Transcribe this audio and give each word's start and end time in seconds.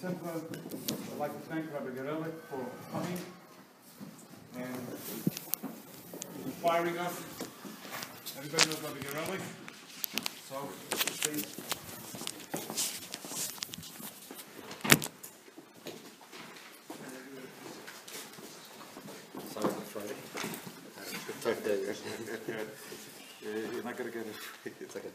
simple, 0.00 0.28
I'd 0.30 1.18
like 1.18 1.32
to 1.32 1.48
thank 1.48 1.72
Rabbi 1.72 1.90
Gerelik 1.90 2.32
for 2.48 2.64
coming 2.92 3.18
and 4.56 4.86
inspiring 6.46 6.98
us. 6.98 7.20
Everybody 8.38 8.66
knows 8.66 8.82
Rabbi 8.82 9.00
Gerelik, 9.00 9.40
so 10.48 10.68
please. 11.22 11.46
Sorry 19.52 19.68
for 19.68 20.00
Friday. 20.00 20.14
Tough 21.42 21.64
day. 21.64 21.78
You're 23.42 23.82
not 23.84 23.96
gonna 23.96 24.10
get 24.10 24.26
it. 24.26 24.72
It's 24.80 24.96
okay. 24.96 25.08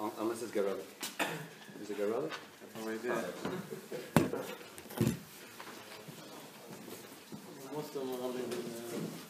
Un- 0.00 0.12
Unless 0.18 0.42
it's 0.42 0.52
Garelic. 0.52 0.97
Is 1.88 1.96
it 1.96 2.00
Garelic? 2.02 2.32
No 2.76 2.90
idea. 2.90 3.24
Most 7.74 7.94
of 7.94 8.00
them 8.00 8.10
are 8.10 8.26
living 8.28 8.44
in, 8.44 8.58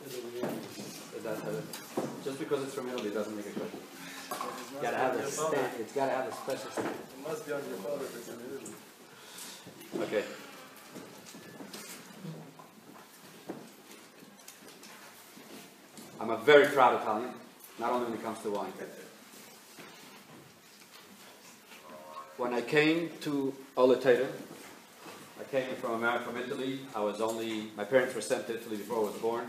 Is 0.07 1.23
that, 1.23 1.37
uh, 1.37 2.03
just 2.25 2.39
because 2.41 2.65
it's 2.65 2.75
from 2.75 2.89
Italy 2.89 3.11
doesn't 3.11 3.37
make 3.37 3.47
it 3.47 3.55
good. 3.55 3.71
It's 3.71 4.83
gotta 4.83 4.97
have 4.97 5.15
a 5.15 5.31
stamp, 5.31 5.73
it's 5.79 5.93
gotta 5.93 6.11
have 6.11 6.27
a 6.29 6.33
special 6.33 6.71
stamp. 6.71 6.89
It 6.89 7.29
must 7.29 7.47
be 7.47 7.53
on 7.53 7.61
your 7.69 7.79
father 7.79 8.05
if 8.05 8.17
it's 8.17 8.29
in 8.29 8.35
Italy. 9.95 10.09
Okay. 10.09 10.25
I'm 16.21 16.31
a 16.31 16.37
very 16.39 16.67
proud 16.67 17.01
Italian, 17.01 17.31
not 17.79 17.93
only 17.93 18.07
when 18.11 18.19
it 18.19 18.25
comes 18.25 18.41
to 18.41 18.51
wine. 18.51 18.73
When 22.39 22.55
I 22.55 22.61
came 22.61 23.11
to 23.23 23.53
Oloteta, 23.77 24.29
I 25.41 25.45
came 25.51 25.75
from 25.75 25.95
America, 25.95 26.27
from 26.27 26.37
Italy. 26.37 26.79
I 26.95 27.01
was 27.01 27.21
only, 27.21 27.73
my 27.77 27.83
parents 27.83 28.15
were 28.15 28.21
sent 28.21 28.47
to 28.47 28.55
Italy 28.55 28.77
before 28.77 28.99
I 28.99 29.11
was 29.11 29.15
born. 29.15 29.45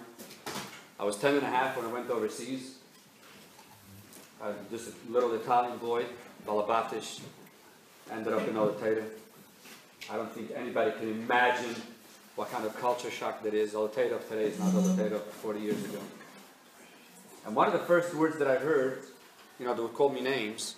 I 0.99 1.03
was 1.03 1.15
10 1.17 1.35
and 1.35 1.43
a 1.43 1.49
half 1.49 1.77
when 1.77 1.85
I 1.85 1.93
went 1.93 2.09
overseas. 2.09 2.77
I 4.41 4.47
was 4.47 4.57
just 4.71 4.87
a 4.87 5.11
little 5.11 5.31
Italian 5.35 5.77
boy, 5.77 6.05
Balabatish, 6.47 7.19
ended 8.11 8.33
up 8.33 8.47
in 8.47 8.55
Oloteta. 8.55 9.03
I 10.09 10.15
don't 10.15 10.31
think 10.31 10.49
anybody 10.55 10.89
can 10.97 11.09
imagine 11.11 11.75
what 12.35 12.51
kind 12.51 12.65
of 12.65 12.75
culture 12.81 13.11
shock 13.11 13.43
that 13.43 13.53
is. 13.53 13.73
Oloteta 13.73 14.13
of 14.15 14.27
today 14.27 14.45
is 14.45 14.57
not 14.57 14.73
Oloteta 14.73 15.17
of 15.17 15.23
40 15.25 15.59
years 15.59 15.85
ago. 15.85 15.99
And 17.45 17.55
one 17.55 17.67
of 17.67 17.73
the 17.73 17.85
first 17.85 18.15
words 18.15 18.39
that 18.39 18.47
I 18.47 18.55
heard, 18.55 19.03
you 19.59 19.67
know, 19.67 19.75
they 19.75 19.81
would 19.83 19.93
call 19.93 20.09
me 20.09 20.21
names, 20.21 20.75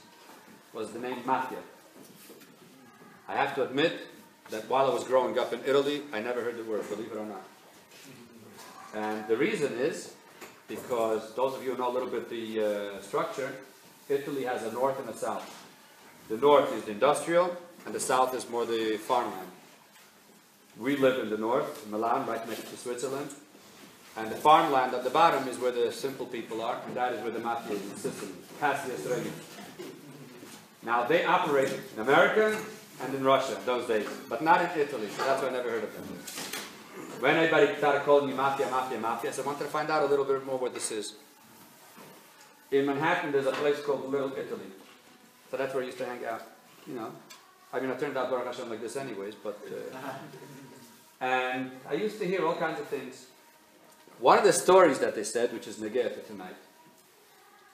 was 0.74 0.92
the 0.92 1.00
name 1.00 1.20
mafia. 1.26 1.60
I 3.32 3.36
have 3.36 3.56
to 3.56 3.64
admit 3.64 3.94
that 4.50 4.68
while 4.70 4.92
I 4.92 4.94
was 4.94 5.06
growing 5.06 5.40
up 5.40 5.54
in 5.54 5.62
Italy, 5.66 6.02
I 6.12 6.20
never 6.20 6.44
heard 6.44 6.58
the 6.58 6.66
word, 6.66 6.88
believe 6.90 7.14
it 7.14 7.18
or 7.18 7.26
not. 7.26 7.44
And 8.94 9.26
the 9.30 9.38
reason 9.38 9.72
is 9.78 10.14
because 10.68 11.34
those 11.36 11.56
of 11.56 11.64
you 11.64 11.72
who 11.72 11.78
know 11.78 11.90
a 11.90 11.96
little 11.96 12.10
bit 12.10 12.30
the 12.30 12.98
uh, 12.98 13.02
structure, 13.02 13.54
Italy 14.10 14.44
has 14.44 14.64
a 14.64 14.72
north 14.74 15.00
and 15.00 15.08
a 15.08 15.16
south. 15.16 15.48
The 16.28 16.36
north 16.36 16.76
is 16.76 16.84
the 16.84 16.92
industrial, 16.92 17.56
and 17.86 17.96
the 17.96 18.02
south 18.02 18.36
is 18.36 18.50
more 18.50 18.66
the 18.66 18.98
farmland. 18.98 19.48
We 20.78 20.98
live 20.98 21.24
in 21.24 21.30
the 21.30 21.38
north, 21.38 21.88
Milan, 21.88 22.28
right 22.28 22.46
next 22.50 22.70
to 22.70 22.76
Switzerland. 22.76 23.30
And 24.18 24.30
the 24.30 24.36
farmland 24.36 24.94
at 24.94 25.06
the 25.06 25.10
bottom 25.10 25.48
is 25.48 25.58
where 25.58 25.72
the 25.72 25.90
simple 25.94 26.26
people 26.26 26.62
are, 26.62 26.82
and 26.86 26.98
that 26.98 27.14
is 27.14 27.22
where 27.22 27.32
the 27.32 27.40
mafia 27.40 27.78
is 27.78 27.92
in 27.92 27.96
Sicily, 27.96 28.34
Cassia 28.60 28.98
Strega. 28.98 29.30
Now 30.84 31.06
they 31.06 31.24
operate 31.24 31.72
in 31.96 32.02
America 32.02 32.60
and 33.04 33.16
in 33.16 33.24
Russia 33.24 33.58
those 33.66 33.88
days, 33.88 34.08
but 34.30 34.42
not 34.44 34.62
in 34.62 34.80
Italy, 34.80 35.08
so 35.10 35.24
that's 35.24 35.42
why 35.42 35.50
I 35.50 35.52
never 35.52 35.70
heard 35.70 35.84
of 35.84 35.94
them. 35.94 36.04
When 37.22 37.36
anybody 37.36 37.76
started 37.78 38.04
calling 38.04 38.28
me 38.28 38.34
mafia, 38.34 38.70
mafia, 38.70 39.00
mafia, 39.00 39.30
I 39.30 39.34
said, 39.34 39.44
I 39.44 39.48
wanted 39.48 39.66
to 39.66 39.70
find 39.70 39.90
out 39.90 40.04
a 40.04 40.06
little 40.06 40.26
bit 40.26 40.46
more 40.46 40.58
what 40.58 40.74
this 40.74 40.92
is. 40.92 41.16
In 42.72 42.86
Manhattan, 42.86 43.32
there's 43.32 43.46
a 43.46 43.52
place 43.52 43.80
called 43.82 44.10
Little 44.10 44.32
Italy. 44.32 44.72
So 45.50 45.58
that's 45.58 45.74
where 45.74 45.84
I 45.84 45.88
used 45.88 45.98
to 46.00 46.06
hang 46.06 46.26
out, 46.26 46.44
you 46.88 46.96
know. 46.96 47.12
I 47.74 47.80
mean, 47.80 47.92
I 47.92 47.96
turned 47.96 48.18
out 48.18 48.30
Baruch 48.30 48.46
Hashem 48.46 48.70
like 48.70 48.82
this 48.82 48.96
anyways, 48.96 49.36
but... 49.36 49.60
Uh, 49.66 49.98
and 51.22 51.72
I 51.88 51.94
used 51.94 52.18
to 52.20 52.26
hear 52.26 52.46
all 52.46 52.56
kinds 52.56 52.80
of 52.80 52.88
things. 52.88 53.28
One 54.20 54.38
of 54.38 54.44
the 54.44 54.54
stories 54.54 55.00
that 55.00 55.14
they 55.14 55.24
said, 55.24 55.54
which 55.54 55.68
is 55.68 55.78
Negeh 55.78 56.14
for 56.16 56.22
tonight, 56.22 56.56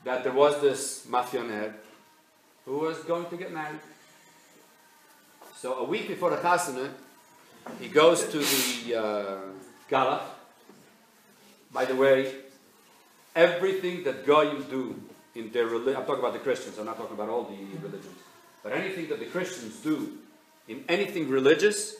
that 0.04 0.24
there 0.24 0.34
was 0.34 0.60
this 0.62 1.06
mafionaire 1.10 1.74
who 2.66 2.80
was 2.80 3.00
going 3.00 3.30
to 3.30 3.38
get 3.38 3.54
married. 3.54 3.80
So 5.60 5.80
a 5.80 5.84
week 5.84 6.08
before 6.08 6.30
the 6.30 6.36
chasana, 6.36 6.92
he 7.82 7.88
goes 7.88 8.26
to 8.26 8.38
the 8.38 8.96
uh, 8.96 9.38
gala. 9.90 10.22
By 11.74 11.86
the 11.86 11.96
way, 11.96 12.32
everything 13.36 14.04
that 14.04 14.24
Goyim 14.24 14.68
do 14.70 15.02
in 15.34 15.52
their 15.52 15.66
religion, 15.66 15.96
I'm 15.96 16.06
talking 16.06 16.20
about 16.20 16.34
the 16.34 16.40
Christians, 16.40 16.78
I'm 16.78 16.86
not 16.86 16.98
talking 16.98 17.16
about 17.16 17.30
all 17.30 17.46
the 17.46 17.58
religions, 17.82 18.06
but 18.62 18.72
anything 18.72 19.10
that 19.10 19.20
the 19.20 19.26
Christians 19.26 19.78
do 19.78 20.20
in 20.68 20.86
anything 20.88 21.28
religious, 21.28 21.96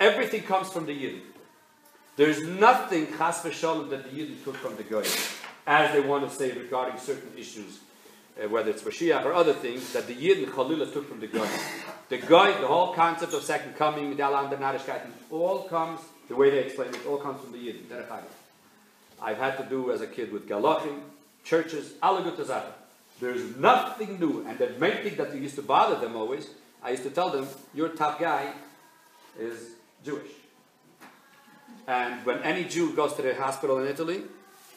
everything 0.00 0.42
comes 0.42 0.68
from 0.68 0.84
the 0.84 0.92
Yidden. 0.92 1.20
There's 2.16 2.42
nothing 2.42 3.06
chas 3.16 3.42
v'shalom 3.42 3.90
that 3.90 4.10
the 4.10 4.10
Yidden 4.10 4.42
took 4.42 4.56
from 4.56 4.74
the 4.74 4.82
Goyim, 4.82 5.06
as 5.68 5.92
they 5.92 6.00
want 6.00 6.28
to 6.28 6.36
say 6.36 6.50
regarding 6.50 6.98
certain 6.98 7.30
issues, 7.38 7.78
uh, 8.42 8.48
whether 8.48 8.70
it's 8.70 8.82
Mashiach 8.82 9.24
or 9.24 9.32
other 9.32 9.52
things, 9.52 9.92
that 9.92 10.06
the 10.06 10.14
Yidden 10.14 10.46
Chalila 10.46 10.92
took 10.92 11.08
from 11.08 11.20
the 11.20 11.26
Goyim. 11.26 11.50
The 12.08 12.18
Goy, 12.18 12.52
the 12.60 12.66
whole 12.66 12.94
concept 12.94 13.34
of 13.34 13.42
second 13.42 13.76
coming, 13.76 14.20
all 14.20 15.68
comes, 15.68 16.00
the 16.28 16.36
way 16.36 16.50
they 16.50 16.58
explain 16.60 16.90
it, 16.90 17.06
all 17.06 17.18
comes 17.18 17.40
from 17.40 17.52
the 17.52 17.58
Yidden. 17.58 17.84
I've 19.20 19.38
had 19.38 19.56
to 19.58 19.64
do 19.64 19.90
as 19.90 20.00
a 20.00 20.06
kid 20.06 20.32
with 20.32 20.48
Galachim, 20.48 21.00
churches, 21.44 21.92
Alagutazata. 22.02 22.72
There's 23.20 23.56
nothing 23.56 24.20
new. 24.20 24.46
And 24.46 24.58
the 24.58 24.70
main 24.78 25.02
thing 25.02 25.16
that 25.16 25.34
used 25.34 25.56
to 25.56 25.62
bother 25.62 25.98
them 25.98 26.14
always, 26.16 26.48
I 26.82 26.90
used 26.90 27.02
to 27.02 27.10
tell 27.10 27.30
them, 27.30 27.48
your 27.74 27.88
top 27.88 28.20
guy 28.20 28.52
is 29.38 29.70
Jewish. 30.04 30.30
And 31.86 32.24
when 32.24 32.38
any 32.42 32.64
Jew 32.64 32.94
goes 32.94 33.14
to 33.14 33.22
the 33.22 33.34
hospital 33.34 33.78
in 33.78 33.88
Italy, 33.88 34.22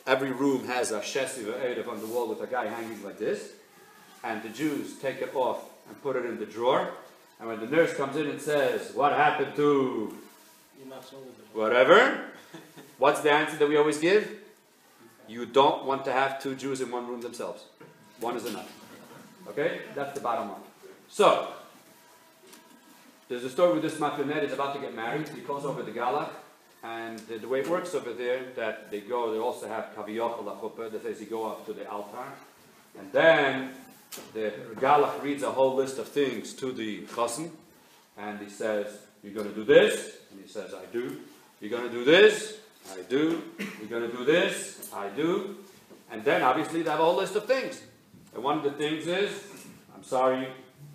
every 0.07 0.31
room 0.31 0.65
has 0.67 0.91
a 0.91 0.99
shesiv 0.99 1.47
or 1.47 1.59
erev 1.59 1.87
on 1.87 1.99
the 1.99 2.07
wall 2.07 2.27
with 2.27 2.41
a 2.41 2.47
guy 2.47 2.67
hanging 2.67 3.03
like 3.03 3.17
this. 3.17 3.51
And 4.23 4.43
the 4.43 4.49
Jews 4.49 4.97
take 4.99 5.21
it 5.21 5.33
off 5.35 5.63
and 5.87 6.01
put 6.01 6.15
it 6.15 6.25
in 6.25 6.37
the 6.39 6.45
drawer. 6.45 6.91
And 7.39 7.49
when 7.49 7.59
the 7.59 7.65
nurse 7.65 7.93
comes 7.95 8.15
in 8.15 8.27
and 8.27 8.39
says, 8.39 8.93
What 8.93 9.13
happened 9.13 9.55
to 9.55 10.15
whatever? 11.53 12.25
What's 12.97 13.21
the 13.21 13.31
answer 13.31 13.57
that 13.57 13.67
we 13.67 13.77
always 13.77 13.97
give? 13.97 14.29
You 15.27 15.45
don't 15.45 15.85
want 15.85 16.05
to 16.05 16.11
have 16.11 16.41
two 16.41 16.55
Jews 16.55 16.81
in 16.81 16.91
one 16.91 17.07
room 17.07 17.21
themselves. 17.21 17.63
One 18.19 18.35
is 18.35 18.45
enough. 18.45 18.71
Okay? 19.47 19.81
That's 19.95 20.13
the 20.13 20.19
bottom 20.19 20.49
line. 20.49 20.61
So, 21.09 21.47
there's 23.27 23.43
a 23.43 23.49
story 23.49 23.73
with 23.73 23.81
this 23.81 23.95
mafionet 23.95 24.43
is 24.43 24.53
about 24.53 24.75
to 24.75 24.81
get 24.81 24.93
married. 24.93 25.29
He 25.29 25.41
calls 25.41 25.65
over 25.65 25.83
the 25.83 25.91
gala. 25.91 26.29
And 26.83 27.19
the, 27.19 27.37
the 27.37 27.47
way 27.47 27.59
it 27.59 27.69
works 27.69 27.93
over 27.93 28.13
there, 28.13 28.43
that 28.55 28.89
they 28.89 29.01
go, 29.01 29.31
they 29.31 29.37
also 29.37 29.67
have 29.67 29.89
kaviyot 29.95 30.43
chuppah, 30.43 30.91
that 30.91 31.03
says 31.03 31.19
you 31.19 31.27
go 31.27 31.47
up 31.49 31.65
to 31.67 31.73
the 31.73 31.89
altar. 31.89 32.17
And 32.97 33.11
then 33.11 33.71
the 34.33 34.51
galach 34.75 35.21
reads 35.21 35.43
a 35.43 35.51
whole 35.51 35.75
list 35.75 35.99
of 35.99 36.07
things 36.07 36.53
to 36.53 36.71
the 36.71 37.03
chassan. 37.03 37.51
And 38.17 38.39
he 38.39 38.49
says, 38.49 38.87
You're 39.23 39.33
going 39.33 39.47
to 39.47 39.55
do 39.55 39.63
this? 39.63 40.17
And 40.31 40.41
he 40.41 40.47
says, 40.47 40.73
I 40.73 40.85
do. 40.91 41.19
You're 41.59 41.69
going 41.69 41.87
to 41.87 41.95
do 41.95 42.03
this? 42.03 42.57
I 42.91 43.01
do. 43.03 43.43
You're 43.79 43.89
going 43.89 44.09
to 44.09 44.17
do 44.17 44.25
this? 44.25 44.89
I 44.93 45.09
do. 45.09 45.57
And 46.11 46.23
then 46.23 46.41
obviously 46.41 46.81
they 46.81 46.89
have 46.89 46.99
a 46.99 47.03
whole 47.03 47.17
list 47.17 47.35
of 47.35 47.45
things. 47.45 47.81
And 48.33 48.43
one 48.43 48.57
of 48.57 48.63
the 48.63 48.71
things 48.71 49.07
is, 49.07 49.31
I'm 49.95 50.03
sorry, 50.03 50.47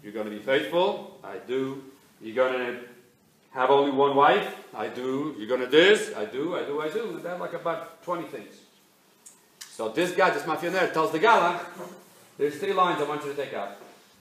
you're 0.03 0.13
going 0.13 0.27
to 0.27 0.31
be 0.31 0.41
faithful? 0.43 1.21
I 1.23 1.39
do. 1.47 1.83
You're 2.21 2.35
going 2.35 2.53
to 2.59 2.81
have 3.57 3.71
only 3.71 3.91
one 3.91 4.15
wife? 4.15 4.55
I 4.75 4.89
do. 4.89 5.35
You're 5.39 5.49
going 5.49 5.63
to 5.63 5.67
do 5.67 5.73
this? 5.73 6.15
I 6.15 6.27
do, 6.27 6.55
I 6.57 6.65
do, 6.65 6.83
I 6.83 6.91
do. 6.91 7.19
Have 7.25 7.41
like 7.41 7.55
about 7.55 8.03
20 8.05 8.29
things. 8.29 8.55
So 9.59 9.89
this 9.89 10.13
guy, 10.13 10.29
this 10.29 10.43
mafionaire, 10.43 10.93
tells 10.93 11.11
the 11.11 11.19
gala, 11.19 11.65
there's 12.37 12.57
three 12.57 12.75
lines 12.75 13.01
I 13.01 13.05
want 13.09 13.25
you 13.25 13.31
to 13.31 13.37
take 13.37 13.55
out. 13.55 13.79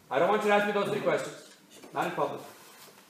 I 0.10 0.20
don't 0.20 0.30
want 0.30 0.44
you 0.44 0.48
to 0.48 0.56
ask 0.56 0.66
me 0.66 0.72
those 0.72 0.90
three 0.90 1.02
questions. 1.02 1.52
Not 1.94 2.06
in 2.08 2.12
public. 2.12 2.40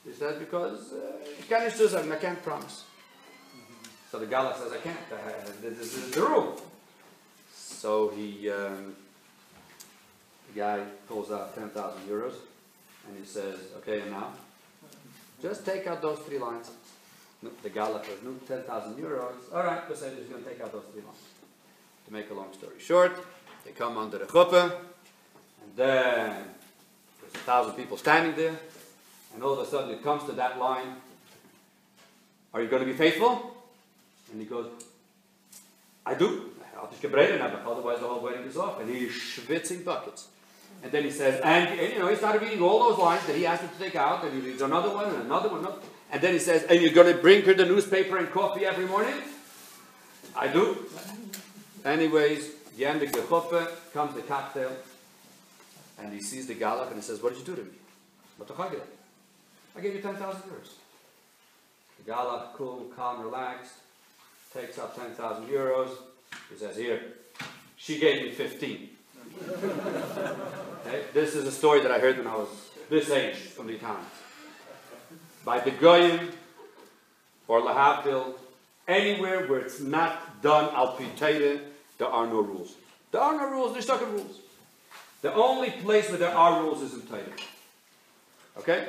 He 0.04 0.12
says, 0.12 0.36
because 0.38 0.92
uh, 0.94 1.12
you 1.48 1.96
and 1.96 2.12
I 2.12 2.16
can't 2.16 2.42
promise. 2.42 2.84
So 4.10 4.18
the 4.18 4.26
gala 4.26 4.56
says, 4.58 4.72
I 4.72 4.78
can't. 4.78 4.98
Uh, 5.12 5.16
this 5.62 5.78
is 5.78 6.10
the 6.10 6.22
rule. 6.22 6.60
So 7.54 8.08
he, 8.08 8.50
um, 8.50 8.96
the 10.48 10.60
guy 10.60 10.80
pulls 11.06 11.30
out 11.30 11.54
10,000 11.54 12.02
euros 12.08 12.34
and 13.06 13.16
he 13.16 13.24
says, 13.24 13.58
okay, 13.78 14.00
and 14.00 14.10
now? 14.10 14.32
Just 15.42 15.64
take 15.64 15.86
out 15.86 16.00
those 16.02 16.18
three 16.20 16.38
lines. 16.38 16.70
The 17.42 17.48
no, 17.70 18.32
10,000 18.48 18.94
euros. 18.94 19.54
All 19.54 19.62
right, 19.62 19.88
Beseder 19.88 20.18
is 20.18 20.26
going 20.28 20.42
to 20.42 20.48
take 20.48 20.60
out 20.60 20.72
those 20.72 20.84
three 20.92 21.02
lines. 21.02 21.18
To 22.06 22.12
make 22.12 22.30
a 22.30 22.34
long 22.34 22.52
story 22.52 22.78
short, 22.78 23.12
they 23.64 23.72
come 23.72 23.98
under 23.98 24.18
the 24.18 24.24
chuppah, 24.24 24.64
and 24.64 25.76
then 25.76 26.44
there's 27.20 27.34
a 27.34 27.38
thousand 27.38 27.74
people 27.74 27.96
standing 27.96 28.34
there, 28.34 28.58
And 29.34 29.42
all 29.42 29.52
of 29.52 29.58
a 29.58 29.70
sudden 29.70 29.90
it 29.90 30.02
comes 30.02 30.24
to 30.24 30.32
that 30.32 30.58
line, 30.58 30.96
are 32.54 32.62
you 32.62 32.68
going 32.68 32.80
to 32.80 32.86
be 32.86 32.96
faithful? 32.96 33.54
And 34.32 34.40
he 34.40 34.46
goes, 34.46 34.66
I 36.06 36.14
do. 36.14 36.52
I'll 36.74 36.86
Had 36.86 36.94
ich 36.94 37.00
gebrechen 37.00 37.40
habe, 37.40 37.58
otherwise 37.66 38.00
the 38.00 38.06
whole 38.06 38.20
wedding 38.20 38.44
is 38.44 38.56
off. 38.56 38.80
And 38.80 38.88
he's 38.88 39.10
schwitzing 39.10 39.84
buckets. 39.84 40.28
And 40.82 40.92
then 40.92 41.02
he 41.02 41.10
says, 41.10 41.40
and, 41.42 41.68
and, 41.80 41.92
you 41.92 41.98
know, 41.98 42.08
he 42.08 42.16
started 42.16 42.42
reading 42.42 42.62
all 42.62 42.88
those 42.90 42.98
lines 42.98 43.26
that 43.26 43.34
he 43.36 43.44
asked 43.46 43.62
him 43.62 43.70
to 43.70 43.78
take 43.78 43.96
out, 43.96 44.24
and 44.24 44.32
he 44.32 44.48
reads 44.48 44.62
another 44.62 44.90
one 44.90 45.06
and 45.06 45.22
another 45.22 45.48
one. 45.48 45.60
another- 45.60 45.80
And 46.12 46.20
then 46.22 46.32
he 46.32 46.38
says, 46.38 46.62
and 46.64 46.80
you're 46.80 46.92
going 46.92 47.12
to 47.12 47.20
bring 47.20 47.42
her 47.44 47.54
the 47.54 47.64
newspaper 47.66 48.16
and 48.18 48.30
coffee 48.30 48.64
every 48.64 48.86
morning? 48.86 49.14
I 50.36 50.48
do. 50.48 50.86
Anyways, 51.84 52.48
of 52.48 53.00
the 53.00 53.06
chuppah, 53.06 53.92
comes 53.92 54.14
the 54.14 54.22
cocktail, 54.22 54.70
and 55.98 56.12
he 56.12 56.20
sees 56.20 56.46
the 56.46 56.54
galach 56.54 56.88
and 56.88 56.96
he 56.96 57.02
says, 57.02 57.22
what 57.22 57.32
did 57.32 57.40
you 57.40 57.44
do 57.46 57.56
to 57.56 57.62
me? 57.62 57.76
I 59.76 59.80
gave 59.80 59.94
you 59.94 60.00
10,000 60.00 60.42
euros. 60.42 60.72
The 62.04 62.12
galach, 62.12 62.52
cool, 62.54 62.92
calm, 62.94 63.22
relaxed, 63.22 63.72
takes 64.52 64.78
out 64.78 64.94
10,000 64.96 65.48
euros. 65.48 65.90
He 66.50 66.56
says, 66.58 66.76
here, 66.76 67.00
she 67.76 67.98
gave 67.98 68.22
me 68.22 68.30
15. 68.30 68.90
Okay? 69.42 71.02
This 71.12 71.34
is 71.34 71.46
a 71.46 71.52
story 71.52 71.80
that 71.82 71.90
I 71.90 71.98
heard 71.98 72.18
when 72.18 72.26
I 72.26 72.36
was 72.36 72.48
this 72.88 73.10
age 73.10 73.36
from 73.36 73.66
the 73.66 73.74
Italians. 73.74 74.06
By 75.44 75.60
the 75.60 75.70
Goyim 75.70 76.32
or 77.48 77.60
Lahavdil, 77.60 78.34
anywhere 78.88 79.46
where 79.46 79.60
it's 79.60 79.80
not 79.80 80.42
done 80.42 80.74
al 80.74 80.96
Torah, 80.96 81.60
there 81.98 82.08
are 82.08 82.26
no 82.26 82.40
rules. 82.40 82.74
There 83.12 83.20
are 83.20 83.36
no 83.36 83.48
rules, 83.50 83.72
there's 83.72 83.84
stuck 83.84 84.00
rules. 84.00 84.40
The 85.22 85.32
only 85.32 85.70
place 85.70 86.08
where 86.08 86.18
there 86.18 86.36
are 86.36 86.62
rules 86.62 86.82
is 86.82 86.94
in 86.94 87.02
Torah. 87.02 87.22
Okay? 88.58 88.88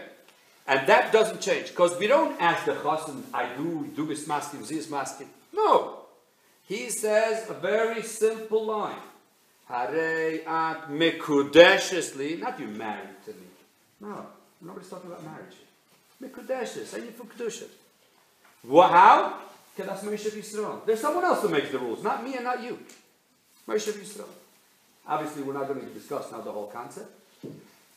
And 0.68 0.88
that 0.88 1.12
doesn't 1.14 1.42
change. 1.42 1.70
Because 1.70 1.98
we 1.98 2.08
don't 2.08 2.40
ask 2.42 2.66
the 2.66 2.74
chassan, 2.74 3.24
I 3.34 3.56
do, 3.56 3.90
do 3.96 4.12
is 4.12 4.28
masking, 4.28 4.66
z 4.66 4.82
masking. 4.90 5.30
No. 5.54 6.02
He 6.68 6.90
says 6.90 7.50
a 7.50 7.54
very 7.54 8.04
simple 8.04 8.66
line. 8.66 9.00
Hare 9.68 10.48
at 10.48 10.90
mekudeshesli, 10.90 12.40
not 12.40 12.60
you 12.60 12.68
married 12.68 13.24
to 13.26 13.32
me. 13.32 13.48
No, 14.02 14.26
nobody's 14.62 14.90
talking 14.90 15.12
about 15.12 15.24
marriage. 15.24 15.56
Mekudeshes, 16.22 16.94
Are 16.94 17.00
you 17.00 17.12
for 17.12 17.26
kedusha. 17.26 17.66
Well, 18.64 18.88
how? 18.88 19.40
That's 19.76 20.04
Moshe 20.04 20.32
Yisrael. 20.32 20.86
There's 20.86 21.02
someone 21.02 21.24
else 21.24 21.42
who 21.42 21.50
makes 21.50 21.70
the 21.70 21.78
rules, 21.78 22.04
not 22.04 22.24
me 22.24 22.36
and 22.36 22.44
not 22.44 22.64
you. 22.64 22.80
Moshe 23.68 23.92
Yisrael. 23.92 24.26
Obviously, 25.08 25.44
we're 25.44 25.54
not 25.54 25.68
going 25.68 25.82
to 25.82 25.86
discuss 25.88 26.32
now 26.32 26.42
the 26.42 26.52
whole 26.52 26.68
concept. 26.68 27.12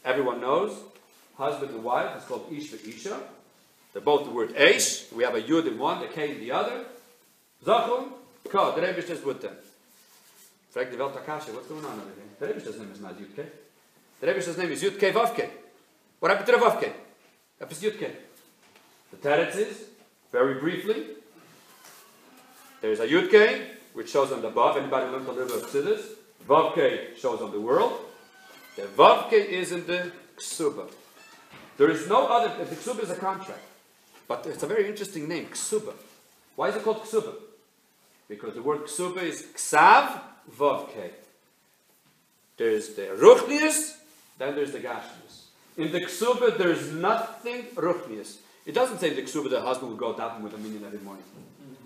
Everyone 0.05 0.41
knows, 0.41 0.77
husband 1.37 1.73
and 1.73 1.83
wife 1.83 2.17
is 2.19 2.25
called 2.25 2.47
Ish 2.53 2.75
Isha. 2.75 3.19
They're 3.93 4.03
both 4.03 4.25
the 4.25 4.31
word 4.31 4.55
Eish. 4.55 5.13
We 5.13 5.25
have 5.25 5.35
a 5.35 5.43
Yud 5.43 5.67
in 5.67 5.79
one, 5.79 6.03
a 6.03 6.09
K 6.09 6.33
in 6.33 6.41
the 6.41 6.53
other. 6.53 6.85
Zachum, 7.65 8.13
Ka, 8.49 8.73
the 8.73 8.83
Rebbe 8.83 8.99
is 8.99 9.25
with 9.25 9.41
them. 9.43 9.55
The 10.73 10.97
Welt 10.97 11.17
Akasha, 11.17 11.53
what's 11.53 11.67
going 11.67 11.85
on 11.85 11.95
over 11.95 12.11
here? 12.15 12.25
The 12.39 12.47
Rebbe's 12.47 12.79
name 12.79 12.93
is 12.93 13.01
not 13.01 13.19
Yudke. 13.19 13.45
The 14.21 14.27
Rebbe's 14.27 14.57
name 14.57 14.71
is 14.71 14.83
Yudke 14.83 15.13
Vavke. 15.13 15.49
What 16.21 16.31
happened 16.31 16.47
to 16.47 16.53
the 16.53 16.59
Vavke? 16.59 16.93
That 17.59 17.69
was 17.69 17.83
Yudke. 17.83 18.11
The 19.11 19.17
Teretz 19.17 19.57
is, 19.57 19.85
very 20.31 20.61
briefly, 20.61 21.07
there's 22.81 23.01
a 23.01 23.07
Yudke, 23.09 23.67
which 23.95 24.11
shows 24.11 24.31
on 24.31 24.43
the 24.43 24.49
above. 24.49 24.77
Anybody 24.77 25.11
learned 25.11 25.27
a 25.27 25.33
little 25.33 25.49
bit 25.49 25.65
of 25.65 25.71
Chassidus? 25.71 26.03
Vavke 26.47 27.17
shows 27.17 27.43
on 27.43 27.51
the 27.51 27.61
world. 27.61 27.93
The 28.77 28.83
Vavke 28.83 29.33
is 29.33 29.73
in 29.73 29.85
the 29.89 30.13
Ksuba. 30.37 30.89
There 31.79 31.91
is 31.91 32.09
no 32.09 32.29
other, 32.29 32.65
the 32.65 32.77
Ksuba 32.77 33.03
is 33.03 33.11
a 33.11 33.17
contract. 33.17 33.65
But 34.29 34.47
it's 34.47 34.63
a 34.63 34.69
very 34.69 34.89
interesting 34.89 35.29
name, 35.29 35.47
Ksuba. 35.47 35.95
Why 36.55 36.69
is 36.69 36.77
it 36.77 36.85
called 36.85 37.03
Ksuba? 37.03 37.35
Because 38.29 38.55
the 38.55 38.63
word 38.63 38.83
Ksuba 38.83 39.23
is 39.23 39.43
Ksav 39.57 40.21
Vavke. 40.57 41.11
There's 42.57 42.95
the 42.95 43.03
Ruchnius, 43.03 43.97
then 44.39 44.55
there's 44.55 44.73
the 44.73 44.81
Gashmius. 44.81 45.45
In 45.77 45.93
the 45.93 46.01
Ksuba, 46.01 46.59
there's 46.59 46.93
nothing 46.93 47.63
Ruchnius. 47.75 48.37
It 48.67 48.75
doesn't 48.75 48.99
say 48.99 49.11
in 49.11 49.17
the 49.17 49.23
Ksuba 49.23 49.49
the 49.51 49.61
husband 49.61 49.91
will 49.91 49.99
go 49.99 50.13
daven 50.13 50.43
with 50.43 50.55
a 50.55 50.59
minyan 50.59 50.85
every 50.85 50.99
morning. 50.99 51.25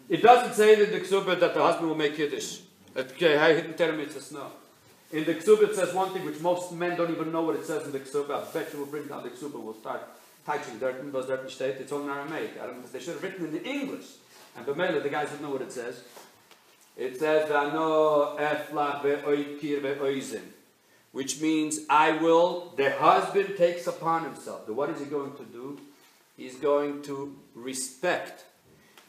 It 0.09 0.23
doesn't 0.23 0.55
say 0.55 0.75
in 0.75 0.91
the 0.91 1.01
Ksuba 1.01 1.39
that 1.41 1.55
the 1.55 1.63
husband 1.63 1.89
will 1.89 1.97
make 1.97 2.19
Yiddish. 2.19 2.61
Okay, 2.97 3.39
I 3.39 3.53
didn't 3.55 3.79
tell 3.79 3.89
him 3.89 4.01
it's 4.01 4.17
a 4.17 4.21
snow. 4.21 4.51
In 5.13 5.25
the 5.25 5.35
Ksuba 5.35 5.71
it 5.71 5.77
says 5.77 5.95
one 5.95 6.13
thing 6.13 6.25
which 6.25 6.41
most 6.41 6.73
men 6.73 6.97
don't 6.97 7.11
even 7.11 7.31
know 7.31 7.43
what 7.43 7.57
it 7.57 7.65
says 7.65 7.87
in 7.87 7.93
the 7.93 8.01
Ksuba. 8.01 8.43
I 8.43 8.53
bet 8.53 8.73
you 8.73 8.81
will 8.81 8.87
bring 8.87 9.07
down 9.07 9.23
the 9.23 9.31
Ksuba, 9.31 9.61
we'll 9.61 9.75
start 9.75 10.03
typing 10.45 10.79
dirt 10.79 11.01
in 11.01 11.13
those 11.13 11.27
dirt 11.27 11.51
state. 11.51 11.77
It's 11.79 11.93
all 11.93 12.03
in 12.03 12.11
Aramaic. 12.11 12.53
I 12.61 12.67
don't, 12.67 12.93
they 12.93 12.99
should 12.99 13.15
have 13.15 13.23
written 13.23 13.47
in 13.47 13.53
the 13.53 13.65
English. 13.65 14.07
And 14.57 14.67
Bemela, 14.67 15.03
the 15.03 15.09
guys 15.09 15.31
don't 15.31 15.43
know 15.43 15.51
what 15.51 15.63
it 15.63 15.73
says. 15.73 16.01
It 16.97 17.19
says, 17.19 17.49
"V'ano 17.49 18.39
eflach 18.39 19.03
ve'oikir 19.03 19.81
ve'oizin," 19.81 20.43
which 21.13 21.41
means 21.41 21.81
I 21.91 22.13
will. 22.13 22.73
The 22.77 22.91
husband 22.93 23.57
takes 23.57 23.87
upon 23.87 24.25
himself. 24.25 24.69
What 24.69 24.91
is 24.91 25.01
he 25.01 25.07
going 25.07 25.33
to 25.37 25.45
do? 25.45 25.79
He's 26.37 26.57
going 26.57 27.03
to 27.03 27.37
respect. 27.55 28.45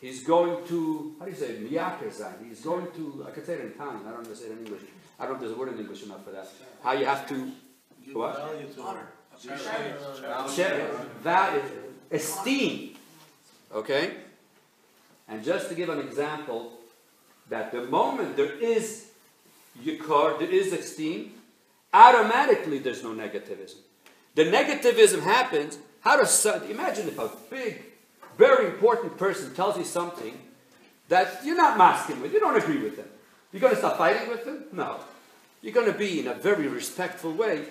He's 0.02 0.24
going 0.24 0.68
to 0.68 1.16
how 1.20 1.26
do 1.26 1.32
you 1.32 1.38
say 1.38 1.56
miyaker 1.56 2.12
sein? 2.12 2.36
He's 2.48 2.62
going 2.62 2.88
to. 2.96 3.26
I 3.28 3.32
can 3.32 3.46
say 3.46 3.54
it 3.54 3.62
in 3.62 3.68
Italian. 3.68 4.02
I 4.08 4.12
don't 4.12 4.24
know 4.24 4.30
how 4.30 4.30
to 4.30 4.36
say 4.36 4.46
it 4.46 4.52
in 4.52 4.60
English. 4.60 4.82
I 5.20 5.26
don't 5.26 5.34
know 5.34 5.36
if 5.36 5.42
there's 5.42 5.54
a 5.54 5.56
word 5.56 5.70
in 5.74 5.80
English 5.80 6.04
enough 6.04 6.24
for 6.24 6.32
that. 6.32 6.48
How 6.84 6.94
you 6.94 7.06
have 7.06 7.28
to 7.30 7.52
what? 8.14 8.40
Honor. 8.80 9.08
Share, 10.50 10.88
value, 11.22 11.62
esteem. 12.12 12.96
Okay? 13.74 14.14
And 15.28 15.44
just 15.44 15.70
to 15.70 15.76
give 15.76 15.90
an 15.90 16.00
example, 16.00 16.75
that 17.50 17.72
the 17.72 17.84
moment 17.84 18.36
there 18.36 18.54
is 18.54 19.12
yikar, 19.84 20.40
there 20.40 20.50
is 20.50 20.74
esteem, 20.74 21.32
automatically 21.94 22.80
there's 22.80 23.04
no 23.04 23.14
negativism. 23.14 23.78
The 24.36 24.46
negativism 24.46 25.22
happens, 25.24 25.78
how 26.02 26.18
does, 26.18 26.46
imagine 26.70 27.08
if 27.08 27.20
a 27.20 27.32
big, 27.50 27.82
very 28.38 28.68
important 28.68 29.18
person 29.18 29.54
tells 29.54 29.78
you 29.78 29.86
something 29.86 30.38
that 31.08 31.42
you're 31.46 31.56
not 31.56 31.78
masking 31.78 32.22
with, 32.22 32.34
you 32.34 32.40
don't 32.40 32.58
agree 32.58 32.80
with 32.80 32.98
them. 32.98 33.08
You're 33.52 33.62
going 33.62 33.74
to 33.74 33.80
start 33.80 33.98
fighting 33.98 34.28
with 34.28 34.44
them? 34.44 34.66
No. 34.74 35.00
You're 35.62 35.74
going 35.74 35.92
to 35.92 35.98
be 35.98 36.20
in 36.20 36.28
a 36.28 36.34
very 36.34 36.68
respectful 36.68 37.32
way. 37.32 37.66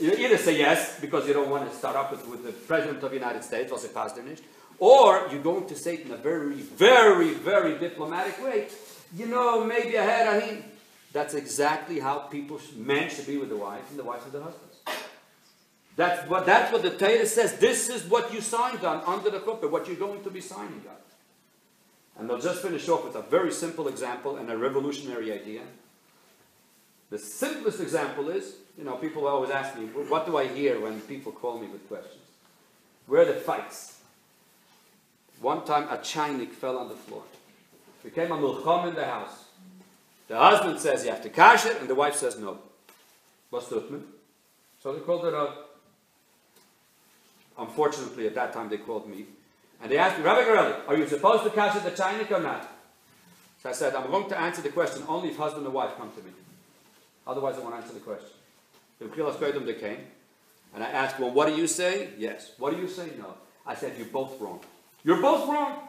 You 0.00 0.12
either 0.12 0.38
say 0.38 0.56
yes 0.56 0.98
because 1.00 1.26
you 1.26 1.34
don't 1.34 1.50
want 1.50 1.70
to 1.70 1.76
start 1.76 1.96
up 1.96 2.12
with, 2.12 2.26
with 2.28 2.44
the 2.44 2.52
President 2.52 3.02
of 3.02 3.10
the 3.10 3.16
United 3.16 3.42
States, 3.44 3.70
it 3.70 3.94
Pasternish, 3.94 4.40
or 4.78 5.28
you're 5.30 5.42
going 5.42 5.66
to 5.66 5.74
say 5.74 5.94
it 5.94 6.06
in 6.06 6.12
a 6.12 6.16
very, 6.16 6.54
very, 6.54 7.34
very 7.34 7.78
diplomatic 7.78 8.42
way. 8.42 8.68
You 9.16 9.26
know, 9.26 9.64
maybe 9.64 9.98
I 9.98 10.04
had 10.04 10.36
a 10.36 10.40
hint. 10.40 10.64
That's 11.12 11.34
exactly 11.34 12.00
how 12.00 12.18
people, 12.18 12.60
men 12.76 13.08
should 13.08 13.26
be 13.26 13.38
with 13.38 13.48
the 13.48 13.56
wives 13.56 13.90
and 13.90 13.98
the 13.98 14.04
wives 14.04 14.24
with 14.24 14.34
the 14.34 14.42
husbands. 14.42 14.76
That's 15.96 16.28
what, 16.28 16.46
that's 16.46 16.72
what 16.72 16.82
the 16.82 16.90
Torah 16.90 17.26
says. 17.26 17.58
This 17.58 17.88
is 17.88 18.04
what 18.04 18.32
you 18.32 18.40
signed 18.40 18.84
on 18.84 19.02
under 19.04 19.30
the 19.30 19.40
chuppah, 19.40 19.70
what 19.70 19.88
you're 19.88 19.96
going 19.96 20.22
to 20.22 20.30
be 20.30 20.40
signing 20.40 20.82
on. 20.88 20.96
And 22.18 22.30
I'll 22.30 22.40
just 22.40 22.62
finish 22.62 22.88
off 22.88 23.04
with 23.04 23.16
a 23.16 23.22
very 23.22 23.52
simple 23.52 23.88
example 23.88 24.36
and 24.36 24.50
a 24.50 24.56
revolutionary 24.56 25.32
idea. 25.32 25.62
The 27.10 27.18
simplest 27.18 27.80
example 27.80 28.28
is, 28.28 28.56
you 28.76 28.84
know, 28.84 28.96
people 28.96 29.26
always 29.26 29.50
ask 29.50 29.76
me, 29.78 29.86
what 29.86 30.26
do 30.26 30.36
I 30.36 30.46
hear 30.46 30.80
when 30.80 31.00
people 31.00 31.32
call 31.32 31.58
me 31.58 31.66
with 31.66 31.88
questions? 31.88 32.22
Where 33.06 33.22
are 33.22 33.24
the 33.24 33.34
fights? 33.34 34.00
One 35.40 35.64
time 35.64 35.84
a 35.84 35.96
chinik 35.98 36.50
fell 36.50 36.76
on 36.76 36.88
the 36.88 36.94
floor. 36.94 37.22
Became 38.08 38.32
a 38.32 38.38
milcham 38.38 38.88
in 38.88 38.94
the 38.94 39.04
house. 39.04 39.44
The 40.28 40.38
husband 40.38 40.80
says 40.80 41.04
you 41.04 41.10
have 41.10 41.22
to 41.24 41.28
cash 41.28 41.66
it, 41.66 41.78
and 41.78 41.90
the 41.90 41.94
wife 41.94 42.14
says 42.14 42.38
no. 42.38 42.56
What's? 43.50 43.68
So 43.68 44.94
they 44.94 45.00
called 45.00 45.26
it 45.26 45.34
up. 45.34 45.78
Unfortunately, 47.58 48.26
at 48.26 48.34
that 48.34 48.54
time 48.54 48.70
they 48.70 48.78
called 48.78 49.06
me. 49.06 49.26
And 49.82 49.90
they 49.92 49.98
asked 49.98 50.16
me, 50.16 50.24
Rabbi 50.24 50.40
Garelli, 50.40 50.88
are 50.88 50.96
you 50.96 51.06
supposed 51.06 51.44
to 51.44 51.50
cash 51.50 51.76
it 51.76 51.84
the 51.84 51.90
chinik 51.90 52.30
or 52.30 52.40
not? 52.40 52.66
So 53.62 53.68
I 53.68 53.72
said, 53.72 53.94
I'm 53.94 54.10
going 54.10 54.30
to 54.30 54.40
answer 54.40 54.62
the 54.62 54.70
question 54.70 55.02
only 55.06 55.28
if 55.28 55.36
husband 55.36 55.66
and 55.66 55.74
wife 55.74 55.94
come 55.98 56.10
to 56.10 56.22
me. 56.22 56.30
Otherwise, 57.26 57.56
I 57.56 57.60
won't 57.60 57.74
answer 57.74 57.92
the 57.92 58.00
question. 58.00 58.30
The 59.00 59.60
they 59.66 59.74
came, 59.74 59.98
and 60.74 60.82
I 60.82 60.88
asked, 60.88 61.20
Well, 61.20 61.30
what 61.30 61.46
do 61.46 61.54
you 61.54 61.66
say? 61.66 62.08
Yes. 62.16 62.52
What 62.56 62.74
do 62.74 62.80
you 62.80 62.88
say? 62.88 63.10
No. 63.18 63.34
I 63.66 63.74
said, 63.74 63.98
You're 63.98 64.06
both 64.06 64.40
wrong. 64.40 64.60
You're 65.04 65.20
both 65.20 65.46
wrong. 65.46 65.87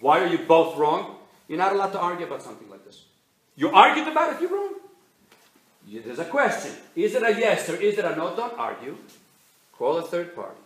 Why 0.00 0.20
are 0.20 0.26
you 0.26 0.38
both 0.38 0.76
wrong? 0.76 1.16
You're 1.48 1.58
not 1.58 1.72
allowed 1.72 1.92
to 1.92 2.00
argue 2.00 2.26
about 2.26 2.42
something 2.42 2.68
like 2.68 2.84
this. 2.84 3.04
You 3.56 3.70
argued 3.70 4.08
about 4.08 4.34
it, 4.34 4.40
you're 4.40 4.50
wrong. 4.50 4.74
There's 5.88 6.18
a 6.18 6.24
question. 6.24 6.72
Is 6.94 7.14
it 7.14 7.22
a 7.22 7.30
yes 7.30 7.68
or 7.70 7.76
is 7.76 7.96
it 7.96 8.04
a 8.04 8.16
no? 8.16 8.34
Don't 8.34 8.58
argue. 8.58 8.96
Call 9.72 9.98
a 9.98 10.02
third 10.02 10.34
party. 10.34 10.60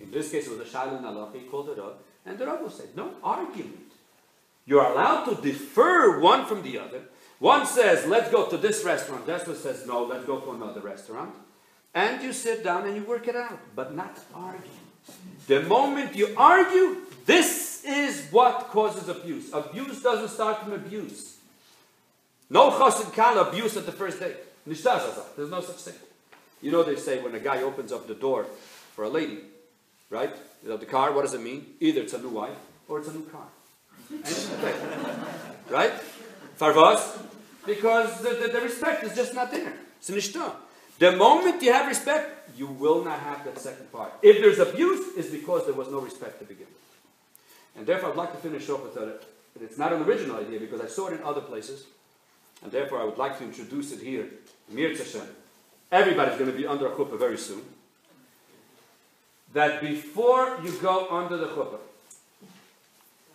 In 0.00 0.10
this 0.10 0.30
case, 0.30 0.46
it 0.46 0.56
was 0.56 0.66
a 0.66 0.70
Shailin. 0.70 1.34
He 1.34 1.40
called 1.40 1.68
it 1.68 1.78
up. 1.78 2.02
And 2.24 2.38
the 2.38 2.46
Rabbi 2.46 2.68
said, 2.68 2.96
No 2.96 3.12
argument. 3.22 3.92
You're 4.64 4.84
allowed 4.84 5.24
to 5.24 5.42
defer 5.42 6.20
one 6.20 6.46
from 6.46 6.62
the 6.62 6.78
other. 6.78 7.02
One 7.40 7.66
says, 7.66 8.06
let's 8.06 8.30
go 8.30 8.46
to 8.46 8.56
this 8.58 8.84
restaurant. 8.84 9.26
This 9.26 9.46
one 9.46 9.56
says, 9.56 9.86
no, 9.86 10.04
let's 10.04 10.26
go 10.26 10.38
to 10.38 10.52
another 10.52 10.80
restaurant. 10.80 11.34
And 11.94 12.22
you 12.22 12.32
sit 12.32 12.62
down 12.62 12.86
and 12.86 12.94
you 12.94 13.02
work 13.02 13.26
it 13.26 13.34
out, 13.34 13.58
but 13.74 13.96
not 13.96 14.16
argue. 14.34 14.70
The 15.48 15.62
moment 15.62 16.14
you 16.14 16.34
argue, 16.36 16.98
this 17.24 17.69
is 17.84 18.28
what 18.30 18.68
causes 18.68 19.08
abuse. 19.08 19.52
Abuse 19.52 20.02
doesn't 20.02 20.28
start 20.28 20.62
from 20.62 20.72
abuse. 20.72 21.36
No 22.48 22.70
chas 22.76 23.04
and 23.04 23.12
kala 23.12 23.48
abuse 23.48 23.76
at 23.76 23.86
the 23.86 23.92
first. 23.92 24.20
Nishtazazah. 24.68 25.36
There's 25.36 25.50
no 25.50 25.60
such 25.60 25.76
thing. 25.76 25.94
You 26.62 26.72
know 26.72 26.82
they 26.82 26.96
say 26.96 27.22
when 27.22 27.34
a 27.34 27.40
guy 27.40 27.62
opens 27.62 27.92
up 27.92 28.06
the 28.06 28.14
door 28.14 28.44
for 28.94 29.04
a 29.04 29.08
lady, 29.08 29.38
right? 30.10 30.34
You 30.62 30.68
know, 30.68 30.76
the 30.76 30.86
car, 30.86 31.12
what 31.12 31.22
does 31.22 31.34
it 31.34 31.40
mean? 31.40 31.64
Either 31.80 32.02
it's 32.02 32.12
a 32.12 32.18
new 32.18 32.28
wife 32.28 32.58
or 32.88 32.98
it's 32.98 33.08
a 33.08 33.12
new 33.12 33.24
car. 33.24 33.46
right? 35.70 35.92
Farvas? 36.58 37.18
Because 37.64 38.20
the, 38.20 38.30
the, 38.30 38.48
the, 38.48 38.60
respect 38.60 39.04
is 39.04 39.14
just 39.14 39.34
not 39.34 39.50
there. 39.50 39.72
It's 39.98 40.10
nishta. 40.10 40.52
The 40.98 41.12
moment 41.12 41.62
you 41.62 41.72
have 41.72 41.88
respect, 41.88 42.50
you 42.58 42.66
will 42.66 43.04
not 43.04 43.20
have 43.20 43.44
that 43.44 43.58
second 43.58 43.90
part. 43.92 44.12
If 44.22 44.40
there's 44.42 44.58
abuse, 44.58 45.16
it's 45.16 45.30
because 45.30 45.64
there 45.64 45.74
was 45.74 45.88
no 45.88 46.00
respect 46.00 46.40
to 46.40 46.44
begin 46.44 46.66
with. 46.66 46.79
And 47.76 47.86
therefore, 47.86 48.10
I'd 48.10 48.16
like 48.16 48.32
to 48.32 48.38
finish 48.38 48.68
off 48.68 48.82
with 48.82 48.94
that. 48.94 49.22
It's 49.60 49.78
not 49.78 49.92
an 49.92 50.02
original 50.02 50.36
idea 50.36 50.60
because 50.60 50.80
I 50.80 50.86
saw 50.86 51.08
it 51.08 51.14
in 51.14 51.22
other 51.22 51.40
places. 51.40 51.84
And 52.62 52.70
therefore, 52.70 53.00
I 53.00 53.04
would 53.04 53.18
like 53.18 53.38
to 53.38 53.44
introduce 53.44 53.92
it 53.92 54.00
here. 54.00 54.26
Mir 54.68 54.96
Hashem. 54.96 55.26
Everybody's 55.90 56.38
going 56.38 56.50
to 56.50 56.56
be 56.56 56.66
under 56.66 56.86
a 56.86 56.90
chuppah 56.90 57.18
very 57.18 57.38
soon. 57.38 57.62
That 59.52 59.80
before 59.80 60.60
you 60.62 60.72
go 60.80 61.08
under 61.10 61.36
the 61.36 61.46
chuppah, 61.46 61.80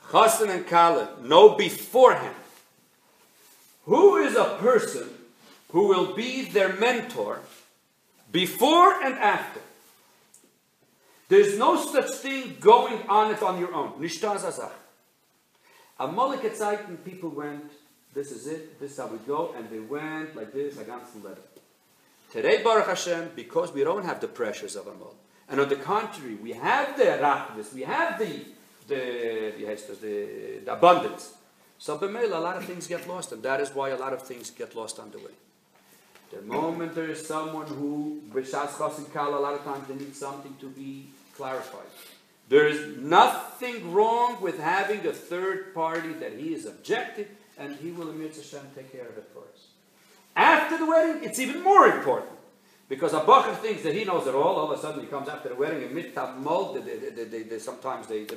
Chassan 0.09 0.49
and 0.49 0.65
Kala 0.67 1.17
know 1.21 1.55
beforehand 1.55 2.35
who 3.85 4.17
is 4.17 4.35
a 4.35 4.57
person 4.59 5.09
who 5.71 5.87
will 5.87 6.13
be 6.15 6.43
their 6.43 6.73
mentor 6.73 7.41
before 8.31 8.93
and 9.03 9.15
after. 9.15 9.61
There's 11.27 11.57
no 11.57 11.83
such 11.83 12.11
thing 12.15 12.57
going 12.59 13.01
on 13.09 13.33
it 13.33 13.41
on 13.41 13.59
your 13.59 13.73
own. 13.73 13.93
Nishtazazach. 13.93 14.71
Amalek 15.99 16.55
Zeiten, 16.55 16.97
people 16.97 17.29
went, 17.29 17.71
this 18.13 18.31
is 18.31 18.47
it, 18.47 18.79
this 18.79 18.91
is 18.91 18.97
how 18.97 19.07
we 19.07 19.17
go, 19.19 19.53
and 19.57 19.69
they 19.69 19.79
went 19.79 20.35
like 20.35 20.53
this, 20.53 20.77
against 20.77 21.13
the 21.13 21.29
letter. 21.29 21.41
Today, 22.31 22.61
Baruch 22.61 22.87
Hashem, 22.87 23.31
because 23.35 23.71
we 23.73 23.83
don't 23.83 24.03
have 24.03 24.19
the 24.19 24.27
pressures 24.27 24.75
of 24.75 24.87
Amal, 24.87 25.15
and 25.47 25.59
on 25.61 25.69
the 25.69 25.77
contrary, 25.77 26.35
we 26.35 26.51
have 26.53 26.97
the 26.97 27.05
rachvis, 27.05 27.73
we 27.73 27.83
have 27.83 28.19
the 28.19 28.45
the, 28.87 29.53
the, 30.01 30.61
the 30.63 30.73
abundance. 30.73 31.33
So 31.77 31.97
b'meil, 31.97 32.35
a 32.35 32.39
lot 32.39 32.57
of 32.57 32.65
things 32.65 32.87
get 32.87 33.07
lost, 33.07 33.31
and 33.31 33.43
that 33.43 33.59
is 33.59 33.73
why 33.73 33.89
a 33.89 33.97
lot 33.97 34.13
of 34.13 34.21
things 34.21 34.49
get 34.49 34.75
lost 34.75 34.99
on 34.99 35.11
the 35.11 35.17
way. 35.17 35.33
The 36.31 36.41
moment 36.41 36.95
there 36.95 37.09
is 37.09 37.25
someone 37.25 37.67
who, 37.67 38.21
b'shas 38.31 38.69
chasim 38.69 39.11
kal, 39.13 39.37
a 39.37 39.39
lot 39.39 39.53
of 39.53 39.63
times 39.63 39.87
they 39.87 39.95
need 39.95 40.15
something 40.15 40.55
to 40.59 40.67
be 40.67 41.07
clarified. 41.35 41.87
There 42.49 42.67
is 42.67 42.97
nothing 42.97 43.93
wrong 43.93 44.41
with 44.41 44.59
having 44.59 45.05
a 45.07 45.13
third 45.13 45.73
party 45.73 46.13
that 46.13 46.33
he 46.33 46.53
is 46.53 46.65
objective, 46.65 47.27
and 47.57 47.75
he 47.77 47.91
will, 47.91 48.09
Amir 48.09 48.27
Hashem, 48.27 48.61
take 48.75 48.91
care 48.91 49.07
of 49.07 49.17
it 49.17 49.29
for 49.33 49.39
us. 49.39 49.67
After 50.35 50.77
the 50.77 50.85
wedding, 50.85 51.23
it's 51.23 51.39
even 51.39 51.63
more 51.63 51.87
important. 51.87 52.31
Because 52.87 53.13
a 53.13 53.21
bacher 53.21 53.55
thinks 53.57 53.81
that 53.83 53.95
he 53.95 54.03
knows 54.03 54.27
it 54.27 54.35
all. 54.35 54.57
All 54.57 54.71
of 54.71 54.77
a 54.77 54.81
sudden, 54.81 55.01
he 55.01 55.07
comes 55.07 55.27
after 55.27 55.49
the 55.49 55.55
wedding 55.55 55.83
and 55.83 55.95
mitamol. 55.95 56.85
They, 56.85 57.23
they, 57.23 57.43
they, 57.43 57.59
sometimes 57.59 58.07
they, 58.07 58.25
they, 58.25 58.35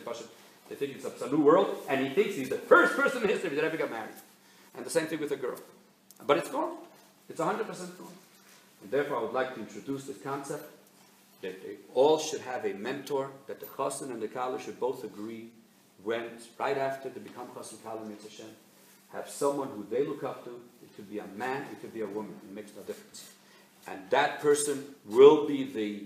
they 0.69 0.75
think 0.75 0.97
it's 0.97 1.23
a 1.23 1.29
new 1.29 1.43
world, 1.43 1.77
and 1.89 2.07
he 2.07 2.15
thinks 2.15 2.35
he's 2.35 2.49
the 2.49 2.57
first 2.57 2.95
person 2.95 3.23
in 3.23 3.29
history 3.29 3.51
that 3.51 3.65
ever 3.65 3.77
got 3.77 3.91
married. 3.91 4.15
And 4.75 4.87
the 4.87 4.91
same 4.91 5.07
thing 5.07 5.21
with 5.21 5.33
a 5.33 5.37
girl. 5.37 5.59
But 6.27 6.39
it's 6.39 6.51
gone. 6.51 6.77
It's 7.29 7.41
100% 7.41 7.67
gone. 7.67 8.09
And 8.83 8.91
therefore, 8.91 9.19
I 9.19 9.23
would 9.23 9.33
like 9.33 9.55
to 9.55 9.61
introduce 9.61 10.05
this 10.05 10.19
concept 10.23 10.65
that 11.43 11.63
they 11.63 11.77
all 11.95 12.19
should 12.19 12.41
have 12.41 12.65
a 12.65 12.73
mentor, 12.75 13.31
that 13.47 13.61
the 13.61 13.67
chassan 13.67 14.11
and 14.11 14.21
the 14.21 14.29
kala 14.29 14.61
should 14.61 14.81
both 14.81 15.05
agree 15.05 15.49
when, 16.03 16.25
right 16.59 16.79
after 16.79 17.09
they 17.09 17.21
become 17.21 17.49
chassan 17.55 17.79
kala 17.85 18.01
Hashem, 18.01 18.47
have 19.13 19.29
someone 19.29 19.69
who 19.69 19.87
they 19.91 20.05
look 20.05 20.25
up 20.25 20.45
to. 20.45 20.51
It 20.83 20.95
could 20.97 21.11
be 21.11 21.19
a 21.19 21.27
man, 21.37 21.63
it 21.73 21.81
could 21.81 21.95
be 21.95 22.03
a 22.03 22.07
woman. 22.07 22.35
It 22.49 22.55
makes 22.55 22.73
no 22.77 22.83
difference. 22.83 23.31
And 23.87 23.99
that 24.11 24.41
person 24.41 24.85
will 25.07 25.47
be 25.47 25.65
the 25.65 26.05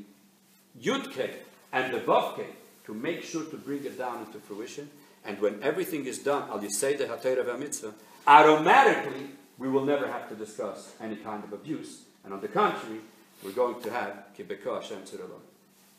Yudke 0.81 1.31
and 1.73 1.93
the 1.93 1.99
Vavke 1.99 2.47
to 2.87 2.95
make 2.95 3.23
sure 3.23 3.45
to 3.45 3.57
bring 3.57 3.85
it 3.85 3.99
down 3.99 4.21
into 4.26 4.38
fruition. 4.38 4.91
And 5.25 5.41
when 5.41 5.62
everything 5.62 6.07
is 6.07 6.19
done, 6.19 6.49
al 6.50 6.62
say 6.71 6.97
the 6.97 7.05
Hatera 7.05 7.59
mitzvah, 7.59 7.95
automatically 8.26 9.31
we 9.62 9.69
will 9.69 9.85
never 9.85 10.09
have 10.09 10.28
to 10.28 10.35
discuss 10.35 10.92
any 11.00 11.14
kind 11.14 11.45
of 11.45 11.52
abuse. 11.52 12.02
And 12.25 12.35
on 12.35 12.40
the 12.40 12.49
contrary, 12.49 13.00
we're 13.45 13.52
going 13.52 13.81
to 13.83 13.90
have 13.92 14.25
Kibeka 14.37 14.83
Hashem 14.83 15.04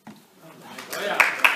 Oh, 0.06 0.12
yeah. 1.02 1.54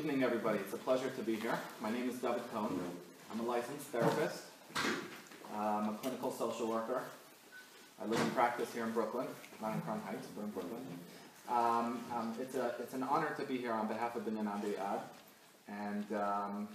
evening, 0.00 0.22
everybody. 0.22 0.58
It's 0.58 0.72
a 0.72 0.78
pleasure 0.78 1.09
to 1.20 1.26
be 1.26 1.36
here. 1.36 1.58
My 1.82 1.90
name 1.90 2.08
is 2.08 2.16
David 2.16 2.40
Kohn. 2.50 2.80
I'm 3.30 3.40
a 3.40 3.42
licensed 3.42 3.88
therapist. 3.88 4.44
I'm 5.54 5.90
a 5.90 5.98
clinical 6.00 6.32
social 6.32 6.66
worker. 6.66 7.02
I 8.00 8.06
live 8.06 8.18
and 8.22 8.34
practice 8.34 8.72
here 8.72 8.84
in 8.84 8.92
Brooklyn, 8.92 9.26
not 9.60 9.74
in 9.74 9.82
Crown 9.82 10.00
Heights, 10.06 10.26
but 10.34 10.44
in 10.44 10.50
Brooklyn. 10.50 10.80
Um, 11.50 12.02
um, 12.16 12.34
it's, 12.40 12.54
a, 12.54 12.74
it's 12.80 12.94
an 12.94 13.02
honor 13.02 13.34
to 13.38 13.44
be 13.44 13.58
here 13.58 13.72
on 13.72 13.86
behalf 13.86 14.16
of 14.16 14.24
Binyan 14.24 14.46
Ad, 14.50 15.00
and 15.68 16.06
um, 16.18 16.68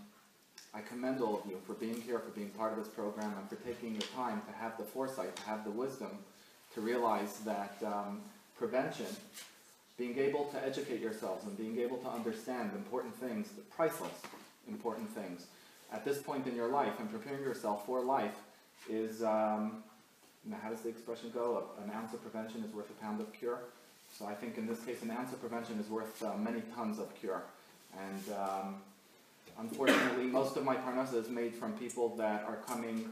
I 0.76 0.82
commend 0.82 1.22
all 1.22 1.40
of 1.40 1.50
you 1.50 1.58
for 1.66 1.74
being 1.74 2.00
here, 2.00 2.20
for 2.20 2.30
being 2.30 2.50
part 2.50 2.72
of 2.72 2.78
this 2.78 2.90
program, 2.90 3.34
and 3.40 3.50
for 3.50 3.56
taking 3.68 3.98
the 3.98 4.06
time 4.16 4.44
to 4.48 4.56
have 4.60 4.78
the 4.78 4.84
foresight, 4.84 5.36
to 5.38 5.44
have 5.44 5.64
the 5.64 5.72
wisdom 5.72 6.12
to 6.76 6.82
realize 6.82 7.40
that 7.46 7.78
um, 7.84 8.22
prevention 8.60 9.08
being 9.98 10.18
able 10.18 10.46
to 10.46 10.66
educate 10.66 11.00
yourselves 11.00 11.46
and 11.46 11.58
being 11.58 11.80
able 11.80 11.98
to 11.98 12.10
understand 12.10 12.72
important 12.76 13.16
things, 13.16 13.50
the 13.52 13.62
priceless 13.62 14.12
important 14.68 15.10
things, 15.10 15.46
at 15.94 16.04
this 16.04 16.18
point 16.18 16.48
in 16.48 16.56
your 16.56 16.68
life 16.68 16.94
and 17.00 17.10
preparing 17.10 17.42
yourself 17.42 17.86
for 17.86 18.02
life 18.02 18.36
is, 18.90 19.24
um, 19.24 19.84
how 20.62 20.70
does 20.70 20.82
the 20.82 20.90
expression 20.90 21.32
go? 21.34 21.64
An 21.84 21.92
ounce 21.96 22.14
of 22.14 22.22
prevention 22.22 22.64
is 22.64 22.74
worth 22.74 22.90
a 22.90 23.04
pound 23.04 23.22
of 23.22 23.32
cure. 23.34 23.60
So 24.18 24.26
I 24.26 24.34
think 24.34 24.58
in 24.58 24.68
this 24.68 24.84
case, 24.84 25.02
an 25.02 25.12
ounce 25.12 25.32
of 25.34 25.40
prevention 25.40 25.80
is 25.80 25.90
worth 25.90 26.22
uh, 26.24 26.36
many 26.38 26.62
tons 26.76 27.00
of 27.00 27.14
cure. 27.16 27.44
And 27.98 28.38
um, 28.38 28.76
unfortunately, 29.60 30.26
most 30.42 30.58
of 30.58 30.64
my 30.64 30.76
parnasa 30.76 31.16
is 31.16 31.30
made 31.30 31.56
from 31.56 31.74
people 31.74 32.16
that 32.18 32.44
are 32.48 32.58
coming 32.68 33.10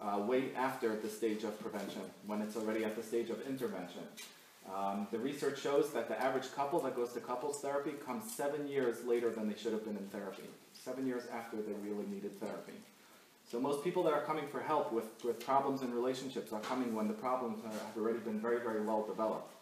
uh, 0.00 0.18
way 0.18 0.50
after 0.54 0.94
the 0.96 1.08
stage 1.08 1.44
of 1.44 1.58
prevention, 1.60 2.02
when 2.26 2.42
it's 2.42 2.56
already 2.56 2.84
at 2.84 2.96
the 2.96 3.02
stage 3.02 3.30
of 3.30 3.46
intervention. 3.46 4.02
Um, 4.74 5.06
the 5.10 5.18
research 5.18 5.60
shows 5.60 5.92
that 5.92 6.08
the 6.08 6.20
average 6.20 6.52
couple 6.54 6.80
that 6.80 6.96
goes 6.96 7.12
to 7.12 7.20
couples 7.20 7.60
therapy 7.60 7.92
comes 8.04 8.32
seven 8.34 8.66
years 8.66 9.04
later 9.04 9.30
than 9.30 9.48
they 9.48 9.56
should 9.56 9.72
have 9.72 9.84
been 9.84 9.96
in 9.96 10.06
therapy. 10.08 10.42
Seven 10.72 11.06
years 11.06 11.22
after 11.32 11.56
they 11.56 11.72
really 11.84 12.06
needed 12.06 12.38
therapy. 12.40 12.72
So 13.50 13.60
most 13.60 13.84
people 13.84 14.02
that 14.02 14.12
are 14.12 14.22
coming 14.22 14.46
for 14.48 14.60
help 14.60 14.92
with, 14.92 15.04
with 15.24 15.44
problems 15.44 15.82
in 15.82 15.94
relationships 15.94 16.52
are 16.52 16.60
coming 16.60 16.94
when 16.94 17.06
the 17.06 17.14
problems 17.14 17.62
have 17.64 17.96
already 17.96 18.18
been 18.18 18.40
very, 18.40 18.58
very 18.58 18.80
well 18.80 19.06
developed. 19.06 19.54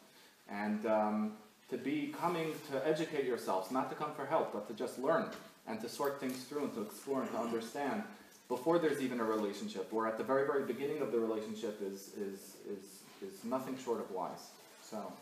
And 0.49 0.87
um, 0.87 1.33
to 1.69 1.77
be 1.77 2.15
coming 2.19 2.55
to 2.71 2.87
educate 2.87 3.27
yourselves, 3.27 3.71
not 3.71 3.91
to 3.91 3.97
come 3.97 4.15
for 4.15 4.25
help, 4.25 4.53
but 4.55 4.67
to 4.69 4.75
just 4.75 4.99
learn 4.99 5.27
and 5.67 5.81
to 5.81 5.89
sort 5.89 6.19
things 6.19 6.45
through 6.45 6.65
and 6.65 6.75
to 6.75 6.83
explore 6.83 7.23
and 7.23 7.31
to 7.33 7.39
understand 7.39 8.03
before 8.49 8.79
there's 8.79 9.01
even 9.01 9.21
a 9.21 9.25
relationship 9.25 9.89
or 9.93 10.07
at 10.07 10.19
the 10.19 10.25
very, 10.25 10.47
very 10.47 10.65
beginning 10.65 11.01
of 11.01 11.13
the 11.13 11.19
relationship 11.19 11.81
is, 11.83 12.11
is, 12.17 12.57
is, 12.69 13.03
is 13.23 13.45
nothing 13.45 13.77
short 13.83 14.01
of 14.01 14.11
wise. 14.11 14.51
So, 14.91 15.13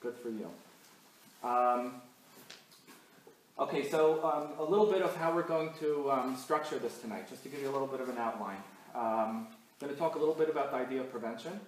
good 0.00 0.14
for 0.16 0.30
you. 0.30 0.50
Um, 1.44 1.94
okay, 3.58 3.88
so 3.88 4.24
um, 4.24 4.58
a 4.58 4.68
little 4.68 4.86
bit 4.86 5.02
of 5.02 5.14
how 5.16 5.34
we're 5.34 5.42
going 5.42 5.70
to 5.80 6.10
um, 6.10 6.36
structure 6.36 6.78
this 6.78 6.98
tonight, 6.98 7.28
just 7.28 7.42
to 7.44 7.48
give 7.48 7.60
you 7.60 7.70
a 7.70 7.74
little 7.74 7.86
bit 7.86 8.00
of 8.00 8.08
an 8.08 8.18
outline. 8.18 8.62
I'm 8.94 9.46
going 9.80 9.92
to 9.92 9.98
talk 9.98 10.16
a 10.16 10.18
little 10.18 10.34
bit 10.34 10.48
about 10.48 10.72
the 10.72 10.78
idea 10.78 11.00
of 11.00 11.10
prevention. 11.10 11.60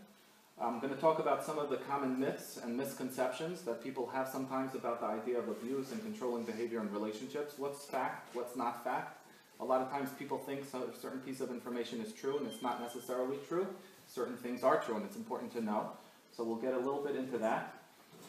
I'm 0.60 0.80
going 0.80 0.92
to 0.92 1.00
talk 1.00 1.20
about 1.20 1.44
some 1.44 1.58
of 1.58 1.70
the 1.70 1.76
common 1.76 2.18
myths 2.18 2.58
and 2.62 2.76
misconceptions 2.76 3.62
that 3.62 3.84
people 3.84 4.08
have 4.12 4.28
sometimes 4.28 4.74
about 4.74 5.00
the 5.00 5.06
idea 5.06 5.38
of 5.38 5.48
abuse 5.48 5.92
and 5.92 6.02
controlling 6.02 6.44
behavior 6.44 6.80
in 6.80 6.92
relationships. 6.92 7.54
What's 7.56 7.84
fact, 7.84 8.34
what's 8.34 8.56
not 8.56 8.82
fact. 8.82 9.18
A 9.60 9.64
lot 9.64 9.80
of 9.80 9.90
times 9.90 10.10
people 10.18 10.38
think 10.38 10.64
so, 10.64 10.82
a 10.82 11.00
certain 11.00 11.20
piece 11.20 11.40
of 11.40 11.50
information 11.50 12.00
is 12.00 12.12
true 12.12 12.38
and 12.38 12.46
it's 12.46 12.62
not 12.62 12.80
necessarily 12.80 13.36
true. 13.48 13.68
Certain 14.08 14.36
things 14.36 14.64
are 14.64 14.80
true 14.80 14.96
and 14.96 15.04
it's 15.04 15.16
important 15.16 15.52
to 15.52 15.60
know. 15.60 15.90
So 16.38 16.44
we'll 16.44 16.54
get 16.54 16.72
a 16.72 16.78
little 16.78 17.02
bit 17.02 17.16
into 17.16 17.36
that. 17.38 17.74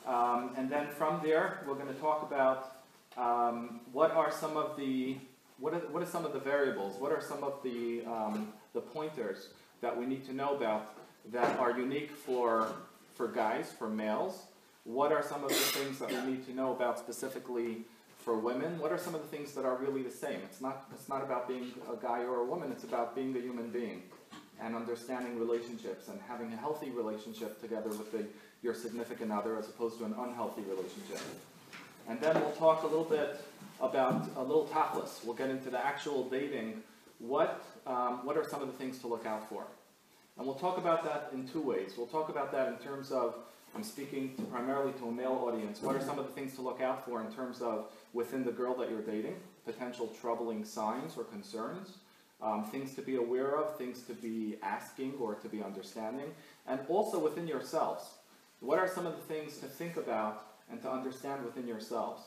Um, 0.08 0.56
and 0.58 0.68
then 0.68 0.88
from 0.88 1.22
there, 1.24 1.62
we're 1.68 1.75
going 1.75 1.94
to 1.94 2.01
talk 2.01 2.24
about 2.24 2.78
um, 3.16 3.82
what 3.92 4.10
are 4.10 4.32
some 4.32 4.58
of 4.58 4.75
the 4.75 5.18
what 5.60 5.75
are, 5.75 5.82
what 5.92 6.01
are 6.01 6.08
some 6.08 6.25
of 6.25 6.34
the 6.34 6.39
variables? 6.39 7.00
What 7.00 7.12
are 7.12 7.22
some 7.22 7.44
of 7.44 7.62
the 7.62 8.04
um, 8.08 8.51
the 8.74 8.82
pointers 8.82 9.50
that 9.82 9.96
we 9.96 10.08
need 10.08 10.25
to 10.25 10.34
know 10.34 10.56
about 10.56 10.96
that 11.32 11.60
are 11.60 11.78
unique 11.78 12.10
for, 12.10 12.70
for 13.13 13.28
guys, 13.28 13.72
for 13.78 13.88
males? 13.88 14.42
What 14.86 15.12
are 15.12 15.22
some 15.22 15.44
of 15.44 15.50
the 15.50 15.56
things 15.56 16.00
that 16.00 16.10
we 16.10 16.32
need 16.32 16.48
to 16.48 16.54
know 16.56 16.72
about 16.72 16.98
specifically 16.98 17.84
for 18.18 18.39
women? 18.39 18.80
What 18.80 18.92
are 18.92 18.98
some 18.98 19.13
of 19.13 19.22
the 19.22 19.28
things 19.28 19.54
that 19.54 19.66
are 19.66 19.75
really 19.75 20.01
the 20.01 20.10
same? 20.10 20.39
It's 20.46 20.62
not, 20.62 20.88
it's 20.96 21.10
not 21.10 21.22
about 21.22 21.48
being 21.48 21.74
a 21.88 21.96
guy 22.01 22.24
or 22.24 22.38
a 22.38 22.46
woman, 22.46 22.72
it's 22.72 22.86
about 22.86 23.16
being 23.16 23.38
a 23.38 23.39
human 23.39 23.70
being 23.70 24.01
and 24.62 24.75
understanding 24.75 25.39
relationships 25.39 26.08
and 26.08 26.20
having 26.28 26.51
a 26.54 26.58
healthy 26.58 26.89
relationship 26.89 27.62
together 27.62 27.89
with 27.89 28.12
the, 28.12 28.25
your 28.62 28.74
significant 28.74 29.32
other 29.32 29.58
as 29.58 29.68
opposed 29.68 29.98
to 30.00 30.06
an 30.06 30.13
unhealthy 30.20 30.62
relationship. 30.62 31.22
And 32.08 32.20
then 32.20 32.39
we'll 32.42 32.51
talk 32.51 32.84
a 32.84 32.88
little 32.88 33.06
bit 33.06 33.42
about 33.82 34.28
a 34.36 34.42
little 34.42 34.66
topless. 34.66 35.22
We'll 35.24 35.36
get 35.36 35.50
into 35.50 35.70
the 35.70 35.84
actual 35.84 36.28
dating. 36.30 36.82
What, 37.20 37.63
um, 37.86 38.25
what 38.25 38.38
are 38.38 38.48
some 38.48 38.62
of 38.62 38.68
the 38.68 38.74
things 38.74 39.00
to 39.00 39.08
look 39.08 39.25
out 39.25 39.48
for? 39.48 39.63
And 40.38 40.46
we'll 40.46 40.56
talk 40.56 40.78
about 40.78 41.04
that 41.04 41.30
in 41.34 41.48
two 41.48 41.62
ways. 41.62 41.94
We'll 41.98 42.08
talk 42.08 42.30
about 42.30 42.51
that 42.54 42.68
in 42.70 42.75
terms 42.78 43.12
of, 43.12 43.36
I'm 43.75 43.84
speaking 43.84 44.36
to 44.38 44.42
primarily 44.44 44.94
to 44.94 45.08
a 45.08 45.12
male 45.12 45.44
audience. 45.46 45.82
What 45.82 45.96
are 45.96 46.01
some 46.01 46.18
of 46.18 46.25
the 46.25 46.32
things 46.32 46.56
to 46.56 46.62
look 46.62 46.82
out 46.82 47.06
for 47.06 47.22
in 47.22 47.32
terms 47.32 47.62
of 47.62 47.92
within 48.13 48.44
the 48.44 48.51
girl 48.51 48.74
that 48.75 48.89
you're 48.89 49.01
dating? 49.01 49.36
Potential 49.66 50.12
troubling 50.20 50.66
signs 50.66 51.16
or 51.18 51.25
concerns 51.25 51.98
um, 52.41 52.63
things 52.65 52.96
to 52.96 53.01
be 53.01 53.15
aware 53.15 53.58
of, 53.58 53.77
things 53.77 54.01
to 54.03 54.13
be 54.13 54.58
asking 54.63 55.13
or 55.19 55.36
to 55.36 55.50
be 55.50 55.62
understanding, 55.62 56.27
and 56.67 56.79
also 56.88 57.19
within 57.19 57.48
yourselves. 57.48 58.03
What 58.62 58.79
are 58.79 58.88
some 58.88 59.05
of 59.05 59.15
the 59.15 59.34
things 59.34 59.58
to 59.58 59.65
think 59.65 59.98
about 59.98 60.46
and 60.72 60.81
to 60.81 60.91
understand 60.91 61.43
within 61.43 61.67
yourselves? 61.67 62.22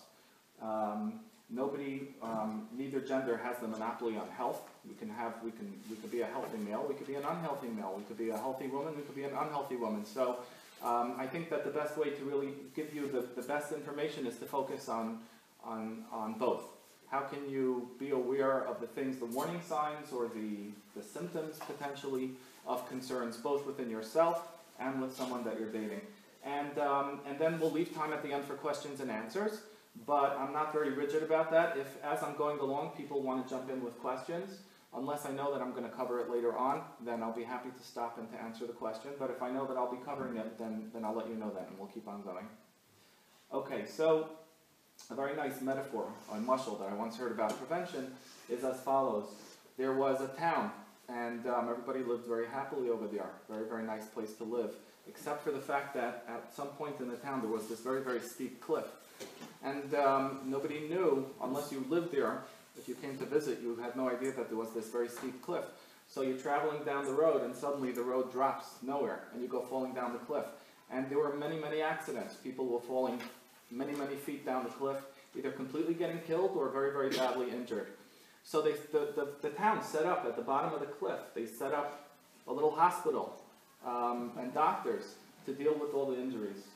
Um, 0.60 1.20
nobody, 1.50 2.14
um, 2.22 2.68
neither 2.76 3.00
gender 3.00 3.36
has 3.36 3.58
the 3.58 3.68
monopoly 3.68 4.16
on 4.16 4.28
health. 4.28 4.60
We 4.88 4.94
can 4.94 5.08
have, 5.10 5.34
we 5.44 5.50
can, 5.50 5.72
we 5.90 5.96
could 5.96 6.10
be 6.10 6.22
a 6.22 6.26
healthy 6.26 6.58
male, 6.58 6.84
we 6.88 6.94
could 6.94 7.06
be 7.06 7.14
an 7.14 7.24
unhealthy 7.24 7.68
male, 7.68 7.94
we 7.96 8.04
could 8.04 8.18
be 8.18 8.30
a 8.30 8.36
healthy 8.36 8.66
woman, 8.66 8.96
we 8.96 9.02
could 9.02 9.14
be 9.14 9.24
an 9.24 9.36
unhealthy 9.36 9.76
woman. 9.76 10.04
So 10.04 10.38
um, 10.82 11.14
I 11.18 11.26
think 11.26 11.50
that 11.50 11.64
the 11.64 11.70
best 11.70 11.96
way 11.96 12.10
to 12.10 12.24
really 12.24 12.50
give 12.74 12.94
you 12.94 13.08
the, 13.08 13.24
the 13.40 13.46
best 13.46 13.72
information 13.72 14.26
is 14.26 14.38
to 14.38 14.46
focus 14.46 14.88
on, 14.88 15.20
on, 15.64 16.04
on 16.12 16.34
both. 16.34 16.64
How 17.12 17.20
can 17.20 17.46
you 17.46 17.90
be 17.98 18.10
aware 18.12 18.66
of 18.66 18.80
the 18.80 18.86
things, 18.86 19.18
the 19.18 19.26
warning 19.26 19.60
signs 19.60 20.12
or 20.12 20.28
the, 20.28 20.70
the 20.96 21.02
symptoms 21.02 21.58
potentially 21.58 22.30
of 22.66 22.88
concerns, 22.88 23.36
both 23.36 23.66
within 23.66 23.90
yourself 23.90 24.48
and 24.80 24.98
with 24.98 25.14
someone 25.14 25.44
that 25.44 25.60
you're 25.60 25.70
dating? 25.70 26.00
And, 26.42 26.78
um, 26.78 27.20
and 27.28 27.38
then 27.38 27.60
we'll 27.60 27.70
leave 27.70 27.94
time 27.94 28.14
at 28.14 28.22
the 28.22 28.32
end 28.32 28.46
for 28.46 28.54
questions 28.54 29.00
and 29.00 29.10
answers, 29.10 29.60
but 30.06 30.38
I'm 30.40 30.54
not 30.54 30.72
very 30.72 30.88
rigid 30.94 31.22
about 31.22 31.50
that. 31.50 31.76
If, 31.76 32.02
as 32.02 32.22
I'm 32.22 32.34
going 32.34 32.58
along, 32.60 32.92
people 32.96 33.20
want 33.20 33.46
to 33.46 33.54
jump 33.54 33.68
in 33.68 33.84
with 33.84 33.98
questions, 34.00 34.60
unless 34.96 35.26
I 35.26 35.32
know 35.32 35.52
that 35.52 35.60
I'm 35.60 35.72
going 35.72 35.84
to 35.84 35.94
cover 35.94 36.18
it 36.20 36.30
later 36.30 36.56
on, 36.56 36.80
then 37.04 37.22
I'll 37.22 37.36
be 37.36 37.44
happy 37.44 37.68
to 37.76 37.82
stop 37.84 38.16
and 38.16 38.30
to 38.32 38.42
answer 38.42 38.66
the 38.66 38.72
question. 38.72 39.10
But 39.18 39.30
if 39.30 39.42
I 39.42 39.50
know 39.50 39.66
that 39.66 39.76
I'll 39.76 39.92
be 39.92 40.02
covering 40.02 40.38
it, 40.38 40.58
then, 40.58 40.90
then 40.94 41.04
I'll 41.04 41.14
let 41.14 41.28
you 41.28 41.34
know 41.34 41.50
that 41.50 41.68
and 41.68 41.78
we'll 41.78 41.88
keep 41.88 42.08
on 42.08 42.22
going. 42.22 42.46
Okay, 43.52 43.84
so 43.86 44.30
a 45.12 45.14
very 45.14 45.36
nice 45.36 45.60
metaphor 45.60 46.06
on 46.30 46.46
mushal 46.46 46.78
that 46.78 46.88
I 46.88 46.94
once 46.94 47.18
heard 47.18 47.32
about 47.32 47.58
prevention 47.58 48.12
is 48.48 48.64
as 48.64 48.80
follows. 48.80 49.26
There 49.76 49.92
was 49.92 50.22
a 50.22 50.28
town, 50.38 50.70
and 51.08 51.46
um, 51.46 51.68
everybody 51.68 52.02
lived 52.02 52.26
very 52.26 52.46
happily 52.46 52.88
over 52.88 53.06
there. 53.06 53.30
Very, 53.48 53.68
very 53.68 53.84
nice 53.84 54.06
place 54.06 54.32
to 54.34 54.44
live, 54.44 54.70
except 55.06 55.44
for 55.44 55.50
the 55.50 55.60
fact 55.60 55.94
that 55.94 56.24
at 56.28 56.54
some 56.54 56.68
point 56.68 56.98
in 57.00 57.08
the 57.08 57.16
town 57.16 57.42
there 57.42 57.50
was 57.50 57.68
this 57.68 57.80
very, 57.80 58.02
very 58.02 58.20
steep 58.20 58.58
cliff. 58.62 58.86
And 59.62 59.94
um, 59.94 60.40
nobody 60.46 60.88
knew, 60.88 61.26
unless 61.42 61.70
you 61.70 61.84
lived 61.90 62.10
there, 62.10 62.44
if 62.78 62.88
you 62.88 62.94
came 62.94 63.18
to 63.18 63.26
visit, 63.26 63.60
you 63.60 63.76
had 63.76 63.94
no 63.94 64.08
idea 64.08 64.32
that 64.32 64.48
there 64.48 64.58
was 64.58 64.70
this 64.70 64.88
very 64.88 65.08
steep 65.08 65.42
cliff. 65.42 65.64
So 66.08 66.22
you're 66.22 66.38
traveling 66.38 66.84
down 66.84 67.04
the 67.04 67.12
road, 67.12 67.42
and 67.42 67.54
suddenly 67.54 67.92
the 67.92 68.02
road 68.02 68.32
drops 68.32 68.66
nowhere, 68.82 69.24
and 69.34 69.42
you 69.42 69.48
go 69.48 69.60
falling 69.60 69.92
down 69.92 70.14
the 70.14 70.20
cliff. 70.20 70.46
And 70.90 71.08
there 71.10 71.18
were 71.18 71.36
many, 71.36 71.58
many 71.58 71.82
accidents. 71.82 72.34
People 72.34 72.66
were 72.66 72.80
falling 72.80 73.20
many, 73.72 73.92
many 73.94 74.16
feet 74.16 74.44
down 74.44 74.64
the 74.64 74.70
cliff, 74.70 74.98
either 75.36 75.50
completely 75.50 75.94
getting 75.94 76.20
killed 76.20 76.52
or 76.54 76.68
very, 76.68 76.92
very 76.92 77.10
badly 77.10 77.50
injured. 77.50 77.88
So 78.44 78.60
they, 78.60 78.72
the, 78.92 79.12
the, 79.14 79.28
the 79.40 79.50
town 79.50 79.82
set 79.82 80.04
up 80.04 80.24
at 80.26 80.36
the 80.36 80.42
bottom 80.42 80.72
of 80.74 80.80
the 80.80 80.86
cliff, 80.86 81.20
they 81.34 81.46
set 81.46 81.72
up 81.72 82.10
a 82.46 82.52
little 82.52 82.70
hospital 82.70 83.40
um, 83.86 84.32
and 84.38 84.52
doctors 84.52 85.14
to 85.46 85.52
deal 85.52 85.74
with 85.74 85.94
all 85.94 86.06
the 86.06 86.20
injuries. 86.20 86.66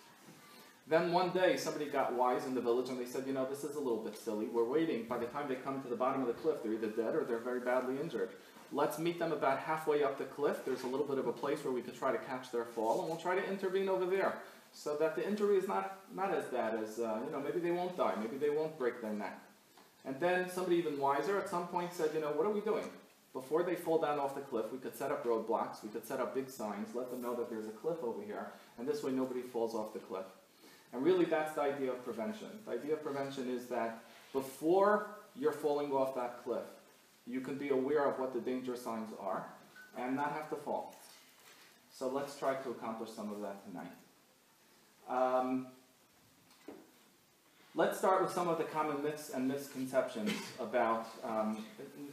Then 0.88 1.12
one 1.12 1.30
day, 1.30 1.56
somebody 1.56 1.86
got 1.86 2.14
wise 2.14 2.46
in 2.46 2.54
the 2.54 2.60
village 2.60 2.88
and 2.88 2.98
they 2.98 3.06
said, 3.06 3.24
you 3.26 3.32
know, 3.32 3.44
this 3.44 3.64
is 3.64 3.74
a 3.74 3.80
little 3.80 3.98
bit 3.98 4.16
silly. 4.16 4.46
We're 4.46 4.64
waiting. 4.64 5.04
By 5.08 5.18
the 5.18 5.26
time 5.26 5.48
they 5.48 5.56
come 5.56 5.82
to 5.82 5.88
the 5.88 5.96
bottom 5.96 6.20
of 6.20 6.28
the 6.28 6.34
cliff, 6.34 6.62
they're 6.62 6.74
either 6.74 6.86
dead 6.88 7.16
or 7.16 7.24
they're 7.24 7.38
very 7.38 7.58
badly 7.58 8.00
injured. 8.00 8.30
Let's 8.72 8.98
meet 8.98 9.18
them 9.18 9.32
about 9.32 9.58
halfway 9.58 10.04
up 10.04 10.16
the 10.16 10.24
cliff. 10.24 10.64
There's 10.64 10.84
a 10.84 10.86
little 10.86 11.06
bit 11.06 11.18
of 11.18 11.26
a 11.26 11.32
place 11.32 11.64
where 11.64 11.72
we 11.72 11.82
could 11.82 11.96
try 11.96 12.12
to 12.12 12.18
catch 12.18 12.52
their 12.52 12.64
fall, 12.64 13.00
and 13.00 13.08
we'll 13.08 13.18
try 13.18 13.34
to 13.34 13.48
intervene 13.48 13.88
over 13.88 14.06
there 14.06 14.34
so 14.76 14.94
that 14.96 15.16
the 15.16 15.26
injury 15.26 15.56
is 15.56 15.66
not, 15.66 16.00
not 16.14 16.34
as 16.34 16.44
bad 16.44 16.74
as, 16.74 16.98
uh, 16.98 17.18
you 17.24 17.32
know, 17.32 17.40
maybe 17.40 17.60
they 17.60 17.70
won't 17.70 17.96
die, 17.96 18.12
maybe 18.20 18.36
they 18.36 18.50
won't 18.50 18.78
break 18.78 19.00
their 19.00 19.12
neck. 19.12 19.40
And 20.04 20.20
then 20.20 20.50
somebody 20.50 20.76
even 20.76 20.98
wiser 20.98 21.38
at 21.38 21.48
some 21.48 21.66
point 21.68 21.94
said, 21.94 22.10
you 22.14 22.20
know, 22.20 22.32
what 22.32 22.46
are 22.46 22.50
we 22.50 22.60
doing? 22.60 22.84
Before 23.32 23.62
they 23.62 23.74
fall 23.74 23.98
down 23.98 24.18
off 24.18 24.34
the 24.34 24.42
cliff, 24.42 24.66
we 24.70 24.78
could 24.78 24.94
set 24.94 25.10
up 25.10 25.24
roadblocks, 25.24 25.82
we 25.82 25.88
could 25.88 26.06
set 26.06 26.20
up 26.20 26.34
big 26.34 26.50
signs, 26.50 26.94
let 26.94 27.10
them 27.10 27.22
know 27.22 27.34
that 27.36 27.48
there's 27.48 27.66
a 27.66 27.70
cliff 27.70 27.96
over 28.02 28.22
here, 28.22 28.48
and 28.78 28.86
this 28.86 29.02
way 29.02 29.12
nobody 29.12 29.40
falls 29.40 29.74
off 29.74 29.94
the 29.94 29.98
cliff. 29.98 30.26
And 30.92 31.02
really 31.02 31.24
that's 31.24 31.54
the 31.54 31.62
idea 31.62 31.90
of 31.90 32.04
prevention. 32.04 32.48
The 32.66 32.72
idea 32.72 32.92
of 32.92 33.02
prevention 33.02 33.48
is 33.48 33.66
that 33.68 34.04
before 34.34 35.06
you're 35.34 35.52
falling 35.52 35.90
off 35.90 36.14
that 36.16 36.44
cliff, 36.44 36.66
you 37.26 37.40
can 37.40 37.56
be 37.56 37.70
aware 37.70 38.04
of 38.04 38.18
what 38.18 38.34
the 38.34 38.40
danger 38.40 38.76
signs 38.76 39.10
are 39.18 39.46
and 39.98 40.14
not 40.14 40.32
have 40.32 40.50
to 40.50 40.56
fall. 40.56 40.94
So 41.90 42.08
let's 42.08 42.38
try 42.38 42.54
to 42.54 42.70
accomplish 42.70 43.10
some 43.10 43.32
of 43.32 43.40
that 43.40 43.66
tonight. 43.66 43.92
Um, 45.08 45.68
let's 47.74 47.98
start 47.98 48.22
with 48.22 48.32
some 48.32 48.48
of 48.48 48.58
the 48.58 48.64
common 48.64 49.02
myths 49.02 49.30
and 49.30 49.46
misconceptions 49.46 50.32
about. 50.58 51.06
Um, 51.22 51.64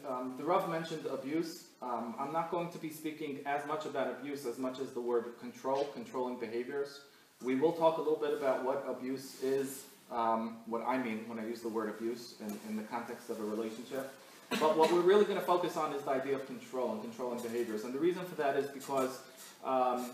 um, 0.07 0.35
the 0.37 0.43
Rav 0.43 0.69
mentioned 0.69 1.05
abuse. 1.05 1.65
Um, 1.81 2.15
I'm 2.19 2.31
not 2.31 2.51
going 2.51 2.69
to 2.71 2.77
be 2.77 2.89
speaking 2.89 3.39
as 3.45 3.65
much 3.65 3.85
about 3.85 4.11
abuse 4.11 4.45
as 4.45 4.57
much 4.57 4.79
as 4.79 4.91
the 4.91 5.01
word 5.01 5.25
control, 5.39 5.85
controlling 5.93 6.37
behaviors. 6.37 7.01
We 7.43 7.55
will 7.55 7.73
talk 7.73 7.97
a 7.97 8.01
little 8.01 8.19
bit 8.19 8.33
about 8.33 8.63
what 8.63 8.85
abuse 8.87 9.41
is, 9.41 9.83
um, 10.11 10.57
what 10.65 10.83
I 10.85 10.97
mean 10.97 11.23
when 11.27 11.39
I 11.39 11.47
use 11.47 11.61
the 11.61 11.69
word 11.69 11.89
abuse 11.89 12.35
in, 12.39 12.57
in 12.69 12.77
the 12.77 12.83
context 12.83 13.29
of 13.29 13.39
a 13.39 13.43
relationship. 13.43 14.13
But 14.59 14.77
what 14.77 14.91
we're 14.91 15.01
really 15.01 15.25
going 15.25 15.39
to 15.39 15.45
focus 15.45 15.77
on 15.77 15.93
is 15.93 16.03
the 16.03 16.11
idea 16.11 16.35
of 16.35 16.45
control 16.45 16.91
and 16.91 17.01
controlling 17.01 17.41
behaviors. 17.41 17.85
And 17.85 17.93
the 17.93 17.99
reason 17.99 18.23
for 18.25 18.35
that 18.35 18.55
is 18.55 18.67
because 18.67 19.19
um, 19.63 20.11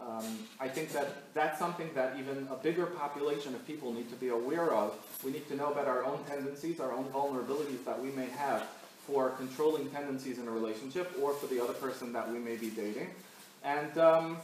um, 0.00 0.38
I 0.60 0.68
think 0.68 0.92
that 0.92 1.34
that's 1.34 1.58
something 1.58 1.88
that 1.94 2.16
even 2.18 2.48
a 2.50 2.56
bigger 2.56 2.86
population 2.86 3.54
of 3.54 3.66
people 3.66 3.92
need 3.92 4.10
to 4.10 4.16
be 4.16 4.28
aware 4.28 4.72
of. 4.72 4.94
We 5.24 5.30
need 5.32 5.48
to 5.48 5.56
know 5.56 5.72
about 5.72 5.86
our 5.86 6.04
own 6.04 6.18
tendencies, 6.28 6.80
our 6.80 6.92
own 6.92 7.04
vulnerabilities 7.06 7.84
that 7.84 8.00
we 8.02 8.10
may 8.10 8.26
have 8.26 8.66
for 9.06 9.30
controlling 9.30 9.88
tendencies 9.90 10.38
in 10.38 10.48
a 10.48 10.50
relationship 10.50 11.12
or 11.20 11.32
for 11.34 11.46
the 11.46 11.62
other 11.62 11.74
person 11.74 12.12
that 12.12 12.30
we 12.30 12.38
may 12.38 12.56
be 12.56 12.70
dating. 12.70 13.08
And 13.62 13.96
um, 13.98 14.38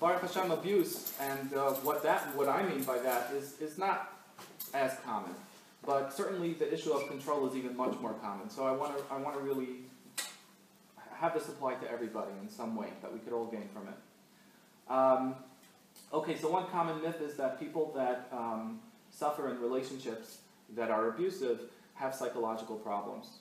Baruch 0.00 0.22
Hashem 0.22 0.50
abuse 0.50 1.12
and 1.20 1.52
uh, 1.54 1.70
what 1.82 2.02
that 2.02 2.34
what 2.34 2.48
I 2.48 2.62
mean 2.62 2.82
by 2.82 2.98
that 2.98 3.30
is 3.32 3.60
is 3.60 3.78
not 3.78 4.12
as 4.72 4.96
common, 5.04 5.34
but 5.86 6.12
certainly 6.12 6.54
the 6.54 6.72
issue 6.72 6.92
of 6.92 7.08
control 7.08 7.48
is 7.48 7.54
even 7.54 7.76
much 7.76 7.98
more 8.00 8.14
common. 8.14 8.50
So 8.50 8.66
I 8.66 8.72
want 8.72 8.96
to 8.96 9.04
I 9.12 9.18
want 9.18 9.36
to 9.36 9.42
really 9.42 9.68
have 11.14 11.34
this 11.34 11.48
apply 11.48 11.74
to 11.74 11.90
everybody 11.90 12.32
in 12.42 12.48
some 12.48 12.74
way 12.74 12.88
that 13.02 13.12
we 13.12 13.20
could 13.20 13.32
all 13.32 13.46
gain 13.46 13.68
from 13.72 13.86
it. 13.88 13.94
Um, 14.88 15.34
okay, 16.12 16.36
so 16.36 16.50
one 16.50 16.66
common 16.66 17.02
myth 17.02 17.20
is 17.20 17.36
that 17.36 17.58
people 17.58 17.92
that 17.96 18.28
um, 18.32 18.80
suffer 19.10 19.50
in 19.50 19.60
relationships 19.60 20.38
that 20.76 20.90
are 20.90 21.08
abusive 21.08 21.60
have 21.94 22.14
psychological 22.14 22.76
problems. 22.76 23.38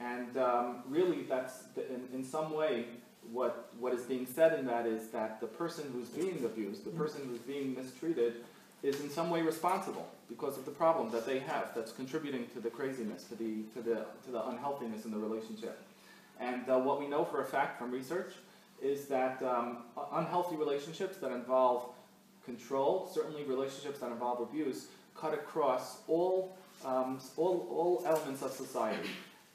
And 0.00 0.36
um, 0.36 0.82
really, 0.88 1.22
that's 1.22 1.58
the, 1.74 1.86
in, 1.92 2.08
in 2.12 2.24
some 2.24 2.52
way 2.52 2.86
what, 3.30 3.68
what 3.78 3.92
is 3.92 4.02
being 4.02 4.26
said 4.26 4.58
in 4.58 4.66
that 4.66 4.86
is 4.86 5.08
that 5.08 5.40
the 5.40 5.46
person 5.46 5.84
who's 5.92 6.08
being 6.08 6.44
abused, 6.44 6.84
the 6.84 6.90
person 6.90 7.22
who's 7.28 7.38
being 7.40 7.74
mistreated, 7.74 8.36
is 8.82 9.00
in 9.00 9.08
some 9.08 9.30
way 9.30 9.42
responsible 9.42 10.08
because 10.28 10.58
of 10.58 10.64
the 10.64 10.70
problem 10.70 11.10
that 11.12 11.24
they 11.24 11.38
have 11.38 11.72
that's 11.74 11.92
contributing 11.92 12.46
to 12.52 12.60
the 12.60 12.70
craziness, 12.70 13.24
to 13.24 13.36
the, 13.36 13.62
to 13.74 13.80
the, 13.80 14.06
to 14.24 14.32
the 14.32 14.48
unhealthiness 14.48 15.04
in 15.04 15.12
the 15.12 15.16
relationship. 15.16 15.80
And 16.40 16.68
uh, 16.68 16.78
what 16.78 16.98
we 16.98 17.06
know 17.06 17.24
for 17.24 17.42
a 17.42 17.44
fact 17.44 17.78
from 17.78 17.92
research 17.92 18.32
is 18.82 19.06
that 19.06 19.42
um, 19.42 19.78
unhealthy 20.12 20.56
relationships 20.56 21.16
that 21.18 21.30
involve 21.32 21.90
control, 22.44 23.08
certainly 23.12 23.44
relationships 23.44 24.00
that 24.00 24.10
involve 24.10 24.40
abuse, 24.40 24.86
cut 25.16 25.32
across 25.34 25.98
all, 26.08 26.56
um, 26.84 27.20
all, 27.36 27.68
all 27.70 28.02
elements 28.06 28.42
of 28.42 28.50
society. 28.50 29.08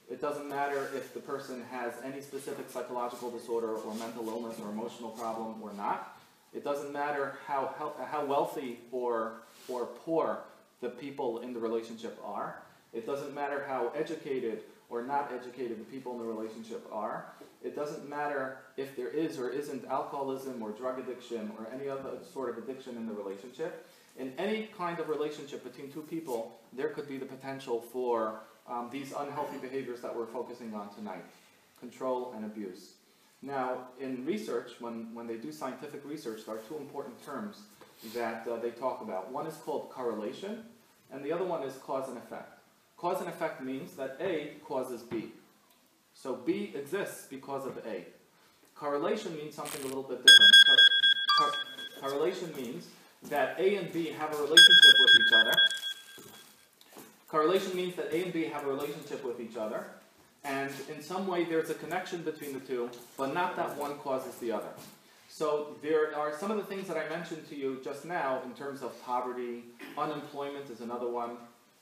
It 0.09 0.21
doesn't 0.21 0.47
matter 0.47 0.89
if 0.95 1.13
the 1.13 1.19
person 1.19 1.63
has 1.69 1.93
any 2.03 2.21
specific 2.21 2.69
psychological 2.69 3.29
disorder 3.29 3.73
or 3.73 3.93
mental 3.95 4.27
illness 4.29 4.57
or 4.63 4.69
emotional 4.69 5.09
problem 5.09 5.55
or 5.61 5.73
not. 5.73 6.17
It 6.53 6.63
doesn't 6.63 6.93
matter 6.93 7.37
how, 7.45 7.73
how, 7.77 7.93
how 8.09 8.25
wealthy 8.25 8.79
or, 8.91 9.33
or 9.67 9.85
poor 9.85 10.39
the 10.79 10.89
people 10.89 11.39
in 11.39 11.53
the 11.53 11.59
relationship 11.59 12.17
are. 12.23 12.61
It 12.93 13.05
doesn't 13.05 13.33
matter 13.33 13.65
how 13.67 13.91
educated 13.95 14.61
or 14.89 15.03
not 15.03 15.31
educated 15.33 15.79
the 15.79 15.83
people 15.85 16.13
in 16.13 16.19
the 16.19 16.25
relationship 16.25 16.87
are. 16.91 17.33
It 17.63 17.75
doesn't 17.75 18.07
matter 18.07 18.59
if 18.77 18.95
there 18.95 19.09
is 19.09 19.37
or 19.37 19.49
isn't 19.49 19.85
alcoholism 19.85 20.61
or 20.61 20.71
drug 20.71 20.99
addiction 20.99 21.51
or 21.57 21.67
any 21.73 21.89
other 21.89 22.11
sort 22.33 22.49
of 22.49 22.57
addiction 22.57 22.95
in 22.95 23.05
the 23.05 23.13
relationship. 23.13 23.87
In 24.17 24.33
any 24.37 24.69
kind 24.77 24.99
of 24.99 25.09
relationship 25.09 25.63
between 25.63 25.91
two 25.91 26.01
people, 26.01 26.59
there 26.73 26.89
could 26.89 27.07
be 27.07 27.17
the 27.17 27.25
potential 27.25 27.81
for 27.81 28.39
um, 28.67 28.89
these 28.91 29.13
unhealthy 29.17 29.57
behaviors 29.57 30.01
that 30.01 30.15
we're 30.15 30.25
focusing 30.25 30.73
on 30.73 30.93
tonight 30.93 31.23
control 31.79 32.33
and 32.35 32.45
abuse. 32.45 32.93
Now, 33.41 33.89
in 33.99 34.25
research, 34.25 34.71
when, 34.79 35.13
when 35.13 35.27
they 35.27 35.35
do 35.35 35.51
scientific 35.51 36.03
research, 36.05 36.45
there 36.45 36.55
are 36.55 36.61
two 36.67 36.77
important 36.77 37.23
terms 37.23 37.57
that 38.15 38.47
uh, 38.47 38.57
they 38.57 38.71
talk 38.71 39.01
about. 39.01 39.31
One 39.31 39.45
is 39.45 39.55
called 39.55 39.89
correlation, 39.91 40.63
and 41.11 41.23
the 41.23 41.31
other 41.31 41.45
one 41.45 41.63
is 41.63 41.75
cause 41.85 42.09
and 42.09 42.17
effect. 42.17 42.56
Cause 42.97 43.19
and 43.19 43.29
effect 43.29 43.61
means 43.61 43.93
that 43.93 44.17
A 44.19 44.53
causes 44.65 45.03
B. 45.03 45.31
So 46.15 46.33
B 46.35 46.73
exists 46.75 47.27
because 47.29 47.65
of 47.65 47.77
A. 47.85 48.05
Correlation 48.75 49.35
means 49.35 49.53
something 49.55 49.81
a 49.83 49.85
little 49.87 50.03
bit 50.03 50.17
different. 50.25 50.51
Cor- 51.37 51.49
cor- 52.01 52.09
correlation 52.09 52.53
means 52.55 52.87
that 53.29 53.59
A 53.59 53.75
and 53.75 53.91
B 53.93 54.07
have 54.07 54.33
a 54.33 54.37
relationship 54.37 54.95
with 54.99 55.27
each 55.27 55.33
other. 55.33 55.53
Correlation 57.27 57.75
means 57.75 57.95
that 57.95 58.11
A 58.13 58.23
and 58.23 58.33
B 58.33 58.45
have 58.45 58.63
a 58.63 58.67
relationship 58.67 59.23
with 59.23 59.39
each 59.39 59.57
other, 59.57 59.85
and 60.43 60.71
in 60.89 61.01
some 61.03 61.27
way 61.27 61.43
there's 61.43 61.69
a 61.69 61.73
connection 61.75 62.23
between 62.23 62.53
the 62.53 62.59
two, 62.61 62.89
but 63.17 63.33
not 63.33 63.55
that 63.57 63.77
one 63.77 63.97
causes 63.97 64.35
the 64.35 64.51
other. 64.51 64.69
So 65.29 65.75
there 65.83 66.15
are 66.15 66.35
some 66.39 66.51
of 66.51 66.57
the 66.57 66.63
things 66.63 66.87
that 66.87 66.97
I 66.97 67.07
mentioned 67.09 67.47
to 67.49 67.55
you 67.55 67.79
just 67.83 68.05
now 68.05 68.41
in 68.45 68.53
terms 68.53 68.81
of 68.81 68.99
poverty, 69.03 69.65
unemployment 69.97 70.69
is 70.69 70.81
another 70.81 71.09
one, 71.09 71.37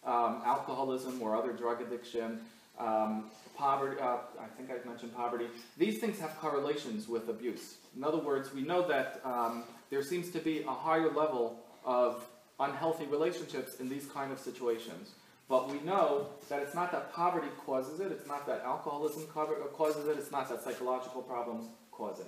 um, 0.05 0.41
alcoholism 0.45 1.21
or 1.21 1.35
other 1.35 1.51
drug 1.51 1.81
addiction, 1.81 2.39
um, 2.79 3.25
poverty, 3.57 3.99
uh, 4.01 4.17
I 4.39 4.47
think 4.57 4.69
I've 4.71 4.85
mentioned 4.85 5.15
poverty. 5.15 5.47
These 5.77 5.99
things 5.99 6.19
have 6.19 6.37
correlations 6.39 7.07
with 7.07 7.29
abuse. 7.29 7.75
In 7.95 8.03
other 8.03 8.17
words, 8.17 8.53
we 8.53 8.61
know 8.61 8.87
that 8.87 9.21
um, 9.23 9.63
there 9.89 10.03
seems 10.03 10.29
to 10.31 10.39
be 10.39 10.61
a 10.61 10.71
higher 10.71 11.11
level 11.11 11.59
of 11.85 12.25
unhealthy 12.59 13.05
relationships 13.05 13.79
in 13.79 13.89
these 13.89 14.05
kind 14.07 14.31
of 14.31 14.39
situations. 14.39 15.11
But 15.47 15.69
we 15.69 15.79
know 15.81 16.27
that 16.49 16.61
it's 16.61 16.73
not 16.73 16.91
that 16.91 17.13
poverty 17.13 17.47
causes 17.65 17.99
it, 17.99 18.11
it's 18.11 18.27
not 18.27 18.47
that 18.47 18.63
alcoholism 18.65 19.27
causes 19.27 20.07
it, 20.07 20.17
it's 20.17 20.31
not 20.31 20.49
that 20.49 20.63
psychological 20.63 21.21
problems 21.21 21.67
cause 21.91 22.19
it. 22.19 22.27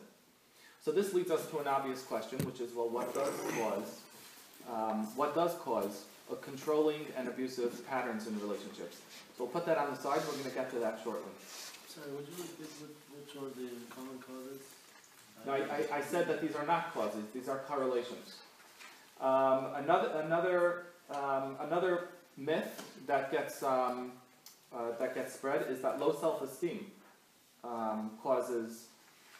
So 0.83 0.91
this 0.91 1.13
leads 1.13 1.31
us 1.31 1.49
to 1.49 1.59
an 1.59 1.67
obvious 1.67 2.03
question, 2.03 2.37
which 2.45 2.61
is, 2.61 2.73
well, 2.73 2.89
what 2.89 3.13
does 3.13 3.33
cause, 3.57 4.01
um, 4.71 5.07
what 5.15 5.33
does 5.33 5.55
cause 5.55 6.05
controlling 6.35 7.05
and 7.17 7.27
abusive 7.27 7.87
patterns 7.87 8.27
in 8.27 8.39
relationships? 8.41 8.97
So 9.37 9.43
we'll 9.43 9.53
put 9.53 9.65
that 9.65 9.77
on 9.77 9.91
the 9.91 9.97
side. 9.97 10.19
We're 10.25 10.33
going 10.33 10.43
to 10.45 10.49
get 10.49 10.69
to 10.71 10.79
that 10.79 10.99
shortly. 11.03 11.31
Sorry, 11.87 12.11
would 12.11 12.27
you 12.27 12.43
repeat 12.43 12.69
what, 12.79 12.91
which 13.15 13.35
are 13.35 13.49
the 13.55 13.69
common 13.93 14.19
causes? 14.19 14.61
Now, 15.45 15.53
I, 15.53 15.95
I, 15.95 15.99
I 15.99 16.01
said 16.01 16.27
that 16.27 16.41
these 16.41 16.55
are 16.55 16.65
not 16.65 16.93
causes; 16.93 17.23
these 17.33 17.47
are 17.47 17.59
correlations. 17.59 18.37
Um, 19.21 19.67
another 19.75 20.21
another 20.23 20.83
um, 21.09 21.55
another 21.61 22.09
myth 22.37 22.83
that 23.07 23.31
gets 23.31 23.63
um, 23.63 24.11
uh, 24.75 24.91
that 24.99 25.15
gets 25.15 25.33
spread 25.33 25.65
is 25.69 25.81
that 25.81 25.99
low 25.99 26.15
self-esteem 26.19 26.85
um, 27.63 28.11
causes 28.21 28.87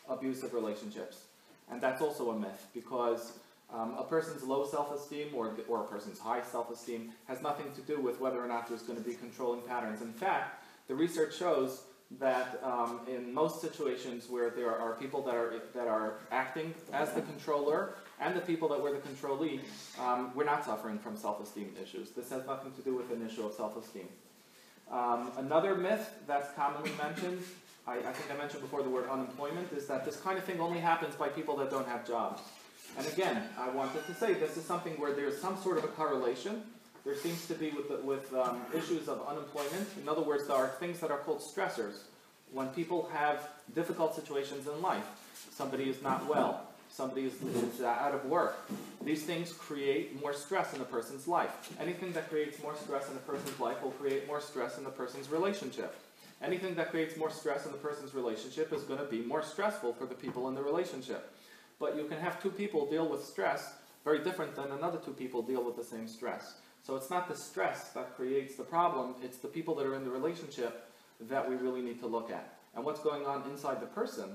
abusive 0.10 0.54
relationships, 0.54 1.24
and 1.70 1.82
that's 1.82 2.02
also 2.02 2.32
a 2.32 2.40
myth 2.40 2.68
because 2.74 3.34
um, 3.74 3.96
a 3.98 4.04
person's 4.04 4.44
low 4.44 4.66
self-esteem 4.66 5.36
or, 5.36 5.52
or 5.68 5.82
a 5.82 5.88
person's 5.88 6.20
high 6.20 6.42
self-esteem 6.42 7.12
has 7.28 7.42
nothing 7.42 7.72
to 7.74 7.82
do 7.82 8.00
with 8.00 8.20
whether 8.22 8.44
or 8.44 8.48
not 8.48 8.68
there's 8.68 8.84
going 8.84 8.98
to 8.98 9.04
be 9.04 9.16
controlling 9.16 9.62
patterns. 9.62 10.02
In 10.02 10.14
fact, 10.14 10.64
the 10.88 10.96
research 10.96 11.38
shows 11.38 11.84
that 12.20 12.62
um, 12.64 13.02
in 13.14 13.34
most 13.34 13.60
situations 13.60 14.30
where 14.30 14.50
there 14.50 14.74
are 14.74 14.94
people 14.94 15.22
that 15.24 15.36
are 15.36 15.62
that 15.76 15.88
are 15.88 16.20
acting 16.32 16.74
as 16.94 17.12
the 17.12 17.22
controller 17.22 17.96
and 18.22 18.34
the 18.34 18.42
people 18.42 18.70
that 18.70 18.82
were 18.82 18.92
the 18.92 19.00
controllee, 19.00 19.60
um, 20.00 20.32
we're 20.34 20.46
not 20.46 20.64
suffering 20.64 20.98
from 20.98 21.18
self-esteem 21.18 21.76
issues. 21.84 22.12
This 22.12 22.30
has 22.30 22.46
nothing 22.48 22.72
to 22.72 22.82
do 22.82 22.96
with 22.96 23.12
an 23.12 23.28
issue 23.28 23.46
of 23.46 23.54
self-esteem. 23.54 24.08
Um, 24.90 25.32
another 25.38 25.76
myth 25.76 26.10
that's 26.26 26.50
commonly 26.56 26.92
mentioned, 26.98 27.44
I, 27.86 27.98
I 27.98 28.14
think 28.14 28.32
I 28.34 28.38
mentioned 28.38 28.62
before 28.62 28.84
the 28.84 28.90
word 28.90 29.10
unemployment, 29.10 29.74
is 29.74 29.86
that 29.88 30.06
this 30.06 30.16
kind 30.16 30.38
of 30.38 30.46
thing 30.46 30.62
only 30.62 30.80
happens 30.80 31.16
by 31.16 31.28
people 31.28 31.58
that 31.58 31.70
don't 31.70 31.88
have 31.88 32.08
jobs. 32.08 32.42
And 32.98 33.06
again, 33.08 33.44
I 33.60 33.70
wanted 33.70 34.06
to 34.08 34.14
say 34.16 34.34
this 34.34 34.58
is 34.58 34.66
something 34.66 34.94
where 34.94 35.14
there's 35.14 35.40
some 35.40 35.58
sort 35.62 35.78
of 35.78 35.84
a 35.84 35.88
correlation. 35.90 36.64
There 37.06 37.16
seems 37.16 37.46
to 37.48 37.54
be 37.54 37.70
with, 37.70 37.90
the, 37.90 37.98
with 37.98 38.34
um, 38.34 38.62
issues 38.74 39.08
of 39.08 39.26
unemployment. 39.28 39.88
In 40.02 40.10
other 40.10 40.24
words, 40.24 40.48
there 40.48 40.58
are 40.58 40.70
things 40.80 41.00
that 41.00 41.12
are 41.12 41.20
called 41.20 41.42
stressors. 41.42 42.00
When 42.52 42.68
people 42.70 43.10
have 43.14 43.48
difficult 43.76 44.16
situations 44.16 44.68
in 44.68 44.82
life, 44.82 45.06
somebody 45.52 45.90
is 45.90 46.02
not 46.02 46.26
well, 46.28 46.64
somebody 46.90 47.26
is, 47.26 47.34
is 47.42 47.82
out 47.82 48.14
of 48.14 48.26
work, 48.26 48.68
these 49.04 49.24
things 49.24 49.54
create 49.54 50.20
more 50.20 50.34
stress 50.34 50.74
in 50.74 50.82
a 50.82 50.86
person's 50.86 51.28
life. 51.28 51.72
Anything 51.80 52.12
that 52.14 52.30
creates 52.30 52.62
more 52.64 52.76
stress 52.76 53.10
in 53.10 53.16
a 53.16 53.20
person's 53.20 53.60
life 53.60 53.82
will 53.84 53.92
create 53.92 54.26
more 54.28 54.42
stress 54.42 54.78
in 54.78 54.84
the 54.84 54.90
person's 54.90 55.30
relationship. 55.30 55.96
Anything 56.42 56.76
that 56.76 56.92
creates 56.92 57.18
more 57.18 57.32
stress 57.32 57.66
in 57.66 57.72
the 57.72 57.78
person's 57.78 58.14
relationship 58.14 58.74
is 58.74 58.84
going 58.84 59.00
to 59.00 59.06
be 59.06 59.22
more 59.22 59.44
stressful 59.44 59.94
for 59.94 60.06
the 60.06 60.16
people 60.16 60.50
in 60.50 60.56
the 60.56 60.62
relationship. 60.62 61.32
But 61.80 61.96
you 61.96 62.06
can 62.06 62.20
have 62.20 62.42
two 62.42 62.50
people 62.50 62.90
deal 62.90 63.08
with 63.08 63.24
stress 63.24 63.74
very 64.04 64.24
different 64.24 64.56
than 64.56 64.72
another 64.72 64.98
two 65.04 65.12
people 65.12 65.42
deal 65.42 65.64
with 65.64 65.76
the 65.76 65.84
same 65.84 66.08
stress. 66.08 66.56
So 66.82 66.96
it's 66.96 67.10
not 67.10 67.28
the 67.28 67.36
stress 67.36 67.90
that 67.90 68.16
creates 68.16 68.56
the 68.56 68.64
problem, 68.64 69.16
it's 69.22 69.38
the 69.38 69.50
people 69.50 69.76
that 69.76 69.86
are 69.86 69.96
in 69.96 70.06
the 70.06 70.10
relationship 70.10 70.90
that 71.22 71.48
we 71.48 71.56
really 71.56 71.82
need 71.82 72.00
to 72.00 72.08
look 72.08 72.32
at. 72.32 72.54
And 72.76 72.86
what's 72.86 73.02
going 73.02 73.26
on 73.26 73.44
inside 73.50 73.82
the 73.82 73.88
person 73.88 74.30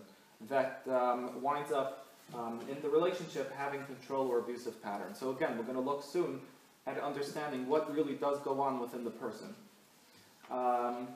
that 0.48 0.82
um, 0.90 1.40
winds 1.40 1.72
up 1.72 2.06
um, 2.34 2.60
in 2.70 2.80
the 2.82 2.88
relationship 2.88 3.52
having 3.56 3.82
control 3.84 4.26
or 4.26 4.40
abusive 4.40 4.82
patterns. 4.82 5.18
So 5.18 5.30
again, 5.30 5.56
we're 5.56 5.64
going 5.64 5.76
to 5.76 5.80
look 5.80 6.04
soon 6.04 6.40
at 6.86 7.00
understanding 7.00 7.68
what 7.68 7.94
really 7.94 8.14
does 8.14 8.38
go 8.40 8.60
on 8.60 8.80
within 8.80 9.04
the 9.04 9.10
person. 9.10 9.54
Um, 10.50 11.08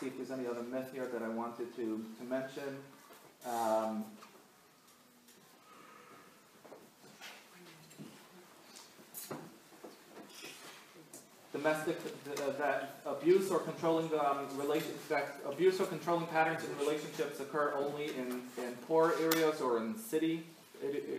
see 0.00 0.06
if 0.06 0.16
there's 0.16 0.30
any 0.30 0.48
other 0.48 0.62
myth 0.62 0.90
here 0.92 1.06
that 1.06 1.22
I 1.22 1.28
wanted 1.28 1.74
to, 1.76 2.04
to 2.18 2.24
mention. 2.28 2.76
Um, 3.46 4.04
domestic 11.62 11.96
uh, 12.38 12.50
that 12.58 12.96
abuse 13.06 13.50
or 13.50 13.60
controlling 13.60 14.06
um, 14.18 14.46
that 15.08 15.36
abuse 15.46 15.80
or 15.80 15.86
controlling 15.86 16.26
patterns 16.26 16.64
in 16.64 16.76
relationships 16.84 17.38
occur 17.40 17.72
only 17.76 18.06
in, 18.16 18.42
in 18.58 18.72
poor 18.88 19.14
areas 19.20 19.60
or 19.60 19.78
in 19.78 19.96
city 19.96 20.44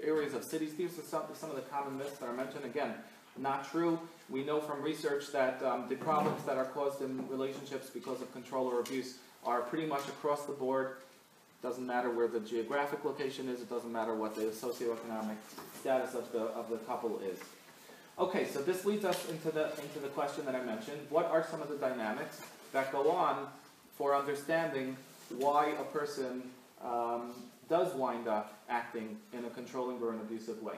areas 0.03 0.33
of 0.33 0.43
cities. 0.43 0.73
These 0.75 0.99
are 0.99 1.03
some, 1.03 1.23
some 1.33 1.49
of 1.49 1.55
the 1.55 1.61
common 1.61 1.97
myths 1.97 2.17
that 2.17 2.27
are 2.27 2.33
mentioned. 2.33 2.65
Again, 2.65 2.93
not 3.37 3.69
true. 3.71 3.97
We 4.29 4.43
know 4.43 4.59
from 4.59 4.81
research 4.81 5.31
that 5.31 5.63
um, 5.63 5.85
the 5.87 5.95
problems 5.95 6.43
that 6.43 6.57
are 6.57 6.65
caused 6.65 7.01
in 7.01 7.25
relationships 7.29 7.89
because 7.89 8.21
of 8.21 8.31
control 8.33 8.67
or 8.67 8.81
abuse 8.81 9.19
are 9.45 9.61
pretty 9.61 9.85
much 9.85 10.05
across 10.09 10.45
the 10.45 10.51
board. 10.51 10.97
Doesn't 11.61 11.87
matter 11.87 12.09
where 12.09 12.27
the 12.27 12.41
geographic 12.41 13.05
location 13.05 13.47
is. 13.47 13.61
It 13.61 13.69
doesn't 13.69 13.91
matter 13.91 14.13
what 14.13 14.35
the 14.35 14.41
socioeconomic 14.43 15.37
status 15.79 16.13
of 16.13 16.29
the 16.33 16.41
of 16.41 16.69
the 16.69 16.77
couple 16.79 17.19
is. 17.19 17.39
Okay, 18.19 18.45
so 18.45 18.61
this 18.61 18.85
leads 18.85 19.05
us 19.05 19.27
into 19.27 19.49
the, 19.49 19.69
into 19.81 19.99
the 19.99 20.07
question 20.09 20.45
that 20.45 20.53
I 20.53 20.63
mentioned. 20.63 20.99
What 21.09 21.31
are 21.31 21.43
some 21.49 21.63
of 21.63 21.69
the 21.69 21.77
dynamics 21.77 22.41
that 22.71 22.91
go 22.91 23.09
on 23.09 23.47
for 23.97 24.15
understanding 24.15 24.95
why 25.37 25.73
a 25.79 25.83
person 25.85 26.43
um, 26.83 27.31
does 27.69 27.95
wind 27.95 28.27
up 28.27 28.53
acting 28.69 29.17
in 29.33 29.45
a 29.45 29.49
controlling 29.49 29.99
or 29.99 30.11
an 30.11 30.19
abusive 30.19 30.61
way? 30.61 30.75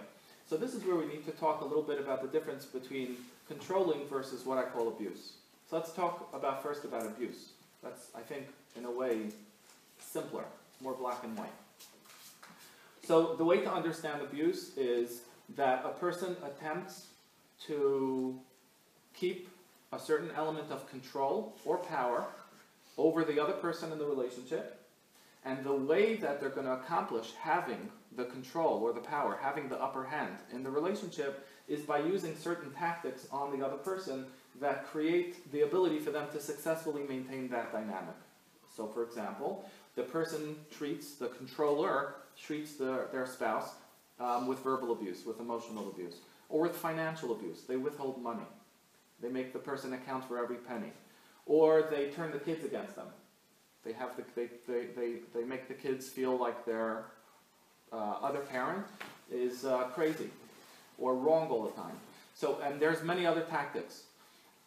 So 0.50 0.56
this 0.56 0.74
is 0.74 0.84
where 0.86 0.96
we 0.96 1.08
need 1.08 1.26
to 1.26 1.32
talk 1.32 1.60
a 1.60 1.66
little 1.66 1.84
bit 1.84 2.00
about 2.00 2.22
the 2.22 2.30
difference 2.30 2.64
between 2.64 3.18
controlling 3.50 4.08
versus 4.08 4.46
what 4.46 4.58
I 4.58 4.64
call 4.64 4.88
abuse. 4.88 5.34
So 5.70 5.76
let's 5.76 5.92
talk 5.92 6.30
about 6.34 6.64
first 6.64 6.86
about 6.86 7.06
abuse. 7.06 7.50
That's, 7.84 8.12
I 8.16 8.22
think, 8.22 8.46
in 8.78 8.86
a 8.86 8.92
way, 8.92 9.24
simpler, 10.00 10.46
more 10.82 10.94
black 10.94 11.24
and 11.24 11.38
white. 11.38 11.50
So 13.04 13.36
the 13.36 13.44
way 13.44 13.60
to 13.60 13.72
understand 13.72 14.22
abuse 14.22 14.78
is 14.78 15.22
that 15.58 15.84
a 15.84 15.90
person 15.90 16.38
attempts 16.46 17.08
to 17.68 18.40
keep 19.14 19.50
a 19.92 20.00
certain 20.00 20.32
element 20.36 20.72
of 20.72 20.90
control 20.90 21.56
or 21.66 21.78
power 21.78 22.26
over 22.98 23.24
the 23.24 23.40
other 23.40 23.54
person 23.54 23.92
in 23.92 23.98
the 23.98 24.06
relationship. 24.06 24.82
And 25.44 25.64
the 25.64 25.74
way 25.74 26.16
that 26.16 26.40
they're 26.40 26.50
going 26.50 26.66
to 26.66 26.74
accomplish 26.74 27.34
having 27.40 27.90
the 28.16 28.26
control 28.26 28.80
or 28.82 28.94
the 28.94 29.00
power, 29.00 29.38
having 29.40 29.70
the 29.70 29.82
upper 29.82 30.04
hand 30.04 30.38
in 30.52 30.64
the 30.64 30.70
relationship, 30.70 31.48
is 31.68 31.82
by 31.82 32.00
using 32.00 32.36
certain 32.36 32.72
tactics 32.72 33.28
on 33.32 33.58
the 33.58 33.66
other 33.66 33.78
person 33.78 34.26
that 34.60 34.88
create 34.88 35.52
the 35.52 35.62
ability 35.62 36.00
for 36.00 36.12
them 36.12 36.28
to 36.32 36.40
successfully 36.40 37.04
maintain 37.08 37.48
that 37.50 37.72
dynamic. 37.72 38.16
So, 38.76 38.88
for 38.88 39.04
example, 39.04 39.70
the 39.96 40.04
person 40.04 40.56
treats, 40.72 41.16
the 41.16 41.28
controller 41.28 42.16
treats 42.38 42.76
the, 42.76 43.08
their 43.12 43.26
spouse 43.26 43.72
um, 44.20 44.48
with 44.48 44.60
verbal 44.60 44.92
abuse, 44.92 45.26
with 45.26 45.40
emotional 45.40 45.90
abuse 45.90 46.16
or 46.50 46.62
with 46.62 46.76
financial 46.76 47.32
abuse. 47.32 47.64
They 47.64 47.78
withhold 47.78 48.22
money. 48.22 48.46
They 49.22 49.30
make 49.30 49.54
the 49.54 49.60
person 49.60 49.94
account 49.94 50.28
for 50.28 50.38
every 50.38 50.58
penny. 50.58 50.92
Or 51.46 51.84
they 51.84 52.10
turn 52.10 52.32
the 52.32 52.40
kids 52.40 52.64
against 52.66 52.96
them. 52.96 53.08
They, 53.84 53.94
have 53.94 54.16
the, 54.16 54.24
they, 54.36 54.50
they, 54.68 54.88
they, 54.96 55.14
they 55.34 55.44
make 55.44 55.68
the 55.68 55.74
kids 55.74 56.10
feel 56.10 56.38
like 56.38 56.66
their 56.66 57.06
uh, 57.94 58.16
other 58.22 58.40
parent 58.40 58.86
is 59.32 59.66
uh, 59.66 59.84
crazy 59.94 60.30
or 60.98 61.16
wrong 61.16 61.50
all 61.50 61.64
the 61.64 61.72
time. 61.72 61.96
So, 62.34 62.60
and 62.64 62.80
there's 62.80 63.04
many 63.04 63.26
other 63.26 63.42
tactics. 63.42 64.04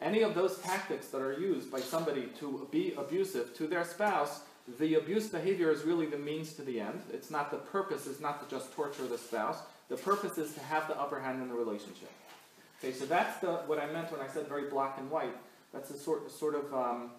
Any 0.00 0.22
of 0.22 0.34
those 0.34 0.58
tactics 0.58 1.08
that 1.08 1.20
are 1.20 1.38
used 1.38 1.70
by 1.70 1.80
somebody 1.80 2.28
to 2.38 2.68
be 2.70 2.94
abusive 2.96 3.54
to 3.56 3.66
their 3.66 3.84
spouse, 3.84 4.42
the 4.78 4.94
abuse 4.94 5.28
behavior 5.28 5.70
is 5.70 5.82
really 5.82 6.06
the 6.06 6.18
means 6.18 6.52
to 6.54 6.62
the 6.62 6.80
end. 6.80 7.02
It's 7.12 7.30
not 7.30 7.50
the 7.50 7.56
purpose 7.56 8.06
it's 8.06 8.20
not 8.20 8.48
to 8.48 8.54
just 8.54 8.72
torture 8.72 9.06
the 9.06 9.18
spouse. 9.18 9.58
The 9.88 9.96
purpose 9.96 10.38
is 10.38 10.52
to 10.54 10.60
have 10.60 10.88
the 10.88 10.98
upper 10.98 11.18
hand 11.20 11.42
in 11.42 11.48
the 11.48 11.54
relationship. 11.54 12.10
Okay, 12.78 12.92
so 12.92 13.06
that's 13.06 13.40
the 13.40 13.54
what 13.66 13.78
I 13.78 13.86
meant 13.86 14.12
when 14.12 14.20
I 14.20 14.28
said 14.28 14.46
very 14.46 14.68
black 14.68 14.98
and 14.98 15.10
white. 15.10 15.34
That's 15.72 15.88
the 15.88 15.98
sort 15.98 16.30
sort 16.30 16.54
of 16.54 16.74
um, 16.74 17.10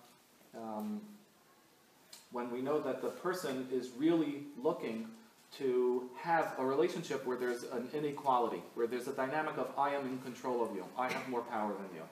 um, 0.56 1.02
when 2.32 2.52
we 2.52 2.62
know 2.62 2.80
that 2.80 3.02
the 3.02 3.10
person 3.10 3.68
is 3.72 3.90
really 3.98 4.44
looking 4.62 5.08
to 5.58 6.10
have 6.22 6.54
a 6.60 6.66
relationship 6.66 7.26
where 7.26 7.38
there's 7.38 7.64
an 7.64 7.88
inequality, 7.94 8.62
where 8.76 8.88
there's 8.88 9.08
a 9.08 9.14
dynamic 9.14 9.58
of 9.58 9.72
I 9.78 9.96
am 9.96 10.06
in 10.06 10.20
control 10.20 10.64
of 10.64 10.76
you, 10.76 10.86
I 10.98 11.12
have 11.12 11.28
more 11.28 11.42
power 11.42 11.74
than 11.74 11.96
you. 11.96 12.04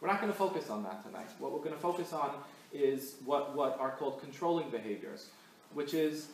We're 0.00 0.08
not 0.08 0.20
going 0.20 0.32
to 0.32 0.38
focus 0.38 0.70
on 0.70 0.82
that 0.84 1.04
tonight. 1.04 1.28
What 1.38 1.52
we're 1.52 1.58
going 1.58 1.74
to 1.74 1.80
focus 1.80 2.12
on 2.12 2.32
is 2.72 3.16
what, 3.24 3.54
what 3.54 3.78
are 3.78 3.90
called 3.90 4.20
controlling 4.20 4.70
behaviors, 4.70 5.26
which 5.74 5.94
is 5.94 6.28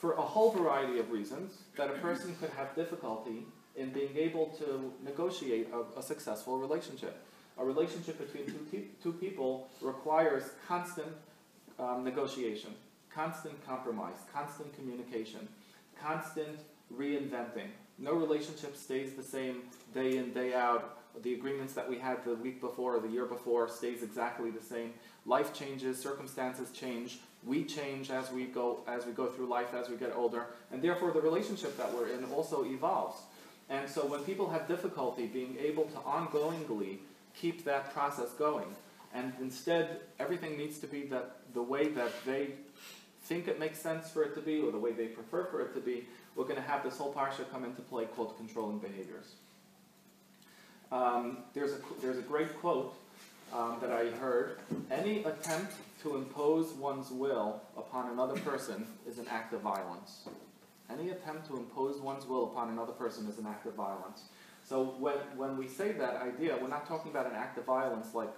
for 0.00 0.14
a 0.14 0.22
whole 0.22 0.50
variety 0.50 0.98
of 0.98 1.10
reasons 1.10 1.58
that 1.76 1.90
a 1.90 1.92
person 1.94 2.34
could 2.40 2.48
have 2.50 2.74
difficulty 2.74 3.44
in 3.76 3.90
being 3.90 4.16
able 4.16 4.46
to 4.46 4.90
negotiate 5.04 5.68
a, 5.72 5.98
a 5.98 6.02
successful 6.02 6.58
relationship. 6.58 7.22
A 7.58 7.64
relationship 7.64 8.18
between 8.18 8.46
two, 8.46 8.66
te- 8.70 8.88
two 9.02 9.12
people 9.12 9.68
requires 9.82 10.44
constant 10.66 11.08
um, 11.78 12.02
negotiation, 12.02 12.70
constant 13.14 13.54
compromise, 13.66 14.16
constant 14.32 14.74
communication, 14.74 15.46
constant 16.02 16.58
reinventing. 16.96 17.68
No 17.98 18.14
relationship 18.14 18.76
stays 18.76 19.12
the 19.12 19.22
same 19.22 19.64
day 19.92 20.16
in, 20.16 20.32
day 20.32 20.54
out. 20.54 20.96
The 21.22 21.34
agreements 21.34 21.74
that 21.74 21.88
we 21.88 21.98
had 21.98 22.24
the 22.24 22.36
week 22.36 22.62
before 22.62 22.96
or 22.96 23.00
the 23.00 23.08
year 23.08 23.26
before 23.26 23.68
stays 23.68 24.02
exactly 24.02 24.50
the 24.50 24.62
same. 24.62 24.94
Life 25.26 25.52
changes, 25.52 26.00
circumstances 26.00 26.70
change. 26.70 27.18
We 27.44 27.64
change 27.64 28.10
as 28.10 28.30
we 28.30 28.44
go 28.44 28.80
as 28.86 29.06
we 29.06 29.12
go 29.12 29.26
through 29.26 29.46
life 29.46 29.72
as 29.74 29.88
we 29.88 29.96
get 29.96 30.12
older, 30.14 30.46
and 30.70 30.82
therefore 30.82 31.10
the 31.12 31.20
relationship 31.20 31.76
that 31.78 31.92
we're 31.94 32.08
in 32.08 32.24
also 32.26 32.64
evolves. 32.64 33.18
And 33.70 33.88
so 33.88 34.04
when 34.04 34.20
people 34.24 34.50
have 34.50 34.68
difficulty 34.68 35.26
being 35.26 35.56
able 35.58 35.84
to 35.84 35.96
ongoingly 35.98 36.98
keep 37.34 37.64
that 37.64 37.94
process 37.94 38.30
going, 38.32 38.66
and 39.14 39.32
instead 39.40 40.00
everything 40.18 40.58
needs 40.58 40.78
to 40.80 40.86
be 40.86 41.04
that 41.04 41.36
the 41.54 41.62
way 41.62 41.88
that 41.88 42.12
they 42.26 42.48
think 43.22 43.48
it 43.48 43.58
makes 43.58 43.78
sense 43.78 44.10
for 44.10 44.22
it 44.22 44.34
to 44.34 44.40
be, 44.40 44.60
or 44.60 44.72
the 44.72 44.78
way 44.78 44.92
they 44.92 45.06
prefer 45.06 45.44
for 45.44 45.60
it 45.60 45.72
to 45.74 45.80
be, 45.80 46.04
we're 46.34 46.44
going 46.44 46.56
to 46.56 46.62
have 46.62 46.82
this 46.82 46.98
whole 46.98 47.12
parsha 47.12 47.48
come 47.50 47.64
into 47.64 47.80
play 47.82 48.04
called 48.04 48.36
controlling 48.36 48.78
behaviors. 48.78 49.34
Um, 50.90 51.38
there's, 51.54 51.72
a, 51.72 51.78
there's 52.02 52.18
a 52.18 52.22
great 52.22 52.58
quote 52.58 52.94
um, 53.54 53.78
that 53.80 53.92
I 53.92 54.10
heard. 54.10 54.58
Any 54.90 55.22
attempt 55.24 55.74
to 56.02 56.16
impose 56.16 56.72
one's 56.72 57.10
will 57.10 57.60
upon 57.76 58.10
another 58.10 58.38
person 58.40 58.86
is 59.06 59.18
an 59.18 59.26
act 59.30 59.52
of 59.52 59.60
violence. 59.60 60.28
Any 60.90 61.10
attempt 61.10 61.46
to 61.48 61.56
impose 61.56 62.00
one's 62.00 62.26
will 62.26 62.44
upon 62.44 62.70
another 62.70 62.92
person 62.92 63.26
is 63.28 63.38
an 63.38 63.46
act 63.46 63.66
of 63.66 63.74
violence. 63.74 64.24
So 64.66 64.94
when, 64.98 65.16
when 65.36 65.56
we 65.56 65.68
say 65.68 65.92
that 65.92 66.16
idea, 66.16 66.58
we're 66.60 66.68
not 66.68 66.86
talking 66.86 67.10
about 67.10 67.26
an 67.26 67.34
act 67.34 67.58
of 67.58 67.64
violence 67.64 68.14
like 68.14 68.30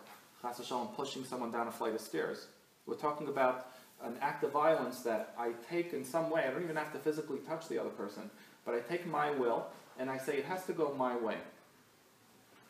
v'shalom, 0.42 0.94
pushing 0.94 1.24
someone 1.24 1.50
down 1.50 1.68
a 1.68 1.70
flight 1.70 1.94
of 1.94 2.00
stairs. 2.00 2.46
We're 2.86 2.96
talking 2.96 3.28
about 3.28 3.68
an 4.02 4.16
act 4.20 4.42
of 4.44 4.50
violence 4.50 5.00
that 5.00 5.34
I 5.38 5.52
take 5.70 5.92
in 5.92 6.04
some 6.04 6.30
way. 6.30 6.44
I 6.46 6.50
don't 6.50 6.64
even 6.64 6.76
have 6.76 6.92
to 6.92 6.98
physically 6.98 7.38
touch 7.46 7.68
the 7.68 7.78
other 7.78 7.90
person, 7.90 8.28
but 8.64 8.74
I 8.74 8.80
take 8.80 9.06
my 9.06 9.30
will 9.30 9.66
and 9.98 10.10
I 10.10 10.18
say 10.18 10.38
it 10.38 10.44
has 10.46 10.64
to 10.66 10.72
go 10.72 10.94
my 10.98 11.16
way. 11.16 11.36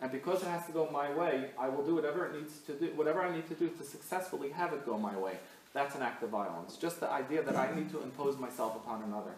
And 0.03 0.11
because 0.11 0.43
it 0.43 0.49
has 0.49 0.67
to 0.67 0.73
go 0.73 0.91
my 0.93 1.15
way, 1.15 1.51
I 1.57 1.69
will 1.69 1.85
do 1.85 1.95
whatever 1.95 2.27
it 2.27 2.35
needs 2.35 2.59
to 2.67 2.73
do, 2.73 2.87
whatever 2.97 3.23
I 3.23 3.33
need 3.35 3.47
to 3.49 3.55
do 3.55 3.69
to 3.69 3.85
successfully 3.85 4.51
have 4.51 4.73
it 4.73 4.85
go 4.85 4.99
my 4.99 5.17
way. 5.17 5.35
That's 5.75 5.95
an 5.95 6.03
act 6.03 6.25
of 6.25 6.31
violence. 6.31 6.77
Just 6.77 6.99
the 6.99 7.09
idea 7.09 7.43
that 7.45 7.57
I 7.57 7.73
need 7.75 7.89
to 7.93 8.03
impose 8.03 8.37
myself 8.37 8.75
upon 8.75 9.05
another. 9.05 9.31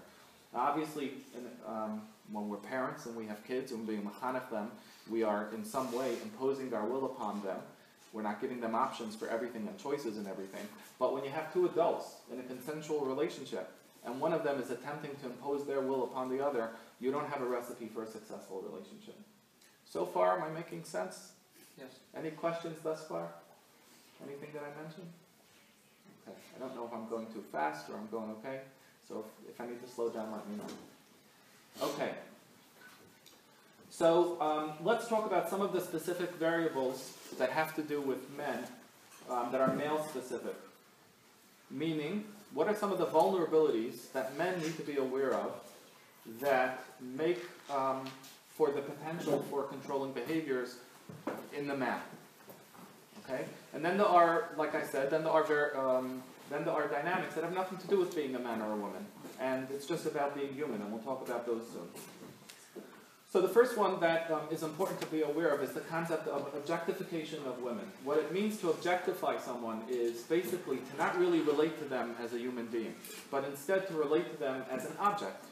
Now, 0.54 0.60
obviously, 0.60 1.12
um, 1.66 2.00
when 2.32 2.48
we're 2.48 2.56
parents 2.56 3.04
and 3.04 3.14
we 3.14 3.26
have 3.26 3.44
kids 3.46 3.72
and 3.72 3.86
we're 3.86 3.94
being 3.94 4.08
mechanech 4.08 4.50
them, 4.50 4.70
we 5.10 5.22
are 5.22 5.48
in 5.54 5.66
some 5.66 5.92
way 5.92 6.16
imposing 6.22 6.72
our 6.72 6.86
will 6.86 7.04
upon 7.04 7.42
them. 7.42 7.58
We're 8.14 8.22
not 8.22 8.40
giving 8.40 8.60
them 8.60 8.74
options 8.74 9.14
for 9.14 9.28
everything 9.28 9.68
and 9.68 9.78
choices 9.78 10.16
and 10.16 10.26
everything. 10.26 10.66
But 10.98 11.12
when 11.12 11.24
you 11.24 11.30
have 11.30 11.52
two 11.52 11.66
adults 11.66 12.06
in 12.32 12.40
a 12.40 12.42
consensual 12.42 13.04
relationship, 13.04 13.70
and 14.06 14.18
one 14.18 14.32
of 14.32 14.44
them 14.44 14.60
is 14.60 14.70
attempting 14.70 15.10
to 15.22 15.26
impose 15.26 15.66
their 15.66 15.80
will 15.80 16.04
upon 16.04 16.30
the 16.30 16.44
other, 16.44 16.70
you 17.00 17.10
don't 17.10 17.28
have 17.28 17.42
a 17.42 17.46
recipe 17.46 17.90
for 17.92 18.04
a 18.04 18.06
successful 18.06 18.62
relationship. 18.62 19.16
So 19.94 20.04
far, 20.04 20.36
am 20.36 20.42
I 20.42 20.48
making 20.48 20.82
sense? 20.82 21.30
Yes. 21.78 21.86
Any 22.16 22.30
questions 22.30 22.76
thus 22.82 23.06
far? 23.06 23.28
Anything 24.26 24.48
that 24.52 24.62
I 24.64 24.82
mentioned? 24.82 25.06
Okay. 26.26 26.36
I 26.56 26.58
don't 26.58 26.74
know 26.74 26.84
if 26.84 26.92
I'm 26.92 27.08
going 27.08 27.26
too 27.32 27.44
fast 27.52 27.88
or 27.88 27.94
I'm 27.94 28.08
going 28.10 28.32
okay. 28.40 28.62
So 29.08 29.24
if, 29.24 29.50
if 29.50 29.60
I 29.60 29.66
need 29.66 29.80
to 29.86 29.88
slow 29.88 30.10
down, 30.10 30.32
let 30.32 30.48
me 30.48 30.56
know. 30.56 31.86
Okay. 31.90 32.10
So 33.88 34.36
um, 34.40 34.72
let's 34.82 35.06
talk 35.06 35.26
about 35.26 35.48
some 35.48 35.60
of 35.60 35.72
the 35.72 35.80
specific 35.80 36.34
variables 36.34 37.12
that 37.38 37.50
have 37.50 37.76
to 37.76 37.82
do 37.82 38.00
with 38.00 38.18
men 38.36 38.64
um, 39.30 39.50
that 39.52 39.60
are 39.60 39.72
male 39.74 40.04
specific. 40.10 40.56
Meaning, 41.70 42.24
what 42.52 42.66
are 42.66 42.74
some 42.74 42.90
of 42.90 42.98
the 42.98 43.06
vulnerabilities 43.06 44.10
that 44.12 44.36
men 44.36 44.60
need 44.60 44.76
to 44.76 44.82
be 44.82 44.96
aware 44.96 45.34
of 45.34 45.52
that 46.40 46.82
make 47.00 47.44
um, 47.70 48.04
for 48.54 48.70
the 48.70 48.80
potential 48.80 49.44
for 49.50 49.64
controlling 49.64 50.12
behaviors 50.12 50.76
in 51.56 51.66
the 51.66 51.76
man? 51.76 52.00
Okay, 53.24 53.44
and 53.72 53.84
then 53.84 53.96
there 53.96 54.06
are, 54.06 54.50
like 54.56 54.74
I 54.74 54.82
said, 54.82 55.10
then 55.10 55.24
there 55.24 55.32
are 55.32 55.44
ver- 55.44 55.76
um, 55.76 56.22
then 56.50 56.64
there 56.64 56.74
are 56.74 56.86
dynamics 56.88 57.34
that 57.34 57.44
have 57.44 57.54
nothing 57.54 57.78
to 57.78 57.86
do 57.86 57.98
with 57.98 58.14
being 58.14 58.34
a 58.36 58.38
man 58.38 58.60
or 58.60 58.72
a 58.72 58.76
woman, 58.76 59.04
and 59.40 59.66
it's 59.70 59.86
just 59.86 60.06
about 60.06 60.34
being 60.34 60.52
human, 60.52 60.80
and 60.82 60.92
we'll 60.92 61.02
talk 61.02 61.26
about 61.26 61.46
those 61.46 61.62
soon. 61.72 61.88
So 63.32 63.40
the 63.40 63.48
first 63.48 63.76
one 63.76 63.98
that 63.98 64.30
um, 64.30 64.42
is 64.52 64.62
important 64.62 65.00
to 65.00 65.08
be 65.08 65.22
aware 65.22 65.48
of 65.48 65.60
is 65.60 65.72
the 65.72 65.80
concept 65.80 66.28
of 66.28 66.54
objectification 66.54 67.40
of 67.46 67.60
women. 67.62 67.84
What 68.04 68.18
it 68.18 68.32
means 68.32 68.60
to 68.60 68.70
objectify 68.70 69.38
someone 69.38 69.82
is 69.88 70.20
basically 70.20 70.76
to 70.76 70.96
not 70.96 71.18
really 71.18 71.40
relate 71.40 71.76
to 71.80 71.84
them 71.84 72.14
as 72.22 72.32
a 72.32 72.38
human 72.38 72.66
being, 72.66 72.94
but 73.32 73.44
instead 73.44 73.88
to 73.88 73.94
relate 73.94 74.30
to 74.30 74.38
them 74.38 74.62
as 74.70 74.84
an 74.84 74.92
object. 75.00 75.44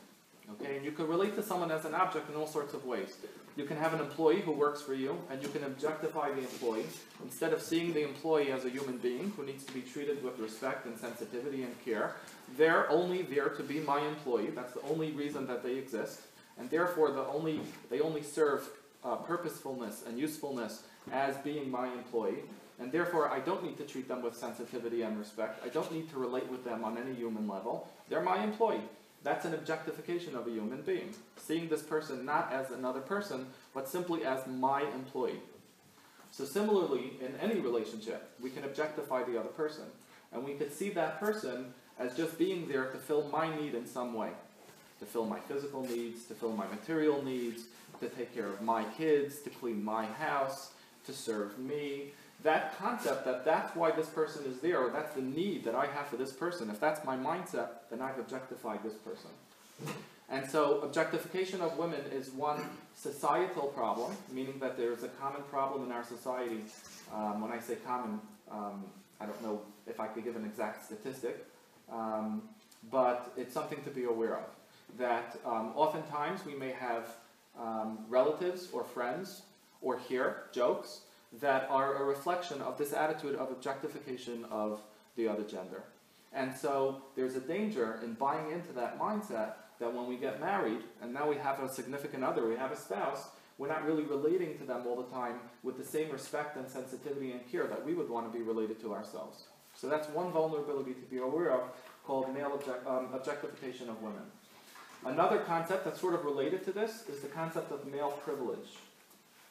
Okay, 0.52 0.76
and 0.76 0.84
you 0.84 0.92
can 0.92 1.06
relate 1.06 1.34
to 1.36 1.42
someone 1.42 1.70
as 1.70 1.84
an 1.84 1.94
object 1.94 2.28
in 2.30 2.36
all 2.36 2.46
sorts 2.46 2.74
of 2.74 2.84
ways. 2.84 3.16
You 3.56 3.64
can 3.64 3.76
have 3.76 3.92
an 3.92 4.00
employee 4.00 4.40
who 4.40 4.52
works 4.52 4.80
for 4.80 4.94
you, 4.94 5.16
and 5.30 5.42
you 5.42 5.48
can 5.48 5.64
objectify 5.64 6.30
the 6.30 6.40
employee. 6.40 6.86
Instead 7.22 7.52
of 7.52 7.60
seeing 7.60 7.92
the 7.92 8.02
employee 8.02 8.50
as 8.50 8.64
a 8.64 8.70
human 8.70 8.96
being 8.96 9.32
who 9.36 9.44
needs 9.44 9.64
to 9.64 9.72
be 9.72 9.82
treated 9.82 10.22
with 10.24 10.38
respect 10.38 10.86
and 10.86 10.98
sensitivity 10.98 11.62
and 11.62 11.84
care, 11.84 12.14
they're 12.56 12.88
only 12.90 13.22
there 13.22 13.50
to 13.50 13.62
be 13.62 13.80
my 13.80 14.00
employee. 14.00 14.50
That's 14.50 14.72
the 14.72 14.82
only 14.82 15.12
reason 15.12 15.46
that 15.48 15.62
they 15.62 15.74
exist 15.74 16.22
and 16.58 16.70
therefore 16.70 17.10
the 17.10 17.26
only, 17.26 17.60
they 17.90 18.00
only 18.00 18.22
serve 18.22 18.68
uh, 19.04 19.16
purposefulness 19.16 20.04
and 20.06 20.18
usefulness 20.18 20.84
as 21.10 21.36
being 21.38 21.70
my 21.70 21.88
employee, 21.88 22.38
and 22.78 22.92
therefore 22.92 23.28
I 23.28 23.40
don't 23.40 23.64
need 23.64 23.76
to 23.78 23.84
treat 23.84 24.08
them 24.08 24.22
with 24.22 24.36
sensitivity 24.36 25.02
and 25.02 25.18
respect. 25.18 25.64
I 25.64 25.68
don't 25.68 25.90
need 25.92 26.10
to 26.10 26.18
relate 26.18 26.48
with 26.50 26.64
them 26.64 26.84
on 26.84 26.96
any 26.96 27.14
human 27.14 27.48
level. 27.48 27.88
They're 28.08 28.22
my 28.22 28.42
employee. 28.42 28.82
That's 29.24 29.44
an 29.44 29.54
objectification 29.54 30.34
of 30.34 30.46
a 30.46 30.50
human 30.50 30.82
being. 30.82 31.14
Seeing 31.36 31.68
this 31.68 31.82
person 31.82 32.24
not 32.24 32.52
as 32.52 32.70
another 32.70 33.00
person, 33.00 33.46
but 33.74 33.88
simply 33.88 34.24
as 34.24 34.46
my 34.46 34.82
employee. 34.82 35.40
So 36.30 36.44
similarly, 36.44 37.12
in 37.20 37.34
any 37.40 37.60
relationship, 37.60 38.30
we 38.40 38.50
can 38.50 38.64
objectify 38.64 39.24
the 39.24 39.38
other 39.38 39.50
person. 39.50 39.84
And 40.32 40.44
we 40.44 40.54
could 40.54 40.72
see 40.72 40.90
that 40.90 41.20
person 41.20 41.74
as 41.98 42.16
just 42.16 42.38
being 42.38 42.68
there 42.68 42.86
to 42.86 42.98
fill 42.98 43.28
my 43.28 43.54
need 43.54 43.74
in 43.74 43.86
some 43.86 44.14
way 44.14 44.30
to 45.02 45.08
fill 45.08 45.26
my 45.26 45.40
physical 45.40 45.82
needs, 45.82 46.26
to 46.26 46.34
fill 46.34 46.52
my 46.52 46.66
material 46.68 47.24
needs, 47.24 47.64
to 47.98 48.08
take 48.08 48.32
care 48.32 48.46
of 48.46 48.62
my 48.62 48.84
kids, 48.96 49.40
to 49.40 49.50
clean 49.50 49.82
my 49.82 50.06
house, 50.06 50.70
to 51.04 51.12
serve 51.12 51.58
me. 51.58 52.12
That 52.42 52.76
concept 52.78 53.24
that 53.24 53.44
that's 53.44 53.74
why 53.76 53.92
this 53.92 54.08
person 54.08 54.44
is 54.46 54.58
there, 54.58 54.80
or 54.80 54.90
that's 54.90 55.14
the 55.14 55.22
need 55.22 55.64
that 55.64 55.74
I 55.74 55.86
have 55.86 56.08
for 56.08 56.16
this 56.16 56.32
person, 56.32 56.70
if 56.70 56.80
that's 56.80 57.04
my 57.04 57.16
mindset, 57.16 57.68
then 57.90 58.00
I've 58.00 58.18
objectified 58.18 58.82
this 58.82 58.94
person. 58.94 59.30
And 60.28 60.48
so, 60.48 60.80
objectification 60.80 61.60
of 61.60 61.76
women 61.76 62.00
is 62.10 62.30
one 62.30 62.60
societal 62.96 63.68
problem, 63.68 64.16
meaning 64.32 64.58
that 64.60 64.76
there's 64.76 65.02
a 65.02 65.08
common 65.08 65.42
problem 65.50 65.84
in 65.84 65.92
our 65.92 66.04
society. 66.04 66.62
Um, 67.14 67.42
when 67.42 67.52
I 67.52 67.60
say 67.60 67.76
common, 67.86 68.18
um, 68.50 68.84
I 69.20 69.26
don't 69.26 69.42
know 69.42 69.60
if 69.86 70.00
I 70.00 70.06
could 70.06 70.24
give 70.24 70.36
an 70.36 70.44
exact 70.44 70.86
statistic, 70.86 71.46
um, 71.92 72.42
but 72.90 73.32
it's 73.36 73.52
something 73.52 73.82
to 73.84 73.90
be 73.90 74.04
aware 74.04 74.36
of 74.36 74.44
that 74.98 75.38
um, 75.44 75.72
oftentimes 75.74 76.44
we 76.44 76.54
may 76.54 76.72
have 76.72 77.08
um, 77.58 77.98
relatives 78.08 78.68
or 78.72 78.84
friends 78.84 79.42
or 79.80 79.98
hear 79.98 80.44
jokes 80.52 81.02
that 81.40 81.66
are 81.70 81.96
a 81.96 82.04
reflection 82.04 82.60
of 82.60 82.76
this 82.76 82.92
attitude 82.92 83.36
of 83.36 83.50
objectification 83.50 84.44
of 84.50 84.80
the 85.16 85.28
other 85.28 85.42
gender. 85.42 85.84
And 86.32 86.54
so 86.54 87.02
there's 87.16 87.36
a 87.36 87.40
danger 87.40 88.00
in 88.02 88.14
buying 88.14 88.50
into 88.50 88.72
that 88.72 88.98
mindset 88.98 89.54
that 89.78 89.92
when 89.92 90.06
we 90.06 90.16
get 90.16 90.40
married 90.40 90.80
and 91.00 91.12
now 91.12 91.28
we 91.28 91.36
have 91.36 91.60
a 91.60 91.68
significant 91.68 92.24
other, 92.24 92.46
we 92.46 92.56
have 92.56 92.72
a 92.72 92.76
spouse, 92.76 93.28
we're 93.58 93.68
not 93.68 93.84
really 93.86 94.04
relating 94.04 94.56
to 94.58 94.64
them 94.64 94.86
all 94.86 94.96
the 94.96 95.10
time 95.14 95.38
with 95.62 95.76
the 95.76 95.84
same 95.84 96.10
respect 96.10 96.56
and 96.56 96.68
sensitivity 96.68 97.32
and 97.32 97.50
care 97.50 97.66
that 97.66 97.84
we 97.84 97.94
would 97.94 98.08
want 98.08 98.30
to 98.30 98.36
be 98.36 98.44
related 98.44 98.80
to 98.80 98.92
ourselves. 98.94 99.44
So 99.74 99.88
that's 99.88 100.08
one 100.08 100.32
vulnerability 100.32 100.94
to 100.94 101.06
be 101.10 101.18
aware 101.18 101.52
of 101.52 101.60
called 102.04 102.32
male 102.34 102.52
object, 102.54 102.86
um, 102.86 103.08
objectification 103.12 103.88
of 103.88 104.02
women. 104.02 104.22
Another 105.04 105.38
concept 105.38 105.84
that's 105.84 106.00
sort 106.00 106.14
of 106.14 106.24
related 106.24 106.64
to 106.64 106.72
this 106.72 107.08
is 107.08 107.20
the 107.20 107.28
concept 107.28 107.72
of 107.72 107.86
male 107.86 108.10
privilege 108.24 108.76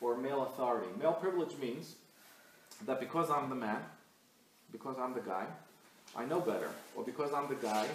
or 0.02 0.18
male 0.18 0.44
authority. 0.44 0.88
Male 1.00 1.14
privilege 1.14 1.58
means 1.62 1.96
that 2.86 3.00
because 3.00 3.30
I'm 3.30 3.50
the 3.50 3.56
man, 3.56 3.82
because 4.72 4.98
I'm 5.00 5.14
the 5.14 5.22
guy, 5.22 5.46
I 6.16 6.26
know 6.26 6.40
better. 6.42 6.70
Or 6.96 7.04
because 7.04 7.32
I'm 7.34 7.48
the 7.48 7.56
guy, 7.56 7.88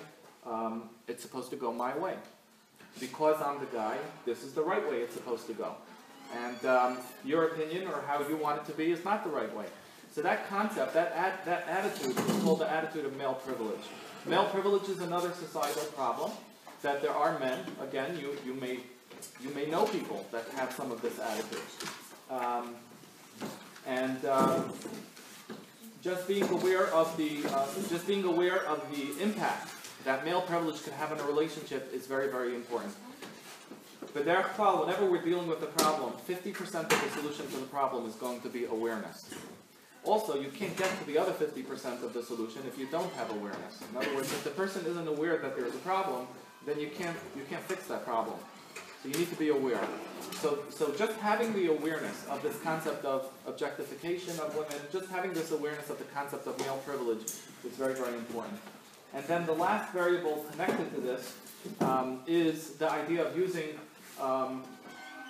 um, 0.47 0.89
it's 1.09 1.23
supposed 1.23 1.51
to 1.51 1.57
go 1.57 1.73
my 1.73 1.97
way. 1.99 2.15
Because 2.99 3.41
I'm 3.43 3.59
the 3.61 3.67
guy, 3.67 3.97
this 4.25 4.43
is 4.43 4.53
the 4.53 4.63
right 4.63 4.89
way 4.89 4.99
it's 4.99 5.15
supposed 5.15 5.47
to 5.49 5.53
go. 5.53 5.75
And 6.35 6.65
um, 6.67 6.99
your 7.25 7.49
opinion 7.49 7.89
or 7.89 8.03
how 8.07 8.27
you 8.27 8.37
want 8.37 8.61
it 8.61 8.67
to 8.67 8.73
be 8.73 8.91
is 8.91 9.05
not 9.05 9.23
the 9.25 9.31
right 9.31 9.55
way. 9.55 9.67
So 10.13 10.23
that 10.23 10.49
concept, 10.49 10.95
that, 10.95 11.13
ad, 11.13 11.35
that 11.45 11.69
attitude 11.69 12.19
is 12.19 12.43
called 12.43 12.61
the 12.61 12.71
attitude 12.71 13.05
of 13.05 13.17
male 13.19 13.35
privilege. 13.35 13.85
Male 14.25 14.47
privilege 14.47 14.89
is 14.89 15.01
another 15.03 15.31
societal 15.33 15.85
problem 15.93 16.31
that 16.83 17.03
there 17.03 17.13
are 17.13 17.39
men, 17.39 17.59
again, 17.83 18.19
you, 18.19 18.37
you, 18.45 18.55
may, 18.55 18.81
you 19.43 19.51
may 19.51 19.67
know 19.67 19.85
people 19.87 20.27
that 20.33 20.45
have 20.57 20.73
some 20.73 20.91
of 20.91 21.03
this 21.03 21.19
attitude. 21.19 21.61
Um, 22.31 22.75
and 23.87 24.25
um, 24.27 24.73
just 26.03 26.27
being 26.27 26.49
aware 26.49 26.87
of 26.89 27.17
the 27.17 27.45
uh, 27.49 27.67
just 27.89 28.07
being 28.07 28.25
aware 28.25 28.65
of 28.67 28.85
the 28.91 29.23
impact 29.23 29.71
that 30.07 30.25
male 30.25 30.41
privilege 30.41 30.83
can 30.85 30.93
have 30.95 31.11
in 31.13 31.19
a 31.19 31.25
relationship 31.25 31.93
is 31.93 32.07
very, 32.07 32.29
very 32.31 32.55
important. 32.55 32.95
But 34.15 34.25
therefore, 34.25 34.81
whenever 34.81 35.11
we're 35.11 35.23
dealing 35.23 35.49
with 35.49 35.63
a 35.63 35.67
problem, 35.67 36.13
50% 36.29 36.57
of 36.75 36.89
the 36.89 37.21
solution 37.21 37.47
to 37.49 37.57
the 37.57 37.67
problem 37.67 38.07
is 38.07 38.15
going 38.15 38.41
to 38.43 38.49
be 38.49 38.65
awareness. 38.67 39.29
Also, 40.05 40.41
you 40.41 40.49
can't 40.49 40.77
get 40.77 40.89
to 41.01 41.05
the 41.07 41.19
other 41.19 41.33
50% 41.33 42.05
of 42.05 42.13
the 42.15 42.23
solution 42.23 42.63
if 42.69 42.79
you 42.79 42.87
don't 42.87 43.13
have 43.15 43.31
awareness. 43.31 43.83
In 43.91 43.97
other 43.97 44.15
words, 44.15 44.33
if 44.33 44.45
the 44.45 44.51
person 44.51 44.87
isn't 44.87 45.09
aware 45.09 45.39
that 45.39 45.57
there's 45.57 45.75
a 45.75 45.79
problem, 45.79 46.29
then 46.65 46.79
you 46.79 46.89
can't, 46.97 47.17
you 47.37 47.43
can't 47.51 47.65
fix 47.65 47.89
that 47.89 48.05
problem. 48.05 48.37
So 49.07 49.13
you 49.13 49.19
need 49.21 49.31
to 49.31 49.37
be 49.37 49.51
aware. 49.51 49.81
So, 50.41 50.65
so 50.69 50.93
just 50.99 51.13
having 51.21 51.53
the 51.53 51.71
awareness 51.71 52.27
of 52.29 52.43
this 52.43 52.59
concept 52.61 53.05
of 53.05 53.31
objectification 53.47 54.33
of 54.41 54.57
women, 54.57 54.75
just 54.93 55.09
having 55.11 55.33
this 55.33 55.53
awareness 55.53 55.91
of 55.91 55.99
the 55.99 56.05
concept 56.07 56.49
of 56.49 56.59
male 56.59 56.83
privilege 56.85 57.23
is 57.23 57.77
very, 57.79 57.95
very 57.95 58.15
important. 58.15 58.59
And 59.15 59.25
then 59.27 59.47
the 59.47 59.53
last 59.53 59.93
variable 59.93 60.45
connected 60.51 60.93
to 60.97 61.01
this 61.01 61.37
um, 61.81 62.21
is 62.27 62.71
the 62.71 62.91
idea 62.91 63.25
of 63.25 63.37
using, 63.37 63.79
um, 64.21 64.65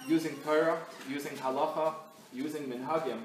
using 0.08 0.36
Torah, 0.36 0.78
using 1.06 1.32
halacha, 1.36 1.92
using 2.32 2.62
minhagim 2.72 3.18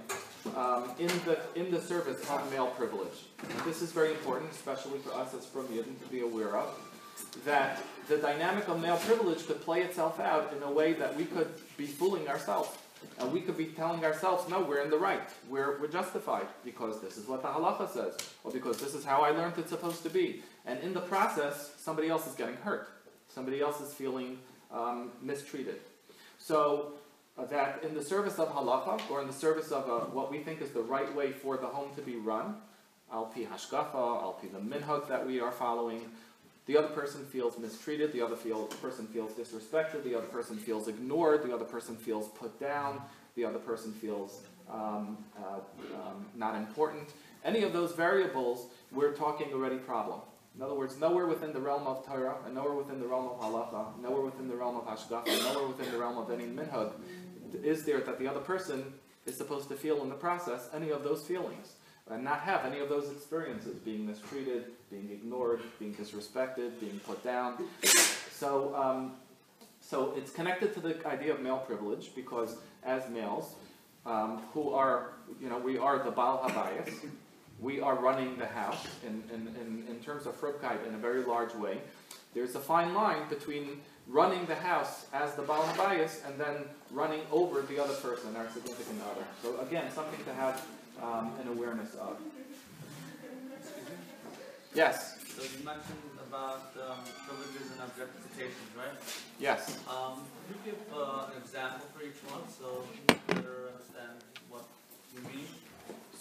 um, 0.57 0.91
in, 0.99 1.07
the, 1.23 1.39
in 1.55 1.71
the 1.71 1.79
service 1.79 2.29
of 2.29 2.51
male 2.51 2.67
privilege. 2.67 3.27
This 3.63 3.81
is 3.81 3.93
very 3.93 4.11
important, 4.11 4.51
especially 4.51 4.99
for 4.99 5.13
us 5.13 5.33
as 5.33 5.45
frum 5.45 5.67
to 5.67 6.07
be 6.11 6.19
aware 6.19 6.57
of, 6.57 6.77
that 7.45 7.81
the 8.11 8.17
dynamic 8.17 8.67
of 8.67 8.81
male 8.81 8.97
privilege 8.97 9.47
could 9.47 9.61
play 9.61 9.81
itself 9.83 10.19
out 10.19 10.53
in 10.53 10.61
a 10.63 10.69
way 10.69 10.91
that 10.91 11.15
we 11.15 11.23
could 11.23 11.47
be 11.77 11.85
fooling 11.85 12.27
ourselves. 12.27 12.69
And 13.19 13.31
we 13.31 13.39
could 13.39 13.57
be 13.57 13.67
telling 13.67 14.03
ourselves, 14.03 14.47
no, 14.49 14.61
we're 14.61 14.81
in 14.81 14.89
the 14.89 14.97
right. 14.97 15.27
We're, 15.49 15.79
we're 15.79 15.87
justified 15.87 16.45
because 16.65 17.01
this 17.01 17.17
is 17.17 17.25
what 17.27 17.41
the 17.41 17.47
halacha 17.47 17.89
says, 17.89 18.17
or 18.43 18.51
because 18.51 18.77
this 18.77 18.93
is 18.93 19.05
how 19.05 19.21
I 19.21 19.31
learned 19.31 19.57
it's 19.57 19.69
supposed 19.69 20.03
to 20.03 20.09
be. 20.09 20.43
And 20.65 20.77
in 20.81 20.93
the 20.93 20.99
process, 20.99 21.71
somebody 21.77 22.09
else 22.09 22.27
is 22.27 22.35
getting 22.35 22.57
hurt. 22.57 22.89
Somebody 23.29 23.61
else 23.61 23.79
is 23.79 23.93
feeling 23.93 24.39
um, 24.71 25.11
mistreated. 25.21 25.79
So 26.37 26.93
uh, 27.37 27.45
that 27.45 27.81
in 27.81 27.95
the 27.95 28.03
service 28.03 28.39
of 28.39 28.53
halacha, 28.53 29.09
or 29.09 29.21
in 29.21 29.27
the 29.27 29.33
service 29.33 29.71
of 29.71 29.89
uh, 29.89 30.05
what 30.07 30.29
we 30.29 30.39
think 30.39 30.61
is 30.61 30.71
the 30.71 30.81
right 30.81 31.15
way 31.15 31.31
for 31.31 31.55
the 31.55 31.67
home 31.67 31.95
to 31.95 32.01
be 32.01 32.17
run, 32.17 32.57
al 33.11 33.25
pi 33.25 33.47
hashkafa, 33.51 33.95
al 33.95 34.33
pi 34.33 34.47
the 34.51 34.59
minhag 34.59 35.07
that 35.07 35.25
we 35.25 35.39
are 35.39 35.51
following, 35.51 36.11
the 36.67 36.77
other 36.77 36.89
person 36.89 37.25
feels 37.25 37.57
mistreated, 37.57 38.13
the 38.13 38.21
other 38.21 38.35
feel, 38.35 38.65
person 38.65 39.07
feels 39.07 39.31
disrespected, 39.31 40.03
the 40.03 40.15
other 40.15 40.27
person 40.27 40.57
feels 40.57 40.87
ignored, 40.87 41.43
the 41.43 41.53
other 41.53 41.65
person 41.65 41.95
feels 41.95 42.27
put 42.29 42.59
down, 42.59 43.01
the 43.35 43.43
other 43.43 43.59
person 43.59 43.91
feels 43.91 44.41
um, 44.69 45.17
uh, 45.37 45.59
um, 45.95 46.25
not 46.35 46.55
important. 46.55 47.09
Any 47.43 47.63
of 47.63 47.73
those 47.73 47.93
variables, 47.93 48.67
we're 48.91 49.13
talking 49.13 49.51
already 49.53 49.77
problem. 49.77 50.21
In 50.55 50.61
other 50.61 50.75
words, 50.75 50.99
nowhere 50.99 51.27
within 51.27 51.53
the 51.53 51.59
realm 51.59 51.87
of 51.87 52.05
Torah, 52.05 52.35
and 52.45 52.53
nowhere 52.53 52.73
within 52.73 52.99
the 52.99 53.07
realm 53.07 53.29
of 53.29 53.39
halacha, 53.39 53.99
nowhere 54.01 54.21
within 54.21 54.47
the 54.47 54.55
realm 54.55 54.75
of 54.75 54.85
hashgacha, 54.85 55.53
nowhere 55.53 55.67
within 55.67 55.91
the 55.91 55.97
realm 55.97 56.17
of 56.17 56.29
any 56.29 56.43
minhag, 56.43 56.91
is 57.63 57.83
there 57.85 58.01
that 58.01 58.19
the 58.19 58.27
other 58.27 58.41
person 58.41 58.93
is 59.25 59.35
supposed 59.35 59.69
to 59.69 59.75
feel 59.75 60.01
in 60.03 60.09
the 60.09 60.15
process 60.15 60.69
any 60.73 60.89
of 60.89 61.03
those 61.03 61.23
feelings 61.23 61.73
and 62.09 62.23
not 62.23 62.41
have 62.41 62.65
any 62.65 62.79
of 62.79 62.89
those 62.89 63.09
experiences 63.11 63.75
being 63.79 64.05
mistreated, 64.05 64.65
being 64.89 65.09
ignored, 65.11 65.61
being 65.79 65.93
disrespected, 65.93 66.79
being 66.79 66.99
put 67.05 67.23
down. 67.23 67.63
So, 68.31 68.75
um, 68.75 69.13
so 69.79 70.13
it's 70.17 70.31
connected 70.31 70.73
to 70.73 70.79
the 70.79 71.07
idea 71.07 71.33
of 71.33 71.41
male 71.41 71.59
privilege 71.59 72.13
because 72.15 72.57
as 72.83 73.09
males, 73.09 73.55
um, 74.05 74.41
who 74.53 74.71
are, 74.71 75.13
you 75.39 75.47
know, 75.47 75.59
we 75.59 75.77
are 75.77 75.99
the 75.99 76.11
Baal 76.11 76.39
Habayis, 76.39 77.05
we 77.59 77.79
are 77.79 77.95
running 77.95 78.37
the 78.37 78.47
house 78.47 78.87
in, 79.05 79.23
in, 79.33 79.47
in, 79.61 79.85
in 79.87 80.03
terms 80.03 80.25
of 80.25 80.39
Frumkeit 80.41 80.85
in 80.87 80.95
a 80.95 80.97
very 80.97 81.23
large 81.23 81.53
way. 81.53 81.77
There's 82.33 82.55
a 82.55 82.59
fine 82.59 82.93
line 82.93 83.29
between 83.29 83.81
running 84.07 84.45
the 84.47 84.55
house 84.55 85.05
as 85.13 85.35
the 85.35 85.43
Baal 85.43 85.63
Habayis 85.63 86.25
and 86.27 86.39
then 86.39 86.65
running 86.89 87.21
over 87.31 87.61
the 87.61 87.81
other 87.81 87.93
person, 87.95 88.35
our 88.35 88.49
significant 88.49 89.01
other. 89.11 89.25
So 89.43 89.59
again, 89.61 89.91
something 89.91 90.23
to 90.25 90.33
have 90.33 90.65
um, 91.01 91.33
an 91.41 91.47
awareness 91.49 91.95
of. 91.95 92.17
Yes, 94.73 95.17
So 95.35 95.43
you 95.43 95.65
mentioned 95.65 95.99
about 96.25 96.71
um, 96.79 96.95
privileges 97.27 97.71
and 97.73 97.81
objectifications, 97.91 98.71
right? 98.77 98.95
yes. 99.37 99.77
Um, 99.89 100.23
could 100.47 100.55
you 100.65 100.71
give 100.71 100.79
uh, 100.95 101.27
an 101.35 101.41
example 101.43 101.87
for 101.93 102.03
each 102.03 102.21
one 102.31 102.47
so 102.47 102.85
we 102.87 102.95
can 103.05 103.19
better 103.35 103.67
understand 103.75 104.23
what 104.49 104.63
you 105.13 105.19
mean? 105.27 105.47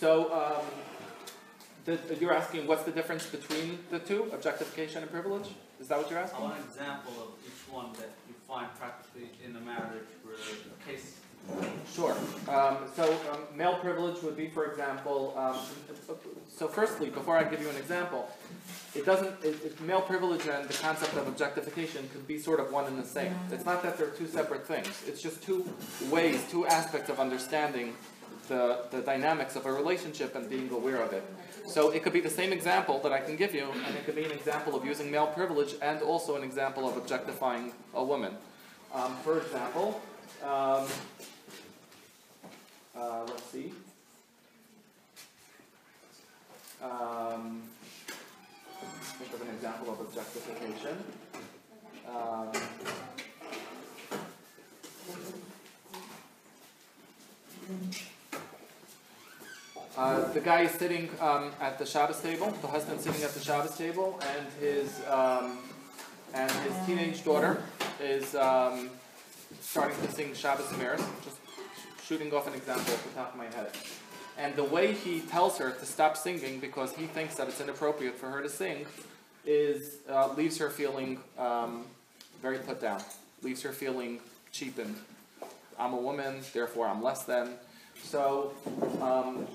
So 0.01 0.33
um, 0.35 0.67
the, 1.85 2.17
you're 2.19 2.35
asking 2.35 2.67
what's 2.67 2.83
the 2.83 2.91
difference 2.91 3.27
between 3.27 3.79
the 3.91 4.01
two, 4.01 4.29
objectification 4.33 5.03
and 5.03 5.11
privilege? 5.13 5.51
Is 5.81 5.87
that 5.87 5.99
what 5.99 6.11
you're 6.11 6.19
asking? 6.19 6.41
I 6.41 6.43
want 6.43 6.59
an 6.59 6.65
example 6.65 7.13
of 7.23 7.29
each 7.47 7.73
one 7.73 7.93
that 8.03 8.11
you 8.27 8.35
find 8.49 8.67
practically 8.81 9.31
in 9.47 9.55
a 9.55 9.61
marriage 9.61 10.11
where 10.25 10.35
a 10.35 10.91
case. 10.91 11.20
Sure. 11.93 12.17
Um, 12.49 12.79
so 12.95 13.13
um, 13.33 13.41
male 13.57 13.75
privilege 13.75 14.23
would 14.23 14.37
be, 14.37 14.49
for 14.49 14.67
example, 14.67 15.35
um, 15.37 15.59
so 16.49 16.69
firstly, 16.69 17.11
before 17.11 17.37
I 17.37 17.45
give 17.45 17.61
you 17.61 17.69
an 17.69 17.77
example, 17.77 18.29
it 18.95 19.05
doesn't, 19.05 19.33
it, 19.45 19.65
it, 19.65 19.81
male 19.81 20.01
privilege 20.01 20.47
and 20.47 20.69
the 20.69 20.75
concept 20.75 21.15
of 21.15 21.27
objectification 21.27 22.09
could 22.13 22.27
be 22.27 22.39
sort 22.39 22.61
of 22.61 22.73
one 22.73 22.87
and 22.87 22.99
the 22.99 23.07
same. 23.07 23.35
It's 23.51 23.65
not 23.65 23.83
that 23.83 23.99
they're 23.99 24.11
two 24.11 24.27
separate 24.27 24.67
things. 24.67 25.05
It's 25.07 25.23
just 25.23 25.43
two 25.43 25.69
ways, 26.11 26.45
two 26.51 26.67
aspects 26.67 27.09
of 27.09 27.19
understanding 27.19 27.95
the, 28.49 28.85
the 28.91 29.01
dynamics 29.01 29.57
of 29.57 29.67
a 29.67 29.73
relationship 29.73 30.35
and 30.35 30.51
being 30.51 30.71
aware 30.71 31.03
of 31.03 31.13
it. 31.13 31.25
So 31.67 31.91
it 31.91 32.03
could 32.03 32.13
be 32.13 32.21
the 32.21 32.31
same 32.31 32.53
example 32.53 32.99
that 33.01 33.13
I 33.13 33.21
can 33.21 33.37
give 33.37 33.55
you, 33.55 33.71
and 33.87 33.97
it 33.97 34.05
could 34.05 34.17
be 34.17 34.25
an 34.25 34.33
example 34.33 34.75
of 34.75 34.85
using 34.85 35.11
male 35.11 35.29
privilege 35.29 35.75
and 35.81 36.03
also 36.03 36.37
an 36.37 36.43
example 36.43 36.89
of 36.89 36.97
objectifying 36.97 37.73
a 37.95 38.05
woman. 38.05 38.35
Um, 38.93 39.17
for 39.19 39.39
example, 39.39 40.01
um, 40.45 40.87
uh, 42.97 43.25
let's 43.27 43.45
see. 43.45 43.73
Um, 46.83 47.63
think 49.19 49.35
of 49.35 49.43
an 49.43 49.55
example 49.55 49.93
of 49.93 50.01
objectification. 50.01 50.97
Um, 52.09 52.53
uh, 59.97 60.33
the 60.33 60.41
guy 60.41 60.63
is 60.63 60.71
sitting 60.73 61.11
um, 61.21 61.53
at 61.61 61.79
the 61.79 61.85
Shabbos 61.85 62.21
table. 62.21 62.51
The 62.63 62.69
husband 62.69 63.01
sitting 63.01 63.23
at 63.23 63.33
the 63.33 63.41
Shabbos 63.41 63.77
table, 63.77 64.19
and 64.35 64.47
his 64.59 65.01
um, 65.09 65.59
and 66.33 66.51
his 66.51 66.87
teenage 66.87 67.25
daughter 67.25 67.63
is 68.01 68.35
um, 68.35 68.91
starting 69.61 70.01
to 70.01 70.11
sing 70.13 70.35
Shabbos 70.35 70.71
Meres. 70.79 71.03
Just 71.23 71.37
shooting 72.11 72.35
off 72.35 72.49
an 72.49 72.55
example 72.55 72.93
off 72.93 73.05
the 73.05 73.21
top 73.21 73.33
of 73.33 73.39
my 73.39 73.45
head. 73.45 73.71
And 74.37 74.57
the 74.57 74.65
way 74.65 74.95
he 74.95 75.21
tells 75.21 75.59
her 75.59 75.71
to 75.71 75.87
stop 75.87 76.17
singing 76.17 76.59
because 76.59 76.93
he 76.93 77.07
thinks 77.07 77.37
that 77.37 77.47
it's 77.47 77.61
inappropriate 77.61 78.17
for 78.17 78.29
her 78.29 78.43
to 78.43 78.49
sing 78.49 78.85
is 79.47 79.99
uh, 80.11 80.35
leaves 80.35 80.59
her 80.59 80.71
feeling 80.71 81.21
um, 81.39 81.85
very 82.43 82.59
put 82.59 82.81
down, 82.81 83.01
leaves 83.43 83.63
her 83.63 83.71
feeling 83.71 84.19
cheapened. 84.51 84.97
I'm 85.79 85.93
a 85.93 85.99
woman, 85.99 86.41
therefore 86.53 86.89
I'm 86.89 87.01
less 87.01 87.23
than. 87.23 87.51
So, 88.03 88.55
um, 89.01 89.47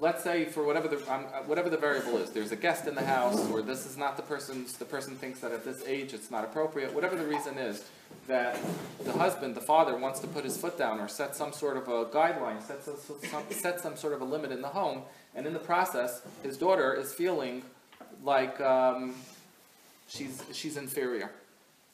let's 0.00 0.24
say 0.24 0.46
for 0.46 0.64
whatever 0.64 0.88
the, 0.88 0.96
um, 1.12 1.26
uh, 1.32 1.38
whatever 1.46 1.68
the 1.68 1.76
variable 1.76 2.16
is, 2.16 2.30
there's 2.30 2.52
a 2.52 2.56
guest 2.56 2.86
in 2.86 2.94
the 2.94 3.04
house, 3.04 3.48
or 3.50 3.60
this 3.60 3.86
is 3.86 3.96
not 3.96 4.16
the 4.16 4.22
person's, 4.22 4.72
the 4.74 4.84
person 4.84 5.14
thinks 5.14 5.40
that 5.40 5.52
at 5.52 5.64
this 5.64 5.84
age 5.86 6.14
it's 6.14 6.30
not 6.30 6.42
appropriate, 6.42 6.92
whatever 6.92 7.16
the 7.16 7.26
reason 7.26 7.58
is, 7.58 7.84
that 8.26 8.58
the 9.04 9.12
husband, 9.12 9.54
the 9.54 9.60
father, 9.60 9.96
wants 9.96 10.18
to 10.20 10.26
put 10.26 10.44
his 10.44 10.56
foot 10.56 10.78
down 10.78 11.00
or 11.00 11.08
set 11.08 11.36
some 11.36 11.52
sort 11.52 11.76
of 11.76 11.86
a 11.88 12.06
guideline, 12.06 12.62
set 12.62 12.82
some, 12.82 12.96
set 13.50 13.80
some 13.80 13.96
sort 13.96 14.14
of 14.14 14.20
a 14.22 14.24
limit 14.24 14.50
in 14.50 14.62
the 14.62 14.68
home, 14.68 15.02
and 15.34 15.46
in 15.46 15.52
the 15.52 15.58
process, 15.58 16.22
his 16.42 16.56
daughter 16.56 16.94
is 16.94 17.12
feeling 17.12 17.62
like 18.24 18.60
um, 18.60 19.14
she's, 20.08 20.42
she's 20.52 20.76
inferior, 20.76 21.30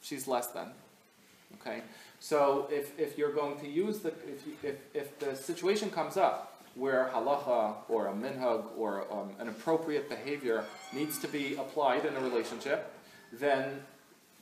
she's 0.00 0.28
less 0.28 0.48
than. 0.48 0.68
Okay? 1.60 1.82
So 2.20 2.68
if, 2.70 2.98
if 2.98 3.18
you're 3.18 3.32
going 3.32 3.58
to 3.60 3.68
use 3.68 3.98
the, 3.98 4.08
if, 4.08 4.46
you, 4.46 4.52
if, 4.62 4.76
if 4.94 5.18
the 5.18 5.34
situation 5.36 5.90
comes 5.90 6.16
up 6.16 6.55
where 6.76 7.10
halacha 7.12 7.74
or 7.88 8.08
a 8.08 8.12
minhag 8.12 8.64
or 8.76 9.10
um, 9.12 9.30
an 9.38 9.48
appropriate 9.48 10.08
behavior 10.08 10.64
needs 10.92 11.18
to 11.18 11.28
be 11.28 11.54
applied 11.56 12.04
in 12.04 12.14
a 12.14 12.20
relationship, 12.20 12.92
then 13.32 13.80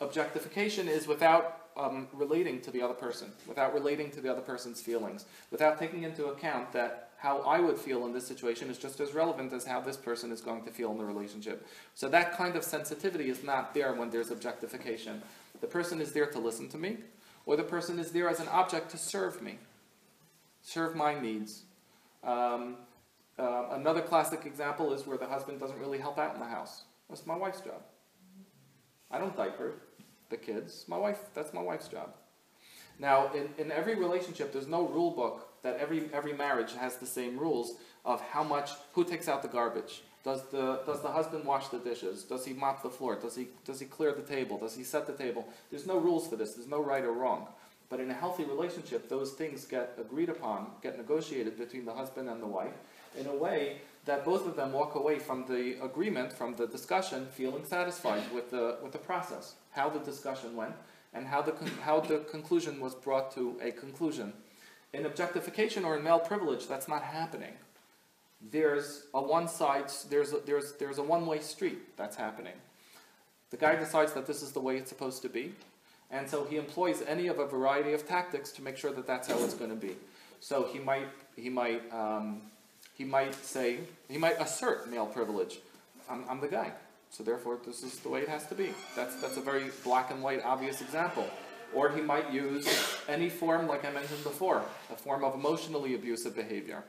objectification 0.00 0.88
is 0.88 1.06
without 1.06 1.68
um, 1.76 2.08
relating 2.12 2.60
to 2.60 2.70
the 2.70 2.82
other 2.82 2.94
person, 2.94 3.32
without 3.48 3.72
relating 3.72 4.10
to 4.10 4.20
the 4.20 4.30
other 4.30 4.40
person's 4.40 4.80
feelings, 4.80 5.24
without 5.50 5.78
taking 5.78 6.02
into 6.02 6.26
account 6.26 6.72
that 6.72 7.10
how 7.16 7.38
I 7.40 7.58
would 7.58 7.78
feel 7.78 8.04
in 8.04 8.12
this 8.12 8.26
situation 8.26 8.68
is 8.68 8.78
just 8.78 9.00
as 9.00 9.14
relevant 9.14 9.52
as 9.52 9.64
how 9.64 9.80
this 9.80 9.96
person 9.96 10.30
is 10.30 10.40
going 10.40 10.62
to 10.64 10.70
feel 10.70 10.90
in 10.92 10.98
the 10.98 11.04
relationship. 11.04 11.66
So 11.94 12.08
that 12.10 12.36
kind 12.36 12.54
of 12.54 12.62
sensitivity 12.64 13.30
is 13.30 13.42
not 13.42 13.72
there 13.74 13.94
when 13.94 14.10
there's 14.10 14.30
objectification. 14.30 15.22
The 15.60 15.66
person 15.66 16.00
is 16.00 16.12
there 16.12 16.26
to 16.26 16.38
listen 16.38 16.68
to 16.68 16.78
me, 16.78 16.98
or 17.46 17.56
the 17.56 17.62
person 17.62 17.98
is 17.98 18.10
there 18.10 18.28
as 18.28 18.40
an 18.40 18.48
object 18.48 18.90
to 18.90 18.98
serve 18.98 19.40
me, 19.40 19.58
serve 20.62 20.94
my 20.94 21.18
needs. 21.18 21.62
Um, 22.24 22.76
uh, 23.38 23.68
another 23.72 24.00
classic 24.00 24.46
example 24.46 24.92
is 24.92 25.06
where 25.06 25.18
the 25.18 25.26
husband 25.26 25.60
doesn't 25.60 25.78
really 25.78 25.98
help 25.98 26.18
out 26.18 26.34
in 26.34 26.40
the 26.40 26.46
house. 26.46 26.84
That's 27.08 27.26
my 27.26 27.36
wife's 27.36 27.60
job. 27.60 27.82
I 29.10 29.18
don't 29.18 29.36
diaper 29.36 29.74
the 30.30 30.36
kids. 30.36 30.84
My 30.88 30.96
wife, 30.96 31.20
that's 31.34 31.52
my 31.52 31.62
wife's 31.62 31.88
job. 31.88 32.14
Now, 32.98 33.30
in, 33.32 33.48
in 33.58 33.72
every 33.72 33.96
relationship, 33.96 34.52
there's 34.52 34.68
no 34.68 34.86
rule 34.86 35.10
book 35.10 35.48
that 35.62 35.76
every, 35.78 36.08
every 36.12 36.32
marriage 36.32 36.74
has 36.74 36.96
the 36.96 37.06
same 37.06 37.38
rules 37.38 37.74
of 38.04 38.20
how 38.20 38.44
much, 38.44 38.70
who 38.92 39.04
takes 39.04 39.28
out 39.28 39.42
the 39.42 39.48
garbage. 39.48 40.02
Does 40.22 40.42
the, 40.50 40.80
does 40.86 41.02
the 41.02 41.10
husband 41.10 41.44
wash 41.44 41.68
the 41.68 41.78
dishes? 41.78 42.22
Does 42.22 42.46
he 42.46 42.54
mop 42.54 42.82
the 42.82 42.88
floor? 42.88 43.16
Does 43.16 43.36
he, 43.36 43.48
does 43.64 43.80
he 43.80 43.86
clear 43.86 44.12
the 44.12 44.22
table? 44.22 44.58
Does 44.58 44.74
he 44.74 44.84
set 44.84 45.06
the 45.06 45.12
table? 45.12 45.46
There's 45.70 45.86
no 45.86 45.98
rules 45.98 46.28
for 46.28 46.36
this. 46.36 46.54
There's 46.54 46.68
no 46.68 46.82
right 46.82 47.04
or 47.04 47.12
wrong. 47.12 47.48
But 47.88 48.00
in 48.00 48.10
a 48.10 48.14
healthy 48.14 48.44
relationship, 48.44 49.08
those 49.08 49.32
things 49.32 49.64
get 49.64 49.96
agreed 50.00 50.28
upon, 50.28 50.68
get 50.82 50.96
negotiated 50.96 51.58
between 51.58 51.84
the 51.84 51.92
husband 51.92 52.28
and 52.28 52.42
the 52.42 52.46
wife 52.46 52.74
in 53.18 53.26
a 53.26 53.34
way 53.34 53.78
that 54.04 54.24
both 54.24 54.46
of 54.46 54.56
them 54.56 54.72
walk 54.72 54.94
away 54.94 55.18
from 55.18 55.44
the 55.46 55.82
agreement, 55.82 56.32
from 56.32 56.54
the 56.54 56.66
discussion, 56.66 57.26
feeling 57.26 57.64
satisfied 57.64 58.22
with 58.34 58.50
the, 58.50 58.78
with 58.82 58.92
the 58.92 58.98
process, 58.98 59.54
how 59.70 59.88
the 59.88 59.98
discussion 60.00 60.56
went, 60.56 60.74
and 61.14 61.26
how 61.26 61.40
the, 61.40 61.52
con- 61.52 61.70
how 61.82 62.00
the 62.00 62.18
conclusion 62.30 62.80
was 62.80 62.94
brought 62.94 63.34
to 63.34 63.56
a 63.62 63.70
conclusion. 63.70 64.32
In 64.92 65.06
objectification 65.06 65.84
or 65.84 65.96
in 65.96 66.04
male 66.04 66.18
privilege, 66.18 66.68
that's 66.68 66.88
not 66.88 67.02
happening. 67.02 67.52
There's 68.50 69.04
a 69.14 69.22
one 69.22 69.48
side, 69.48 69.90
there's 70.10 70.32
a, 70.32 70.38
there's, 70.44 70.72
there's 70.72 70.98
a 70.98 71.02
one 71.02 71.26
way 71.26 71.40
street 71.40 71.96
that's 71.96 72.16
happening. 72.16 72.54
The 73.50 73.56
guy 73.56 73.76
decides 73.76 74.12
that 74.14 74.26
this 74.26 74.42
is 74.42 74.52
the 74.52 74.60
way 74.60 74.76
it's 74.76 74.90
supposed 74.90 75.22
to 75.22 75.28
be, 75.28 75.54
and 76.14 76.30
so 76.30 76.44
he 76.44 76.56
employs 76.56 77.02
any 77.02 77.26
of 77.26 77.40
a 77.40 77.46
variety 77.46 77.92
of 77.92 78.06
tactics 78.06 78.52
to 78.52 78.62
make 78.62 78.76
sure 78.76 78.92
that 78.92 79.04
that's 79.04 79.26
how 79.28 79.36
it's 79.42 79.54
going 79.54 79.70
to 79.70 79.76
be. 79.76 79.96
So 80.38 80.68
he 80.72 80.78
might, 80.78 81.08
he 81.34 81.50
might, 81.50 81.82
um, 81.92 82.40
he 82.96 83.04
might 83.04 83.34
say, 83.34 83.78
he 84.08 84.16
might 84.16 84.40
assert 84.40 84.88
male 84.88 85.06
privilege. 85.06 85.58
I'm, 86.08 86.24
I'm 86.30 86.40
the 86.40 86.46
guy, 86.46 86.70
so 87.10 87.24
therefore 87.24 87.58
this 87.66 87.82
is 87.82 87.98
the 87.98 88.08
way 88.08 88.20
it 88.20 88.28
has 88.28 88.46
to 88.46 88.54
be. 88.54 88.72
That's, 88.94 89.16
that's 89.16 89.38
a 89.38 89.40
very 89.40 89.70
black 89.82 90.12
and 90.12 90.22
white 90.22 90.44
obvious 90.44 90.80
example. 90.80 91.28
Or 91.74 91.90
he 91.90 92.00
might 92.00 92.32
use 92.32 92.68
any 93.08 93.28
form, 93.28 93.66
like 93.66 93.84
I 93.84 93.90
mentioned 93.90 94.22
before, 94.22 94.62
a 94.92 94.96
form 94.96 95.24
of 95.24 95.34
emotionally 95.34 95.96
abusive 95.96 96.36
behavior. 96.36 96.84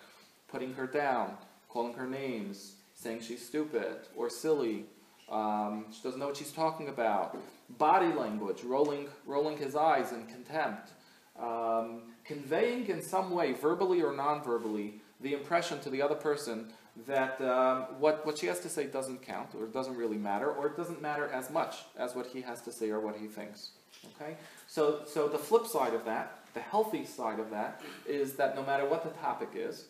Putting 0.50 0.76
her 0.76 0.86
down, 0.86 1.36
calling 1.70 1.96
her 1.96 2.06
names, 2.06 2.74
saying 2.94 3.22
she's 3.22 3.44
stupid 3.44 3.96
or 4.16 4.30
silly, 4.30 4.86
um, 5.30 5.86
she 5.92 6.02
doesn't 6.04 6.20
know 6.20 6.28
what 6.28 6.38
she's 6.38 6.52
talking 6.52 6.90
about. 6.90 7.38
Body 7.78 8.14
language, 8.14 8.64
rolling, 8.64 9.08
rolling 9.26 9.58
his 9.58 9.76
eyes 9.76 10.12
in 10.12 10.26
contempt. 10.28 10.92
Um, 11.40 12.04
conveying 12.24 12.88
in 12.88 13.02
some 13.02 13.32
way, 13.32 13.54
verbally 13.54 14.02
or 14.02 14.14
non 14.14 14.44
verbally, 14.44 15.02
the 15.22 15.34
impression 15.34 15.80
to 15.80 15.90
the 15.90 16.02
other 16.02 16.16
person 16.16 16.68
that 17.08 17.42
um, 17.42 17.84
what, 18.00 18.26
what 18.26 18.38
she 18.38 18.46
has 18.46 18.60
to 18.62 18.70
say 18.70 18.86
doesn't 18.86 19.22
count 19.22 19.50
or 19.60 19.66
doesn't 19.66 19.98
really 19.98 20.18
matter 20.18 20.50
or 20.50 20.68
it 20.68 20.78
doesn't 20.78 21.02
matter 21.02 21.28
as 21.28 21.50
much 21.50 21.78
as 21.98 22.16
what 22.16 22.28
he 22.28 22.42
has 22.42 22.62
to 22.62 22.72
say 22.72 22.90
or 22.90 23.00
what 23.00 23.18
he 23.18 23.28
thinks. 23.28 23.72
Okay? 24.16 24.36
So, 24.68 25.02
so 25.06 25.28
the 25.28 25.38
flip 25.38 25.68
side 25.68 25.94
of 25.94 26.06
that, 26.06 26.40
the 26.54 26.62
healthy 26.62 27.06
side 27.06 27.40
of 27.40 27.50
that, 27.50 27.82
is 28.08 28.34
that 28.34 28.56
no 28.56 28.64
matter 28.64 28.88
what 28.88 29.04
the 29.04 29.10
topic 29.22 29.50
is, 29.56 29.86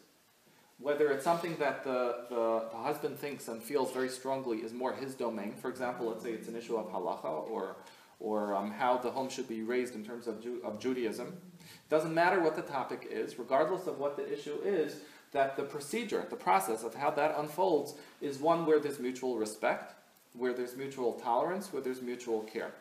whether 0.80 1.09
it's 1.11 1.23
something 1.23 1.55
that 1.57 1.84
the, 1.84 2.26
the, 2.30 2.65
the, 2.71 2.78
husband 2.78 3.17
thinks 3.17 3.47
and 3.47 3.63
feels 3.63 3.91
very 3.91 4.09
strongly 4.09 4.57
is 4.59 4.73
more 4.73 4.93
his 4.93 5.15
domain, 5.15 5.53
for 5.53 5.69
example, 5.69 6.07
let's 6.07 6.23
say 6.23 6.32
it's 6.32 6.47
an 6.47 6.55
issue 6.55 6.76
of 6.76 6.91
halacha 6.91 7.49
or, 7.49 7.78
or 8.19 8.55
um, 8.55 8.71
how 8.71 8.97
the 8.97 9.09
home 9.09 9.30
should 9.30 9.47
be 9.47 9.63
raised 9.63 9.95
in 9.95 10.03
terms 10.03 10.28
of, 10.28 10.41
Ju- 10.41 10.61
of 10.63 10.80
Judaism, 10.80 11.28
it 11.28 11.89
doesn't 11.89 12.13
matter 12.13 12.41
what 12.41 12.55
the 12.55 12.61
topic 12.61 13.07
is, 13.09 13.39
regardless 13.39 13.88
of 13.88 13.99
what 13.99 14.17
the 14.17 14.32
issue 14.32 14.57
is, 14.63 14.97
that 15.32 15.55
the 15.55 15.63
procedure, 15.63 16.26
the 16.30 16.36
process 16.36 16.84
of 16.84 16.93
how 16.93 17.09
that 17.11 17.36
unfolds 17.38 17.95
is 18.21 18.39
one 18.39 18.65
where 18.65 18.80
there's 18.80 18.99
mutual 18.99 19.38
respect, 19.38 19.93
where 20.34 20.53
there's 20.53 20.76
mutual 20.76 21.13
tolerance, 21.13 21.71
where 21.71 21.82
there's 21.82 22.01
mutual 22.01 22.41
care. 22.41 22.71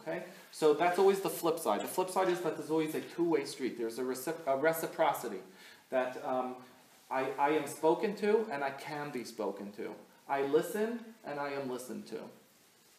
Okay? 0.00 0.24
So 0.52 0.74
that's 0.74 0.98
always 0.98 1.20
the 1.20 1.30
flip 1.30 1.58
side. 1.58 1.80
The 1.80 1.88
flip 1.88 2.10
side 2.10 2.28
is 2.28 2.40
that 2.40 2.56
there's 2.56 2.70
always 2.70 2.94
a 2.94 3.00
two 3.00 3.28
way 3.28 3.44
street, 3.44 3.78
there's 3.78 3.98
a, 3.98 4.02
recip- 4.02 4.46
a 4.46 4.56
reciprocity. 4.56 5.40
That 5.90 6.22
um, 6.24 6.54
I, 7.10 7.28
I 7.38 7.50
am 7.50 7.66
spoken 7.66 8.14
to 8.16 8.46
and 8.52 8.62
I 8.62 8.70
can 8.70 9.10
be 9.10 9.24
spoken 9.24 9.72
to. 9.72 9.92
I 10.28 10.42
listen 10.42 11.00
and 11.24 11.40
I 11.40 11.50
am 11.50 11.70
listened 11.70 12.06
to 12.08 12.18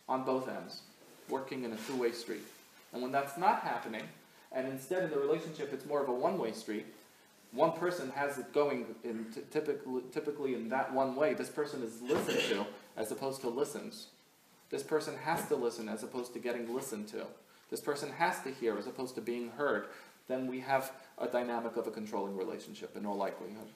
on 0.10 0.24
both 0.24 0.50
ends, 0.50 0.82
working 1.30 1.64
in 1.64 1.72
a 1.72 1.78
two 1.88 1.96
way 1.96 2.12
street. 2.12 2.44
And 2.92 3.02
when 3.02 3.12
that's 3.12 3.38
not 3.38 3.62
happening, 3.62 4.04
and 4.52 4.68
instead 4.68 5.04
in 5.04 5.12
the 5.12 5.18
relationship 5.18 5.72
it's 5.72 5.86
more 5.86 6.02
of 6.02 6.10
a 6.10 6.14
one 6.14 6.38
way 6.38 6.52
street, 6.52 6.86
one 7.54 7.72
person 7.74 8.12
has 8.12 8.38
it 8.38 8.54
going 8.54 8.86
in 9.04 9.26
t- 9.34 9.42
typically, 9.52 10.02
typically 10.12 10.56
in 10.56 10.70
that 10.70 10.94
one 10.94 11.16
way. 11.16 11.34
This 11.34 11.50
person 11.50 11.82
is 11.84 12.02
listened 12.02 12.40
to 12.50 12.66
as 12.98 13.12
opposed 13.12 13.42
to 13.42 13.50
listens. 13.50 14.08
This 14.70 14.84
person 14.84 15.16
has 15.18 15.48
to 15.48 15.56
listen 15.56 15.90
as 15.90 16.04
opposed 16.04 16.34
to 16.34 16.40
getting 16.40 16.74
listened 16.74 17.08
to. 17.10 17.26
This 17.70 17.82
person 17.82 18.10
has 18.12 18.42
to 18.42 18.52
hear 18.52 18.78
as 18.78 18.88
opposed 18.88 19.16
to 19.16 19.22
being 19.22 19.52
heard. 19.52 19.88
Then 20.28 20.48
we 20.48 20.62
have 20.62 20.92
a 21.18 21.28
dynamic 21.28 21.76
of 21.76 21.88
a 21.88 21.92
controlling 21.92 22.38
relationship 22.38 22.96
in 22.96 23.06
all 23.06 23.18
likelihood. 23.18 23.68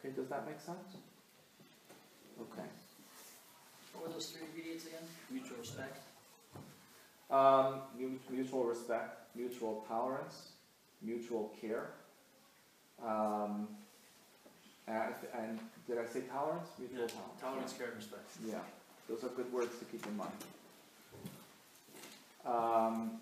Okay, 0.00 0.14
does 0.14 0.28
that 0.28 0.46
make 0.46 0.58
sense? 0.60 0.96
Okay. 2.40 2.66
What 3.92 4.06
were 4.08 4.12
those 4.14 4.28
three 4.30 4.46
ingredients 4.46 4.86
again? 4.86 5.02
Mutual 5.30 5.58
respect. 5.58 5.98
Um, 7.30 7.82
mutual 8.30 8.64
respect, 8.64 9.36
mutual 9.36 9.84
tolerance, 9.86 10.48
mutual 11.02 11.52
care. 11.60 11.90
Um, 13.04 13.68
and, 14.88 15.14
and 15.38 15.58
did 15.86 15.98
I 15.98 16.06
say 16.06 16.22
tolerance? 16.22 16.68
Mutual 16.78 17.00
Yeah, 17.02 17.06
tolerance. 17.06 17.40
Tolerance, 17.40 17.72
care, 17.74 17.86
and 17.88 17.96
respect. 17.96 18.28
Yeah, 18.44 18.58
those 19.08 19.22
are 19.22 19.28
good 19.28 19.52
words 19.52 19.78
to 19.78 19.84
keep 19.84 20.04
in 20.06 20.16
mind. 20.16 20.32
Um, 22.46 23.20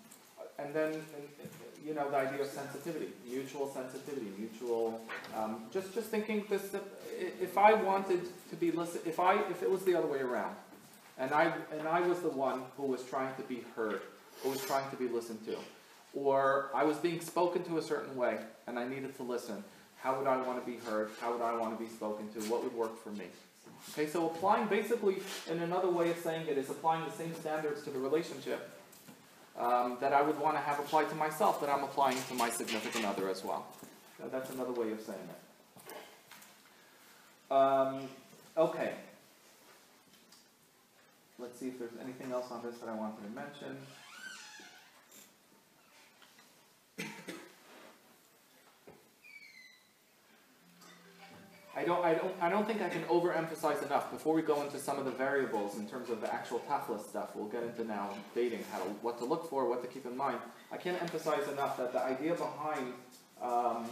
and 0.63 0.73
then, 0.73 1.01
you 1.85 1.93
know, 1.93 2.09
the 2.09 2.17
idea 2.17 2.41
of 2.41 2.47
sensitivity, 2.47 3.09
mutual 3.27 3.71
sensitivity, 3.71 4.31
mutual, 4.37 5.01
um, 5.35 5.63
just, 5.71 5.93
just 5.93 6.07
thinking 6.07 6.45
this, 6.49 6.75
if 7.41 7.57
I 7.57 7.73
wanted 7.73 8.21
to 8.49 8.55
be 8.55 8.71
listened, 8.71 9.03
if 9.05 9.19
I, 9.19 9.35
if 9.49 9.63
it 9.63 9.69
was 9.69 9.83
the 9.83 9.95
other 9.95 10.07
way 10.07 10.19
around, 10.19 10.55
and 11.17 11.31
I, 11.31 11.53
and 11.77 11.87
I 11.87 12.01
was 12.01 12.19
the 12.19 12.29
one 12.29 12.61
who 12.77 12.83
was 12.83 13.03
trying 13.03 13.35
to 13.35 13.41
be 13.43 13.63
heard, 13.75 14.01
who 14.41 14.49
was 14.49 14.63
trying 14.65 14.89
to 14.89 14.95
be 14.95 15.07
listened 15.07 15.45
to, 15.45 15.57
or 16.13 16.69
I 16.73 16.83
was 16.83 16.97
being 16.97 17.21
spoken 17.21 17.63
to 17.65 17.77
a 17.77 17.81
certain 17.81 18.15
way, 18.15 18.37
and 18.67 18.79
I 18.79 18.87
needed 18.87 19.15
to 19.17 19.23
listen, 19.23 19.63
how 20.01 20.17
would 20.17 20.27
I 20.27 20.37
want 20.41 20.63
to 20.63 20.71
be 20.71 20.77
heard? 20.77 21.09
How 21.19 21.33
would 21.33 21.41
I 21.41 21.55
want 21.57 21.77
to 21.77 21.83
be 21.83 21.89
spoken 21.89 22.31
to? 22.33 22.39
What 22.49 22.63
would 22.63 22.73
work 22.73 23.01
for 23.03 23.09
me? 23.11 23.25
Okay, 23.91 24.07
so 24.07 24.27
applying 24.27 24.67
basically, 24.67 25.17
in 25.49 25.59
another 25.59 25.89
way 25.89 26.09
of 26.09 26.17
saying 26.17 26.47
it, 26.47 26.57
is 26.57 26.69
applying 26.69 27.03
the 27.05 27.11
same 27.11 27.33
standards 27.35 27.83
to 27.83 27.89
the 27.89 27.99
relationship 27.99 28.69
um, 29.59 29.97
that 29.99 30.13
I 30.13 30.21
would 30.21 30.39
want 30.39 30.55
to 30.55 30.61
have 30.61 30.79
applied 30.79 31.09
to 31.09 31.15
myself, 31.15 31.59
that 31.61 31.69
I'm 31.69 31.83
applying 31.83 32.17
to 32.29 32.33
my 32.33 32.49
significant 32.49 33.05
other 33.05 33.29
as 33.29 33.43
well. 33.43 33.67
So 34.17 34.29
that's 34.31 34.49
another 34.51 34.71
way 34.71 34.91
of 34.91 35.01
saying 35.01 35.19
it. 35.29 35.39
Um, 37.53 38.07
okay. 38.57 38.93
Let's 41.37 41.59
see 41.59 41.67
if 41.67 41.79
there's 41.79 41.91
anything 42.01 42.31
else 42.31 42.51
on 42.51 42.61
this 42.63 42.77
that 42.79 42.89
I 42.89 42.93
wanted 42.93 43.23
to 43.23 43.29
mention. 43.35 43.77
Don't, 51.83 52.03
I 52.03 52.13
don't, 52.13 52.33
I 52.41 52.49
don't 52.49 52.65
think 52.67 52.81
I 52.81 52.89
can 52.89 53.03
overemphasize 53.03 53.85
enough, 53.85 54.11
before 54.11 54.33
we 54.33 54.41
go 54.41 54.61
into 54.63 54.79
some 54.79 54.97
of 54.97 55.05
the 55.05 55.11
variables 55.11 55.77
in 55.77 55.87
terms 55.87 56.09
of 56.09 56.21
the 56.21 56.33
actual 56.33 56.59
tachlis 56.69 57.07
stuff, 57.07 57.35
we'll 57.35 57.47
get 57.47 57.63
into 57.63 57.83
now 57.83 58.09
dating, 58.35 58.63
how, 58.71 58.79
to- 58.79 58.89
what 59.01 59.17
to 59.19 59.25
look 59.25 59.49
for, 59.49 59.67
what 59.69 59.81
to 59.81 59.87
keep 59.87 60.05
in 60.05 60.17
mind. 60.17 60.39
I 60.71 60.77
can't 60.77 61.01
emphasize 61.01 61.47
enough 61.47 61.77
that 61.77 61.93
the 61.93 62.03
idea 62.03 62.33
behind, 62.35 62.93
um, 63.41 63.87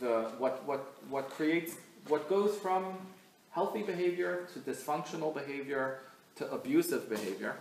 the, 0.00 0.30
what, 0.38 0.64
what, 0.66 0.94
what 1.08 1.30
creates, 1.30 1.74
what 2.08 2.28
goes 2.28 2.56
from 2.56 2.96
healthy 3.50 3.82
behavior 3.82 4.48
to 4.52 4.58
dysfunctional 4.60 5.32
behavior 5.32 6.00
to 6.36 6.50
abusive 6.50 7.08
behavior 7.08 7.56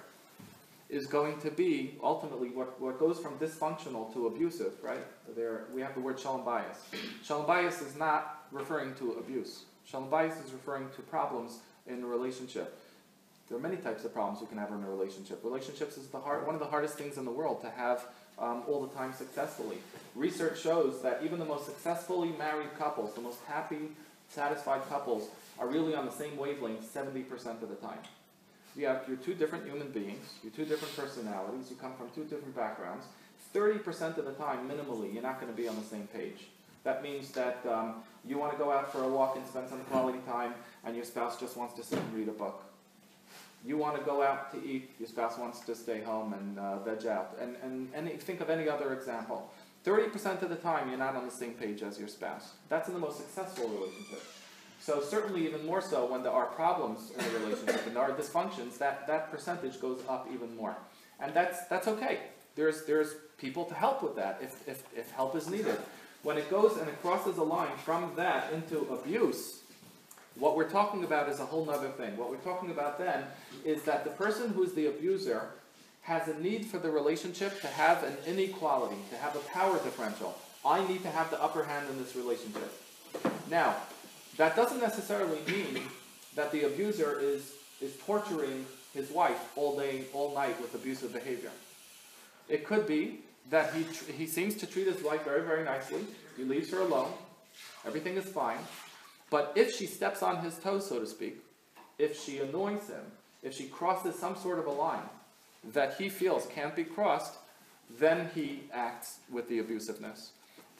is 0.91 1.07
going 1.07 1.39
to 1.39 1.49
be 1.49 1.97
ultimately 2.03 2.49
what, 2.49 2.79
what 2.81 2.99
goes 2.99 3.17
from 3.17 3.37
dysfunctional 3.39 4.13
to 4.13 4.27
abusive, 4.27 4.73
right? 4.83 4.99
There, 5.35 5.63
we 5.73 5.81
have 5.81 5.95
the 5.95 6.01
word 6.01 6.19
shalom 6.19 6.45
bayis. 6.45 6.75
Shalom 7.23 7.45
bayis 7.45 7.81
is 7.85 7.95
not 7.95 8.43
referring 8.51 8.93
to 8.95 9.13
abuse. 9.13 9.63
Shalom 9.85 10.09
bayis 10.09 10.45
is 10.45 10.51
referring 10.51 10.89
to 10.97 11.01
problems 11.03 11.59
in 11.87 12.03
a 12.03 12.05
relationship. 12.05 12.77
There 13.47 13.57
are 13.57 13.61
many 13.61 13.77
types 13.77 14.03
of 14.03 14.13
problems 14.13 14.41
you 14.41 14.47
can 14.47 14.57
have 14.57 14.69
in 14.71 14.83
a 14.83 14.89
relationship. 14.89 15.39
Relationships 15.43 15.97
is 15.97 16.07
the 16.07 16.19
hard, 16.19 16.45
one 16.45 16.55
of 16.55 16.61
the 16.61 16.67
hardest 16.67 16.95
things 16.97 17.17
in 17.17 17.23
the 17.23 17.31
world 17.31 17.61
to 17.61 17.69
have 17.69 18.05
um, 18.37 18.63
all 18.67 18.85
the 18.85 18.93
time 18.93 19.13
successfully. 19.13 19.77
Research 20.13 20.61
shows 20.61 21.01
that 21.01 21.21
even 21.23 21.39
the 21.39 21.45
most 21.45 21.65
successfully 21.65 22.33
married 22.37 22.69
couples, 22.77 23.13
the 23.13 23.21
most 23.21 23.39
happy, 23.47 23.91
satisfied 24.27 24.81
couples, 24.89 25.29
are 25.57 25.67
really 25.67 25.95
on 25.95 26.05
the 26.05 26.11
same 26.11 26.35
wavelength 26.37 26.93
70% 26.93 27.61
of 27.61 27.69
the 27.69 27.75
time. 27.75 27.99
You 28.75 28.87
have 28.87 29.03
you're 29.07 29.17
two 29.17 29.33
different 29.33 29.65
human 29.65 29.91
beings, 29.91 30.25
you're 30.43 30.53
two 30.53 30.65
different 30.65 30.95
personalities, 30.95 31.69
you 31.69 31.75
come 31.75 31.93
from 31.95 32.09
two 32.15 32.23
different 32.23 32.55
backgrounds. 32.55 33.05
30% 33.53 34.17
of 34.17 34.25
the 34.25 34.31
time, 34.33 34.69
minimally, 34.69 35.13
you're 35.13 35.23
not 35.23 35.41
going 35.41 35.51
to 35.51 35.61
be 35.61 35.67
on 35.67 35.75
the 35.75 35.83
same 35.83 36.07
page. 36.07 36.47
That 36.83 37.03
means 37.03 37.31
that 37.31 37.59
um, 37.69 37.95
you 38.25 38.37
want 38.37 38.53
to 38.53 38.57
go 38.57 38.71
out 38.71 38.91
for 38.91 39.03
a 39.03 39.07
walk 39.07 39.35
and 39.35 39.45
spend 39.45 39.69
some 39.69 39.79
quality 39.85 40.19
time, 40.25 40.53
and 40.85 40.95
your 40.95 41.05
spouse 41.05 41.39
just 41.39 41.57
wants 41.57 41.73
to 41.75 41.83
sit 41.83 41.99
and 41.99 42.13
read 42.13 42.27
a 42.29 42.31
book. 42.31 42.63
You 43.65 43.77
want 43.77 43.97
to 43.97 44.03
go 44.03 44.23
out 44.23 44.51
to 44.53 44.65
eat, 44.65 44.91
your 44.99 45.07
spouse 45.07 45.37
wants 45.37 45.59
to 45.61 45.75
stay 45.75 46.01
home 46.01 46.33
and 46.33 46.57
uh, 46.57 46.79
veg 46.79 47.05
out. 47.05 47.37
And, 47.39 47.55
and, 47.93 48.21
think 48.21 48.41
of 48.41 48.49
any 48.49 48.67
other 48.67 48.93
example. 48.93 49.51
30% 49.85 50.41
of 50.41 50.49
the 50.49 50.55
time, 50.55 50.89
you're 50.89 50.97
not 50.97 51.15
on 51.15 51.25
the 51.25 51.31
same 51.31 51.53
page 51.53 51.83
as 51.83 51.99
your 51.99 52.07
spouse. 52.07 52.53
That's 52.69 52.87
in 52.87 52.93
the 52.93 52.99
most 52.99 53.17
successful 53.17 53.67
relationship. 53.67 54.23
So 54.81 54.99
certainly 54.99 55.45
even 55.45 55.63
more 55.65 55.79
so 55.79 56.07
when 56.07 56.23
there 56.23 56.31
are 56.31 56.47
problems 56.47 57.11
in 57.11 57.23
the 57.23 57.39
relationship 57.39 57.85
and 57.85 57.95
there 57.95 58.03
are 58.03 58.11
dysfunctions, 58.11 58.79
that, 58.79 59.05
that 59.05 59.31
percentage 59.31 59.79
goes 59.79 60.01
up 60.09 60.27
even 60.33 60.57
more. 60.57 60.75
And 61.19 61.33
that's, 61.35 61.65
that's 61.67 61.87
okay. 61.87 62.19
There's, 62.55 62.85
there's 62.85 63.13
people 63.37 63.63
to 63.65 63.75
help 63.75 64.01
with 64.01 64.15
that 64.15 64.39
if, 64.41 64.67
if, 64.67 64.83
if 64.97 65.11
help 65.11 65.35
is 65.35 65.47
needed. 65.49 65.77
When 66.23 66.37
it 66.37 66.49
goes 66.49 66.77
and 66.77 66.89
it 66.89 66.99
crosses 67.01 67.37
a 67.37 67.43
line 67.43 67.77
from 67.85 68.11
that 68.15 68.51
into 68.53 68.79
abuse, 68.91 69.59
what 70.35 70.55
we're 70.55 70.69
talking 70.69 71.03
about 71.03 71.29
is 71.29 71.39
a 71.39 71.45
whole 71.45 71.69
other 71.69 71.89
thing. 71.89 72.17
What 72.17 72.31
we're 72.31 72.37
talking 72.37 72.71
about 72.71 72.97
then 72.97 73.23
is 73.63 73.83
that 73.83 74.03
the 74.03 74.09
person 74.11 74.49
who's 74.49 74.73
the 74.73 74.87
abuser 74.87 75.49
has 76.01 76.27
a 76.27 76.39
need 76.39 76.65
for 76.65 76.79
the 76.79 76.89
relationship 76.89 77.61
to 77.61 77.67
have 77.67 78.03
an 78.03 78.17
inequality, 78.25 78.97
to 79.11 79.17
have 79.17 79.35
a 79.35 79.39
power 79.39 79.77
differential. 79.83 80.35
I 80.65 80.87
need 80.87 81.03
to 81.03 81.09
have 81.09 81.29
the 81.29 81.41
upper 81.41 81.63
hand 81.63 81.87
in 81.89 81.97
this 81.99 82.15
relationship. 82.15 82.73
Now, 83.49 83.75
that 84.37 84.55
doesn't 84.55 84.79
necessarily 84.79 85.39
mean 85.47 85.83
that 86.35 86.51
the 86.51 86.63
abuser 86.63 87.19
is, 87.19 87.53
is 87.81 87.95
torturing 88.05 88.65
his 88.93 89.09
wife 89.11 89.51
all 89.55 89.77
day, 89.77 90.05
all 90.13 90.33
night 90.33 90.59
with 90.61 90.73
abusive 90.75 91.13
behavior. 91.13 91.51
It 92.49 92.65
could 92.65 92.87
be 92.87 93.19
that 93.49 93.73
he, 93.73 93.83
he 94.13 94.27
seems 94.27 94.55
to 94.55 94.65
treat 94.65 94.87
his 94.87 95.01
wife 95.03 95.23
very, 95.23 95.41
very 95.41 95.63
nicely. 95.63 96.01
He 96.37 96.43
leaves 96.43 96.71
her 96.71 96.79
alone. 96.79 97.11
Everything 97.85 98.15
is 98.15 98.25
fine. 98.25 98.59
But 99.29 99.53
if 99.55 99.75
she 99.75 99.85
steps 99.85 100.21
on 100.21 100.43
his 100.43 100.57
toes, 100.57 100.87
so 100.87 100.99
to 100.99 101.07
speak, 101.07 101.37
if 101.97 102.21
she 102.21 102.39
annoys 102.39 102.87
him, 102.87 103.03
if 103.43 103.53
she 103.53 103.65
crosses 103.65 104.15
some 104.15 104.35
sort 104.35 104.59
of 104.59 104.65
a 104.65 104.71
line 104.71 105.09
that 105.73 105.95
he 105.95 106.09
feels 106.09 106.45
can't 106.47 106.75
be 106.75 106.83
crossed, 106.83 107.35
then 107.99 108.29
he 108.33 108.63
acts 108.73 109.19
with 109.31 109.47
the 109.47 109.59
abusiveness. 109.59 110.29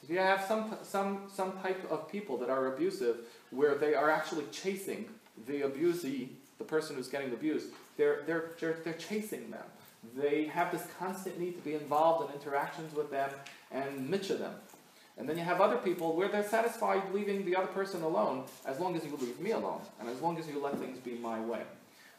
You 0.08 0.18
have 0.18 0.44
some, 0.44 0.76
some, 0.82 1.30
some 1.32 1.52
type 1.62 1.90
of 1.90 2.10
people 2.10 2.36
that 2.38 2.50
are 2.50 2.74
abusive 2.74 3.18
where 3.50 3.76
they 3.76 3.94
are 3.94 4.10
actually 4.10 4.44
chasing 4.50 5.08
the 5.46 5.62
abusee, 5.62 6.28
the 6.58 6.64
person 6.64 6.96
who's 6.96 7.08
getting 7.08 7.32
abused. 7.32 7.68
They're, 7.96 8.22
they're, 8.26 8.50
they're, 8.58 8.78
they're 8.84 8.94
chasing 8.94 9.50
them. 9.50 9.64
They 10.16 10.44
have 10.46 10.72
this 10.72 10.82
constant 10.98 11.38
need 11.38 11.54
to 11.54 11.62
be 11.62 11.74
involved 11.74 12.28
in 12.28 12.34
interactions 12.34 12.94
with 12.94 13.10
them 13.10 13.30
and 13.70 14.08
mitcha 14.08 14.34
them. 14.34 14.54
And 15.16 15.28
then 15.28 15.38
you 15.38 15.44
have 15.44 15.60
other 15.60 15.76
people 15.76 16.16
where 16.16 16.28
they're 16.28 16.48
satisfied 16.48 17.02
leaving 17.12 17.44
the 17.44 17.54
other 17.54 17.68
person 17.68 18.02
alone 18.02 18.44
as 18.66 18.80
long 18.80 18.96
as 18.96 19.04
you 19.04 19.16
leave 19.20 19.38
me 19.38 19.52
alone 19.52 19.80
and 20.00 20.08
as 20.08 20.20
long 20.20 20.38
as 20.38 20.48
you 20.48 20.60
let 20.60 20.78
things 20.78 20.98
be 20.98 21.12
my 21.12 21.38
way. 21.40 21.62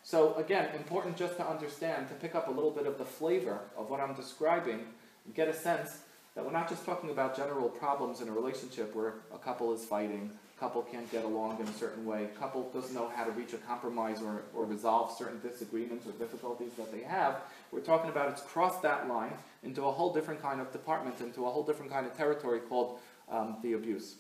So 0.04 0.36
again, 0.36 0.70
important 0.76 1.18
just 1.18 1.38
to 1.38 1.48
understand, 1.48 2.08
to 2.10 2.14
pick 2.16 2.36
up 2.36 2.48
a 2.48 2.52
little 2.52 2.72
bit 2.72 2.86
of 2.86 2.98
the 2.98 3.06
flavor 3.06 3.60
of 3.78 3.90
what 3.90 4.00
I'm 4.00 4.14
describing, 4.14 4.86
get 5.34 5.48
a 5.48 5.54
sense 5.54 6.00
that 6.36 6.44
we're 6.44 6.52
not 6.52 6.68
just 6.68 6.86
talking 6.86 7.12
about 7.12 7.36
general 7.36 7.70
problems 7.70 8.22
in 8.22 8.28
a 8.28 8.32
relationship 8.32 8.96
where 8.96 9.14
a 9.34 9.38
couple 9.38 9.74
is 9.74 9.86
fighting, 9.86 10.32
a 10.58 10.60
couple 10.60 10.82
can't 10.82 11.10
get 11.12 11.24
along 11.26 11.60
in 11.60 11.68
a 11.68 11.74
certain 11.74 12.06
way, 12.06 12.24
a 12.24 12.40
couple 12.40 12.70
doesn't 12.74 12.96
know 12.96 13.12
how 13.16 13.24
to 13.24 13.32
reach 13.32 13.54
a 13.54 13.58
compromise 13.58 14.22
or, 14.22 14.42
or 14.56 14.66
resolve 14.66 15.16
certain 15.16 15.40
disagreements 15.42 16.08
or 16.08 16.12
difficulties 16.14 16.72
that 16.78 16.92
they 16.92 17.02
have. 17.02 17.42
We're 17.72 17.82
talking 17.82 18.10
about 18.10 18.30
it's 18.30 18.42
crossed 18.42 18.82
that 18.82 19.08
line 19.08 19.34
into 19.64 19.84
a 19.84 19.92
whole 19.92 20.12
different 20.12 20.42
kind 20.42 20.60
of 20.60 20.72
department, 20.72 21.22
into 21.22 21.46
a 21.46 21.50
whole 21.50 21.64
different 21.64 21.92
kind 21.92 22.08
of 22.08 22.18
territory 22.18 22.60
called 22.62 23.00
um, 23.30 23.58
the 23.62 23.74
abuse. 23.74 24.16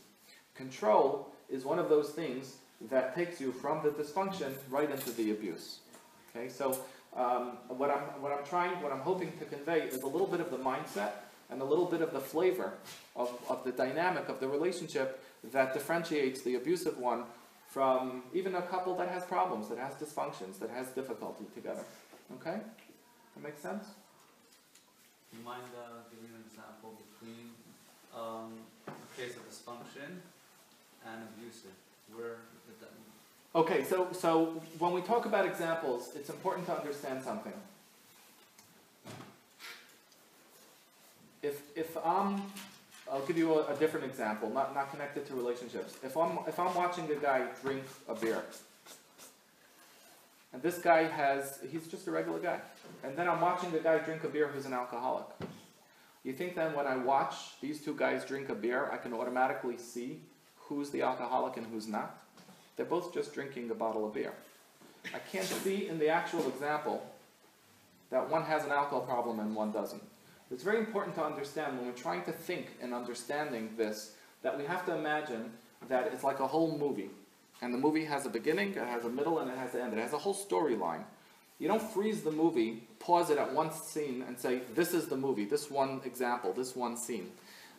Control 0.53 1.29
is 1.49 1.65
one 1.65 1.79
of 1.79 1.89
those 1.89 2.11
things 2.11 2.57
that 2.89 3.15
takes 3.15 3.41
you 3.41 3.51
from 3.51 3.81
the 3.81 3.89
dysfunction 3.89 4.53
right 4.69 4.89
into 4.89 5.11
the 5.11 5.31
abuse. 5.31 5.79
Okay, 6.35 6.49
so 6.49 6.77
um, 7.15 7.57
what 7.67 7.89
I'm 7.89 8.21
what 8.21 8.31
I'm 8.31 8.45
trying, 8.45 8.81
what 8.81 8.91
I'm 8.91 8.99
hoping 8.99 9.31
to 9.39 9.45
convey 9.45 9.81
is 9.81 10.01
a 10.01 10.07
little 10.07 10.27
bit 10.27 10.39
of 10.39 10.51
the 10.51 10.57
mindset 10.57 11.11
and 11.53 11.61
a 11.61 11.65
little 11.65 11.85
bit 11.85 12.01
of 12.01 12.11
the 12.11 12.19
flavor 12.19 12.73
of, 13.15 13.31
of 13.47 13.63
the 13.63 13.71
dynamic 13.71 14.27
of 14.27 14.39
the 14.39 14.47
relationship 14.47 15.23
that 15.51 15.73
differentiates 15.73 16.41
the 16.41 16.55
abusive 16.55 16.97
one 16.97 17.23
from 17.69 18.23
even 18.33 18.55
a 18.55 18.61
couple 18.61 18.95
that 18.95 19.09
has 19.09 19.23
problems, 19.23 19.69
that 19.69 19.77
has 19.77 19.93
dysfunctions, 19.93 20.59
that 20.59 20.69
has 20.69 20.87
difficulty 20.89 21.45
together. 21.53 21.83
Okay? 22.35 22.57
That 23.35 23.43
makes 23.43 23.61
sense? 23.61 23.85
Do 25.31 25.37
you 25.37 25.45
mind 25.45 25.63
uh, 25.77 26.01
giving 26.11 26.35
an 26.35 26.43
example 26.45 26.93
between 27.01 27.49
um, 28.15 28.53
a 28.87 29.21
case 29.21 29.35
of 29.35 29.47
dysfunction 29.49 30.21
and 31.05 31.27
abusive? 31.35 31.71
Where 32.13 32.37
did 32.67 32.79
that? 32.81 32.91
Okay, 33.55 33.83
so, 33.83 34.07
so 34.11 34.61
when 34.79 34.93
we 34.93 35.01
talk 35.01 35.25
about 35.25 35.45
examples, 35.45 36.11
it's 36.15 36.29
important 36.29 36.65
to 36.67 36.77
understand 36.77 37.23
something. 37.23 37.53
If, 41.43 41.61
if 41.75 41.95
I'm, 42.03 42.41
I'll 43.11 43.25
give 43.25 43.37
you 43.37 43.53
a, 43.59 43.73
a 43.73 43.75
different 43.75 44.05
example, 44.05 44.49
not, 44.49 44.73
not 44.73 44.89
connected 44.89 45.27
to 45.27 45.35
relationships. 45.35 45.97
If 46.01 46.17
I'm, 46.17 46.39
if 46.47 46.57
I'm 46.57 46.73
watching 46.73 47.11
a 47.11 47.15
guy 47.15 47.45
drink 47.61 47.83
a 48.07 48.15
beer, 48.15 48.41
and 50.53 50.61
this 50.61 50.77
guy 50.77 51.03
has, 51.03 51.59
he's 51.69 51.87
just 51.87 52.07
a 52.07 52.11
regular 52.11 52.39
guy, 52.39 52.59
and 53.03 53.17
then 53.17 53.27
I'm 53.27 53.41
watching 53.41 53.71
the 53.71 53.79
guy 53.79 53.97
drink 53.99 54.23
a 54.23 54.29
beer 54.29 54.47
who's 54.47 54.65
an 54.65 54.73
alcoholic. 54.73 55.25
You 56.23 56.31
think 56.31 56.55
then 56.55 56.73
when 56.73 56.87
I 56.87 56.95
watch 56.95 57.59
these 57.59 57.83
two 57.83 57.95
guys 57.95 58.23
drink 58.23 58.47
a 58.47 58.55
beer, 58.55 58.89
I 58.91 58.97
can 58.97 59.13
automatically 59.13 59.77
see 59.77 60.21
who's 60.57 60.89
the 60.91 61.01
alcoholic 61.01 61.57
and 61.57 61.67
who's 61.67 61.87
not? 61.87 62.23
They're 62.77 62.85
both 62.85 63.13
just 63.13 63.33
drinking 63.33 63.69
a 63.69 63.75
bottle 63.75 64.07
of 64.07 64.13
beer. 64.13 64.33
I 65.13 65.19
can't 65.19 65.45
see 65.45 65.89
in 65.89 65.99
the 65.99 66.07
actual 66.07 66.47
example 66.47 67.05
that 68.09 68.29
one 68.29 68.43
has 68.43 68.63
an 68.63 68.71
alcohol 68.71 69.01
problem 69.01 69.39
and 69.39 69.53
one 69.53 69.71
doesn't. 69.73 70.01
It's 70.53 70.63
very 70.63 70.77
important 70.77 71.15
to 71.15 71.23
understand 71.23 71.77
when 71.77 71.87
we're 71.87 71.93
trying 71.93 72.23
to 72.25 72.31
think 72.31 72.67
and 72.79 72.93
understanding 72.93 73.71
this 73.75 74.11
that 74.43 74.55
we 74.55 74.65
have 74.65 74.85
to 74.85 74.95
imagine 74.95 75.51
that 75.89 76.13
it's 76.13 76.23
like 76.23 76.39
a 76.41 76.45
whole 76.45 76.77
movie. 76.77 77.09
And 77.63 77.73
the 77.73 77.79
movie 77.79 78.05
has 78.05 78.27
a 78.27 78.29
beginning, 78.29 78.69
it 78.69 78.77
has 78.77 79.03
a 79.03 79.09
middle, 79.09 79.39
and 79.39 79.49
it 79.49 79.57
has 79.57 79.73
an 79.73 79.81
end. 79.81 79.93
It 79.93 79.99
has 79.99 80.13
a 80.13 80.17
whole 80.19 80.35
storyline. 80.35 81.05
You 81.57 81.67
don't 81.67 81.81
freeze 81.81 82.21
the 82.21 82.31
movie, 82.31 82.83
pause 82.99 83.31
it 83.31 83.39
at 83.39 83.51
one 83.51 83.71
scene, 83.71 84.23
and 84.27 84.37
say, 84.37 84.61
this 84.75 84.93
is 84.93 85.07
the 85.07 85.17
movie, 85.17 85.45
this 85.45 85.71
one 85.71 86.01
example, 86.05 86.53
this 86.53 86.75
one 86.75 86.97
scene. 86.97 87.31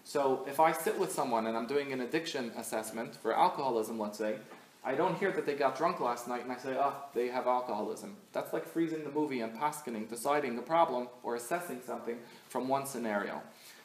So 0.03 0.45
if 0.49 0.59
I 0.59 0.73
sit 0.73 0.99
with 0.99 1.13
someone 1.13 1.47
and 1.47 1.57
I'm 1.57 1.67
doing 1.67 1.93
an 1.93 2.01
addiction 2.01 2.51
assessment 2.57 3.15
for 3.15 3.37
alcoholism, 3.37 4.01
let's 4.01 4.19
say, 4.19 4.39
I 4.87 4.95
don't 4.95 5.17
hear 5.17 5.33
that 5.33 5.47
they 5.47 5.55
got 5.55 5.79
drunk 5.79 6.01
last 6.01 6.29
night 6.29 6.43
and 6.43 6.53
I 6.53 6.57
say, 6.57 6.77
oh, 6.79 6.95
they 7.15 7.29
have 7.29 7.47
alcoholism. 7.47 8.17
That's 8.33 8.53
like 8.53 8.67
freezing 8.67 9.03
the 9.03 9.11
movie 9.11 9.41
and 9.41 9.59
paskening, 9.59 10.09
deciding 10.09 10.59
a 10.59 10.63
problem 10.63 11.09
or 11.23 11.37
assessing 11.37 11.81
something 11.87 12.19
from 12.49 12.69
one 12.69 12.87
scenario. 12.87 13.41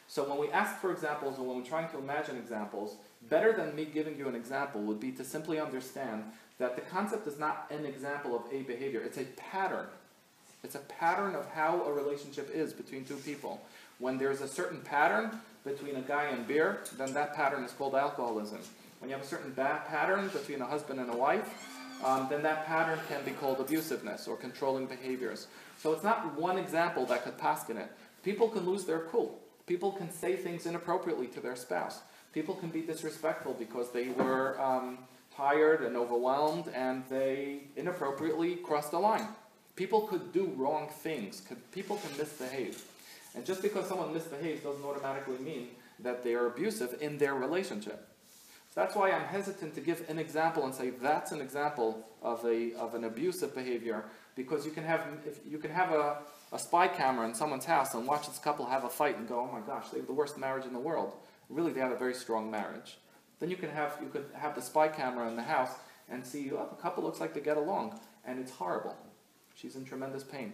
So 0.08 0.28
when 0.28 0.38
we 0.38 0.50
ask 0.50 0.78
for 0.78 0.92
examples 0.92 1.38
or 1.38 1.46
when 1.46 1.56
we're 1.56 1.68
trying 1.68 1.88
to 1.90 1.98
imagine 1.98 2.36
examples, 2.36 2.96
better 3.30 3.52
than 3.52 3.74
me 3.74 3.86
giving 3.86 4.18
you 4.18 4.28
an 4.28 4.34
example 4.34 4.82
would 4.82 5.00
be 5.00 5.12
to 5.12 5.24
simply 5.24 5.58
understand 5.58 6.24
that 6.58 6.76
the 6.76 6.82
concept 6.82 7.26
is 7.26 7.38
not 7.38 7.66
an 7.70 7.86
example 7.86 8.36
of 8.36 8.42
a 8.52 8.62
behavior, 8.62 9.00
it's 9.00 9.18
a 9.18 9.24
pattern. 9.36 9.86
It's 10.62 10.74
a 10.74 10.80
pattern 10.80 11.34
of 11.34 11.48
how 11.52 11.82
a 11.84 11.92
relationship 11.92 12.50
is 12.52 12.74
between 12.74 13.04
two 13.04 13.16
people. 13.16 13.62
When 13.98 14.18
there's 14.18 14.42
a 14.42 14.48
certain 14.48 14.80
pattern 14.80 15.40
between 15.64 15.96
a 15.96 16.02
guy 16.02 16.24
and 16.24 16.46
beer, 16.46 16.80
then 16.98 17.14
that 17.14 17.34
pattern 17.34 17.64
is 17.64 17.72
called 17.72 17.94
alcoholism. 17.94 18.58
When 19.00 19.08
you 19.08 19.16
have 19.16 19.24
a 19.24 19.28
certain 19.28 19.50
bad 19.52 19.86
pattern 19.86 20.28
between 20.28 20.60
a 20.60 20.66
husband 20.66 21.00
and 21.00 21.12
a 21.12 21.16
wife, 21.16 21.48
um, 22.04 22.26
then 22.30 22.42
that 22.42 22.66
pattern 22.66 22.98
can 23.08 23.24
be 23.24 23.32
called 23.32 23.58
abusiveness 23.58 24.28
or 24.28 24.36
controlling 24.36 24.86
behaviors. 24.86 25.48
So 25.78 25.92
it's 25.92 26.04
not 26.04 26.38
one 26.38 26.58
example 26.58 27.06
that 27.06 27.24
could 27.24 27.38
paskin 27.38 27.76
it. 27.76 27.90
People 28.22 28.48
can 28.48 28.64
lose 28.64 28.84
their 28.84 29.00
cool. 29.00 29.38
People 29.66 29.92
can 29.92 30.10
say 30.10 30.36
things 30.36 30.66
inappropriately 30.66 31.26
to 31.28 31.40
their 31.40 31.56
spouse. 31.56 32.00
People 32.32 32.54
can 32.54 32.68
be 32.68 32.82
disrespectful 32.82 33.54
because 33.58 33.90
they 33.90 34.08
were 34.08 34.60
um, 34.60 34.98
tired 35.34 35.82
and 35.82 35.96
overwhelmed 35.96 36.68
and 36.74 37.02
they 37.08 37.60
inappropriately 37.76 38.56
crossed 38.56 38.90
the 38.90 38.98
line. 38.98 39.26
People 39.76 40.02
could 40.02 40.32
do 40.32 40.52
wrong 40.56 40.88
things. 40.88 41.42
People 41.72 41.96
can 41.96 42.16
misbehave. 42.18 42.84
And 43.34 43.46
just 43.46 43.62
because 43.62 43.86
someone 43.86 44.12
misbehaves 44.12 44.62
doesn't 44.62 44.84
automatically 44.84 45.38
mean 45.38 45.68
that 46.00 46.22
they 46.22 46.34
are 46.34 46.46
abusive 46.46 46.98
in 47.00 47.16
their 47.16 47.34
relationship. 47.34 48.09
That's 48.74 48.94
why 48.94 49.10
I'm 49.10 49.24
hesitant 49.24 49.74
to 49.74 49.80
give 49.80 50.08
an 50.08 50.18
example 50.18 50.64
and 50.64 50.74
say 50.74 50.90
that's 50.90 51.32
an 51.32 51.40
example 51.40 52.06
of, 52.22 52.44
a, 52.44 52.72
of 52.74 52.94
an 52.94 53.04
abusive 53.04 53.54
behavior 53.54 54.04
because 54.36 54.64
you 54.64 54.70
can 54.70 54.84
have, 54.84 55.04
if 55.26 55.40
you 55.48 55.58
can 55.58 55.72
have 55.72 55.90
a, 55.90 56.18
a 56.52 56.58
spy 56.58 56.86
camera 56.86 57.26
in 57.26 57.34
someone's 57.34 57.64
house 57.64 57.94
and 57.94 58.06
watch 58.06 58.28
this 58.28 58.38
couple 58.38 58.66
have 58.66 58.84
a 58.84 58.88
fight 58.88 59.18
and 59.18 59.28
go, 59.28 59.40
oh 59.40 59.52
my 59.52 59.60
gosh, 59.60 59.88
they 59.90 59.98
have 59.98 60.06
the 60.06 60.12
worst 60.12 60.38
marriage 60.38 60.66
in 60.66 60.72
the 60.72 60.78
world. 60.78 61.14
Really, 61.48 61.72
they 61.72 61.80
had 61.80 61.90
a 61.90 61.96
very 61.96 62.14
strong 62.14 62.48
marriage. 62.50 62.98
Then 63.40 63.50
you 63.50 63.56
can 63.56 63.70
have, 63.70 63.98
you 64.00 64.08
could 64.08 64.26
have 64.34 64.54
the 64.54 64.62
spy 64.62 64.86
camera 64.88 65.28
in 65.28 65.34
the 65.34 65.42
house 65.42 65.72
and 66.08 66.24
see, 66.24 66.50
oh, 66.52 66.68
the 66.70 66.80
couple 66.80 67.02
looks 67.02 67.20
like 67.20 67.34
they 67.34 67.40
get 67.40 67.56
along, 67.56 67.98
and 68.24 68.38
it's 68.38 68.52
horrible. 68.52 68.96
She's 69.54 69.76
in 69.76 69.84
tremendous 69.84 70.22
pain. 70.22 70.52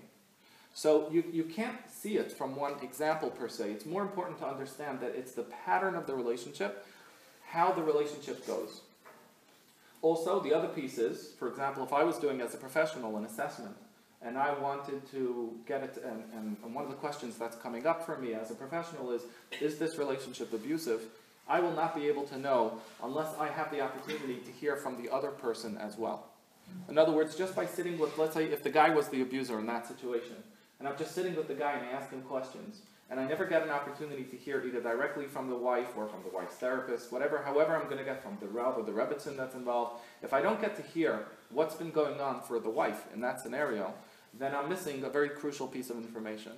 So 0.73 1.09
you, 1.11 1.25
you 1.33 1.45
can't 1.45 1.79
see 1.91 2.19
it 2.19 2.31
from 2.31 2.55
one 2.55 2.75
example 2.83 3.31
per 3.31 3.49
se. 3.49 3.71
It's 3.71 3.87
more 3.87 4.03
important 4.03 4.39
to 4.41 4.47
understand 4.47 5.01
that 5.01 5.15
it's 5.15 5.33
the 5.33 5.45
pattern 5.45 5.95
of 5.95 6.07
the 6.07 6.15
relationship, 6.15 6.87
how 7.57 7.73
the 7.73 7.83
relationship 7.83 8.47
goes. 8.47 8.83
Also, 10.03 10.41
the 10.41 10.53
other 10.53 10.69
piece 10.69 10.99
is, 10.99 11.33
for 11.39 11.49
example, 11.49 11.83
if 11.83 11.93
I 11.93 12.05
was 12.05 12.19
doing 12.19 12.43
as 12.43 12.55
a 12.55 12.59
professional 12.59 13.17
an 13.17 13.25
assessment, 13.25 13.75
and 14.21 14.37
I 14.37 14.53
wanted 14.59 15.11
to 15.13 15.53
get 15.67 15.83
it, 15.83 16.03
and, 16.05 16.23
and, 16.35 16.57
and 16.63 16.75
one 16.75 16.85
of 16.85 16.91
the 16.91 16.97
questions 16.97 17.37
that's 17.39 17.57
coming 17.57 17.87
up 17.87 18.05
for 18.05 18.19
me 18.19 18.35
as 18.35 18.51
a 18.51 18.55
professional 18.55 19.11
is, 19.11 19.23
is 19.61 19.79
this 19.79 19.97
relationship 19.97 20.53
abusive? 20.53 21.01
I 21.49 21.61
will 21.61 21.73
not 21.73 21.95
be 21.95 22.07
able 22.09 22.25
to 22.25 22.39
know 22.39 22.79
unless 23.03 23.35
I 23.39 23.49
have 23.49 23.71
the 23.71 23.81
opportunity 23.81 24.37
to 24.45 24.53
hear 24.53 24.77
from 24.77 25.03
the 25.03 25.11
other 25.11 25.31
person 25.31 25.79
as 25.79 25.97
well. 25.97 26.27
In 26.89 26.99
other 26.99 27.13
words, 27.13 27.37
just 27.37 27.55
by 27.55 27.65
sitting 27.65 27.99
with, 27.99 28.19
let's 28.19 28.35
say, 28.35 28.45
if 28.47 28.63
the 28.63 28.71
guy 28.71 28.91
was 28.91 29.09
the 29.09 29.23
abuser 29.23 29.59
in 29.59 29.67
that 29.67 29.87
situation, 29.87 30.37
and 30.79 30.87
I'm 30.87 30.99
just 30.99 31.15
sitting 31.15 31.35
with 31.37 31.49
the 31.49 31.55
guy 31.55 31.73
and 31.73 31.87
I 31.87 31.93
ask 31.93 32.11
him 32.11 32.21
questions, 32.23 32.81
and 33.09 33.21
I 33.21 33.27
never 33.27 33.45
get 33.45 33.63
an 33.63 33.71
opportunity 33.71 34.25
to 34.25 34.37
hear 34.37 34.65
either 34.67 34.81
directly 34.81 35.27
from 35.27 35.49
the 35.49 35.57
wife 35.57 35.97
or 35.97 36.09
from 36.09 36.23
the 36.25 36.35
wife's 36.35 36.57
therapist, 36.57 37.13
whatever, 37.13 37.41
however 37.43 37.77
I'm 37.77 37.85
going 37.85 37.99
to 37.99 38.05
get 38.05 38.23
from 38.23 38.37
the 38.41 38.49
Rav 38.49 38.77
or 38.77 38.83
the 38.83 38.93
Rebbetzin 38.93 39.37
that's 39.37 39.55
involved, 39.55 40.01
if 40.23 40.33
I 40.33 40.43
don't 40.43 40.61
get 40.61 40.75
to 40.77 40.83
hear 40.83 41.27
what's 41.51 41.77
been 41.77 41.93
going 41.93 42.21
on 42.21 42.41
for 42.41 42.59
the 42.59 42.71
wife 42.71 43.05
in 43.15 43.21
that 43.21 43.41
scenario, 43.41 43.95
then 44.35 44.55
I'm 44.55 44.69
missing 44.69 45.05
a 45.05 45.09
very 45.09 45.29
crucial 45.29 45.69
piece 45.69 45.89
of 45.89 45.97
information. 45.97 46.53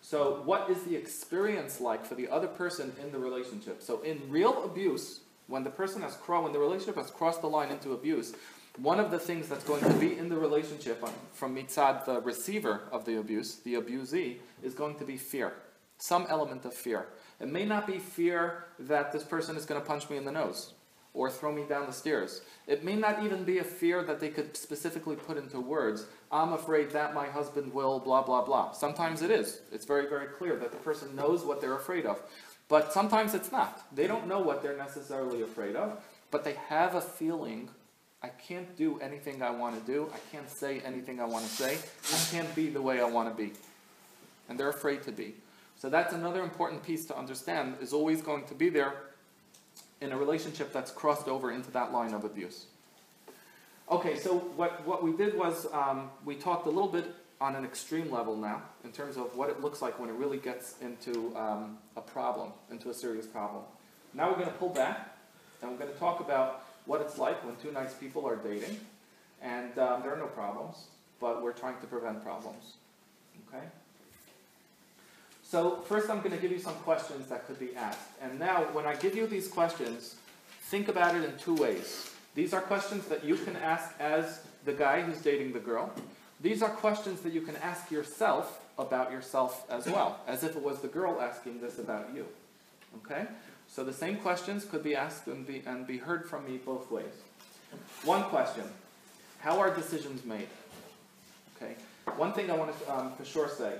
So, 0.00 0.42
what 0.44 0.70
is 0.70 0.82
the 0.84 0.96
experience 0.96 1.80
like 1.80 2.06
for 2.06 2.14
the 2.14 2.28
other 2.28 2.46
person 2.46 2.92
in 3.02 3.12
the 3.12 3.18
relationship? 3.18 3.82
So, 3.82 4.00
in 4.00 4.22
real 4.30 4.64
abuse, 4.64 5.20
when 5.46 5.64
the 5.64 5.70
person 5.70 6.00
has 6.02 6.16
crossed, 6.16 6.44
when 6.44 6.52
the 6.52 6.58
relationship 6.58 6.96
has 6.96 7.10
crossed 7.10 7.42
the 7.42 7.48
line 7.48 7.70
into 7.70 7.92
abuse, 7.92 8.34
one 8.78 9.00
of 9.00 9.10
the 9.10 9.18
things 9.18 9.48
that's 9.48 9.64
going 9.64 9.82
to 9.82 9.92
be 9.94 10.16
in 10.16 10.28
the 10.28 10.36
relationship 10.36 11.02
um, 11.02 11.12
from 11.32 11.54
mitzad, 11.54 12.04
the 12.06 12.20
receiver 12.20 12.82
of 12.92 13.04
the 13.04 13.18
abuse, 13.18 13.56
the 13.56 13.74
abusee, 13.74 14.38
is 14.62 14.72
going 14.72 14.94
to 14.94 15.04
be 15.04 15.16
fear. 15.16 15.52
Some 16.00 16.26
element 16.30 16.64
of 16.64 16.72
fear. 16.72 17.06
It 17.40 17.48
may 17.48 17.64
not 17.64 17.86
be 17.86 17.98
fear 17.98 18.64
that 18.78 19.12
this 19.12 19.22
person 19.22 19.54
is 19.56 19.66
going 19.66 19.80
to 19.80 19.86
punch 19.86 20.08
me 20.08 20.16
in 20.16 20.24
the 20.24 20.32
nose 20.32 20.72
or 21.12 21.30
throw 21.30 21.52
me 21.52 21.64
down 21.64 21.86
the 21.86 21.92
stairs. 21.92 22.40
It 22.66 22.84
may 22.84 22.96
not 22.96 23.22
even 23.22 23.44
be 23.44 23.58
a 23.58 23.64
fear 23.64 24.02
that 24.04 24.18
they 24.18 24.30
could 24.30 24.56
specifically 24.56 25.16
put 25.16 25.36
into 25.36 25.60
words. 25.60 26.06
I'm 26.32 26.54
afraid 26.54 26.90
that 26.92 27.14
my 27.14 27.26
husband 27.26 27.74
will, 27.74 27.98
blah, 27.98 28.22
blah, 28.22 28.42
blah. 28.42 28.72
Sometimes 28.72 29.20
it 29.20 29.30
is. 29.30 29.60
It's 29.72 29.84
very, 29.84 30.08
very 30.08 30.26
clear 30.26 30.56
that 30.56 30.70
the 30.70 30.78
person 30.78 31.14
knows 31.14 31.44
what 31.44 31.60
they're 31.60 31.76
afraid 31.76 32.06
of. 32.06 32.22
But 32.68 32.92
sometimes 32.92 33.34
it's 33.34 33.52
not. 33.52 33.84
They 33.94 34.06
don't 34.06 34.26
know 34.26 34.38
what 34.38 34.62
they're 34.62 34.76
necessarily 34.76 35.42
afraid 35.42 35.76
of, 35.76 36.02
but 36.30 36.44
they 36.44 36.54
have 36.68 36.94
a 36.94 37.00
feeling 37.00 37.68
I 38.22 38.28
can't 38.28 38.76
do 38.76 38.98
anything 39.00 39.42
I 39.42 39.50
want 39.50 39.78
to 39.78 39.92
do. 39.92 40.08
I 40.14 40.18
can't 40.30 40.48
say 40.48 40.80
anything 40.80 41.20
I 41.20 41.24
want 41.24 41.44
to 41.44 41.50
say. 41.50 41.78
I 42.12 42.30
can't 42.30 42.54
be 42.54 42.70
the 42.70 42.80
way 42.80 43.00
I 43.00 43.04
want 43.04 43.28
to 43.28 43.42
be. 43.42 43.52
And 44.48 44.58
they're 44.58 44.68
afraid 44.68 45.02
to 45.04 45.12
be. 45.12 45.34
So 45.80 45.88
that's 45.88 46.12
another 46.12 46.42
important 46.42 46.82
piece 46.82 47.06
to 47.06 47.16
understand 47.16 47.76
is 47.80 47.94
always 47.94 48.20
going 48.20 48.44
to 48.48 48.54
be 48.54 48.68
there 48.68 48.92
in 50.02 50.12
a 50.12 50.16
relationship 50.16 50.74
that's 50.74 50.90
crossed 50.90 51.26
over 51.26 51.50
into 51.50 51.70
that 51.70 51.90
line 51.90 52.12
of 52.12 52.22
abuse. 52.22 52.66
Okay, 53.90 54.18
so 54.18 54.40
what, 54.56 54.86
what 54.86 55.02
we 55.02 55.16
did 55.16 55.38
was 55.38 55.66
um, 55.72 56.10
we 56.26 56.34
talked 56.34 56.66
a 56.66 56.70
little 56.70 56.90
bit 56.90 57.06
on 57.40 57.56
an 57.56 57.64
extreme 57.64 58.10
level 58.10 58.36
now 58.36 58.60
in 58.84 58.92
terms 58.92 59.16
of 59.16 59.34
what 59.34 59.48
it 59.48 59.62
looks 59.62 59.80
like 59.80 59.98
when 59.98 60.10
it 60.10 60.16
really 60.16 60.36
gets 60.36 60.74
into 60.82 61.34
um, 61.34 61.78
a 61.96 62.02
problem, 62.02 62.52
into 62.70 62.90
a 62.90 62.94
serious 62.94 63.26
problem. 63.26 63.62
Now 64.12 64.28
we're 64.28 64.36
going 64.36 64.48
to 64.48 64.58
pull 64.58 64.68
back 64.68 65.16
and 65.62 65.70
we're 65.70 65.78
going 65.78 65.92
to 65.92 65.98
talk 65.98 66.20
about 66.20 66.62
what 66.84 67.00
it's 67.00 67.16
like 67.16 67.42
when 67.42 67.56
two 67.56 67.72
nice 67.72 67.94
people 67.94 68.28
are 68.28 68.36
dating 68.36 68.78
and 69.40 69.78
um, 69.78 70.02
there 70.02 70.12
are 70.12 70.18
no 70.18 70.26
problems, 70.26 70.88
but 71.22 71.42
we're 71.42 71.52
trying 71.52 71.80
to 71.80 71.86
prevent 71.86 72.22
problems. 72.22 72.74
Okay? 73.48 73.64
So 75.50 75.82
first 75.86 76.08
I'm 76.08 76.18
going 76.18 76.30
to 76.30 76.36
give 76.36 76.52
you 76.52 76.60
some 76.60 76.74
questions 76.74 77.26
that 77.26 77.44
could 77.48 77.58
be 77.58 77.74
asked. 77.74 78.06
And 78.22 78.38
now 78.38 78.62
when 78.72 78.86
I 78.86 78.94
give 78.94 79.16
you 79.16 79.26
these 79.26 79.48
questions, 79.48 80.14
think 80.66 80.86
about 80.86 81.16
it 81.16 81.24
in 81.24 81.36
two 81.38 81.56
ways. 81.56 82.08
These 82.36 82.54
are 82.54 82.60
questions 82.60 83.06
that 83.06 83.24
you 83.24 83.34
can 83.34 83.56
ask 83.56 83.92
as 83.98 84.42
the 84.64 84.72
guy 84.72 85.00
who's 85.00 85.18
dating 85.18 85.52
the 85.52 85.58
girl. 85.58 85.92
These 86.40 86.62
are 86.62 86.68
questions 86.68 87.22
that 87.22 87.32
you 87.32 87.40
can 87.40 87.56
ask 87.56 87.90
yourself 87.90 88.64
about 88.78 89.10
yourself 89.10 89.68
as 89.68 89.86
well, 89.86 90.20
as 90.28 90.44
if 90.44 90.54
it 90.54 90.62
was 90.62 90.82
the 90.82 90.88
girl 90.88 91.20
asking 91.20 91.60
this 91.60 91.80
about 91.80 92.14
you. 92.14 92.26
Okay? 92.98 93.26
So 93.66 93.82
the 93.82 93.92
same 93.92 94.18
questions 94.18 94.64
could 94.64 94.84
be 94.84 94.94
asked 94.94 95.26
and 95.26 95.44
be, 95.44 95.64
and 95.66 95.84
be 95.84 95.98
heard 95.98 96.28
from 96.28 96.46
me 96.46 96.58
both 96.58 96.92
ways. 96.92 97.14
One 98.04 98.22
question 98.22 98.66
How 99.40 99.58
are 99.58 99.74
decisions 99.74 100.24
made? 100.24 100.48
Okay? 101.56 101.74
One 102.16 102.32
thing 102.34 102.52
I 102.52 102.56
want 102.56 102.78
to 102.78 102.94
um, 102.94 103.12
for 103.14 103.24
sure 103.24 103.48
say 103.48 103.72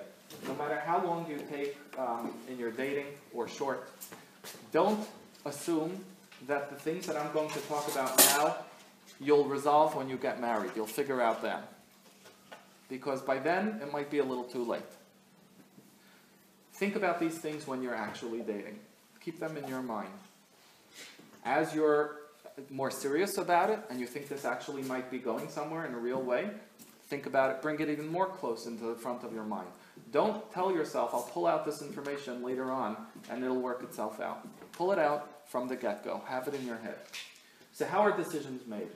no 0.46 0.54
matter 0.54 0.80
how 0.84 1.04
long 1.04 1.28
you 1.28 1.38
take 1.50 1.76
um, 1.98 2.32
in 2.48 2.58
your 2.58 2.70
dating 2.70 3.06
or 3.34 3.48
short, 3.48 3.90
don't 4.72 5.06
assume 5.44 6.04
that 6.46 6.70
the 6.70 6.76
things 6.76 7.06
that 7.06 7.16
I'm 7.16 7.32
going 7.32 7.50
to 7.50 7.60
talk 7.60 7.90
about 7.90 8.16
now 8.18 8.56
you'll 9.20 9.44
resolve 9.44 9.94
when 9.94 10.08
you 10.08 10.16
get 10.16 10.40
married. 10.40 10.70
You'll 10.74 10.86
figure 10.86 11.20
out 11.20 11.42
then. 11.42 11.60
Because 12.88 13.20
by 13.20 13.38
then, 13.38 13.78
it 13.82 13.92
might 13.92 14.10
be 14.10 14.18
a 14.18 14.24
little 14.24 14.44
too 14.44 14.64
late. 14.64 14.82
Think 16.74 16.96
about 16.96 17.20
these 17.20 17.38
things 17.38 17.66
when 17.66 17.82
you're 17.82 17.94
actually 17.94 18.40
dating. 18.40 18.78
Keep 19.22 19.38
them 19.38 19.56
in 19.56 19.68
your 19.68 19.82
mind. 19.82 20.08
As 21.44 21.74
you're 21.74 22.16
more 22.70 22.90
serious 22.90 23.38
about 23.38 23.70
it 23.70 23.78
and 23.90 24.00
you 24.00 24.06
think 24.06 24.28
this 24.28 24.44
actually 24.44 24.82
might 24.82 25.10
be 25.10 25.18
going 25.18 25.48
somewhere 25.48 25.86
in 25.86 25.94
a 25.94 25.98
real 25.98 26.20
way, 26.20 26.50
think 27.08 27.26
about 27.26 27.50
it, 27.50 27.62
bring 27.62 27.78
it 27.80 27.88
even 27.88 28.08
more 28.08 28.26
close 28.26 28.66
into 28.66 28.84
the 28.84 28.94
front 28.94 29.22
of 29.24 29.32
your 29.32 29.44
mind. 29.44 29.68
Don't 30.12 30.50
tell 30.52 30.72
yourself, 30.72 31.10
I'll 31.14 31.22
pull 31.22 31.46
out 31.46 31.64
this 31.64 31.82
information 31.82 32.42
later 32.42 32.70
on 32.70 32.96
and 33.30 33.44
it'll 33.44 33.60
work 33.60 33.82
itself 33.82 34.20
out. 34.20 34.46
Pull 34.72 34.92
it 34.92 34.98
out 34.98 35.48
from 35.48 35.68
the 35.68 35.76
get 35.76 36.04
go, 36.04 36.22
have 36.26 36.48
it 36.48 36.54
in 36.54 36.66
your 36.66 36.78
head. 36.78 36.96
So, 37.72 37.86
how 37.86 38.00
are 38.00 38.16
decisions 38.16 38.66
made? 38.66 38.88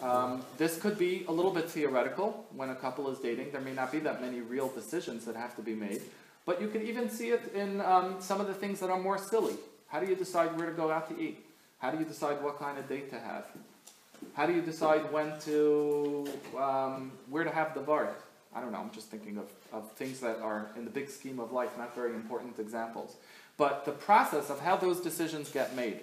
Um, 0.00 0.44
this 0.58 0.78
could 0.78 0.98
be 0.98 1.24
a 1.26 1.32
little 1.32 1.50
bit 1.50 1.68
theoretical 1.68 2.46
when 2.54 2.70
a 2.70 2.74
couple 2.74 3.10
is 3.10 3.18
dating. 3.18 3.50
There 3.50 3.60
may 3.60 3.72
not 3.72 3.90
be 3.90 3.98
that 4.00 4.20
many 4.20 4.40
real 4.40 4.68
decisions 4.68 5.24
that 5.24 5.34
have 5.34 5.56
to 5.56 5.62
be 5.62 5.74
made, 5.74 6.02
but 6.46 6.60
you 6.60 6.68
can 6.68 6.82
even 6.82 7.10
see 7.10 7.30
it 7.30 7.52
in 7.54 7.80
um, 7.80 8.16
some 8.20 8.40
of 8.40 8.46
the 8.46 8.54
things 8.54 8.78
that 8.80 8.90
are 8.90 8.98
more 9.00 9.18
silly. 9.18 9.54
How 9.88 10.00
do 10.00 10.06
you 10.06 10.14
decide 10.14 10.56
where 10.56 10.66
to 10.66 10.72
go 10.72 10.90
out 10.90 11.08
to 11.08 11.20
eat? 11.20 11.44
How 11.78 11.90
do 11.90 11.98
you 11.98 12.04
decide 12.04 12.42
what 12.42 12.58
kind 12.58 12.78
of 12.78 12.88
date 12.88 13.10
to 13.10 13.18
have? 13.18 13.46
How 14.34 14.46
do 14.46 14.52
you 14.52 14.62
decide 14.62 15.10
when 15.12 15.38
to, 15.40 16.28
um, 16.56 17.12
where 17.28 17.44
to 17.44 17.50
have 17.50 17.74
the 17.74 17.80
bar? 17.80 18.14
I 18.54 18.60
don't 18.60 18.72
know, 18.72 18.78
I'm 18.78 18.90
just 18.90 19.10
thinking 19.10 19.38
of, 19.38 19.50
of 19.72 19.92
things 19.92 20.20
that 20.20 20.40
are, 20.40 20.70
in 20.76 20.84
the 20.84 20.90
big 20.90 21.08
scheme 21.10 21.38
of 21.38 21.52
life, 21.52 21.76
not 21.76 21.94
very 21.94 22.14
important 22.14 22.58
examples. 22.58 23.16
But 23.56 23.84
the 23.84 23.92
process 23.92 24.50
of 24.50 24.60
how 24.60 24.76
those 24.76 25.00
decisions 25.00 25.50
get 25.50 25.76
made. 25.76 26.00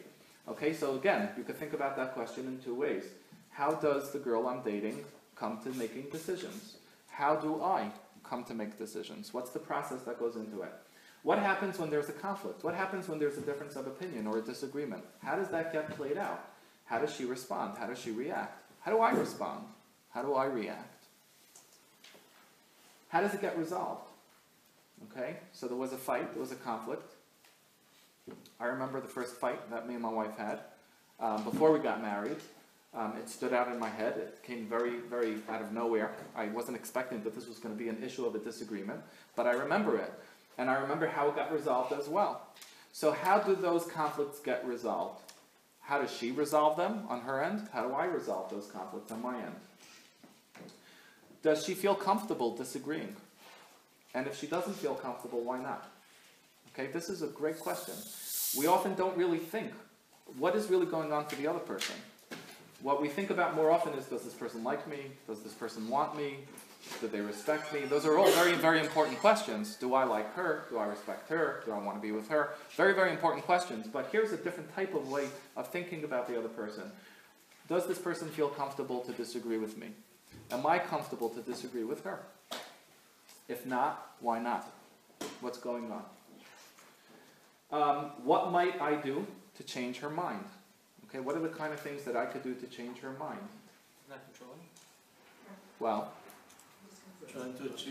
Okay, 0.47 0.73
so 0.73 0.95
again, 0.95 1.29
you 1.37 1.43
could 1.43 1.57
think 1.57 1.73
about 1.73 1.97
that 1.97 2.13
question 2.13 2.45
in 2.45 2.59
two 2.59 2.75
ways. 2.75 3.05
How 3.49 3.71
does 3.71 4.11
the 4.11 4.19
girl 4.19 4.47
I'm 4.47 4.61
dating 4.61 5.03
come 5.35 5.59
to 5.63 5.69
making 5.69 6.09
decisions? 6.11 6.75
How 7.09 7.35
do 7.35 7.63
I 7.63 7.89
come 8.23 8.43
to 8.45 8.53
make 8.53 8.77
decisions? 8.77 9.33
What's 9.33 9.51
the 9.51 9.59
process 9.59 10.01
that 10.03 10.19
goes 10.19 10.35
into 10.35 10.61
it? 10.61 10.73
What 11.23 11.39
happens 11.39 11.79
when 11.79 11.89
there's 11.89 12.09
a 12.09 12.13
conflict? 12.13 12.63
What 12.63 12.75
happens 12.75 13.07
when 13.07 13.17
there's 13.17 13.37
a 13.37 13.41
difference 13.41 13.75
of 13.75 13.87
opinion 13.87 14.27
or 14.27 14.37
a 14.37 14.41
disagreement? 14.41 15.03
How 15.23 15.35
does 15.35 15.47
that 15.49 15.73
get 15.73 15.89
played 15.95 16.17
out? 16.17 16.49
How 16.85 16.99
does 16.99 17.15
she 17.15 17.25
respond? 17.25 17.77
How 17.79 17.87
does 17.87 17.97
she 17.97 18.11
react? 18.11 18.61
How 18.81 18.91
do 18.91 18.99
I 18.99 19.11
respond? 19.11 19.65
How 20.11 20.21
do 20.21 20.35
I 20.35 20.45
react? 20.45 20.94
How 23.15 23.21
does 23.21 23.33
it 23.33 23.39
get 23.39 23.57
resolved? 23.57 24.09
Okay, 25.09 25.37
so 25.53 25.69
there 25.69 25.77
was 25.77 25.93
a 25.93 25.97
fight, 25.97 26.33
there 26.33 26.41
was 26.41 26.51
a 26.51 26.55
conflict. 26.55 27.13
I 28.59 28.65
remember 28.65 28.99
the 28.99 29.07
first 29.07 29.37
fight 29.37 29.71
that 29.71 29.87
me 29.87 29.93
and 29.93 30.03
my 30.03 30.09
wife 30.09 30.37
had 30.37 30.59
um, 31.21 31.45
before 31.45 31.71
we 31.71 31.79
got 31.79 32.01
married. 32.01 32.35
Um, 32.93 33.13
it 33.15 33.29
stood 33.29 33.53
out 33.53 33.69
in 33.69 33.79
my 33.79 33.87
head. 33.87 34.17
It 34.17 34.43
came 34.43 34.67
very, 34.67 34.97
very 34.97 35.37
out 35.47 35.61
of 35.61 35.71
nowhere. 35.71 36.11
I 36.35 36.47
wasn't 36.47 36.75
expecting 36.75 37.23
that 37.23 37.33
this 37.33 37.47
was 37.47 37.57
going 37.57 37.73
to 37.73 37.81
be 37.81 37.87
an 37.87 38.03
issue 38.03 38.25
of 38.25 38.35
a 38.35 38.39
disagreement, 38.39 38.99
but 39.37 39.47
I 39.47 39.53
remember 39.53 39.95
it. 39.95 40.11
And 40.57 40.69
I 40.69 40.81
remember 40.81 41.07
how 41.07 41.29
it 41.29 41.37
got 41.37 41.53
resolved 41.53 41.93
as 41.93 42.09
well. 42.09 42.41
So, 42.91 43.13
how 43.13 43.39
do 43.39 43.55
those 43.55 43.85
conflicts 43.85 44.39
get 44.39 44.67
resolved? 44.67 45.21
How 45.79 46.01
does 46.01 46.11
she 46.11 46.33
resolve 46.33 46.75
them 46.75 47.05
on 47.07 47.21
her 47.21 47.41
end? 47.41 47.69
How 47.71 47.87
do 47.87 47.93
I 47.93 48.07
resolve 48.07 48.49
those 48.49 48.67
conflicts 48.67 49.09
on 49.13 49.21
my 49.21 49.37
end? 49.37 49.55
Does 51.45 51.63
she 51.63 51.75
feel 51.75 51.93
comfortable 51.93 52.55
disagreeing? 52.55 53.15
And 54.15 54.25
if 54.25 54.35
she 54.35 54.47
doesn't 54.47 54.73
feel 54.73 54.95
comfortable, 54.95 55.41
why 55.41 55.61
not? 55.61 55.87
Okay, 56.73 56.91
this 56.91 57.07
is 57.07 57.21
a 57.21 57.27
great 57.27 57.59
question. 57.59 57.93
We 58.57 58.65
often 58.65 58.95
don't 58.95 59.15
really 59.15 59.37
think 59.37 59.71
what 60.39 60.55
is 60.55 60.71
really 60.71 60.87
going 60.87 61.13
on 61.13 61.27
for 61.27 61.35
the 61.35 61.45
other 61.45 61.59
person. 61.59 61.93
What 62.81 62.99
we 62.99 63.09
think 63.09 63.29
about 63.29 63.55
more 63.55 63.69
often 63.69 63.93
is 63.93 64.05
does 64.07 64.23
this 64.23 64.33
person 64.33 64.63
like 64.63 64.87
me? 64.87 65.11
Does 65.27 65.43
this 65.43 65.53
person 65.53 65.87
want 65.87 66.17
me? 66.17 66.37
Do 66.99 67.07
they 67.07 67.21
respect 67.21 67.71
me? 67.71 67.81
Those 67.81 68.07
are 68.07 68.17
all 68.17 68.31
very, 68.31 68.53
very 68.53 68.79
important 68.79 69.19
questions. 69.19 69.75
Do 69.75 69.93
I 69.93 70.03
like 70.03 70.33
her? 70.33 70.65
Do 70.71 70.79
I 70.79 70.87
respect 70.87 71.29
her? 71.29 71.61
Do 71.67 71.73
I 71.73 71.77
want 71.77 71.95
to 71.97 72.01
be 72.01 72.11
with 72.11 72.27
her? 72.29 72.55
Very, 72.75 72.95
very 72.95 73.11
important 73.11 73.45
questions. 73.45 73.85
But 73.85 74.09
here's 74.11 74.31
a 74.31 74.37
different 74.37 74.73
type 74.73 74.95
of 74.95 75.07
way 75.11 75.27
of 75.55 75.67
thinking 75.67 76.05
about 76.05 76.27
the 76.27 76.39
other 76.39 76.49
person. 76.49 76.91
Does 77.69 77.85
this 77.85 77.99
person 77.99 78.29
feel 78.29 78.49
comfortable 78.49 79.01
to 79.01 79.11
disagree 79.11 79.59
with 79.59 79.77
me? 79.77 79.89
Am 80.51 80.65
I 80.65 80.79
comfortable 80.79 81.29
to 81.29 81.41
disagree 81.41 81.83
with 81.83 82.03
her? 82.03 82.19
If 83.47 83.65
not, 83.65 84.15
why 84.19 84.39
not? 84.39 84.71
What's 85.41 85.57
going 85.57 85.91
on? 85.91 86.03
Um, 87.71 88.11
what 88.23 88.51
might 88.51 88.79
I 88.81 88.95
do 88.95 89.25
to 89.57 89.63
change 89.63 89.97
her 89.99 90.09
mind? 90.09 90.45
Okay, 91.09 91.19
what 91.19 91.35
are 91.35 91.39
the 91.39 91.49
kind 91.49 91.73
of 91.73 91.79
things 91.79 92.03
that 92.03 92.15
I 92.15 92.25
could 92.25 92.43
do 92.43 92.53
to 92.55 92.67
change 92.67 92.99
her 92.99 93.11
mind? 93.11 93.39
Not 94.09 94.19
controlling? 94.25 94.59
Well, 95.79 96.11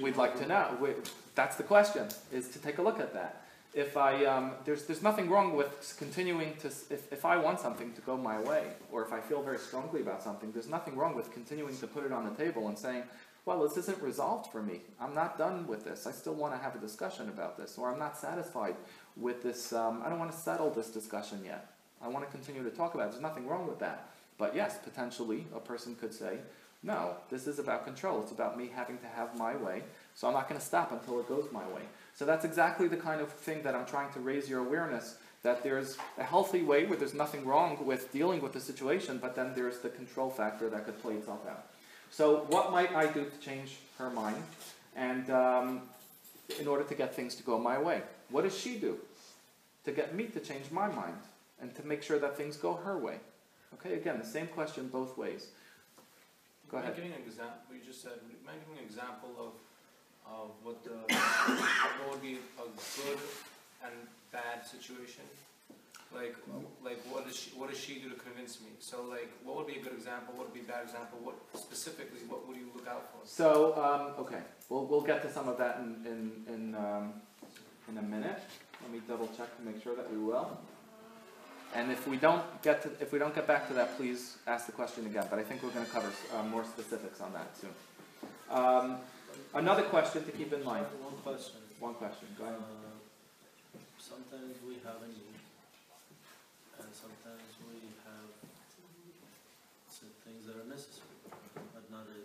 we'd 0.01 0.16
like 0.16 0.38
to 0.38 0.47
know. 0.47 0.76
We, 0.80 0.90
that's 1.34 1.57
the 1.57 1.62
question, 1.62 2.09
is 2.32 2.49
to 2.49 2.59
take 2.59 2.78
a 2.78 2.82
look 2.82 3.01
at 3.01 3.12
that. 3.14 3.43
If 3.75 3.97
I, 3.97 4.25
um, 4.25 4.53
there's, 4.64 4.85
there's 4.85 5.03
nothing 5.03 5.29
wrong 5.29 5.57
with 5.57 5.97
continuing 5.99 6.55
to, 6.59 6.68
if, 6.68 7.12
if 7.12 7.25
I 7.25 7.37
want 7.37 7.59
something 7.59 7.93
to 7.95 8.01
go 8.03 8.16
my 8.16 8.41
way, 8.41 8.68
or 8.93 9.05
if 9.05 9.12
I 9.12 9.20
feel 9.20 9.43
very 9.43 9.59
strongly 9.59 10.01
about 10.01 10.22
something, 10.22 10.53
there's 10.53 10.68
nothing 10.68 10.97
wrong 10.97 11.16
with 11.16 11.33
continuing 11.33 11.77
to 11.79 11.89
put 11.89 12.05
it 12.05 12.12
on 12.12 12.25
the 12.25 12.35
table 12.37 12.68
and 12.68 12.79
saying, 12.79 13.03
well, 13.47 13.62
this 13.62 13.77
isn't 13.77 14.01
resolved 14.01 14.51
for 14.51 14.62
me. 14.62 14.81
I'm 15.01 15.14
not 15.14 15.37
done 15.37 15.66
with 15.66 15.85
this. 15.85 16.07
I 16.07 16.12
still 16.12 16.35
want 16.35 16.55
to 16.55 16.59
have 16.59 16.77
a 16.77 16.79
discussion 16.79 17.29
about 17.29 17.59
this, 17.59 17.77
or 17.77 17.93
I'm 17.93 17.99
not 17.99 18.16
satisfied 18.16 18.77
with 19.16 19.43
this. 19.43 19.72
Um, 19.72 20.03
I 20.05 20.09
don't 20.09 20.18
want 20.18 20.33
to 20.33 20.39
settle 20.39 20.70
this 20.70 20.89
discussion 20.89 21.41
yet. 21.45 21.66
I 22.01 22.09
want 22.09 22.25
to 22.25 22.31
continue 22.31 22.62
to 22.62 22.70
talk 22.70 22.95
about 22.95 23.09
it. 23.09 23.11
There's 23.11 23.22
nothing 23.22 23.47
wrong 23.47 23.66
with 23.66 23.81
that. 23.81 24.09
But 24.39 24.55
yes, 24.55 24.79
potentially 24.83 25.47
a 25.55 25.61
person 25.61 25.95
could 25.97 26.14
say, 26.14 26.39
no, 26.83 27.16
this 27.31 27.47
is 27.47 27.59
about 27.59 27.85
control. 27.85 28.22
It's 28.22 28.33
about 28.33 28.59
me 28.59 28.70
having 28.75 28.99
to 28.99 29.07
have 29.07 29.37
my 29.37 29.57
way. 29.57 29.83
So 30.14 30.29
I'm 30.29 30.35
not 30.35 30.49
going 30.49 30.61
to 30.61 30.66
stop 30.66 30.93
until 30.93 31.18
it 31.18 31.29
goes 31.29 31.49
my 31.51 31.66
way. 31.68 31.83
So 32.14 32.24
that's 32.24 32.44
exactly 32.44 32.88
the 32.88 32.96
kind 32.96 33.20
of 33.20 33.30
thing 33.30 33.62
that 33.62 33.74
I'm 33.74 33.86
trying 33.86 34.12
to 34.12 34.20
raise 34.20 34.48
your 34.48 34.60
awareness 34.60 35.16
that 35.42 35.62
there's 35.62 35.98
a 36.16 36.24
healthy 36.24 36.62
way 36.62 36.86
where 36.86 36.96
there's 36.96 37.12
nothing 37.12 37.44
wrong 37.44 37.84
with 37.84 38.10
dealing 38.12 38.40
with 38.40 38.52
the 38.52 38.60
situation, 38.60 39.18
but 39.18 39.36
then 39.36 39.52
there's 39.54 39.78
the 39.80 39.90
control 39.90 40.30
factor 40.30 40.70
that 40.70 40.86
could 40.86 41.00
play 41.02 41.14
itself 41.14 41.40
out. 41.46 41.66
So 42.10 42.46
what 42.48 42.72
might 42.72 42.94
I 42.94 43.06
do 43.06 43.24
to 43.24 43.38
change 43.40 43.76
her 43.98 44.08
mind 44.08 44.42
and 44.96 45.28
um, 45.30 45.82
in 46.60 46.66
order 46.66 46.84
to 46.84 46.94
get 46.94 47.14
things 47.14 47.34
to 47.34 47.42
go 47.42 47.58
my 47.58 47.78
way? 47.78 48.02
What 48.30 48.44
does 48.44 48.56
she 48.56 48.78
do 48.78 48.98
to 49.84 49.92
get 49.92 50.14
me 50.14 50.24
to 50.26 50.40
change 50.40 50.70
my 50.70 50.88
mind 50.88 51.18
and 51.60 51.74
to 51.74 51.86
make 51.86 52.02
sure 52.02 52.18
that 52.18 52.36
things 52.36 52.56
go 52.56 52.74
her 52.74 52.96
way? 52.96 53.18
Okay, 53.74 53.94
again, 53.94 54.18
the 54.18 54.26
same 54.26 54.46
question 54.46 54.88
both 54.88 55.18
ways. 55.18 55.48
Go 56.70 56.78
ahead. 56.78 56.96
Giving 56.96 57.12
an 57.12 57.22
example, 57.26 57.74
you 57.74 57.84
just 57.84 58.02
said, 58.02 58.12
giving 58.22 58.78
an 58.78 58.84
example 58.84 59.30
of, 59.38 59.52
of 60.27 60.51
what 60.62 60.83
the, 60.85 60.91
would 62.11 62.22
be 62.22 62.39
a 62.59 62.66
good 62.66 63.18
and 63.85 63.95
bad 64.33 64.66
situation? 64.66 65.22
Like, 66.14 66.37
like 66.85 66.99
what 67.11 67.27
does 67.27 67.37
she, 67.37 67.51
what 67.51 67.70
does 67.70 67.79
she 67.79 67.95
do 67.95 68.09
to 68.09 68.14
convince 68.14 68.61
me? 68.61 68.68
So 68.79 69.03
like, 69.03 69.31
what 69.43 69.57
would 69.57 69.66
be 69.66 69.81
a 69.81 69.83
good 69.83 69.95
example, 69.95 70.35
what 70.37 70.47
would 70.47 70.55
be 70.55 70.61
a 70.61 70.70
bad 70.72 70.85
example, 70.85 71.18
what 71.22 71.35
specifically, 71.55 72.20
what 72.29 72.47
would 72.47 72.57
you 72.57 72.68
look 72.75 72.87
out 72.87 73.11
for? 73.11 73.27
So, 73.27 73.75
um, 73.77 74.25
okay, 74.25 74.39
we'll, 74.68 74.87
we'll 74.87 75.01
get 75.01 75.22
to 75.22 75.33
some 75.33 75.49
of 75.49 75.59
that 75.59 75.79
in, 75.81 76.07
in, 76.07 76.55
in, 76.55 76.75
um, 76.77 77.14
in 77.89 77.99
a 77.99 78.03
minute. 78.03 78.41
Let 78.83 78.93
me 78.93 79.01
double 79.09 79.29
check 79.37 79.57
to 79.57 79.62
make 79.64 79.83
sure 79.83 79.97
that 79.97 80.11
we 80.11 80.18
will. 80.18 80.57
And 81.75 81.91
if 81.91 82.07
we 82.07 82.16
don't 82.16 82.45
get 82.62 82.83
to, 82.83 82.91
if 83.01 83.12
we 83.12 83.18
don't 83.18 83.35
get 83.35 83.49
back 83.49 83.66
to 83.66 83.75
that, 83.75 83.97
please 83.97 84.37
ask 84.47 84.66
the 84.66 84.72
question 84.72 85.07
again, 85.07 85.27
but 85.29 85.41
I 85.41 85.43
think 85.43 85.64
we're 85.64 85.70
gonna 85.70 85.87
cover, 85.87 86.12
uh, 86.37 86.45
more 86.45 86.64
specifics 86.64 87.20
on 87.20 87.33
that 87.33 87.57
soon. 87.57 87.70
Um, 88.51 88.99
another 89.55 89.82
question 89.84 90.24
to 90.24 90.32
keep 90.32 90.52
in 90.52 90.64
mind, 90.64 90.86
One 91.00 91.16
question. 91.22 91.61
one 91.80 91.94
question, 91.94 92.28
go 92.38 92.44
ahead. 92.44 92.59
Uh, 92.59 92.90
Sometimes 93.98 94.61
we 94.68 94.76
have 94.84 95.00
a 95.00 95.09
need, 95.09 95.32
and 96.76 96.90
sometimes 96.92 97.48
we 97.64 97.88
have 98.05 98.28
some 99.88 100.12
things 100.28 100.44
that 100.44 100.61
are 100.61 100.68
necessary, 100.68 101.16
but 101.72 101.88
not 101.88 102.05
a 102.12 102.20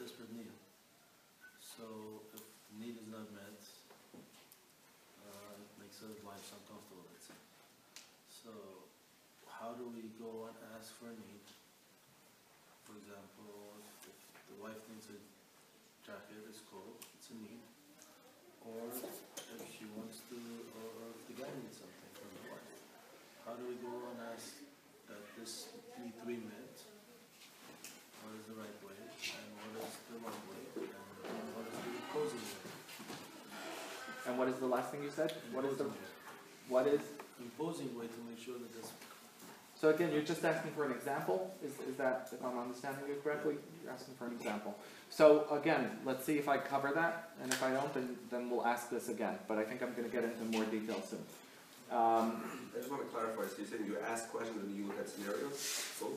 desperate 0.00 0.32
need. 0.32 0.48
So 1.60 2.24
if 2.32 2.40
the 2.40 2.80
need 2.80 2.96
is 2.96 3.12
not 3.12 3.28
met, 3.36 3.60
uh, 5.20 5.60
it 5.60 5.70
makes 5.76 6.00
our 6.00 6.16
lives 6.24 6.48
uncomfortable, 6.56 7.04
let's 7.12 7.28
say. 7.28 7.38
So 8.32 8.88
how 9.52 9.76
do 9.76 9.92
we 9.92 10.08
go 10.16 10.48
and 10.48 10.56
ask 10.80 10.96
for 10.96 11.12
a 11.12 11.16
need? 11.16 11.44
For 12.88 12.96
example, 13.04 13.84
if 14.08 14.16
the 14.48 14.56
wife 14.64 14.80
needs 14.88 15.12
a 15.12 15.18
a 17.30 17.36
need. 17.38 17.62
Or 18.66 18.90
if 18.90 19.62
she 19.70 19.86
wants 19.94 20.22
to, 20.30 20.38
or 20.74 20.86
or 21.00 21.06
if 21.14 21.20
the 21.30 21.34
guy 21.38 21.50
needs 21.62 21.78
something 21.78 22.10
from 22.14 22.30
the 22.34 22.42
wife. 22.50 22.80
How 23.46 23.54
do 23.54 23.62
we 23.66 23.78
go 23.78 23.94
and 24.10 24.18
ask 24.34 24.58
that 25.10 25.22
this 25.38 25.70
need 25.98 26.14
to 26.18 26.26
be 26.26 26.38
met? 26.42 26.74
What 28.22 28.34
is 28.34 28.44
the 28.50 28.58
right 28.58 28.78
way, 28.82 28.98
and 28.98 29.48
what 29.58 29.86
is 29.86 29.94
the 30.10 30.18
wrong 30.18 30.42
way, 30.50 30.62
and 30.82 31.46
what 31.54 31.64
is 31.70 31.78
the 31.78 31.92
opposing 32.10 32.42
way? 32.42 32.66
And 34.26 34.34
what 34.38 34.48
is 34.50 34.58
the 34.58 34.66
last 34.66 34.90
thing 34.90 35.02
you 35.06 35.14
said? 35.14 35.30
What 35.54 35.64
is 35.64 35.78
the, 35.78 35.84
way. 35.84 36.02
what 36.68 36.86
is, 36.90 37.00
Imposing 37.38 37.92
way 37.92 38.06
to 38.08 38.20
make 38.24 38.40
sure 38.40 38.56
that 38.56 38.72
this, 38.72 38.90
so 39.78 39.90
again, 39.90 40.12
you're 40.12 40.22
just 40.22 40.44
asking 40.44 40.72
for 40.72 40.84
an 40.84 40.92
example? 40.92 41.54
Is, 41.64 41.72
is 41.88 41.96
that, 41.96 42.28
if 42.32 42.44
I'm 42.44 42.58
understanding 42.58 43.02
you 43.08 43.16
correctly, 43.22 43.56
you're 43.82 43.92
asking 43.92 44.14
for 44.14 44.26
an 44.26 44.32
example? 44.32 44.76
So 45.10 45.46
again, 45.50 45.90
let's 46.04 46.24
see 46.24 46.38
if 46.38 46.48
I 46.48 46.58
cover 46.58 46.92
that, 46.94 47.30
and 47.42 47.52
if 47.52 47.62
I 47.62 47.70
don't, 47.70 47.92
then, 47.94 48.16
then 48.30 48.50
we'll 48.50 48.66
ask 48.66 48.90
this 48.90 49.08
again, 49.08 49.38
but 49.46 49.58
I 49.58 49.64
think 49.64 49.82
I'm 49.82 49.94
gonna 49.94 50.08
get 50.08 50.24
into 50.24 50.44
more 50.56 50.64
detail 50.64 51.02
soon. 51.02 51.20
Um, 51.90 52.42
I 52.74 52.78
just 52.78 52.90
want 52.90 53.02
to 53.02 53.08
clarify, 53.08 53.42
so 53.42 53.54
you're 53.58 53.66
saying 53.66 53.86
you 53.86 53.96
ask 54.08 54.28
questions 54.30 54.60
and 54.60 54.76
you 54.76 54.86
look 54.86 54.98
at 54.98 55.08
scenarios? 55.08 55.94
Both? 56.00 56.10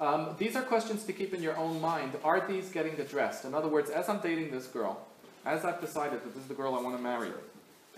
Um, 0.00 0.34
these 0.38 0.56
are 0.56 0.62
questions 0.62 1.04
to 1.04 1.12
keep 1.12 1.34
in 1.34 1.42
your 1.42 1.56
own 1.56 1.80
mind. 1.80 2.12
Are 2.24 2.46
these 2.46 2.70
getting 2.70 2.98
addressed? 3.00 3.44
In 3.44 3.54
other 3.54 3.68
words, 3.68 3.90
as 3.90 4.08
I'm 4.08 4.20
dating 4.20 4.50
this 4.50 4.66
girl, 4.66 5.06
as 5.44 5.64
I've 5.64 5.80
decided 5.80 6.24
that 6.24 6.34
this 6.34 6.42
is 6.42 6.48
the 6.48 6.54
girl 6.54 6.74
I 6.74 6.80
want 6.80 6.96
to 6.96 7.02
marry, 7.02 7.30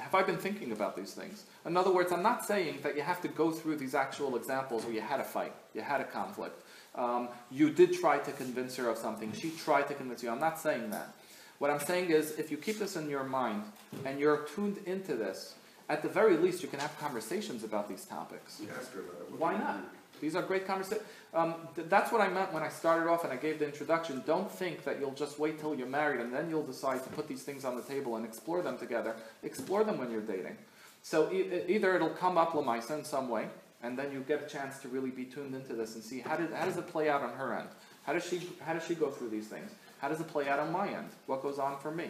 have 0.00 0.14
I 0.14 0.22
been 0.22 0.36
thinking 0.38 0.72
about 0.72 0.96
these 0.96 1.12
things? 1.12 1.44
In 1.64 1.76
other 1.76 1.92
words, 1.92 2.12
I'm 2.12 2.22
not 2.22 2.44
saying 2.44 2.80
that 2.82 2.96
you 2.96 3.02
have 3.02 3.20
to 3.22 3.28
go 3.28 3.50
through 3.50 3.76
these 3.76 3.94
actual 3.94 4.36
examples 4.36 4.84
where 4.84 4.94
you 4.94 5.00
had 5.00 5.20
a 5.20 5.24
fight, 5.24 5.52
you 5.74 5.82
had 5.82 6.00
a 6.00 6.04
conflict. 6.04 6.62
Um, 6.94 7.28
you 7.50 7.70
did 7.70 7.92
try 7.92 8.18
to 8.18 8.32
convince 8.32 8.76
her 8.76 8.88
of 8.88 8.98
something, 8.98 9.32
she 9.32 9.50
tried 9.50 9.86
to 9.88 9.94
convince 9.94 10.22
you. 10.22 10.30
I'm 10.30 10.40
not 10.40 10.58
saying 10.58 10.90
that. 10.90 11.14
What 11.58 11.70
I'm 11.70 11.78
saying 11.78 12.10
is, 12.10 12.32
if 12.38 12.50
you 12.50 12.56
keep 12.56 12.78
this 12.78 12.96
in 12.96 13.08
your 13.10 13.24
mind 13.24 13.64
and 14.06 14.18
you're 14.18 14.48
tuned 14.54 14.78
into 14.86 15.14
this, 15.14 15.54
at 15.90 16.02
the 16.02 16.08
very 16.08 16.36
least, 16.36 16.62
you 16.62 16.68
can 16.68 16.80
have 16.80 16.98
conversations 16.98 17.64
about 17.64 17.88
these 17.88 18.04
topics. 18.04 18.60
You 18.62 18.68
ask 18.78 18.92
her 18.94 19.00
about 19.00 19.20
it. 19.20 19.30
What 19.32 19.40
Why 19.40 19.58
not? 19.58 19.84
These 20.20 20.36
are 20.36 20.42
great 20.42 20.66
conversations. 20.66 21.06
Um, 21.32 21.54
th- 21.74 21.88
that's 21.88 22.12
what 22.12 22.20
I 22.20 22.28
meant 22.28 22.52
when 22.52 22.62
I 22.62 22.68
started 22.68 23.08
off 23.08 23.24
and 23.24 23.32
I 23.32 23.36
gave 23.36 23.58
the 23.58 23.64
introduction. 23.66 24.22
Don't 24.26 24.50
think 24.50 24.84
that 24.84 25.00
you'll 25.00 25.14
just 25.14 25.38
wait 25.38 25.60
till 25.60 25.74
you're 25.74 25.86
married 25.86 26.20
and 26.20 26.32
then 26.32 26.50
you'll 26.50 26.66
decide 26.66 27.02
to 27.04 27.10
put 27.10 27.28
these 27.28 27.42
things 27.42 27.64
on 27.64 27.76
the 27.76 27.82
table 27.82 28.16
and 28.16 28.24
explore 28.24 28.62
them 28.62 28.78
together. 28.78 29.16
Explore 29.42 29.84
them 29.84 29.98
when 29.98 30.10
you're 30.10 30.20
dating. 30.20 30.56
So 31.02 31.32
e- 31.32 31.62
either 31.68 31.94
it'll 31.94 32.10
come 32.10 32.36
up 32.36 32.52
Lamaisa 32.52 32.98
in 32.98 33.04
some 33.04 33.28
way, 33.28 33.48
and 33.82 33.98
then 33.98 34.12
you 34.12 34.20
get 34.20 34.42
a 34.42 34.46
chance 34.46 34.78
to 34.80 34.88
really 34.88 35.10
be 35.10 35.24
tuned 35.24 35.54
into 35.54 35.72
this 35.74 35.94
and 35.94 36.04
see 36.04 36.20
how, 36.20 36.36
did, 36.36 36.52
how 36.52 36.66
does 36.66 36.76
it 36.76 36.86
play 36.88 37.08
out 37.08 37.22
on 37.22 37.32
her 37.34 37.54
end? 37.54 37.68
How 38.04 38.12
does 38.12 38.26
she 38.26 38.40
how 38.60 38.72
does 38.72 38.84
she 38.84 38.94
go 38.94 39.10
through 39.10 39.30
these 39.30 39.46
things? 39.46 39.70
How 40.00 40.08
does 40.08 40.20
it 40.20 40.28
play 40.28 40.48
out 40.48 40.58
on 40.58 40.72
my 40.72 40.88
end? 40.88 41.08
What 41.26 41.42
goes 41.42 41.58
on 41.58 41.78
for 41.78 41.90
me? 41.90 42.08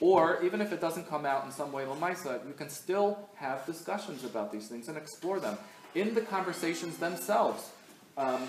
Or 0.00 0.42
even 0.42 0.60
if 0.60 0.72
it 0.72 0.80
doesn't 0.80 1.08
come 1.08 1.24
out 1.24 1.44
in 1.46 1.50
some 1.50 1.72
way 1.72 1.84
Lamaisa, 1.84 2.46
you 2.46 2.52
can 2.52 2.68
still 2.68 3.18
have 3.36 3.64
discussions 3.66 4.24
about 4.24 4.52
these 4.52 4.68
things 4.68 4.88
and 4.88 4.96
explore 4.96 5.40
them 5.40 5.56
in 5.94 6.14
the 6.14 6.20
conversations 6.20 6.98
themselves. 6.98 7.70
Um, 8.16 8.48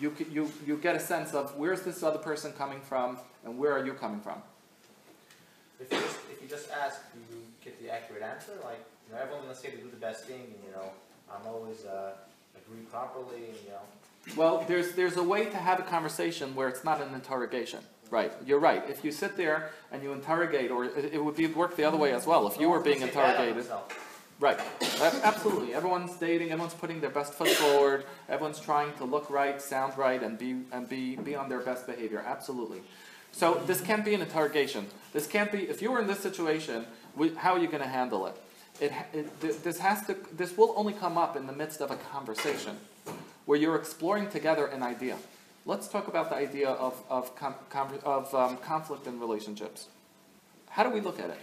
you, 0.00 0.14
you, 0.30 0.50
you 0.66 0.76
get 0.76 0.96
a 0.96 1.00
sense 1.00 1.34
of 1.34 1.56
where's 1.56 1.82
this 1.82 2.02
other 2.02 2.18
person 2.18 2.52
coming 2.52 2.80
from 2.80 3.18
and 3.44 3.58
where 3.58 3.72
are 3.72 3.84
you 3.84 3.94
coming 3.94 4.20
from. 4.20 4.42
If 5.80 5.92
you 5.92 5.98
just, 5.98 6.18
if 6.30 6.42
you 6.42 6.48
just 6.48 6.70
ask, 6.70 7.00
do 7.12 7.20
you 7.30 7.42
get 7.64 7.80
the 7.82 7.90
accurate 7.90 8.22
answer? 8.22 8.52
Like, 8.64 8.84
you 9.08 9.14
know, 9.14 9.20
everyone's 9.20 9.44
gonna 9.44 9.56
say 9.56 9.70
to 9.70 9.76
do 9.76 9.90
the 9.90 9.96
best 9.96 10.24
thing, 10.24 10.40
and, 10.40 10.54
you 10.66 10.72
know, 10.74 10.90
I'm 11.32 11.46
always, 11.46 11.84
uh, 11.84 12.12
agree 12.56 12.82
properly, 12.90 13.36
and, 13.36 13.56
you 13.64 13.70
know, 13.70 14.36
Well, 14.36 14.64
there's, 14.68 14.92
there's 14.92 15.16
a 15.16 15.22
way 15.22 15.46
to 15.46 15.56
have 15.56 15.78
a 15.78 15.84
conversation 15.84 16.54
where 16.54 16.68
it's 16.68 16.84
not 16.84 17.00
an 17.00 17.14
interrogation. 17.14 17.80
Right, 18.10 18.32
you're 18.46 18.58
right. 18.58 18.82
If 18.88 19.04
you 19.04 19.12
sit 19.12 19.36
there 19.36 19.70
and 19.92 20.02
you 20.02 20.12
interrogate, 20.12 20.70
or 20.70 20.86
it, 20.86 21.12
it 21.14 21.22
would 21.24 21.36
be, 21.36 21.46
work 21.46 21.76
the 21.76 21.84
other 21.84 21.98
way 21.98 22.12
as 22.12 22.26
well. 22.26 22.46
If 22.48 22.58
you 22.58 22.70
were 22.70 22.80
being 22.80 23.00
Say 23.00 23.10
bad 23.10 23.40
on 23.40 23.46
interrogated. 23.48 23.70
Right, 24.40 24.60
absolutely. 25.24 25.74
Everyone's 25.74 26.14
dating, 26.16 26.52
everyone's 26.52 26.74
putting 26.74 27.00
their 27.00 27.10
best 27.10 27.34
foot 27.34 27.48
forward, 27.48 28.04
everyone's 28.28 28.60
trying 28.60 28.92
to 28.98 29.04
look 29.04 29.28
right, 29.30 29.60
sound 29.60 29.98
right, 29.98 30.22
and 30.22 30.38
be, 30.38 30.60
and 30.70 30.88
be, 30.88 31.16
be 31.16 31.34
on 31.34 31.48
their 31.48 31.58
best 31.58 31.88
behavior, 31.88 32.22
absolutely. 32.24 32.82
So 33.32 33.60
this 33.66 33.80
can't 33.80 34.04
be 34.04 34.14
an 34.14 34.20
interrogation. 34.20 34.86
This 35.12 35.26
can't 35.26 35.50
be, 35.50 35.68
if 35.68 35.82
you 35.82 35.90
were 35.90 36.00
in 36.00 36.06
this 36.06 36.20
situation, 36.20 36.86
we, 37.16 37.34
how 37.34 37.54
are 37.54 37.58
you 37.58 37.66
gonna 37.66 37.88
handle 37.88 38.26
it? 38.28 38.36
It, 38.80 38.92
it, 39.12 39.64
this 39.64 39.80
has 39.80 40.06
to, 40.06 40.14
this 40.32 40.56
will 40.56 40.72
only 40.76 40.92
come 40.92 41.18
up 41.18 41.36
in 41.36 41.48
the 41.48 41.52
midst 41.52 41.80
of 41.80 41.90
a 41.90 41.96
conversation, 41.96 42.76
where 43.44 43.58
you're 43.58 43.74
exploring 43.74 44.30
together 44.30 44.66
an 44.66 44.84
idea. 44.84 45.16
Let's 45.66 45.88
talk 45.88 46.06
about 46.06 46.30
the 46.30 46.36
idea 46.36 46.68
of, 46.68 47.02
of, 47.10 47.34
com- 47.34 47.56
of 48.04 48.32
um, 48.34 48.56
conflict 48.58 49.08
in 49.08 49.18
relationships. 49.18 49.88
How 50.70 50.84
do 50.84 50.90
we 50.90 51.00
look 51.00 51.18
at 51.18 51.30
it? 51.30 51.40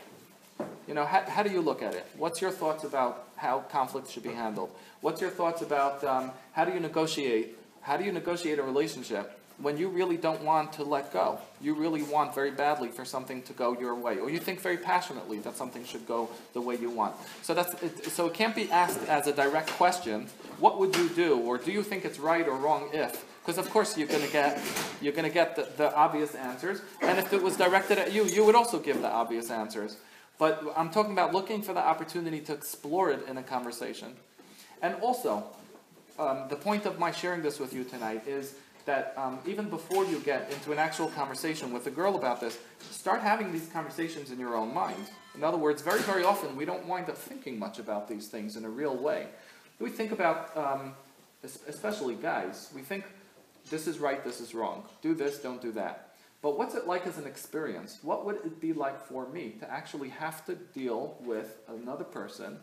You 0.88 0.94
know, 0.94 1.06
how, 1.06 1.22
how 1.28 1.44
do 1.44 1.50
you 1.50 1.62
look 1.62 1.82
at 1.82 1.96
it? 1.96 2.06
What's 2.18 2.42
your 2.42 2.52
thoughts 2.52 2.84
about 2.84 3.28
how 3.38 3.60
conflict 3.72 4.12
should 4.12 4.24
be 4.24 4.34
handled? 4.34 4.70
What's 5.02 5.20
your 5.20 5.32
thoughts 5.32 5.62
about 5.62 6.04
um, 6.04 6.32
how 6.54 6.66
do 6.66 6.72
you 6.72 6.80
negotiate? 6.80 7.58
How 7.82 7.98
do 7.98 8.04
you 8.04 8.12
negotiate 8.12 8.60
a 8.60 8.64
relationship 8.64 9.40
when 9.58 9.78
you 9.78 9.88
really 9.88 10.18
don't 10.18 10.44
want 10.44 10.74
to 10.74 10.84
let 10.84 11.12
go? 11.12 11.40
You 11.62 11.74
really 11.74 12.04
want 12.04 12.36
very 12.36 12.52
badly 12.52 12.90
for 12.90 13.06
something 13.06 13.42
to 13.44 13.54
go 13.54 13.80
your 13.80 13.96
way, 13.96 14.20
or 14.20 14.30
you 14.30 14.40
think 14.40 14.60
very 14.60 14.78
passionately 14.78 15.40
that 15.40 15.56
something 15.56 15.86
should 15.86 16.08
go 16.08 16.30
the 16.54 16.62
way 16.62 16.76
you 16.76 16.90
want. 16.90 17.16
So 17.42 17.54
that's 17.54 17.82
it, 17.82 18.06
so 18.06 18.28
it 18.28 18.34
can't 18.34 18.56
be 18.56 18.70
asked 18.72 19.08
as 19.08 19.28
a 19.28 19.34
direct 19.34 19.70
question. 19.72 20.28
What 20.60 20.80
would 20.80 20.96
you 20.96 21.10
do, 21.10 21.40
or 21.40 21.58
do 21.58 21.72
you 21.72 21.84
think 21.84 22.06
it's 22.06 22.20
right 22.20 22.48
or 22.48 22.56
wrong 22.58 22.90
if? 22.94 23.26
Because 23.44 23.58
of 23.58 23.70
course 23.70 23.98
you're 23.98 24.08
going 24.08 24.26
to 24.26 24.32
get 24.32 24.62
you're 25.02 25.14
going 25.14 25.28
to 25.28 25.34
get 25.34 25.56
the, 25.56 25.68
the 25.78 25.96
obvious 25.96 26.36
answers, 26.36 26.82
and 27.02 27.18
if 27.18 27.32
it 27.34 27.42
was 27.42 27.58
directed 27.58 27.98
at 27.98 28.12
you, 28.14 28.26
you 28.26 28.46
would 28.46 28.56
also 28.56 28.80
give 28.80 29.02
the 29.02 29.10
obvious 29.10 29.50
answers. 29.50 29.98
But 30.38 30.64
I'm 30.76 30.90
talking 30.90 31.14
about 31.14 31.34
looking 31.34 31.62
for 31.62 31.74
the 31.74 31.80
opportunity 31.80 32.42
to 32.42 32.54
explore 32.54 33.10
it 33.10 33.26
in 33.28 33.38
a 33.38 33.44
conversation. 33.44 34.16
And 34.82 34.96
also, 34.96 35.44
um, 36.20 36.46
the 36.50 36.56
point 36.56 36.86
of 36.86 37.00
my 37.00 37.12
sharing 37.12 37.42
this 37.42 37.60
with 37.60 37.74
you 37.74 37.84
tonight 37.84 38.28
is 38.28 38.56
that 38.86 39.14
um, 39.18 39.40
even 39.46 39.70
before 39.70 40.06
you 40.06 40.20
get 40.20 40.52
into 40.52 40.72
an 40.72 40.78
actual 40.78 41.08
conversation 41.10 41.74
with 41.74 41.88
a 41.88 41.92
girl 41.92 42.16
about 42.16 42.40
this, 42.40 42.60
start 42.92 43.22
having 43.22 43.52
these 43.52 43.68
conversations 43.70 44.32
in 44.32 44.40
your 44.40 44.56
own 44.56 44.74
mind. 44.74 45.10
In 45.36 45.44
other 45.44 45.58
words, 45.58 45.82
very, 45.82 46.02
very 46.02 46.24
often 46.24 46.56
we 46.56 46.66
don't 46.66 46.86
wind 46.86 47.10
up 47.10 47.18
thinking 47.18 47.58
much 47.58 47.80
about 47.80 48.08
these 48.08 48.28
things 48.28 48.56
in 48.56 48.64
a 48.64 48.70
real 48.70 48.96
way. 48.96 49.28
We 49.80 49.90
think 49.90 50.12
about, 50.12 50.56
um, 50.56 50.94
especially 51.68 52.16
guys, 52.16 52.70
we 52.76 52.82
think 52.82 53.06
this 53.70 53.88
is 53.88 54.00
right, 54.00 54.24
this 54.24 54.40
is 54.40 54.54
wrong. 54.54 54.84
Do 55.02 55.14
this, 55.14 55.40
don't 55.40 55.62
do 55.62 55.72
that. 55.74 56.05
But 56.46 56.60
what's 56.60 56.76
it 56.76 56.86
like 56.86 57.08
as 57.08 57.18
an 57.18 57.26
experience? 57.26 57.98
What 58.04 58.24
would 58.24 58.36
it 58.36 58.62
be 58.62 58.72
like 58.72 59.04
for 59.08 59.28
me 59.30 59.56
to 59.62 59.72
actually 59.72 60.10
have 60.10 60.46
to 60.46 60.54
deal 60.54 61.18
with 61.22 61.58
another 61.68 62.04
person, 62.04 62.60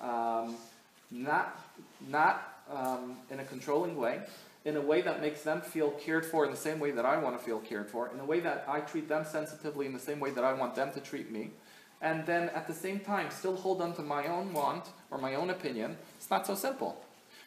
um, 0.00 0.56
not, 1.12 1.64
not 2.08 2.64
um, 2.68 3.16
in 3.30 3.38
a 3.38 3.44
controlling 3.44 3.96
way, 3.96 4.22
in 4.64 4.76
a 4.76 4.80
way 4.80 5.00
that 5.00 5.20
makes 5.20 5.42
them 5.42 5.60
feel 5.60 5.92
cared 5.92 6.26
for 6.26 6.44
in 6.44 6.50
the 6.50 6.56
same 6.56 6.80
way 6.80 6.90
that 6.90 7.06
I 7.06 7.16
want 7.16 7.38
to 7.38 7.44
feel 7.44 7.60
cared 7.60 7.88
for, 7.88 8.10
in 8.12 8.18
a 8.18 8.24
way 8.24 8.40
that 8.40 8.64
I 8.66 8.80
treat 8.80 9.08
them 9.08 9.24
sensitively 9.24 9.86
in 9.86 9.92
the 9.92 10.00
same 10.00 10.18
way 10.18 10.30
that 10.30 10.42
I 10.42 10.52
want 10.52 10.74
them 10.74 10.90
to 10.90 10.98
treat 10.98 11.30
me, 11.30 11.50
and 12.02 12.26
then 12.26 12.48
at 12.48 12.66
the 12.66 12.74
same 12.74 12.98
time 12.98 13.30
still 13.30 13.54
hold 13.54 13.80
on 13.80 13.94
to 13.94 14.02
my 14.02 14.26
own 14.26 14.52
want 14.52 14.86
or 15.12 15.18
my 15.18 15.36
own 15.36 15.50
opinion, 15.50 15.98
it's 16.16 16.30
not 16.30 16.48
so 16.48 16.56
simple. 16.56 17.00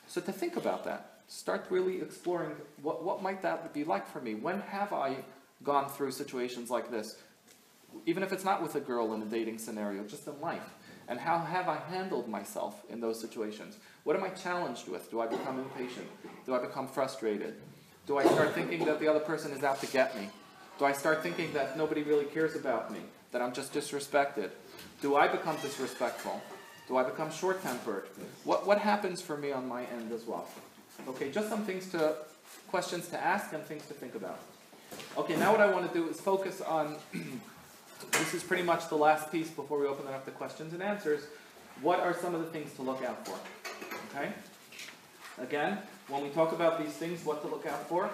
So 0.08 0.22
to 0.22 0.32
think 0.32 0.56
about 0.56 0.86
that, 0.86 1.24
start 1.28 1.66
really 1.70 2.02
exploring 2.02 2.56
what, 2.82 3.04
what 3.04 3.22
might 3.22 3.42
that 3.42 3.74
be 3.74 3.84
like 3.84 4.08
for 4.08 4.22
me? 4.22 4.34
When 4.34 4.62
have 4.62 4.94
I 4.94 5.18
gone 5.64 5.90
through 5.90 6.12
situations 6.12 6.70
like 6.70 6.92
this? 6.92 7.18
Even 8.06 8.24
if 8.24 8.32
it's 8.32 8.44
not 8.44 8.62
with 8.62 8.76
a 8.76 8.80
girl 8.80 9.14
in 9.14 9.22
a 9.22 9.26
dating 9.26 9.58
scenario, 9.58 10.04
just 10.04 10.28
in 10.28 10.40
life. 10.42 10.70
And 11.08 11.20
how 11.20 11.40
have 11.40 11.70
I 11.70 11.78
handled 11.90 12.28
myself 12.28 12.84
in 12.90 13.00
those 13.00 13.20
situations? 13.20 13.78
What 14.04 14.16
am 14.16 14.24
I 14.24 14.30
challenged 14.30 14.90
with? 14.90 15.10
Do 15.10 15.22
I 15.22 15.28
become 15.28 15.60
impatient? 15.60 16.08
Do 16.46 16.54
I 16.54 16.60
become 16.60 16.88
frustrated? 16.88 17.56
Do 18.06 18.18
I 18.18 18.26
start 18.26 18.54
thinking 18.54 18.86
that 18.86 19.00
the 19.00 19.08
other 19.08 19.20
person 19.20 19.52
is 19.52 19.64
out 19.64 19.80
to 19.82 19.88
get 19.88 20.18
me? 20.18 20.30
Do 20.80 20.86
I 20.86 20.92
start 20.92 21.24
thinking 21.24 21.54
that 21.54 21.78
nobody 21.78 22.04
really 22.04 22.26
cares 22.26 22.56
about 22.56 22.92
me? 22.92 23.00
That 23.32 23.42
I'm 23.42 23.54
just 23.54 23.74
disrespected? 23.74 24.52
Do 25.02 25.16
I 25.16 25.28
become 25.28 25.56
disrespectful? 25.62 26.42
Do 26.88 26.98
I 26.98 27.04
become 27.04 27.32
short 27.32 27.62
tempered? 27.62 28.08
What, 28.44 28.66
what 28.66 28.80
happens 28.80 29.22
for 29.22 29.38
me 29.38 29.52
on 29.52 29.68
my 29.68 29.84
end 29.86 30.12
as 30.12 30.26
well? 30.26 30.48
Okay, 31.08 31.32
just 31.32 31.50
some 31.50 31.64
things 31.66 31.90
to, 31.92 32.16
questions 32.70 33.08
to 33.10 33.20
ask 33.22 33.54
and 33.54 33.64
things 33.64 33.86
to 33.88 33.94
think 33.94 34.16
about. 34.16 34.40
Okay, 35.18 35.36
now 35.36 35.52
what 35.52 35.62
I 35.62 35.72
want 35.72 35.92
to 35.92 35.94
do 35.98 36.08
is 36.10 36.20
focus 36.22 36.62
on, 36.62 36.96
this 38.12 38.34
is 38.34 38.44
pretty 38.44 38.64
much 38.64 38.88
the 38.90 38.96
last 38.96 39.32
piece 39.32 39.50
before 39.50 39.80
we 39.80 39.88
open 39.88 40.08
it 40.08 40.14
up 40.14 40.26
to 40.26 40.32
questions 40.32 40.74
and 40.74 40.84
answers. 40.84 41.24
What 41.82 42.00
are 42.00 42.14
some 42.14 42.36
of 42.36 42.42
the 42.42 42.48
things 42.48 42.74
to 42.74 42.82
look 42.82 43.04
out 43.04 43.28
for? 43.28 43.38
Okay? 44.12 44.32
Again, 45.40 45.80
when 46.08 46.24
we 46.24 46.30
talk 46.30 46.52
about 46.52 46.84
these 46.84 46.94
things, 46.94 47.26
what 47.26 47.42
to 47.42 47.48
look 47.48 47.66
out 47.66 47.88
for, 47.88 48.10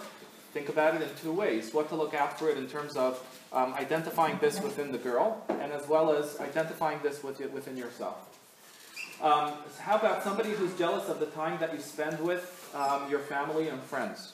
think 0.53 0.69
about 0.69 0.95
it 0.95 1.01
in 1.01 1.09
two 1.21 1.31
ways. 1.31 1.73
What 1.73 1.89
to 1.89 1.95
look 1.95 2.13
out 2.13 2.37
for 2.37 2.49
it 2.49 2.57
in 2.57 2.67
terms 2.67 2.95
of 2.95 3.21
um, 3.51 3.73
identifying 3.73 4.37
this 4.39 4.61
within 4.61 4.91
the 4.91 4.97
girl, 4.97 5.43
and 5.49 5.71
as 5.71 5.87
well 5.87 6.11
as 6.15 6.39
identifying 6.39 6.99
this 7.03 7.23
with, 7.23 7.39
within 7.51 7.77
yourself. 7.77 8.29
Um, 9.21 9.53
how 9.79 9.97
about 9.97 10.23
somebody 10.23 10.51
who's 10.51 10.73
jealous 10.77 11.07
of 11.07 11.19
the 11.19 11.27
time 11.27 11.59
that 11.59 11.73
you 11.73 11.79
spend 11.79 12.19
with 12.19 12.69
um, 12.75 13.09
your 13.09 13.19
family 13.19 13.69
and 13.69 13.81
friends? 13.81 14.33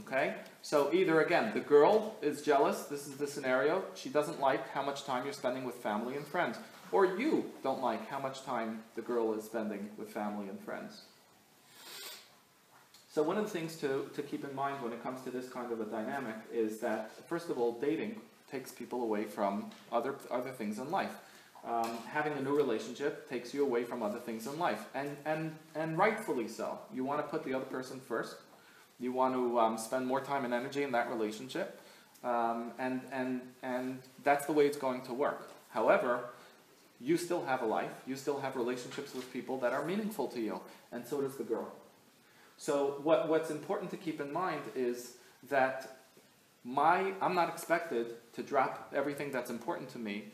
Okay? 0.00 0.34
So 0.66 0.92
either 0.92 1.20
again, 1.20 1.52
the 1.54 1.60
girl 1.60 2.16
is 2.20 2.42
jealous, 2.42 2.86
this 2.86 3.06
is 3.06 3.14
the 3.14 3.26
scenario, 3.28 3.84
she 3.94 4.08
doesn't 4.08 4.40
like 4.40 4.68
how 4.70 4.82
much 4.82 5.04
time 5.04 5.22
you're 5.22 5.32
spending 5.32 5.62
with 5.62 5.76
family 5.76 6.16
and 6.16 6.26
friends. 6.26 6.58
Or 6.90 7.06
you 7.06 7.52
don't 7.62 7.80
like 7.80 8.08
how 8.08 8.18
much 8.18 8.42
time 8.42 8.82
the 8.96 9.00
girl 9.02 9.32
is 9.34 9.44
spending 9.44 9.90
with 9.96 10.08
family 10.08 10.48
and 10.48 10.58
friends. 10.58 11.02
So 13.12 13.22
one 13.22 13.38
of 13.38 13.44
the 13.44 13.50
things 13.50 13.76
to, 13.76 14.10
to 14.12 14.22
keep 14.22 14.42
in 14.42 14.52
mind 14.56 14.82
when 14.82 14.92
it 14.92 15.00
comes 15.04 15.22
to 15.22 15.30
this 15.30 15.48
kind 15.48 15.70
of 15.70 15.80
a 15.80 15.84
dynamic 15.84 16.34
is 16.52 16.80
that, 16.80 17.12
first 17.28 17.48
of 17.48 17.58
all, 17.58 17.78
dating 17.80 18.20
takes 18.50 18.72
people 18.72 19.04
away 19.04 19.22
from 19.22 19.70
other, 19.92 20.16
other 20.32 20.50
things 20.50 20.80
in 20.80 20.90
life. 20.90 21.12
Um, 21.64 21.96
having 22.08 22.32
a 22.32 22.40
new 22.42 22.56
relationship 22.56 23.30
takes 23.30 23.54
you 23.54 23.62
away 23.64 23.84
from 23.84 24.02
other 24.02 24.18
things 24.18 24.48
in 24.48 24.58
life, 24.58 24.86
and, 24.96 25.16
and, 25.26 25.54
and 25.76 25.96
rightfully 25.96 26.48
so. 26.48 26.80
You 26.92 27.04
want 27.04 27.20
to 27.20 27.28
put 27.28 27.44
the 27.44 27.54
other 27.54 27.66
person 27.66 28.00
first. 28.00 28.34
You 28.98 29.12
want 29.12 29.34
to 29.34 29.58
um, 29.58 29.78
spend 29.78 30.06
more 30.06 30.20
time 30.20 30.44
and 30.44 30.54
energy 30.54 30.82
in 30.82 30.92
that 30.92 31.10
relationship, 31.10 31.80
um, 32.24 32.72
and, 32.78 33.00
and, 33.12 33.40
and 33.62 34.00
that's 34.24 34.46
the 34.46 34.52
way 34.52 34.66
it's 34.66 34.78
going 34.78 35.02
to 35.02 35.12
work. 35.12 35.50
However, 35.70 36.30
you 37.00 37.16
still 37.16 37.44
have 37.44 37.62
a 37.62 37.66
life, 37.66 37.92
you 38.06 38.16
still 38.16 38.40
have 38.40 38.56
relationships 38.56 39.14
with 39.14 39.30
people 39.32 39.58
that 39.60 39.72
are 39.72 39.84
meaningful 39.84 40.28
to 40.28 40.40
you, 40.40 40.60
and 40.92 41.06
so 41.06 41.20
does 41.20 41.36
the 41.36 41.44
girl. 41.44 41.70
So 42.56 43.00
what, 43.02 43.28
what's 43.28 43.50
important 43.50 43.90
to 43.90 43.96
keep 43.96 44.20
in 44.20 44.32
mind 44.32 44.62
is 44.74 45.14
that 45.50 45.98
my, 46.64 47.12
I'm 47.20 47.34
not 47.34 47.48
expected 47.48 48.14
to 48.32 48.42
drop 48.42 48.92
everything 48.94 49.30
that's 49.30 49.50
important 49.50 49.90
to 49.90 49.98
me 49.98 50.24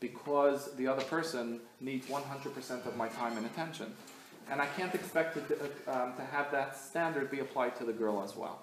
because 0.00 0.74
the 0.76 0.86
other 0.86 1.02
person 1.02 1.60
needs 1.80 2.06
100% 2.06 2.86
of 2.86 2.96
my 2.96 3.08
time 3.08 3.36
and 3.36 3.46
attention. 3.46 3.92
And 4.52 4.60
I 4.60 4.66
can't 4.66 4.94
expect 4.94 5.34
to, 5.34 5.54
um, 5.88 6.12
to 6.16 6.22
have 6.30 6.52
that 6.52 6.76
standard 6.76 7.30
be 7.30 7.38
applied 7.38 7.74
to 7.78 7.84
the 7.84 7.92
girl 7.92 8.22
as 8.22 8.36
well. 8.36 8.60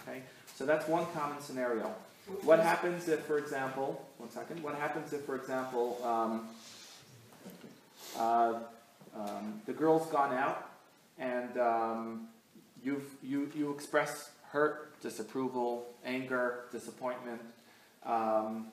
Okay? 0.00 0.22
So 0.56 0.64
that's 0.64 0.88
one 0.88 1.04
common 1.12 1.42
scenario. 1.42 1.94
What 2.42 2.58
happens 2.58 3.06
if, 3.06 3.20
for 3.26 3.36
example, 3.36 4.02
one 4.16 4.30
second, 4.30 4.62
what 4.62 4.76
happens 4.76 5.12
if, 5.12 5.26
for 5.26 5.36
example, 5.36 6.00
um, 6.02 6.48
uh, 8.18 8.60
um, 9.14 9.60
the 9.66 9.74
girl's 9.74 10.06
gone 10.10 10.32
out 10.32 10.70
and 11.18 11.58
um, 11.58 12.28
you've, 12.82 13.04
you, 13.22 13.50
you 13.54 13.72
express 13.72 14.30
hurt, 14.48 14.98
disapproval, 15.02 15.86
anger, 16.02 16.64
disappointment. 16.72 17.42
Um, 18.06 18.68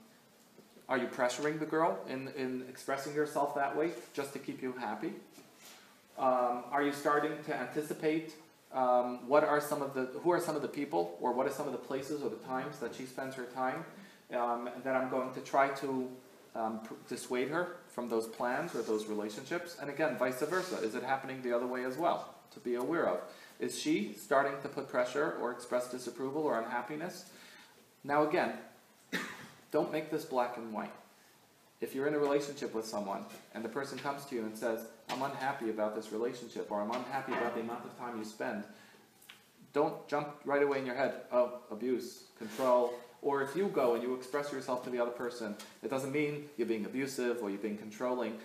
are 0.88 0.98
you 0.98 1.08
pressuring 1.08 1.60
the 1.60 1.66
girl 1.66 2.00
in, 2.08 2.30
in 2.38 2.64
expressing 2.70 3.14
yourself 3.14 3.54
that 3.56 3.76
way 3.76 3.92
just 4.14 4.32
to 4.32 4.40
keep 4.40 4.62
you 4.62 4.72
happy? 4.80 5.12
Um, 6.18 6.64
are 6.72 6.82
you 6.82 6.92
starting 6.92 7.32
to 7.46 7.56
anticipate 7.56 8.34
um, 8.74 9.28
what 9.28 9.44
are 9.44 9.62
some 9.62 9.82
of 9.82 9.94
the 9.94 10.06
who 10.22 10.32
are 10.32 10.40
some 10.40 10.56
of 10.56 10.62
the 10.62 10.68
people 10.68 11.18
or 11.22 11.32
what 11.32 11.48
are 11.48 11.52
some 11.52 11.68
of 11.68 11.72
the 11.72 11.78
places 11.80 12.22
or 12.22 12.30
the 12.30 12.38
times 12.38 12.80
that 12.80 12.94
she 12.96 13.06
spends 13.06 13.36
her 13.36 13.46
time 13.46 13.86
um, 14.34 14.70
that 14.84 14.96
I'm 14.96 15.10
going 15.10 15.34
to 15.34 15.42
try 15.42 15.70
to 15.70 16.10
um, 16.56 16.80
pr- 16.84 16.96
dissuade 17.08 17.50
her 17.50 17.78
from 17.88 18.10
those 18.10 18.28
plans 18.28 18.76
or 18.76 18.82
those 18.82 19.06
relationships? 19.06 19.78
And 19.80 19.90
again, 19.90 20.18
vice 20.18 20.42
versa. 20.42 20.78
Is 20.78 20.96
it 20.96 21.04
happening 21.04 21.42
the 21.42 21.56
other 21.56 21.68
way 21.68 21.86
as 21.86 21.98
well? 21.98 22.34
To 22.54 22.60
be 22.60 22.76
aware 22.76 23.08
of. 23.08 23.20
Is 23.60 23.80
she 23.80 24.14
starting 24.14 24.54
to 24.62 24.68
put 24.68 24.90
pressure 24.90 25.38
or 25.40 25.52
express 25.52 25.90
disapproval 25.90 26.44
or 26.44 26.60
unhappiness? 26.60 27.26
Now 28.04 28.28
again, 28.28 28.54
don't 29.72 29.92
make 29.92 30.12
this 30.12 30.26
black 30.26 30.58
and 30.58 30.74
white. 30.74 30.94
If 31.80 31.94
you're 31.94 32.08
in 32.08 32.16
a 32.16 32.20
relationship 32.20 32.74
with 32.74 32.86
someone 32.86 33.24
and 33.54 33.64
the 33.64 33.70
person 33.70 34.00
comes 34.00 34.26
to 34.26 34.36
you 34.36 34.42
and 34.42 34.58
says, 34.58 34.86
I'm 35.10 35.22
unhappy 35.22 35.70
about 35.70 35.96
this 35.96 36.12
relationship 36.12 36.72
or 36.72 36.82
I'm 36.82 36.92
unhappy 36.92 37.34
about 37.34 37.54
the 37.54 37.62
amount 37.62 37.86
of 37.86 37.98
time 38.00 38.18
you 38.18 38.26
spend, 38.26 38.64
don't 39.74 40.08
jump 40.08 40.30
right 40.44 40.64
away 40.64 40.80
in 40.80 40.88
your 40.88 40.96
head, 40.96 41.22
oh, 41.32 41.60
abuse, 41.70 42.24
control. 42.40 42.94
Or 43.22 43.44
if 43.44 43.56
you 43.56 43.68
go 43.68 43.94
and 43.94 44.02
you 44.02 44.16
express 44.16 44.52
yourself 44.52 44.84
to 44.86 44.90
the 44.90 45.00
other 45.00 45.12
person, 45.12 45.56
it 45.84 45.90
doesn't 45.90 46.12
mean 46.12 46.50
you're 46.58 46.68
being 46.68 46.86
abusive 46.86 47.44
or 47.44 47.50
you're 47.52 47.60
being 47.60 47.78
controlling. 47.78 48.38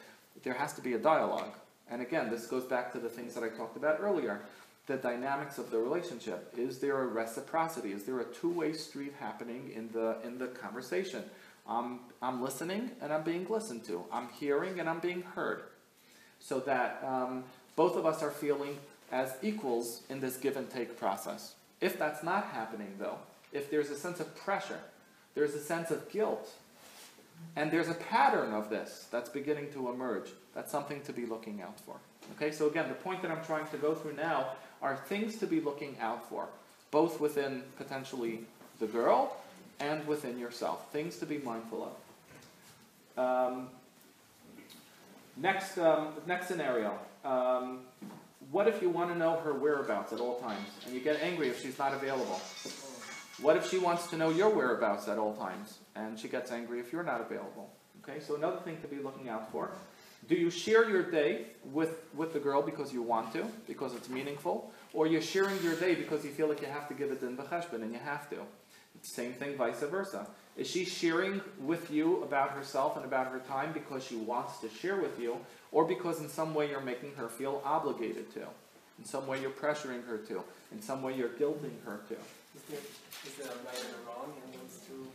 There 0.43 0.55
has 0.55 0.75
to 0.75 0.83
be 0.83 0.93
a 0.93 0.99
dialogue. 0.99 1.55
And 1.91 2.03
again, 2.03 2.31
this 2.31 2.47
goes 2.47 2.65
back 2.65 2.93
to 2.93 2.99
the 2.99 3.09
things 3.09 3.35
that 3.35 3.45
I 3.45 3.49
talked 3.49 3.77
about 3.77 3.99
earlier. 4.01 4.43
The 4.87 4.97
dynamics 4.97 5.59
of 5.59 5.71
the 5.71 5.79
relationship. 5.79 6.53
Is 6.57 6.81
there 6.81 7.01
a 7.01 7.07
reciprocity? 7.07 7.93
Is 7.93 8.05
there 8.05 8.21
a 8.21 8.25
two-way 8.25 8.73
street 8.73 9.15
happening 9.19 9.71
in 9.75 9.91
the 9.93 10.17
in 10.25 10.39
the 10.39 10.49
conversation? 10.49 11.23
I'm, 11.69 12.01
I'm 12.21 12.43
listening 12.43 12.91
and 13.01 13.13
I'm 13.13 13.23
being 13.23 13.47
listened 13.49 13.85
to. 13.85 14.05
I'm 14.13 14.29
hearing 14.41 14.81
and 14.81 14.89
I'm 14.89 15.01
being 15.01 15.23
heard. 15.23 15.63
So 16.41 16.61
that 16.61 17.03
um, 17.07 17.45
both 17.77 17.97
of 17.97 18.05
us 18.05 18.23
are 18.23 18.31
feeling 18.31 18.79
as 19.13 19.35
equals 19.43 20.03
in 20.09 20.21
this 20.21 20.37
give 20.37 20.57
and 20.57 20.69
take 20.69 20.99
process. 20.99 21.55
If 21.81 21.99
that's 21.99 22.23
not 22.23 22.47
happening, 22.47 22.95
though, 22.99 23.19
if 23.53 23.71
there's 23.71 23.91
a 23.91 23.97
sense 23.97 24.21
of 24.21 24.35
pressure, 24.37 24.81
there's 25.35 25.55
a 25.55 25.61
sense 25.61 25.91
of 25.91 26.11
guilt, 26.11 26.51
and 27.57 27.71
there's 27.71 27.89
a 27.89 27.95
pattern 27.95 28.53
of 28.53 28.71
this 28.71 29.07
that's 29.11 29.29
beginning 29.29 29.73
to 29.73 29.91
emerge, 29.91 30.31
that's 30.55 30.71
something 30.71 31.01
to 31.03 31.13
be 31.13 31.27
looking 31.27 31.61
out 31.61 31.79
for. 31.81 31.97
Okay, 32.37 32.53
so 32.53 32.69
again, 32.69 32.89
the 32.89 32.95
point 32.95 33.21
that 33.23 33.31
I'm 33.31 33.45
trying 33.45 33.67
to 33.69 33.77
go 33.77 33.95
through 33.95 34.15
now 34.15 34.53
are 34.81 34.97
things 34.97 35.37
to 35.39 35.47
be 35.47 35.61
looking 35.61 35.97
out 36.01 36.29
for, 36.29 36.49
both 36.91 37.21
within 37.21 37.63
potentially 37.77 38.41
the 38.81 38.87
girl 38.87 39.37
and 39.83 40.07
within 40.07 40.39
yourself, 40.39 40.93
things 40.93 41.17
to 41.19 41.27
be 41.27 41.39
mindful 41.39 41.93
of. 43.17 43.53
Um, 43.53 43.69
next, 45.37 45.77
um, 45.77 46.09
next 46.27 46.47
scenario. 46.47 46.99
Um, 47.25 47.81
what 48.51 48.69
if 48.69 48.81
you 48.81 48.89
want 48.89 49.11
to 49.13 49.19
know 49.19 49.37
her 49.41 49.53
whereabouts 49.53 50.13
at 50.13 50.21
all 50.21 50.39
times 50.41 50.69
and 50.85 50.95
you 50.95 51.01
get 51.01 51.21
angry 51.21 51.49
if 51.49 51.61
she's 51.61 51.79
not 51.79 51.95
available? 51.95 52.41
What 53.41 53.57
if 53.57 53.69
she 53.69 53.79
wants 53.79 54.07
to 54.09 54.17
know 54.17 54.31
your 54.31 54.51
whereabouts 54.51 55.09
at 55.09 55.19
all 55.19 55.35
times 55.35 55.79
and 55.97 56.19
she 56.19 56.29
gets 56.29 56.53
angry 56.53 56.79
if 56.79 56.93
you're 56.93 57.03
not 57.03 57.21
available? 57.21 57.71
Okay, 58.03 58.21
so 58.21 58.37
another 58.37 58.59
thing 58.59 58.81
to 58.83 58.89
be 58.89 59.03
looking 59.03 59.29
out 59.29 59.51
for. 59.51 59.71
Do 60.29 60.37
you 60.37 60.51
share 60.51 60.89
your 60.89 61.03
day 61.03 61.47
with, 61.65 62.07
with 62.15 62.33
the 62.33 62.39
girl 62.39 62.63
because 62.63 62.93
you 62.93 63.03
want 63.03 63.33
to, 63.33 63.45
because 63.67 63.95
it's 63.95 64.09
meaningful, 64.09 64.73
or 64.93 65.09
you're 65.09 65.21
sharing 65.21 65.61
your 65.63 65.75
day 65.75 65.97
because 65.97 66.25
you 66.25 66.31
feel 66.31 66.49
like 66.49 66.61
you 66.61 66.69
have 66.69 66.87
to 66.89 66.95
give 66.95 67.11
it 67.11 67.23
in 67.23 67.37
b'cheshbon 67.37 67.83
and 67.83 67.93
you 67.93 67.99
have 67.99 68.31
to? 68.31 68.37
Same 69.01 69.33
thing, 69.33 69.57
vice 69.57 69.81
versa. 69.81 70.27
Is 70.57 70.69
she 70.69 70.85
sharing 70.85 71.41
with 71.61 71.91
you 71.91 72.23
about 72.23 72.51
herself 72.51 72.97
and 72.97 73.05
about 73.07 73.29
her 73.33 73.39
time 73.41 73.73
because 73.73 74.05
she 74.05 74.17
wants 74.17 74.59
to 74.59 74.69
share 74.69 74.97
with 74.97 75.19
you, 75.19 75.39
or 75.73 75.85
because 75.85 76.21
in 76.21 76.29
some 76.29 76.55
way 76.55 76.69
you're 76.69 76.81
making 76.81 77.15
her 77.17 77.29
feel 77.29 77.63
obligated 77.65 78.33
to? 78.35 78.41
In 78.99 79.05
some 79.05 79.27
way 79.27 79.41
you're 79.41 79.51
pressuring 79.51 80.07
her 80.07 80.19
to? 80.19 80.43
In 80.71 80.83
some 80.83 81.03
way 81.03 81.17
you're 81.17 81.31
guilting 81.31 81.83
her 81.85 82.01
to? 82.09 82.15
Is 82.15 82.63
there, 82.69 82.79
is 83.27 83.35
there 83.39 83.47
a 83.47 83.67
right 83.67 83.81
and 83.81 83.95
a 83.95 84.09
wrong 84.09 84.33
in 84.47 84.53
those 84.61 84.79
two? 84.87 85.07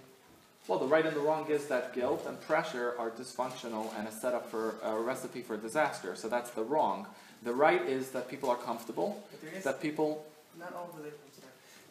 Well, 0.67 0.79
the 0.79 0.87
right 0.87 1.05
and 1.05 1.15
the 1.15 1.21
wrong 1.21 1.49
is 1.49 1.67
that 1.67 1.93
guilt 1.93 2.25
and 2.27 2.41
pressure 2.41 2.95
are 2.97 3.11
dysfunctional 3.11 3.97
and 3.97 4.07
a 4.07 4.11
setup 4.11 4.49
for 4.49 4.75
a 4.83 4.99
recipe 4.99 5.41
for 5.41 5.55
disaster. 5.55 6.15
So 6.15 6.27
that's 6.27 6.49
the 6.49 6.63
wrong. 6.63 7.05
The 7.43 7.53
right 7.53 7.81
is 7.83 8.09
that 8.09 8.27
people 8.27 8.49
are 8.49 8.57
comfortable, 8.57 9.23
But 9.31 9.41
there 9.41 9.51
is, 9.53 9.63
that 9.63 9.81
people. 9.81 10.25
not 10.59 10.73
all 10.73 10.89
relationships, 10.97 11.47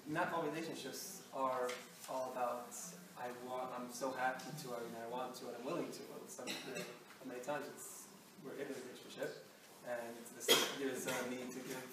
not 0.08 0.32
all 0.34 0.42
relationships 0.42 1.15
are 1.36 1.68
all 2.08 2.32
about, 2.32 2.72
I 3.20 3.28
want, 3.44 3.68
I'm 3.76 3.92
so 3.92 4.10
happy 4.16 4.48
to, 4.64 4.68
you 4.72 4.90
know, 4.96 5.04
I 5.04 5.10
want 5.12 5.36
to, 5.36 5.52
and 5.52 5.54
I'm 5.60 5.64
willing 5.68 5.92
to. 5.92 6.00
Well, 6.08 6.24
Some, 6.26 6.48
you 6.48 6.72
know, 6.72 6.80
many 7.28 7.40
times 7.44 7.68
it's, 7.68 8.08
we're 8.40 8.56
in 8.56 8.64
a 8.64 8.74
relationship, 8.74 9.44
and 9.84 10.16
it's 10.16 10.32
this, 10.32 10.48
there's 10.80 11.04
a 11.04 11.14
need 11.28 11.52
to 11.52 11.60
give, 11.60 11.84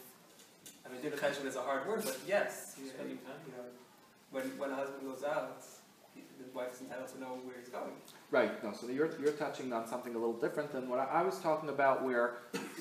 I 0.86 0.92
mean, 0.92 1.02
give 1.02 1.14
attention 1.14 1.46
is 1.48 1.56
a 1.56 1.62
hard 1.62 1.88
word, 1.88 2.04
but 2.06 2.18
yes, 2.28 2.76
you 2.80 2.88
Spending 2.90 3.20
time. 3.28 3.40
you 3.46 3.54
know, 3.60 3.68
when, 4.32 4.46
when 4.58 4.72
a 4.72 4.76
husband 4.76 5.04
goes 5.04 5.24
out, 5.24 5.62
the 6.16 6.48
wife 6.56 6.74
is 6.74 6.82
entitled 6.82 7.10
to 7.10 7.20
know 7.20 7.40
where 7.44 7.58
he's 7.60 7.70
going. 7.70 7.94
Right, 8.34 8.64
no, 8.64 8.74
so 8.74 8.88
you're, 8.88 9.12
you're 9.22 9.34
touching 9.34 9.72
on 9.74 9.88
something 9.88 10.16
a 10.16 10.18
little 10.18 10.34
different 10.34 10.72
than 10.72 10.90
what 10.90 10.98
I, 10.98 11.20
I 11.20 11.22
was 11.22 11.38
talking 11.38 11.70
about, 11.70 12.04
where 12.04 12.34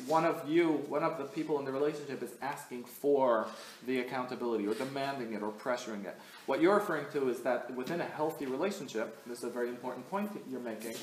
one 0.07 0.24
of 0.24 0.48
you, 0.48 0.82
one 0.88 1.03
of 1.03 1.18
the 1.18 1.24
people 1.24 1.59
in 1.59 1.66
the 1.66 1.70
relationship 1.70 2.22
is 2.22 2.30
asking 2.40 2.84
for 2.84 3.46
the 3.86 4.00
accountability 4.00 4.66
or 4.66 4.72
demanding 4.72 5.34
it 5.34 5.42
or 5.42 5.53
pressuring 5.53 6.07
it. 6.07 6.18
What 6.46 6.62
you're 6.62 6.76
referring 6.76 7.05
to 7.12 7.28
is 7.28 7.40
that 7.40 7.70
within 7.76 8.00
a 8.00 8.07
healthy 8.07 8.46
relationship, 8.46 9.22
this 9.26 9.40
is 9.40 9.44
a 9.44 9.50
very 9.50 9.68
important 9.68 10.09
point 10.09 10.32
that 10.32 10.40
you're 10.50 10.59
making, 10.59 10.94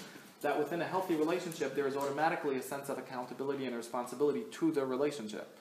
that 0.41 0.58
within 0.58 0.82
a 0.82 0.88
healthy 0.88 1.14
relationship, 1.14 1.76
there 1.76 1.86
is 1.86 1.95
automatically 1.95 2.56
a 2.56 2.64
sense 2.64 2.89
of 2.89 2.97
accountability 2.97 3.68
and 3.68 3.76
responsibility 3.76 4.45
to 4.50 4.72
the 4.72 4.84
relationship. 4.84 5.56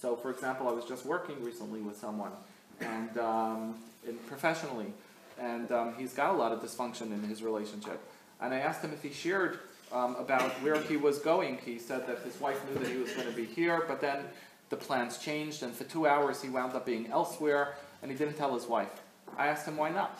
So, 0.00 0.14
for 0.14 0.30
example, 0.30 0.68
I 0.68 0.72
was 0.72 0.84
just 0.84 1.04
working 1.04 1.42
recently 1.42 1.80
with 1.80 1.96
someone, 1.96 2.30
and 2.78 3.18
um, 3.18 3.74
in, 4.06 4.16
professionally, 4.28 4.92
and 5.40 5.72
um, 5.72 5.94
he's 5.98 6.12
got 6.12 6.32
a 6.32 6.36
lot 6.36 6.52
of 6.52 6.62
dysfunction 6.62 7.12
in 7.12 7.24
his 7.24 7.42
relationship. 7.42 8.00
And 8.40 8.54
I 8.54 8.58
asked 8.58 8.82
him 8.82 8.92
if 8.92 9.02
he 9.02 9.12
shared 9.12 9.58
um, 9.92 10.16
about 10.16 10.50
where 10.62 10.80
he 10.80 10.96
was 10.96 11.18
going. 11.18 11.58
He 11.64 11.78
said 11.78 12.06
that 12.06 12.18
his 12.20 12.40
wife 12.40 12.60
knew 12.68 12.78
that 12.78 12.88
he 12.88 12.98
was 12.98 13.12
going 13.12 13.26
to 13.26 13.34
be 13.34 13.44
here, 13.44 13.84
but 13.88 14.00
then 14.00 14.24
the 14.68 14.76
plans 14.76 15.18
changed, 15.18 15.62
and 15.62 15.74
for 15.74 15.84
two 15.84 16.06
hours 16.06 16.42
he 16.42 16.48
wound 16.48 16.74
up 16.74 16.84
being 16.84 17.08
elsewhere, 17.10 17.74
and 18.02 18.10
he 18.10 18.16
didn't 18.16 18.34
tell 18.34 18.54
his 18.54 18.66
wife. 18.66 19.00
I 19.36 19.48
asked 19.48 19.66
him 19.66 19.76
why 19.76 19.90
not. 19.90 20.18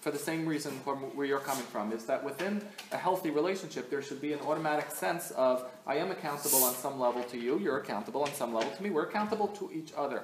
For 0.00 0.12
the 0.12 0.18
same 0.18 0.46
reason 0.46 0.72
where 0.72 1.26
you're 1.26 1.40
coming 1.40 1.64
from, 1.64 1.92
is 1.92 2.04
that 2.04 2.22
within 2.22 2.62
a 2.92 2.96
healthy 2.96 3.30
relationship, 3.30 3.90
there 3.90 4.00
should 4.00 4.20
be 4.20 4.32
an 4.32 4.40
automatic 4.40 4.90
sense 4.90 5.32
of 5.32 5.68
I 5.86 5.96
am 5.96 6.10
accountable 6.10 6.62
on 6.62 6.74
some 6.74 7.00
level 7.00 7.24
to 7.24 7.38
you, 7.38 7.58
you're 7.58 7.78
accountable 7.78 8.22
on 8.22 8.32
some 8.32 8.54
level 8.54 8.70
to 8.70 8.82
me, 8.82 8.90
we're 8.90 9.06
accountable 9.06 9.48
to 9.48 9.70
each 9.74 9.92
other. 9.96 10.22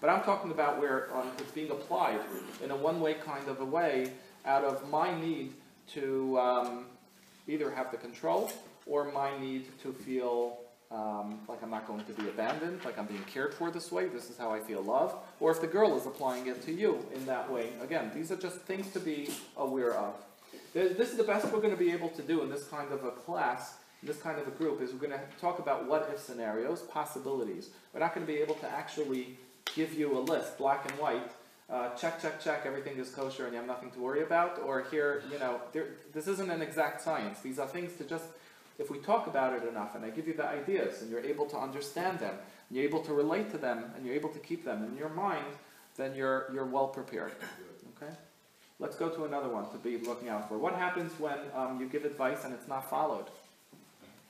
But 0.00 0.10
I'm 0.10 0.22
talking 0.22 0.52
about 0.52 0.80
where 0.80 1.14
um, 1.14 1.28
it's 1.38 1.50
being 1.50 1.70
applied 1.70 2.20
in 2.62 2.70
a 2.70 2.76
one-way 2.76 3.14
kind 3.14 3.46
of 3.48 3.60
a 3.60 3.64
way 3.64 4.12
out 4.46 4.64
of 4.64 4.88
my 4.88 5.18
need 5.20 5.52
to 5.94 6.38
um, 6.38 6.86
either 7.46 7.70
have 7.70 7.90
the 7.90 7.96
control 7.96 8.50
or 8.86 9.10
my 9.12 9.36
need 9.38 9.66
to 9.82 9.92
feel 9.92 10.58
um, 10.90 11.40
like 11.48 11.62
I'm 11.62 11.70
not 11.70 11.86
going 11.86 12.04
to 12.04 12.12
be 12.12 12.28
abandoned, 12.28 12.84
like 12.84 12.98
I'm 12.98 13.06
being 13.06 13.24
cared 13.24 13.52
for 13.52 13.70
this 13.70 13.92
way, 13.92 14.06
this 14.06 14.30
is 14.30 14.38
how 14.38 14.52
I 14.52 14.60
feel 14.60 14.82
love, 14.82 15.14
or 15.38 15.50
if 15.50 15.60
the 15.60 15.66
girl 15.66 15.96
is 15.96 16.06
applying 16.06 16.46
it 16.46 16.62
to 16.62 16.72
you 16.72 17.04
in 17.14 17.26
that 17.26 17.50
way. 17.50 17.70
Again, 17.82 18.10
these 18.14 18.32
are 18.32 18.36
just 18.36 18.60
things 18.60 18.90
to 18.92 19.00
be 19.00 19.28
aware 19.56 19.94
of. 19.94 20.14
This 20.72 21.10
is 21.10 21.16
the 21.16 21.24
best 21.24 21.46
we're 21.52 21.60
going 21.60 21.76
to 21.76 21.76
be 21.76 21.92
able 21.92 22.08
to 22.10 22.22
do 22.22 22.42
in 22.42 22.50
this 22.50 22.64
kind 22.64 22.90
of 22.92 23.04
a 23.04 23.10
class, 23.10 23.74
in 24.00 24.08
this 24.08 24.18
kind 24.18 24.38
of 24.38 24.46
a 24.48 24.50
group, 24.50 24.80
is 24.80 24.92
we're 24.92 24.98
going 24.98 25.12
to 25.12 25.20
talk 25.40 25.58
about 25.58 25.86
what 25.86 26.10
if 26.12 26.20
scenarios, 26.20 26.82
possibilities. 26.82 27.70
We're 27.92 28.00
not 28.00 28.14
going 28.14 28.26
to 28.26 28.32
be 28.32 28.38
able 28.38 28.54
to 28.56 28.68
actually 28.68 29.36
give 29.74 29.92
you 29.92 30.16
a 30.16 30.20
list, 30.20 30.56
black 30.56 30.90
and 30.90 30.98
white, 30.98 31.32
uh, 31.70 31.90
check, 31.90 32.20
check, 32.20 32.40
check, 32.40 32.62
everything 32.64 32.96
is 32.98 33.10
kosher 33.10 33.44
and 33.44 33.52
you 33.52 33.58
have 33.58 33.66
nothing 33.66 33.90
to 33.90 34.00
worry 34.00 34.22
about, 34.22 34.58
or 34.64 34.86
here, 34.90 35.22
you 35.30 35.38
know, 35.38 35.60
there, 35.72 35.88
this 36.12 36.26
isn't 36.26 36.50
an 36.50 36.62
exact 36.62 37.00
science. 37.02 37.40
These 37.40 37.58
are 37.58 37.66
things 37.66 37.96
to 37.98 38.04
just, 38.04 38.24
if 38.78 38.90
we 38.90 38.98
talk 38.98 39.26
about 39.26 39.52
it 39.52 39.68
enough 39.68 39.94
and 39.94 40.04
I 40.04 40.10
give 40.10 40.26
you 40.26 40.34
the 40.34 40.46
ideas 40.46 41.02
and 41.02 41.10
you're 41.10 41.20
able 41.20 41.46
to 41.46 41.58
understand 41.58 42.20
them, 42.20 42.34
and 42.68 42.76
you're 42.76 42.86
able 42.86 43.02
to 43.02 43.12
relate 43.12 43.50
to 43.50 43.58
them, 43.58 43.84
and 43.96 44.04
you're 44.04 44.14
able 44.14 44.30
to 44.30 44.38
keep 44.38 44.64
them 44.64 44.84
in 44.84 44.96
your 44.96 45.08
mind, 45.08 45.44
then 45.96 46.14
you're, 46.14 46.50
you're 46.52 46.66
well 46.66 46.88
prepared. 46.88 47.32
Okay? 47.96 48.12
Let's 48.78 48.96
go 48.96 49.08
to 49.08 49.24
another 49.24 49.48
one 49.48 49.68
to 49.70 49.78
be 49.78 49.98
looking 49.98 50.28
out 50.28 50.48
for. 50.48 50.56
What 50.56 50.74
happens 50.74 51.18
when 51.18 51.38
um, 51.54 51.80
you 51.80 51.88
give 51.88 52.04
advice 52.04 52.44
and 52.44 52.54
it's 52.54 52.68
not 52.68 52.88
followed? 52.88 53.26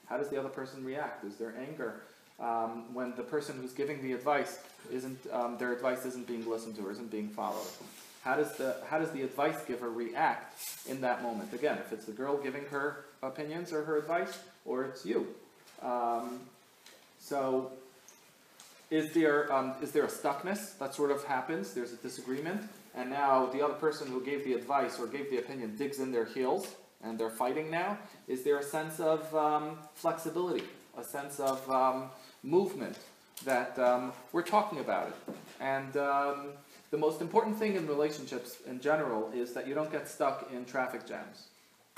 How 0.07 0.17
does 0.17 0.31
the 0.31 0.39
other 0.39 0.49
person 0.49 0.85
react? 0.85 1.25
Is 1.25 1.37
there 1.37 1.55
anger? 1.69 2.03
Um, 2.41 2.95
when 2.95 3.15
the 3.17 3.23
person 3.23 3.57
who's 3.61 3.73
giving 3.73 4.01
the 4.01 4.13
advice 4.13 4.61
isn't, 4.93 5.19
um, 5.33 5.59
their 5.59 5.73
advice 5.73 6.05
isn't 6.07 6.27
being 6.27 6.49
listened 6.49 6.77
to 6.77 6.87
or 6.87 6.93
isn't 6.93 7.11
being 7.11 7.29
followed. 7.29 7.67
How 8.23 8.37
does 8.37 8.57
the 8.57 8.77
how 8.89 8.99
does 8.99 9.11
the 9.11 9.23
advice 9.23 9.65
giver 9.65 9.91
react 9.91 10.61
in 10.89 11.01
that 11.01 11.23
moment? 11.23 11.53
Again, 11.53 11.79
if 11.79 11.93
it's 11.93 12.05
the 12.05 12.13
girl 12.13 12.37
giving 12.37 12.65
her 12.67 13.07
opinions 13.23 13.73
or 13.73 13.85
her 13.85 13.99
advice, 13.99 14.39
or 14.65 14.85
it's 14.85 15.05
you. 15.05 15.27
Um, 15.83 16.41
so, 17.19 17.73
is 18.91 19.13
there 19.15 19.53
um, 19.53 19.75
is 19.83 19.93
there 19.93 20.05
a 20.05 20.09
stuckness 20.09 20.79
that 20.79 20.95
sort 20.95 21.11
of 21.11 21.25
happens? 21.25 21.75
There's 21.75 21.93
a 21.93 21.97
disagreement, 21.97 22.63
and 22.95 23.11
now 23.11 23.47
the 23.47 23.65
other 23.65 23.75
person 23.75 24.09
who 24.09 24.25
gave 24.25 24.45
the 24.45 24.55
advice 24.55 24.99
or 24.99 25.07
gave 25.07 25.31
the 25.31 25.39
opinion 25.39 25.77
digs 25.77 25.99
in 25.99 26.13
their 26.13 26.25
heels, 26.25 26.77
and 27.03 27.19
they're 27.19 27.31
fighting 27.31 27.71
now. 27.71 27.99
Is 28.27 28.45
there 28.45 28.59
a 28.59 28.63
sense 28.63 29.01
of 29.01 29.35
um, 29.35 29.79
flexibility, 29.95 30.65
a 30.97 31.05
sense 31.05 31.41
of 31.41 31.69
um, 31.71 32.11
movement 32.49 32.97
that 33.45 33.79
um, 33.79 34.13
we're 34.33 34.43
talking 34.43 34.81
about 34.81 35.09
it? 35.09 35.35
And 35.61 35.97
um, 35.97 36.47
the 36.91 36.99
most 36.99 37.21
important 37.21 37.59
thing 37.59 37.77
in 37.77 37.87
relationships 37.87 38.59
in 38.67 38.81
general 38.81 39.31
is 39.35 39.53
that 39.53 39.67
you 39.69 39.75
don't 39.75 39.93
get 39.93 40.09
stuck 40.09 40.51
in 40.53 40.65
traffic 40.65 41.07
jams. 41.07 41.49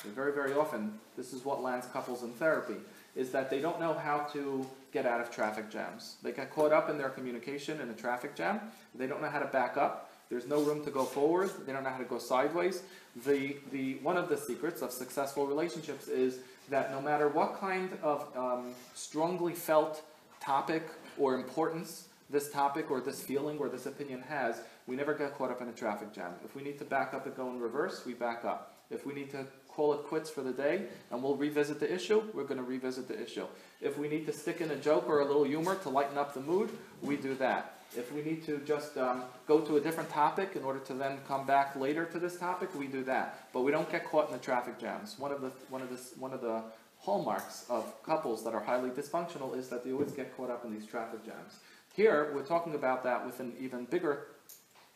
Very, 0.04 0.32
very 0.32 0.54
often, 0.54 0.98
this 1.16 1.32
is 1.32 1.44
what 1.44 1.62
lands 1.62 1.86
couples 1.92 2.22
in 2.22 2.30
therapy, 2.32 2.76
is 3.14 3.30
that 3.30 3.50
they 3.50 3.60
don't 3.60 3.78
know 3.78 3.94
how 3.94 4.18
to 4.32 4.66
get 4.92 5.06
out 5.06 5.20
of 5.20 5.30
traffic 5.30 5.70
jams. 5.70 6.16
They 6.22 6.32
get 6.32 6.52
caught 6.54 6.72
up 6.72 6.88
in 6.88 6.98
their 6.98 7.10
communication 7.10 7.80
in 7.80 7.90
a 7.90 7.92
traffic 7.92 8.34
jam. 8.34 8.60
They 8.94 9.06
don't 9.06 9.20
know 9.20 9.28
how 9.28 9.38
to 9.38 9.46
back 9.46 9.76
up. 9.76 10.10
There's 10.30 10.46
no 10.46 10.62
room 10.62 10.84
to 10.84 10.90
go 10.90 11.04
forward. 11.04 11.50
They 11.66 11.72
don't 11.72 11.82
know 11.82 11.90
how 11.90 11.98
to 11.98 12.04
go 12.04 12.18
sideways. 12.18 12.82
The, 13.26 13.56
the, 13.72 13.94
one 13.96 14.16
of 14.16 14.28
the 14.28 14.36
secrets 14.36 14.80
of 14.80 14.92
successful 14.92 15.46
relationships 15.46 16.08
is 16.08 16.38
that 16.70 16.92
no 16.92 17.00
matter 17.00 17.28
what 17.28 17.58
kind 17.60 17.90
of 18.02 18.36
um, 18.36 18.74
strongly 18.94 19.54
felt 19.54 20.02
topic 20.40 20.88
or 21.18 21.34
importance 21.34 22.08
this 22.30 22.50
topic 22.50 22.90
or 22.90 23.00
this 23.00 23.20
feeling 23.20 23.58
or 23.58 23.68
this 23.68 23.86
opinion 23.86 24.22
has, 24.22 24.60
we 24.86 24.96
never 24.96 25.14
get 25.14 25.34
caught 25.34 25.50
up 25.50 25.60
in 25.60 25.68
a 25.68 25.72
traffic 25.72 26.12
jam. 26.12 26.32
If 26.44 26.54
we 26.54 26.62
need 26.62 26.78
to 26.78 26.84
back 26.84 27.12
up 27.12 27.26
and 27.26 27.36
go 27.36 27.50
in 27.50 27.60
reverse, 27.60 28.04
we 28.06 28.14
back 28.14 28.44
up. 28.44 28.74
If 28.90 29.06
we 29.06 29.14
need 29.14 29.30
to 29.30 29.46
call 29.68 29.94
it 29.94 30.04
quits 30.04 30.30
for 30.30 30.42
the 30.42 30.52
day 30.52 30.82
and 31.10 31.22
we'll 31.22 31.36
revisit 31.36 31.80
the 31.80 31.92
issue, 31.92 32.22
we're 32.34 32.44
going 32.44 32.58
to 32.58 32.64
revisit 32.64 33.08
the 33.08 33.20
issue. 33.20 33.46
If 33.80 33.98
we 33.98 34.08
need 34.08 34.26
to 34.26 34.32
stick 34.32 34.60
in 34.60 34.70
a 34.70 34.76
joke 34.76 35.08
or 35.08 35.20
a 35.20 35.24
little 35.24 35.44
humor 35.44 35.76
to 35.76 35.88
lighten 35.88 36.18
up 36.18 36.34
the 36.34 36.40
mood, 36.40 36.70
we 37.02 37.16
do 37.16 37.34
that. 37.36 37.76
If 37.96 38.12
we 38.12 38.22
need 38.22 38.44
to 38.46 38.58
just 38.58 38.96
um, 38.96 39.24
go 39.48 39.60
to 39.60 39.76
a 39.76 39.80
different 39.80 40.10
topic 40.10 40.54
in 40.54 40.62
order 40.62 40.78
to 40.80 40.94
then 40.94 41.18
come 41.26 41.44
back 41.44 41.74
later 41.74 42.04
to 42.04 42.20
this 42.20 42.38
topic, 42.38 42.72
we 42.76 42.86
do 42.86 43.02
that. 43.04 43.48
But 43.52 43.62
we 43.62 43.72
don't 43.72 43.90
get 43.90 44.04
caught 44.04 44.28
in 44.28 44.32
the 44.32 44.38
traffic 44.38 44.78
jams. 44.78 45.18
One 45.18 45.32
of 45.32 45.40
the 45.40 45.50
one 45.70 45.82
of 45.82 45.90
the 45.90 45.96
one 46.20 46.32
of 46.32 46.40
the 46.40 46.62
hallmarks 47.00 47.64
of 47.68 48.02
couples 48.02 48.44
that 48.44 48.54
are 48.54 48.60
highly 48.60 48.90
dysfunctional 48.90 49.56
is 49.56 49.68
that 49.68 49.84
they 49.84 49.92
always 49.92 50.12
get 50.12 50.36
caught 50.36 50.50
up 50.50 50.64
in 50.64 50.72
these 50.72 50.86
traffic 50.86 51.24
jams. 51.24 51.58
Here, 51.94 52.30
we're 52.34 52.44
talking 52.44 52.74
about 52.74 53.02
that 53.04 53.24
with 53.24 53.40
an 53.40 53.52
even 53.58 53.84
bigger 53.86 54.26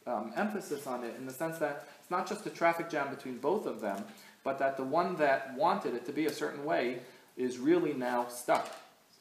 um, 0.06 0.32
emphasis 0.36 0.86
on 0.86 1.02
it 1.02 1.14
in 1.18 1.26
the 1.26 1.32
sense 1.32 1.58
that 1.58 1.88
it's 2.00 2.10
not 2.10 2.28
just 2.28 2.46
a 2.46 2.50
traffic 2.50 2.90
jam 2.90 3.08
between 3.14 3.38
both 3.38 3.66
of 3.66 3.80
them, 3.80 4.04
but 4.44 4.58
that 4.58 4.76
the 4.76 4.84
one 4.84 5.16
that 5.16 5.54
wanted 5.56 5.94
it 5.94 6.04
to 6.06 6.12
be 6.12 6.26
a 6.26 6.32
certain 6.32 6.64
way 6.64 6.98
is 7.36 7.58
really 7.58 7.94
now 7.94 8.26
stuck 8.28 8.70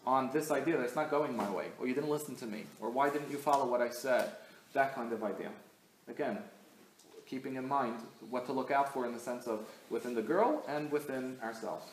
on 0.06 0.30
this 0.34 0.52
idea 0.52 0.78
that 0.78 0.84
it's 0.84 0.96
not 0.96 1.10
going 1.10 1.36
my 1.36 1.50
way, 1.50 1.68
or 1.80 1.88
you 1.88 1.94
didn't 1.94 2.10
listen 2.10 2.36
to 2.36 2.46
me, 2.46 2.66
or 2.82 2.90
why 2.90 3.10
didn't 3.10 3.32
you 3.32 3.38
follow 3.38 3.66
what 3.66 3.82
I 3.82 3.90
said, 3.90 4.32
that 4.74 4.94
kind 4.94 5.14
of 5.14 5.24
idea. 5.24 5.50
Again, 6.10 6.38
keeping 7.26 7.56
in 7.56 7.66
mind 7.66 7.96
what 8.30 8.46
to 8.48 8.52
look 8.52 8.70
out 8.70 8.94
for 8.94 9.06
in 9.06 9.14
the 9.14 9.20
sense 9.20 9.48
of 9.48 9.66
within 9.90 10.14
the 10.14 10.22
girl 10.22 10.64
and 10.68 10.92
within 10.92 11.38
ourselves. 11.42 11.86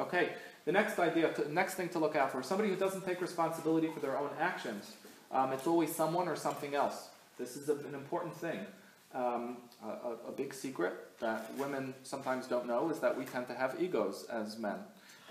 Okay, 0.00 0.30
the 0.64 0.72
next 0.72 0.98
idea, 0.98 1.32
to, 1.34 1.52
next 1.52 1.74
thing 1.74 1.88
to 1.90 1.98
look 1.98 2.16
out 2.16 2.32
for, 2.32 2.42
somebody 2.42 2.70
who 2.70 2.76
doesn't 2.76 3.04
take 3.04 3.20
responsibility 3.20 3.88
for 3.92 4.00
their 4.00 4.18
own 4.18 4.30
actions. 4.40 4.96
Um, 5.30 5.52
it's 5.52 5.66
always 5.66 5.94
someone 5.94 6.26
or 6.26 6.36
something 6.36 6.74
else. 6.74 7.08
This 7.38 7.56
is 7.56 7.68
a, 7.68 7.74
an 7.74 7.94
important 7.94 8.34
thing. 8.34 8.60
Um, 9.14 9.58
a, 9.84 10.28
a 10.28 10.32
big 10.32 10.54
secret 10.54 10.94
that 11.20 11.52
women 11.58 11.94
sometimes 12.02 12.46
don't 12.46 12.66
know 12.66 12.90
is 12.90 12.98
that 13.00 13.16
we 13.16 13.24
tend 13.24 13.46
to 13.48 13.54
have 13.54 13.76
egos 13.80 14.26
as 14.30 14.58
men. 14.58 14.76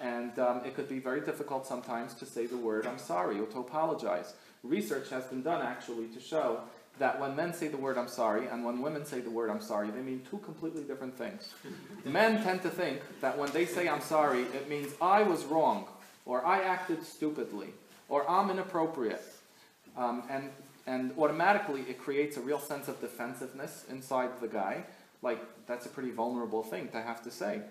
And 0.02 0.38
um, 0.40 0.62
it 0.66 0.76
could 0.76 0.88
be 0.88 1.00
very 1.00 1.22
difficult 1.22 1.66
sometimes 1.66 2.14
to 2.16 2.26
say 2.26 2.46
the 2.46 2.58
word 2.58 2.86
I'm 2.86 3.00
sorry 3.00 3.40
or 3.40 3.46
to 3.48 3.60
apologize. 3.60 4.34
Research 4.64 5.10
has 5.10 5.26
been 5.26 5.42
done 5.42 5.66
actually 5.66 6.08
to 6.08 6.20
show 6.20 6.60
that 7.00 7.20
when 7.20 7.36
men 7.36 7.54
say 7.54 7.68
the 7.68 7.78
word 7.78 7.98
I'm 7.98 8.08
sorry 8.08 8.48
and 8.48 8.64
when 8.64 8.82
women 8.82 9.06
say 9.06 9.20
the 9.22 9.30
word 9.30 9.50
I'm 9.50 9.62
sorry, 9.62 9.90
they 9.90 10.02
mean 10.02 10.22
two 10.30 10.38
completely 10.40 10.84
different 10.84 11.18
things. 11.18 11.54
men 12.06 12.44
tend 12.44 12.62
to 12.64 12.70
think 12.70 13.02
that 13.22 13.38
when 13.38 13.52
they 13.52 13.66
say 13.66 13.88
I'm 13.88 14.02
sorry, 14.02 14.42
it 14.42 14.70
means 14.70 14.94
I 15.02 15.24
was 15.24 15.46
wrong, 15.46 15.88
or 16.26 16.46
I 16.46 16.62
acted 16.62 17.04
stupidly, 17.04 17.70
or 18.08 18.30
I'm 18.30 18.50
inappropriate. 18.50 19.24
Um, 19.98 20.24
and, 20.30 20.50
and 20.86 21.14
automatically 21.18 21.82
it 21.90 22.00
creates 22.00 22.38
a 22.38 22.42
real 22.42 22.60
sense 22.60 22.88
of 22.88 23.02
defensiveness 23.02 23.86
inside 23.90 24.30
the 24.42 24.48
guy. 24.48 24.84
Like, 25.22 25.40
that's 25.66 25.86
a 25.86 25.90
pretty 25.90 26.12
vulnerable 26.12 26.64
thing 26.64 26.90
to 26.90 27.02
have 27.02 27.24
to 27.24 27.32
say 27.32 27.62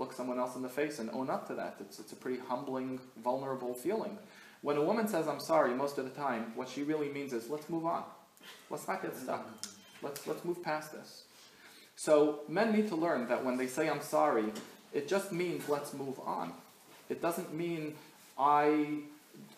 look 0.00 0.14
someone 0.14 0.38
else 0.38 0.56
in 0.56 0.62
the 0.62 0.68
face 0.68 0.98
and 0.98 1.10
own 1.10 1.28
up 1.30 1.46
to 1.46 1.54
that. 1.54 1.76
It's, 1.78 2.00
it's 2.00 2.12
a 2.12 2.16
pretty 2.16 2.40
humbling, 2.48 2.98
vulnerable 3.22 3.74
feeling. 3.74 4.18
When 4.62 4.78
a 4.78 4.82
woman 4.82 5.06
says, 5.06 5.28
I'm 5.28 5.40
sorry, 5.40 5.74
most 5.74 5.98
of 5.98 6.04
the 6.04 6.10
time, 6.10 6.52
what 6.56 6.68
she 6.68 6.82
really 6.82 7.10
means 7.10 7.32
is, 7.32 7.50
let's 7.50 7.68
move 7.68 7.84
on. 7.84 8.02
Let's 8.70 8.86
not 8.86 9.02
get 9.02 9.16
stuck. 9.16 9.48
Let's, 10.02 10.26
let's 10.26 10.44
move 10.44 10.62
past 10.62 10.92
this. 10.92 11.24
So 11.96 12.40
men 12.48 12.72
need 12.72 12.88
to 12.88 12.96
learn 12.96 13.28
that 13.28 13.44
when 13.44 13.56
they 13.56 13.66
say, 13.66 13.88
I'm 13.88 14.00
sorry, 14.00 14.46
it 14.92 15.08
just 15.08 15.32
means 15.32 15.68
let's 15.68 15.92
move 15.92 16.18
on. 16.20 16.52
It 17.08 17.20
doesn't 17.20 17.52
mean 17.54 17.94
I 18.38 19.00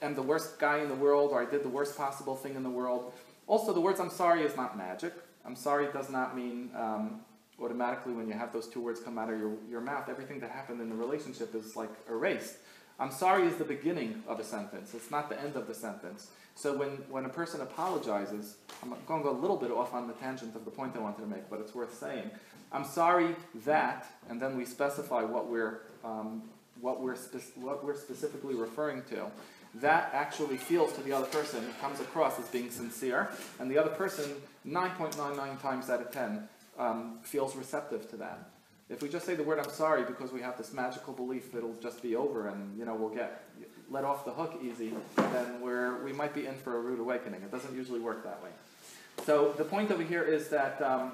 am 0.01 0.14
the 0.14 0.22
worst 0.22 0.59
guy 0.59 0.78
in 0.78 0.88
the 0.88 0.95
world 0.95 1.30
or 1.32 1.40
I 1.40 1.49
did 1.49 1.62
the 1.62 1.68
worst 1.68 1.97
possible 1.97 2.34
thing 2.34 2.57
in 2.57 2.62
the 2.62 2.70
world. 2.70 3.12
Also, 3.47 3.72
the 3.72 3.80
words 3.80 4.01
I'm 4.01 4.11
sorry 4.11 4.43
is 4.43 4.57
not 4.57 4.76
magic. 4.76 5.12
I'm 5.45 5.57
sorry 5.57 5.86
does 5.93 6.11
not 6.11 6.36
mean 6.36 6.70
um, 6.76 7.20
automatically 7.61 8.12
when 8.12 8.26
you 8.28 8.34
have 8.34 8.53
those 8.53 8.68
two 8.68 8.80
words 8.80 9.01
come 9.01 9.18
out 9.18 9.30
of 9.30 9.38
your, 9.38 9.53
your 9.70 9.80
mouth, 9.80 10.09
everything 10.09 10.40
that 10.40 10.51
happened 10.51 10.80
in 10.80 10.88
the 10.88 10.95
relationship 10.95 11.55
is 11.55 11.76
like 11.76 11.90
erased. 12.09 12.57
I'm 13.03 13.11
sorry 13.11 13.48
is 13.48 13.57
the 13.57 13.64
beginning 13.64 14.22
of 14.28 14.38
a 14.38 14.44
sentence. 14.44 14.94
It's 14.94 15.11
not 15.11 15.28
the 15.28 15.40
end 15.40 15.57
of 15.57 15.66
the 15.66 15.74
sentence. 15.74 16.28
So 16.55 16.76
when, 16.76 16.90
when 17.11 17.24
a 17.24 17.28
person 17.28 17.61
apologizes, 17.61 18.59
I'm 18.80 18.94
going 19.09 19.22
to 19.22 19.28
go 19.28 19.36
a 19.36 19.40
little 19.40 19.57
bit 19.57 19.72
off 19.72 19.92
on 19.92 20.07
the 20.07 20.12
tangent 20.12 20.55
of 20.55 20.64
the 20.64 20.70
point 20.70 20.94
I 20.94 21.00
wanted 21.00 21.22
to 21.22 21.26
make, 21.26 21.50
but 21.50 21.59
it's 21.59 21.74
worth 21.74 21.98
saying. 21.98 22.30
I'm 22.70 22.84
sorry 22.84 23.34
that, 23.64 24.07
and 24.30 24.40
then 24.40 24.57
we 24.57 24.64
specify 24.64 25.24
what 25.24 25.48
we're, 25.48 25.80
um, 26.05 26.44
what 26.80 27.00
we're, 27.00 27.16
spe- 27.16 27.57
what 27.57 27.84
we're 27.84 27.96
specifically 27.96 28.55
referring 28.55 29.03
to. 29.11 29.26
That 29.74 30.11
actually 30.14 30.57
feels 30.57 30.92
to 30.92 31.03
the 31.03 31.12
other 31.12 31.26
person, 31.26 31.64
it 31.64 31.80
comes 31.80 31.98
across 31.98 32.38
as 32.38 32.46
being 32.50 32.70
sincere, 32.70 33.30
and 33.59 33.68
the 33.68 33.78
other 33.78 33.90
person, 33.90 34.30
9.99 34.64 35.61
times 35.61 35.90
out 35.90 36.03
of 36.03 36.12
10, 36.12 36.48
um, 36.78 37.18
feels 37.24 37.57
receptive 37.57 38.09
to 38.11 38.16
that. 38.18 38.51
If 38.93 39.03
we 39.03 39.09
just 39.09 39.26
say 39.26 39.34
the 39.34 39.43
word 39.43 39.59
I'm 39.59 39.70
sorry 39.70 40.05
because 40.05 40.32
we 40.32 40.43
have 40.43 40.57
this 40.59 40.72
magical 40.72 41.12
belief 41.14 41.55
it'll 41.55 41.76
just 41.80 42.03
be 42.03 42.14
over 42.14 42.49
and 42.49 42.78
you 42.78 42.84
know 42.84 42.95
we'll 42.95 43.14
get 43.14 43.43
let 43.93 44.05
off 44.05 44.24
the 44.24 44.30
hook 44.30 44.59
easy, 44.62 44.93
then 45.16 45.61
we're, 45.61 46.03
we 46.03 46.12
might 46.12 46.34
be 46.34 46.47
in 46.47 46.55
for 46.55 46.76
a 46.76 46.80
rude 46.80 46.99
awakening. 46.99 47.43
It 47.43 47.51
doesn't 47.51 47.74
usually 47.76 48.01
work 48.01 48.24
that 48.24 48.43
way. 48.43 48.51
So 49.24 49.53
the 49.59 49.64
point 49.64 49.90
over 49.90 50.03
here 50.03 50.22
is 50.22 50.49
that 50.49 50.80
um, 50.80 51.12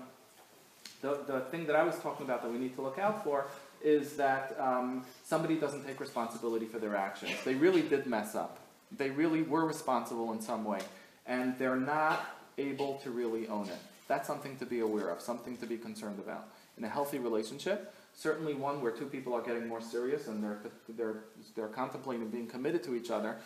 the, 1.02 1.18
the 1.26 1.40
thing 1.50 1.66
that 1.66 1.76
I 1.76 1.82
was 1.82 1.98
talking 1.98 2.24
about 2.24 2.42
that 2.42 2.50
we 2.50 2.58
need 2.58 2.74
to 2.76 2.82
look 2.82 2.98
out 2.98 3.24
for 3.24 3.46
is 3.82 4.16
that 4.16 4.56
um, 4.60 5.04
somebody 5.24 5.56
doesn't 5.56 5.86
take 5.86 6.00
responsibility 6.00 6.66
for 6.66 6.78
their 6.78 6.96
actions. 6.96 7.32
They 7.44 7.54
really 7.54 7.82
did 7.82 8.06
mess 8.06 8.34
up. 8.34 8.58
They 8.96 9.10
really 9.10 9.42
were 9.42 9.66
responsible 9.66 10.32
in 10.32 10.40
some 10.40 10.64
way. 10.64 10.80
And 11.26 11.58
they're 11.58 11.76
not 11.76 12.24
able 12.56 12.94
to 12.98 13.10
really 13.10 13.48
own 13.48 13.68
it. 13.68 13.78
That's 14.06 14.26
something 14.26 14.56
to 14.56 14.66
be 14.66 14.80
aware 14.80 15.10
of, 15.10 15.20
something 15.20 15.56
to 15.58 15.66
be 15.66 15.76
concerned 15.76 16.18
about. 16.18 16.48
In 16.78 16.84
a 16.84 16.88
healthy 16.88 17.18
relationship, 17.18 17.92
certainly 18.14 18.54
one 18.54 18.80
where 18.80 18.92
two 18.92 19.06
people 19.06 19.34
are 19.34 19.42
getting 19.42 19.66
more 19.66 19.80
serious 19.80 20.28
and 20.28 20.42
they're, 20.42 20.58
they're, 20.90 21.16
they're 21.56 21.68
contemplating 21.68 22.28
being 22.28 22.46
committed 22.46 22.82
to 22.84 22.94
each 22.94 23.10
other, 23.10 23.36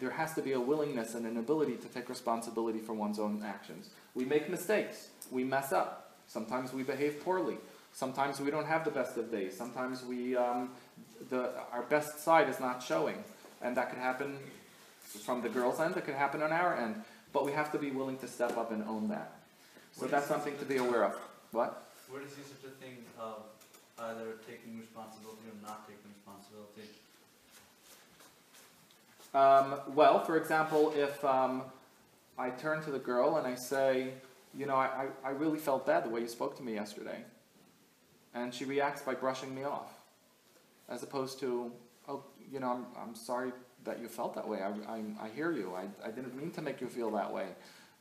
there 0.00 0.10
has 0.10 0.34
to 0.34 0.42
be 0.42 0.52
a 0.52 0.60
willingness 0.60 1.14
and 1.14 1.26
an 1.26 1.36
ability 1.36 1.76
to 1.76 1.88
take 1.88 2.08
responsibility 2.08 2.78
for 2.78 2.94
one's 2.94 3.18
own 3.18 3.42
actions. 3.44 3.90
We 4.14 4.24
make 4.24 4.48
mistakes. 4.48 5.08
We 5.30 5.44
mess 5.44 5.72
up. 5.72 6.14
Sometimes 6.28 6.72
we 6.72 6.82
behave 6.82 7.22
poorly. 7.22 7.58
Sometimes 7.92 8.40
we 8.40 8.50
don't 8.50 8.66
have 8.66 8.84
the 8.84 8.90
best 8.90 9.16
of 9.18 9.30
days. 9.30 9.56
Sometimes 9.56 10.04
we, 10.04 10.36
um, 10.36 10.70
the, 11.28 11.50
our 11.72 11.82
best 11.82 12.20
side 12.20 12.48
is 12.48 12.58
not 12.58 12.82
showing. 12.82 13.22
And 13.60 13.76
that 13.76 13.90
could 13.90 13.98
happen 13.98 14.38
from 15.24 15.42
the 15.42 15.48
girl's 15.48 15.78
end, 15.78 15.96
it 15.96 16.04
could 16.04 16.14
happen 16.14 16.42
on 16.42 16.52
our 16.52 16.76
end. 16.76 17.02
But 17.32 17.44
we 17.44 17.52
have 17.52 17.70
to 17.72 17.78
be 17.78 17.90
willing 17.90 18.18
to 18.18 18.28
step 18.28 18.56
up 18.56 18.72
and 18.72 18.82
own 18.84 19.08
that. 19.08 19.32
So 19.92 20.06
that's 20.06 20.26
something 20.26 20.56
to 20.58 20.64
be 20.64 20.76
aware 20.76 21.04
of. 21.04 21.16
What? 21.50 21.86
Where 22.12 22.20
do 22.20 22.28
you 22.28 22.34
see 22.34 22.42
such 22.42 22.70
a 22.70 22.74
thing 22.74 22.98
of 23.18 23.36
either 23.98 24.36
taking 24.46 24.78
responsibility 24.78 25.40
or 25.48 25.66
not 25.66 25.88
taking 25.88 26.12
responsibility? 26.12 26.90
Um, 29.32 29.94
well, 29.94 30.22
for 30.22 30.36
example, 30.36 30.92
if 30.94 31.24
um, 31.24 31.62
I 32.36 32.50
turn 32.50 32.82
to 32.82 32.90
the 32.90 32.98
girl 32.98 33.38
and 33.38 33.46
I 33.46 33.54
say, 33.54 34.08
you 34.54 34.66
know, 34.66 34.74
I, 34.74 35.06
I, 35.24 35.28
I 35.28 35.30
really 35.30 35.58
felt 35.58 35.86
bad 35.86 36.04
the 36.04 36.10
way 36.10 36.20
you 36.20 36.28
spoke 36.28 36.54
to 36.58 36.62
me 36.62 36.74
yesterday. 36.74 37.24
And 38.34 38.52
she 38.52 38.66
reacts 38.66 39.00
by 39.00 39.14
brushing 39.14 39.54
me 39.54 39.64
off. 39.64 39.94
As 40.90 41.02
opposed 41.02 41.40
to, 41.40 41.72
oh, 42.08 42.24
you 42.52 42.60
know, 42.60 42.72
I'm, 42.72 42.84
I'm 43.02 43.14
sorry 43.14 43.52
that 43.84 44.00
you 44.00 44.08
felt 44.08 44.34
that 44.34 44.46
way. 44.46 44.60
I, 44.60 44.68
I, 44.68 45.02
I 45.22 45.28
hear 45.34 45.50
you. 45.50 45.72
I, 45.74 45.86
I 46.06 46.10
didn't 46.10 46.36
mean 46.36 46.50
to 46.50 46.60
make 46.60 46.82
you 46.82 46.88
feel 46.88 47.10
that 47.12 47.32
way. 47.32 47.46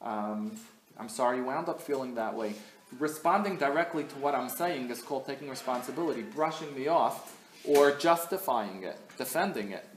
Um, 0.02 0.60
I'm 1.00 1.08
sorry 1.08 1.38
you 1.38 1.46
wound 1.46 1.70
up 1.70 1.82
feeling 1.82 2.16
that 2.16 2.36
way. 2.36 2.56
Responding 3.00 3.58
directly 3.58 4.04
to 4.04 4.16
what 4.16 4.36
I'm 4.36 4.50
saying 4.50 4.90
is 4.90 5.02
called 5.02 5.26
taking 5.26 5.50
responsibility, 5.50 6.24
brushing 6.24 6.76
me 6.76 6.88
off, 6.88 7.38
or 7.64 7.92
justifying 7.92 8.84
it, 8.84 8.98
defending 9.18 9.72
it, 9.72 9.88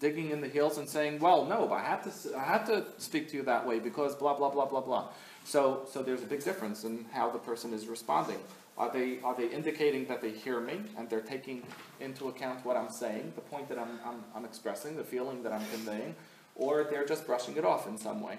digging 0.00 0.30
in 0.30 0.40
the 0.40 0.48
heels 0.48 0.78
and 0.78 0.88
saying, 0.88 1.20
"Well, 1.20 1.44
no, 1.44 1.66
but 1.66 1.76
I 1.76 1.84
had 1.84 2.02
to, 2.04 2.36
I 2.36 2.42
had 2.42 2.66
to 2.66 2.86
speak 2.98 3.30
to 3.30 3.36
you 3.36 3.42
that 3.44 3.66
way 3.66 3.78
because 3.78 4.14
blah 4.16 4.34
blah 4.34 4.50
blah 4.50 4.66
blah 4.66 4.80
blah." 4.80 5.08
So, 5.44 5.86
so 5.90 6.02
there's 6.02 6.22
a 6.22 6.26
big 6.26 6.44
difference 6.44 6.84
in 6.84 7.06
how 7.12 7.30
the 7.30 7.38
person 7.38 7.72
is 7.72 7.86
responding. 7.86 8.38
Are 8.78 8.90
they, 8.90 9.18
are 9.22 9.34
they 9.34 9.48
indicating 9.48 10.06
that 10.06 10.22
they 10.22 10.30
hear 10.30 10.58
me 10.58 10.80
and 10.96 11.08
they're 11.10 11.20
taking 11.20 11.62
into 12.00 12.28
account 12.28 12.64
what 12.64 12.76
I'm 12.76 12.88
saying, 12.90 13.32
the 13.34 13.42
point 13.42 13.68
that 13.68 13.78
I'm, 13.78 13.98
I'm, 14.06 14.24
I'm 14.34 14.44
expressing, 14.46 14.96
the 14.96 15.04
feeling 15.04 15.42
that 15.42 15.52
I'm 15.52 15.64
conveying, 15.70 16.14
or 16.56 16.84
they're 16.84 17.04
just 17.04 17.26
brushing 17.26 17.56
it 17.58 17.64
off 17.64 17.86
in 17.86 17.98
some 17.98 18.22
way? 18.22 18.38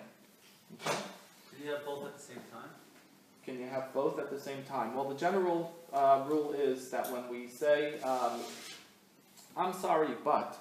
Can 0.84 0.96
you 1.64 1.72
have 1.72 1.86
both 1.86 2.08
at 2.08 2.18
the 2.18 2.24
same 2.24 2.42
time? 2.52 2.70
Can 3.46 3.60
you 3.60 3.68
have 3.68 3.92
both 3.94 4.20
at 4.20 4.30
the 4.30 4.40
same 4.40 4.64
time? 4.64 4.94
Well, 4.94 5.10
the 5.10 5.16
general 5.16 5.74
uh, 5.92 6.24
rule 6.28 6.54
is 6.54 6.90
that 6.90 7.12
when 7.12 7.28
we 7.30 7.48
say, 7.48 8.00
um, 8.02 8.40
I'm 9.58 9.74
sorry, 9.74 10.10
but, 10.24 10.58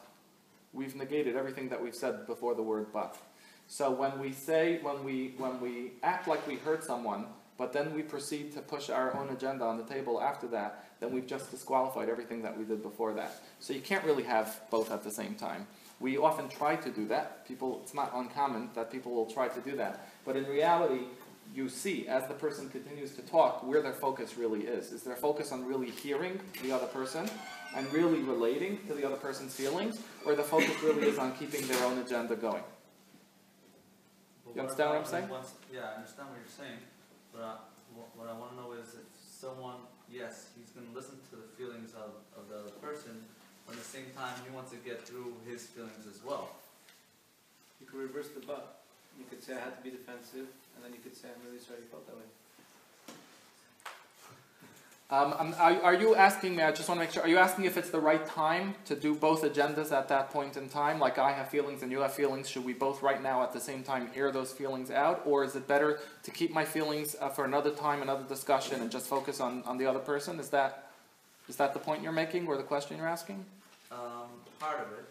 we've 0.72 0.96
negated 0.96 1.36
everything 1.36 1.68
that 1.68 1.82
we've 1.82 1.94
said 1.94 2.26
before 2.26 2.54
the 2.54 2.62
word 2.62 2.86
but. 2.92 3.16
So 3.66 3.90
when 3.90 4.18
we 4.18 4.32
say, 4.32 4.78
when 4.82 5.04
we, 5.04 5.34
when 5.36 5.60
we 5.60 5.92
act 6.02 6.26
like 6.26 6.46
we 6.46 6.56
hurt 6.56 6.82
someone, 6.82 7.26
but 7.58 7.72
then 7.72 7.94
we 7.94 8.02
proceed 8.02 8.52
to 8.54 8.60
push 8.60 8.88
our 8.88 9.14
own 9.14 9.28
agenda 9.28 9.64
on 9.64 9.76
the 9.76 9.84
table 9.84 10.20
after 10.20 10.46
that, 10.48 10.86
then 10.98 11.12
we've 11.12 11.26
just 11.26 11.50
disqualified 11.50 12.08
everything 12.08 12.40
that 12.42 12.56
we 12.56 12.64
did 12.64 12.82
before 12.82 13.12
that. 13.12 13.42
So 13.58 13.74
you 13.74 13.80
can't 13.80 14.04
really 14.04 14.22
have 14.22 14.60
both 14.70 14.90
at 14.90 15.04
the 15.04 15.10
same 15.10 15.34
time. 15.34 15.66
We 16.00 16.16
often 16.16 16.48
try 16.48 16.76
to 16.76 16.88
do 16.90 17.06
that. 17.08 17.46
People, 17.46 17.80
it's 17.82 17.92
not 17.92 18.12
uncommon 18.14 18.70
that 18.74 18.90
people 18.90 19.12
will 19.12 19.26
try 19.26 19.48
to 19.48 19.60
do 19.60 19.76
that. 19.76 20.08
But 20.24 20.36
in 20.36 20.46
reality, 20.46 21.04
you 21.54 21.68
see 21.68 22.06
as 22.06 22.26
the 22.28 22.34
person 22.34 22.68
continues 22.70 23.14
to 23.16 23.22
talk 23.22 23.62
where 23.64 23.82
their 23.82 23.92
focus 23.92 24.36
really 24.36 24.60
is. 24.66 24.92
Is 24.92 25.02
their 25.02 25.16
focus 25.16 25.50
on 25.52 25.64
really 25.66 25.90
hearing 25.90 26.40
the 26.62 26.70
other 26.72 26.86
person 26.86 27.28
and 27.76 27.92
really 27.92 28.20
relating 28.20 28.78
to 28.86 28.94
the 28.94 29.04
other 29.06 29.16
person's 29.16 29.54
feelings, 29.54 29.98
or 30.24 30.34
the 30.34 30.42
focus 30.42 30.70
really 30.82 31.06
is 31.08 31.18
on 31.18 31.32
keeping 31.36 31.66
their 31.66 31.82
own 31.84 31.98
agenda 31.98 32.36
going? 32.36 32.62
But 34.44 34.54
You 34.54 34.60
understand 34.62 34.90
what 34.90 34.98
I'm 34.98 35.04
saying? 35.04 35.28
once- 35.28 35.54
Yeah, 35.72 35.90
I 35.90 35.94
understand 35.96 36.28
what 36.30 36.38
you're 36.38 36.56
saying, 36.66 36.78
but 37.32 37.42
uh, 37.42 37.56
what, 37.94 38.08
what 38.16 38.28
I 38.28 38.32
wanna 38.38 38.56
know 38.56 38.72
is 38.72 38.94
if 38.94 39.06
someone, 39.22 39.76
yes, 40.10 40.50
he's 40.58 40.70
gonna 40.70 40.90
listen 40.94 41.18
to 41.30 41.36
the 41.36 41.46
feelings 41.56 41.94
of, 41.94 42.10
of 42.36 42.48
the 42.48 42.58
other 42.58 42.74
person, 42.82 43.24
but 43.66 43.74
at 43.76 43.82
the 43.82 43.86
same 43.88 44.06
time, 44.16 44.34
he 44.46 44.54
wants 44.54 44.70
to 44.72 44.76
get 44.78 45.06
through 45.06 45.34
his 45.46 45.66
feelings 45.66 46.06
as 46.08 46.22
well. 46.24 46.50
You 47.80 47.86
can 47.86 47.98
reverse 48.00 48.28
the 48.28 48.40
but. 48.44 48.79
You 49.18 49.24
could 49.28 49.42
say 49.42 49.54
I 49.54 49.60
had 49.60 49.76
to 49.76 49.82
be 49.82 49.90
defensive, 49.90 50.46
and 50.74 50.84
then 50.84 50.92
you 50.92 50.98
could 51.02 51.16
say 51.16 51.28
I'm 51.28 51.46
really 51.46 51.62
sorry 51.62 51.80
you 51.80 51.86
felt 51.90 52.06
that 52.06 52.16
way. 52.16 52.22
Um, 55.12 55.34
um, 55.40 55.54
are, 55.58 55.82
are 55.82 55.94
you 55.94 56.14
asking 56.14 56.54
me, 56.54 56.62
I 56.62 56.70
just 56.70 56.88
want 56.88 57.00
to 57.00 57.04
make 57.04 57.12
sure, 57.12 57.24
are 57.24 57.28
you 57.28 57.38
asking 57.38 57.64
if 57.64 57.76
it's 57.76 57.90
the 57.90 57.98
right 57.98 58.24
time 58.24 58.76
to 58.84 58.94
do 58.94 59.12
both 59.12 59.42
agendas 59.42 59.90
at 59.90 60.06
that 60.08 60.30
point 60.30 60.56
in 60.56 60.68
time? 60.68 61.00
Like 61.00 61.18
I 61.18 61.32
have 61.32 61.48
feelings 61.48 61.82
and 61.82 61.90
you 61.90 61.98
have 61.98 62.14
feelings, 62.14 62.48
should 62.48 62.64
we 62.64 62.74
both 62.74 63.02
right 63.02 63.20
now 63.20 63.42
at 63.42 63.52
the 63.52 63.58
same 63.58 63.82
time 63.82 64.08
air 64.14 64.30
those 64.30 64.52
feelings 64.52 64.88
out? 64.88 65.22
Or 65.24 65.42
is 65.42 65.56
it 65.56 65.66
better 65.66 65.98
to 66.22 66.30
keep 66.30 66.52
my 66.52 66.64
feelings 66.64 67.16
uh, 67.20 67.28
for 67.28 67.44
another 67.44 67.70
time, 67.70 68.02
another 68.02 68.22
discussion, 68.22 68.82
and 68.82 68.88
just 68.88 69.08
focus 69.08 69.40
on, 69.40 69.64
on 69.64 69.78
the 69.78 69.86
other 69.86 69.98
person? 69.98 70.38
Is 70.38 70.48
that, 70.50 70.92
is 71.48 71.56
that 71.56 71.72
the 71.72 71.80
point 71.80 72.04
you're 72.04 72.12
making 72.12 72.46
or 72.46 72.56
the 72.56 72.62
question 72.62 72.96
you're 72.96 73.08
asking? 73.08 73.44
Um, 73.90 74.28
part 74.60 74.78
of 74.78 74.92
it, 74.92 75.06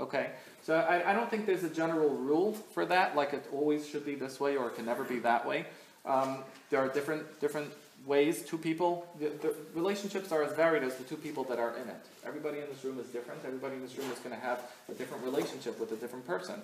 Okay, 0.00 0.30
so 0.62 0.76
I, 0.76 1.10
I 1.10 1.12
don't 1.12 1.30
think 1.30 1.44
there's 1.44 1.62
a 1.62 1.68
general 1.68 2.08
rule 2.08 2.54
for 2.54 2.86
that, 2.86 3.14
like 3.14 3.34
it 3.34 3.44
always 3.52 3.86
should 3.86 4.06
be 4.06 4.14
this 4.14 4.40
way 4.40 4.56
or 4.56 4.68
it 4.68 4.76
can 4.76 4.86
never 4.86 5.04
be 5.04 5.18
that 5.18 5.46
way. 5.46 5.66
Um, 6.06 6.38
there 6.70 6.80
are 6.80 6.88
different, 6.88 7.38
different 7.38 7.70
ways, 8.06 8.42
two 8.42 8.56
people, 8.56 9.06
the, 9.18 9.28
the 9.28 9.54
relationships 9.74 10.32
are 10.32 10.42
as 10.42 10.54
varied 10.54 10.82
as 10.82 10.96
the 10.96 11.04
two 11.04 11.16
people 11.16 11.44
that 11.44 11.58
are 11.58 11.76
in 11.76 11.86
it. 11.86 12.06
Everybody 12.24 12.60
in 12.60 12.66
this 12.72 12.82
room 12.82 12.98
is 12.98 13.08
different, 13.08 13.40
everybody 13.44 13.74
in 13.74 13.82
this 13.82 13.96
room 13.98 14.10
is 14.10 14.18
gonna 14.20 14.36
have 14.36 14.62
a 14.88 14.94
different 14.94 15.22
relationship 15.22 15.78
with 15.78 15.92
a 15.92 15.96
different 15.96 16.26
person. 16.26 16.62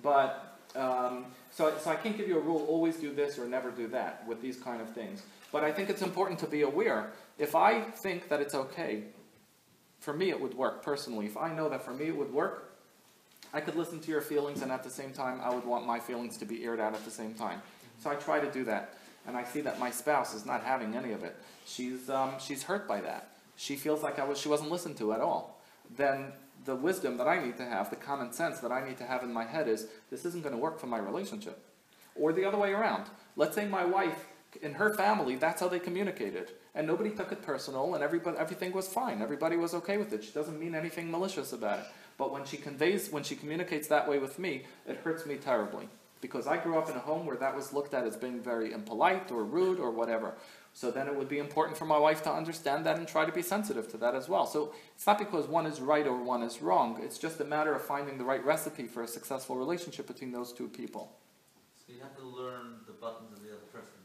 But, 0.00 0.56
um, 0.76 1.26
so, 1.50 1.76
so 1.78 1.90
I 1.90 1.96
can't 1.96 2.16
give 2.16 2.28
you 2.28 2.38
a 2.38 2.40
rule, 2.40 2.64
always 2.68 2.96
do 2.96 3.12
this 3.12 3.36
or 3.36 3.48
never 3.48 3.72
do 3.72 3.88
that 3.88 4.24
with 4.28 4.40
these 4.40 4.58
kind 4.58 4.80
of 4.80 4.90
things. 4.90 5.22
But 5.50 5.64
I 5.64 5.72
think 5.72 5.90
it's 5.90 6.02
important 6.02 6.38
to 6.40 6.46
be 6.46 6.62
aware, 6.62 7.10
if 7.36 7.56
I 7.56 7.80
think 7.80 8.28
that 8.28 8.40
it's 8.40 8.54
okay, 8.54 9.02
for 9.98 10.12
me 10.12 10.30
it 10.30 10.40
would 10.40 10.54
work 10.54 10.84
personally, 10.84 11.26
if 11.26 11.36
I 11.36 11.52
know 11.52 11.68
that 11.68 11.84
for 11.84 11.92
me 11.92 12.06
it 12.06 12.16
would 12.16 12.32
work, 12.32 12.65
I 13.56 13.60
could 13.60 13.74
listen 13.74 14.00
to 14.00 14.10
your 14.10 14.20
feelings 14.20 14.60
and 14.60 14.70
at 14.70 14.84
the 14.84 14.90
same 14.90 15.12
time 15.12 15.40
I 15.42 15.54
would 15.54 15.64
want 15.64 15.86
my 15.86 15.98
feelings 15.98 16.36
to 16.38 16.44
be 16.44 16.62
aired 16.64 16.78
out 16.78 16.94
at 16.94 17.04
the 17.06 17.10
same 17.10 17.32
time. 17.32 17.62
So 17.98 18.10
I 18.10 18.14
try 18.14 18.38
to 18.38 18.50
do 18.52 18.64
that. 18.64 18.98
And 19.26 19.34
I 19.34 19.44
see 19.44 19.62
that 19.62 19.80
my 19.80 19.90
spouse 19.90 20.34
is 20.34 20.44
not 20.44 20.62
having 20.62 20.94
any 20.94 21.12
of 21.12 21.24
it. 21.24 21.34
She's, 21.64 22.10
um, 22.10 22.34
she's 22.38 22.62
hurt 22.62 22.86
by 22.86 23.00
that. 23.00 23.30
She 23.56 23.76
feels 23.76 24.02
like 24.02 24.18
I 24.18 24.24
was, 24.24 24.38
she 24.38 24.50
wasn't 24.50 24.70
listened 24.70 24.98
to 24.98 25.14
at 25.14 25.20
all. 25.20 25.62
Then 25.96 26.32
the 26.66 26.76
wisdom 26.76 27.16
that 27.16 27.26
I 27.26 27.42
need 27.42 27.56
to 27.56 27.64
have, 27.64 27.88
the 27.88 27.96
common 27.96 28.30
sense 28.30 28.60
that 28.60 28.70
I 28.70 28.86
need 28.86 28.98
to 28.98 29.04
have 29.04 29.22
in 29.22 29.32
my 29.32 29.44
head 29.44 29.68
is 29.68 29.86
this 30.10 30.26
isn't 30.26 30.42
going 30.42 30.54
to 30.54 30.60
work 30.60 30.78
for 30.78 30.86
my 30.86 30.98
relationship. 30.98 31.58
Or 32.14 32.34
the 32.34 32.44
other 32.44 32.58
way 32.58 32.72
around. 32.72 33.06
Let's 33.36 33.54
say 33.54 33.66
my 33.66 33.86
wife, 33.86 34.26
in 34.62 34.74
her 34.74 34.94
family, 34.94 35.36
that's 35.36 35.60
how 35.60 35.68
they 35.68 35.78
communicated. 35.78 36.50
And 36.74 36.86
nobody 36.86 37.10
took 37.10 37.32
it 37.32 37.42
personal 37.42 37.94
and 37.94 38.04
everybody, 38.04 38.36
everything 38.36 38.72
was 38.72 38.86
fine. 38.86 39.22
Everybody 39.22 39.56
was 39.56 39.72
okay 39.74 39.96
with 39.96 40.12
it. 40.12 40.24
She 40.24 40.32
doesn't 40.32 40.60
mean 40.60 40.74
anything 40.74 41.10
malicious 41.10 41.54
about 41.54 41.78
it. 41.78 41.86
But 42.18 42.32
when 42.32 42.44
she 42.44 42.56
conveys, 42.56 43.10
when 43.10 43.22
she 43.22 43.36
communicates 43.36 43.88
that 43.88 44.08
way 44.08 44.18
with 44.18 44.38
me, 44.38 44.64
it 44.86 44.98
hurts 44.98 45.26
me 45.26 45.36
terribly. 45.36 45.88
Because 46.20 46.46
I 46.46 46.56
grew 46.56 46.78
up 46.78 46.88
in 46.88 46.96
a 46.96 47.00
home 47.00 47.26
where 47.26 47.36
that 47.36 47.54
was 47.54 47.72
looked 47.72 47.92
at 47.92 48.06
as 48.06 48.16
being 48.16 48.40
very 48.40 48.72
impolite 48.72 49.30
or 49.30 49.44
rude 49.44 49.78
or 49.78 49.90
whatever. 49.90 50.34
So 50.72 50.90
then 50.90 51.08
it 51.08 51.14
would 51.14 51.28
be 51.28 51.38
important 51.38 51.78
for 51.78 51.84
my 51.84 51.98
wife 51.98 52.22
to 52.24 52.32
understand 52.32 52.84
that 52.86 52.98
and 52.98 53.06
try 53.06 53.24
to 53.24 53.32
be 53.32 53.42
sensitive 53.42 53.90
to 53.92 53.96
that 53.98 54.14
as 54.14 54.28
well. 54.28 54.46
So 54.46 54.74
it's 54.94 55.06
not 55.06 55.18
because 55.18 55.46
one 55.46 55.66
is 55.66 55.80
right 55.80 56.06
or 56.06 56.22
one 56.22 56.42
is 56.42 56.60
wrong. 56.60 57.00
It's 57.02 57.18
just 57.18 57.40
a 57.40 57.44
matter 57.44 57.74
of 57.74 57.82
finding 57.82 58.18
the 58.18 58.24
right 58.24 58.44
recipe 58.44 58.86
for 58.86 59.02
a 59.02 59.08
successful 59.08 59.56
relationship 59.56 60.06
between 60.06 60.32
those 60.32 60.52
two 60.52 60.68
people. 60.68 61.16
so 61.74 61.92
you 61.92 62.00
have 62.00 62.16
to 62.16 62.24
learn 62.24 62.80
the 62.86 62.92
buttons 62.92 63.32
of 63.32 63.42
the 63.42 63.50
other 63.50 63.66
person. 63.72 63.96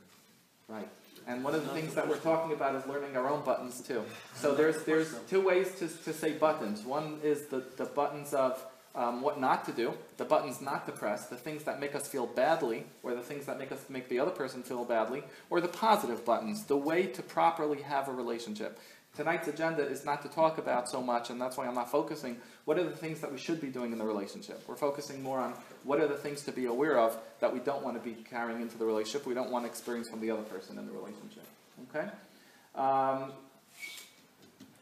Right. 0.72 0.88
And 1.28 1.44
one 1.44 1.56
of 1.56 1.64
the 1.64 1.74
things 1.74 1.94
that 1.96 2.08
we're 2.08 2.18
talking 2.18 2.54
about 2.54 2.76
is 2.76 2.86
learning 2.88 3.16
our 3.16 3.30
own 3.30 3.44
buttons 3.44 3.82
too. 3.82 4.04
So 4.36 4.56
there's 4.56 4.84
there's 4.84 5.16
two 5.30 5.42
ways 5.42 5.74
to, 5.80 5.88
to 5.88 6.14
say 6.14 6.34
buttons. 6.34 6.84
One 6.84 7.20
is 7.24 7.48
the, 7.48 7.64
the 7.78 7.86
buttons 7.86 8.34
of 8.34 8.66
um, 8.94 9.22
what 9.22 9.40
not 9.40 9.64
to 9.66 9.72
do, 9.72 9.94
the 10.18 10.26
buttons 10.26 10.62
not 10.62 10.86
to 10.86 10.92
press, 10.92 11.28
the 11.28 11.38
things 11.38 11.64
that 11.64 11.80
make 11.80 11.96
us 11.96 12.08
feel 12.08 12.28
badly, 12.28 12.86
or 13.04 13.14
the 13.16 13.22
things 13.22 13.46
that 13.46 13.58
make 13.58 13.72
us 13.72 13.86
make 13.90 14.10
the 14.10 14.20
other 14.20 14.32
person 14.32 14.64
feel 14.64 14.84
badly, 14.84 15.24
or 15.50 15.62
the 15.62 15.68
positive 15.68 16.26
buttons, 16.26 16.66
the 16.66 16.78
way 16.78 17.08
to 17.08 17.22
properly 17.22 17.82
have 17.82 18.08
a 18.08 18.12
relationship. 18.12 18.80
Tonight's 19.16 19.50
agenda 19.50 19.86
is 19.86 20.06
not 20.06 20.22
to 20.22 20.30
talk 20.30 20.58
about 20.58 20.90
so 20.90 21.02
much, 21.02 21.30
and 21.30 21.40
that's 21.40 21.58
why 21.58 21.68
I'm 21.68 21.76
not 21.76 21.92
focusing. 21.92 22.38
What 22.64 22.78
are 22.78 22.84
the 22.84 22.96
things 22.96 23.20
that 23.20 23.30
we 23.32 23.38
should 23.38 23.60
be 23.60 23.68
doing 23.68 23.92
in 23.92 23.98
the 23.98 24.06
relationship? 24.06 24.64
We're 24.68 24.78
focusing 24.78 25.22
more 25.22 25.40
on 25.40 25.54
what 25.84 26.00
are 26.00 26.08
the 26.08 26.16
things 26.16 26.44
to 26.44 26.52
be 26.54 26.66
aware 26.66 26.98
of 26.98 27.18
that 27.42 27.54
we 27.54 27.60
don't 27.60 27.84
want 27.84 28.02
to 28.02 28.10
be 28.10 28.16
carrying 28.24 28.62
into 28.62 28.78
the 28.78 28.86
relationship, 28.86 29.28
we 29.28 29.34
don't 29.34 29.52
want 29.52 29.66
to 29.66 29.70
experience 29.70 30.08
from 30.08 30.22
the 30.22 30.32
other 30.32 30.44
person 30.44 30.78
in 30.78 30.86
the 30.86 30.94
relationship. 30.94 31.46
Okay? 31.90 32.08
Um, 32.74 33.34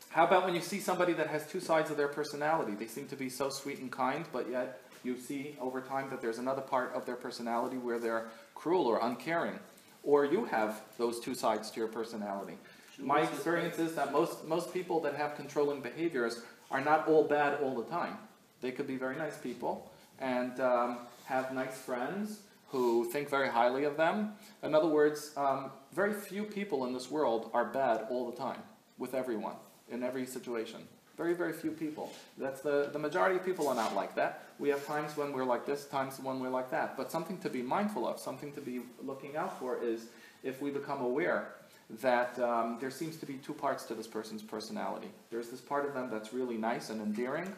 how 0.09 0.25
about 0.25 0.45
when 0.45 0.53
you 0.53 0.61
see 0.61 0.79
somebody 0.79 1.13
that 1.13 1.27
has 1.27 1.47
two 1.47 1.59
sides 1.59 1.89
of 1.89 1.97
their 1.97 2.07
personality? 2.07 2.73
They 2.73 2.87
seem 2.87 3.07
to 3.07 3.15
be 3.15 3.29
so 3.29 3.49
sweet 3.49 3.79
and 3.79 3.91
kind, 3.91 4.25
but 4.31 4.49
yet 4.49 4.81
you 5.03 5.17
see 5.17 5.55
over 5.59 5.81
time 5.81 6.09
that 6.11 6.21
there's 6.21 6.37
another 6.37 6.61
part 6.61 6.93
of 6.93 7.05
their 7.05 7.15
personality 7.15 7.77
where 7.77 7.99
they're 7.99 8.27
cruel 8.53 8.85
or 8.85 8.99
uncaring. 9.01 9.59
Or 10.03 10.25
you 10.25 10.45
have 10.45 10.81
those 10.97 11.19
two 11.19 11.35
sides 11.35 11.71
to 11.71 11.79
your 11.79 11.89
personality. 11.89 12.57
My 12.99 13.21
experience 13.21 13.79
is 13.79 13.95
that 13.95 14.11
most, 14.11 14.45
most 14.45 14.73
people 14.73 14.99
that 15.01 15.15
have 15.15 15.35
controlling 15.35 15.81
behaviors 15.81 16.41
are 16.69 16.81
not 16.81 17.07
all 17.07 17.23
bad 17.23 17.59
all 17.61 17.75
the 17.75 17.89
time. 17.89 18.17
They 18.61 18.71
could 18.71 18.87
be 18.87 18.97
very 18.97 19.15
nice 19.15 19.37
people 19.37 19.89
and 20.19 20.59
um, 20.59 20.99
have 21.25 21.53
nice 21.53 21.77
friends 21.77 22.41
who 22.67 23.05
think 23.05 23.29
very 23.29 23.49
highly 23.49 23.85
of 23.85 23.97
them. 23.97 24.33
In 24.63 24.75
other 24.75 24.87
words, 24.87 25.31
um, 25.37 25.71
very 25.93 26.13
few 26.13 26.43
people 26.43 26.85
in 26.85 26.93
this 26.93 27.09
world 27.09 27.49
are 27.53 27.65
bad 27.65 28.05
all 28.09 28.29
the 28.29 28.37
time 28.37 28.61
with 28.97 29.13
everyone 29.13 29.55
in 29.89 30.03
every 30.03 30.25
situation. 30.25 30.81
Very, 31.17 31.33
very 31.33 31.51
few 31.53 31.71
people. 31.71 32.11
That's 32.37 32.61
the, 32.61 32.89
the 32.93 32.99
majority 32.99 33.37
of 33.37 33.45
people 33.45 33.67
are 33.67 33.75
not 33.75 33.95
like 33.95 34.15
that. 34.15 34.43
We 34.59 34.69
have 34.69 34.85
times 34.85 35.17
when 35.17 35.33
we're 35.33 35.45
like 35.45 35.65
this, 35.65 35.85
times 35.85 36.19
when 36.21 36.39
we're 36.39 36.49
like 36.49 36.69
that. 36.71 36.95
But 36.95 37.11
something 37.11 37.37
to 37.39 37.49
be 37.49 37.61
mindful 37.61 38.07
of, 38.07 38.19
something 38.19 38.53
to 38.53 38.61
be 38.61 38.81
looking 39.01 39.35
out 39.35 39.57
for 39.59 39.81
is 39.81 40.05
if 40.43 40.61
we 40.61 40.69
become 40.69 41.01
aware 41.01 41.55
that 42.01 42.37
um, 42.39 42.77
there 42.79 42.91
seems 42.91 43.17
to 43.17 43.25
be 43.25 43.35
two 43.35 43.53
parts 43.53 43.83
to 43.85 43.95
this 43.95 44.07
person's 44.07 44.43
personality. 44.43 45.07
There's 45.31 45.49
this 45.49 45.61
part 45.61 45.85
of 45.85 45.93
them 45.93 46.09
that's 46.11 46.33
really 46.33 46.57
nice 46.57 46.89
and 46.89 47.01
endearing. 47.01 47.51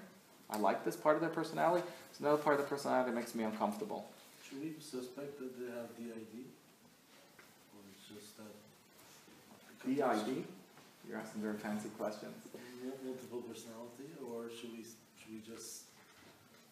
I 0.49 0.57
like 0.57 0.85
this 0.85 0.95
part 0.95 1.15
of 1.15 1.21
their 1.21 1.29
personality. 1.29 1.85
There's 2.11 2.19
another 2.21 2.41
part 2.41 2.59
of 2.59 2.61
the 2.63 2.67
personality 2.67 3.11
that 3.11 3.15
makes 3.15 3.35
me 3.35 3.43
uncomfortable. 3.43 4.07
Should 4.47 4.61
we 4.61 4.73
suspect 4.79 5.39
that 5.39 5.59
they 5.59 5.71
have 5.71 5.87
DID? 5.97 6.47
Or 7.75 7.81
it's 7.91 8.07
just 8.07 8.37
that? 8.37 8.51
DID? 9.85 10.43
You're 11.07 11.19
asking 11.19 11.41
very 11.41 11.57
fancy 11.57 11.89
questions. 11.97 12.35
Multiple 13.03 13.41
personality, 13.41 14.09
or 14.25 14.49
should 14.49 14.71
we, 14.71 14.83
should 15.19 15.31
we 15.31 15.41
just 15.45 15.83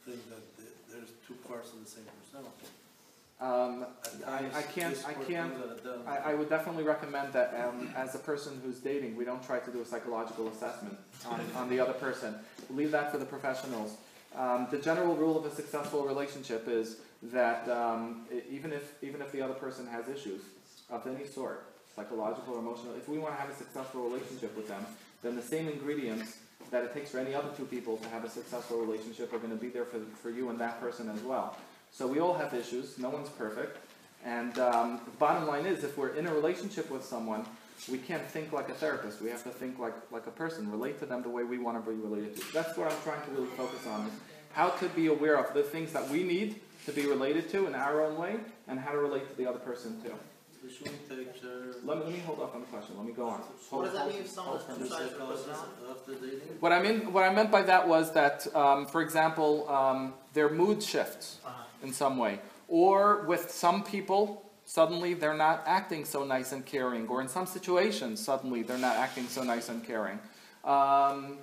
think 0.05 0.17
that 0.29 0.41
there's 0.89 1.11
two 1.27 1.35
parts 1.47 1.71
of 1.73 1.83
the 1.83 1.89
same 1.89 2.05
personality? 2.23 2.67
Um, 3.41 3.85
I, 4.27 4.45
I 4.53 4.61
can't, 4.63 4.97
I 5.07 5.13
can't, 5.13 5.53
things 5.53 5.71
at 5.71 5.77
a 5.77 5.81
time. 5.81 6.01
I, 6.05 6.31
I 6.31 6.33
would 6.33 6.49
definitely 6.49 6.83
recommend 6.83 7.31
that 7.31 7.55
um, 7.65 7.89
as 7.95 8.13
a 8.13 8.19
person 8.19 8.59
who's 8.65 8.79
dating, 8.79 9.15
we 9.15 9.23
don't 9.23 9.41
try 9.41 9.59
to 9.59 9.71
do 9.71 9.79
a 9.79 9.85
psychological 9.85 10.49
assessment 10.49 10.97
on, 11.25 11.39
on 11.55 11.69
the 11.69 11.79
other 11.79 11.93
person. 11.93 12.35
Leave 12.69 12.91
that 12.91 13.11
for 13.13 13.17
the 13.17 13.25
professionals. 13.25 13.95
Um, 14.35 14.67
the 14.69 14.77
general 14.77 15.15
rule 15.15 15.37
of 15.37 15.45
a 15.45 15.55
successful 15.55 16.05
relationship 16.05 16.67
is 16.67 16.97
that 17.23 17.67
um, 17.69 18.25
even 18.49 18.73
if 18.73 18.93
even 19.01 19.21
if 19.21 19.31
the 19.31 19.41
other 19.41 19.53
person 19.53 19.87
has 19.87 20.07
issues 20.09 20.41
of 20.89 21.07
any 21.07 21.25
sort, 21.25 21.65
psychological 21.95 22.55
or 22.55 22.59
emotional, 22.59 22.93
if 22.95 23.07
we 23.07 23.19
want 23.19 23.35
to 23.35 23.41
have 23.41 23.49
a 23.49 23.55
successful 23.55 24.03
relationship 24.09 24.55
with 24.55 24.67
them, 24.67 24.85
then 25.23 25.35
the 25.35 25.41
same 25.41 25.67
ingredients 25.67 26.37
that 26.71 26.83
it 26.83 26.93
takes 26.93 27.11
for 27.11 27.19
any 27.19 27.33
other 27.33 27.49
two 27.57 27.65
people 27.65 27.97
to 27.97 28.09
have 28.09 28.23
a 28.23 28.29
successful 28.29 28.77
relationship 28.79 29.33
are 29.33 29.39
going 29.39 29.49
to 29.49 29.55
be 29.55 29.69
there 29.69 29.85
for, 29.85 29.99
for 30.21 30.29
you 30.29 30.49
and 30.49 30.59
that 30.59 30.79
person 30.79 31.09
as 31.09 31.21
well. 31.21 31.57
So 31.91 32.07
we 32.07 32.19
all 32.19 32.33
have 32.33 32.53
issues. 32.53 32.97
No 32.97 33.09
one's 33.09 33.29
perfect. 33.29 33.77
And 34.25 34.57
um, 34.59 34.99
the 35.05 35.11
bottom 35.11 35.47
line 35.47 35.65
is, 35.65 35.83
if 35.83 35.97
we're 35.97 36.09
in 36.15 36.27
a 36.27 36.33
relationship 36.33 36.89
with 36.91 37.03
someone, 37.03 37.45
we 37.89 37.97
can't 37.97 38.25
think 38.25 38.51
like 38.51 38.69
a 38.69 38.73
therapist. 38.73 39.21
We 39.21 39.29
have 39.29 39.43
to 39.43 39.49
think 39.49 39.79
like, 39.79 39.93
like 40.11 40.27
a 40.27 40.31
person, 40.31 40.69
relate 40.69 40.99
to 40.99 41.05
them 41.05 41.21
the 41.23 41.29
way 41.29 41.43
we 41.43 41.57
want 41.57 41.83
to 41.83 41.89
be 41.91 41.95
related 41.97 42.35
to. 42.37 42.53
That's 42.53 42.77
what 42.77 42.91
I'm 42.91 43.01
trying 43.03 43.23
to 43.25 43.31
really 43.31 43.47
focus 43.55 43.87
on, 43.87 44.07
is 44.07 44.13
how 44.53 44.69
to 44.69 44.89
be 44.89 45.07
aware 45.07 45.37
of 45.37 45.53
the 45.53 45.63
things 45.63 45.93
that 45.93 46.09
we 46.09 46.23
need 46.23 46.59
to 46.85 46.91
be 46.91 47.05
related 47.05 47.49
to 47.51 47.67
in 47.67 47.75
our 47.75 48.03
own 48.05 48.17
way, 48.17 48.37
and 48.67 48.79
how 48.79 48.91
to 48.91 48.97
relate 48.97 49.29
to 49.29 49.35
the 49.37 49.47
other 49.47 49.59
person 49.59 50.01
too. 50.01 50.09
The 50.61 50.67
we 50.67 50.73
shouldn't 50.73 51.07
take 51.09 51.41
their. 51.41 51.73
Let 51.83 51.99
me, 51.99 52.03
let 52.05 52.11
me 52.13 52.19
hold 52.19 52.39
off 52.41 52.55
on 52.55 52.61
the 52.61 52.67
question, 52.67 52.95
let 52.97 53.05
me 53.05 53.13
go 53.13 53.27
on. 53.29 53.39
What 53.69 53.83
does 53.85 53.93
that 53.93 53.99
Hold- 54.01 54.13
mean 54.13 54.23
if 54.23 54.35
hold 54.35 54.61
someone 54.61 54.79
has 54.81 54.89
two 54.89 54.95
sides 54.95 55.11
for 55.13 55.19
Psychosis 55.19 55.45
personality? 55.45 55.71
after 55.91 56.13
dating? 56.15 56.39
What 56.59 56.71
I 56.73 56.81
mean, 56.81 57.13
what 57.13 57.23
I 57.23 57.33
meant 57.33 57.51
by 57.51 57.61
that 57.63 57.87
was 57.87 58.11
that, 58.13 58.53
um, 58.55 58.85
for 58.87 59.01
example, 59.01 59.69
um, 59.69 60.13
their 60.33 60.49
mood 60.49 60.81
shifts 60.83 61.37
Uh-huh. 61.45 61.63
In 61.83 61.93
some 61.93 62.17
way. 62.17 62.39
Or 62.67 63.23
with 63.25 63.51
some 63.51 63.83
people, 63.83 64.49
suddenly 64.65 65.13
they're 65.13 65.33
not 65.33 65.63
acting 65.65 66.05
so 66.05 66.23
nice 66.23 66.51
and 66.51 66.65
caring. 66.65 67.07
Or 67.07 67.21
in 67.21 67.27
some 67.27 67.45
situations, 67.45 68.23
suddenly 68.23 68.61
they're 68.61 68.77
not 68.77 68.95
acting 68.95 69.27
so 69.27 69.43
nice 69.43 69.69
and 69.69 69.83
caring. 69.83 70.19
Um, 70.63 71.37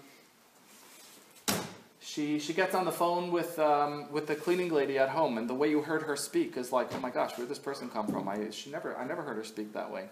she, 2.00 2.38
she 2.38 2.52
gets 2.52 2.74
on 2.74 2.84
the 2.84 2.92
phone 2.92 3.32
with, 3.32 3.58
um, 3.58 4.10
with 4.12 4.28
the 4.28 4.36
cleaning 4.36 4.72
lady 4.72 4.96
at 4.96 5.08
home, 5.08 5.38
and 5.38 5.50
the 5.50 5.54
way 5.54 5.68
you 5.68 5.82
heard 5.82 6.02
her 6.02 6.16
speak 6.16 6.56
is 6.56 6.70
like, 6.70 6.94
oh 6.94 7.00
my 7.00 7.10
gosh, 7.10 7.32
where 7.32 7.46
did 7.46 7.48
this 7.48 7.58
person 7.58 7.90
come 7.90 8.06
from? 8.06 8.28
I, 8.28 8.50
she 8.50 8.70
never, 8.70 8.96
I 8.96 9.04
never 9.04 9.22
heard 9.22 9.36
her 9.36 9.44
speak 9.44 9.72
that 9.72 9.90
way. 9.90 10.08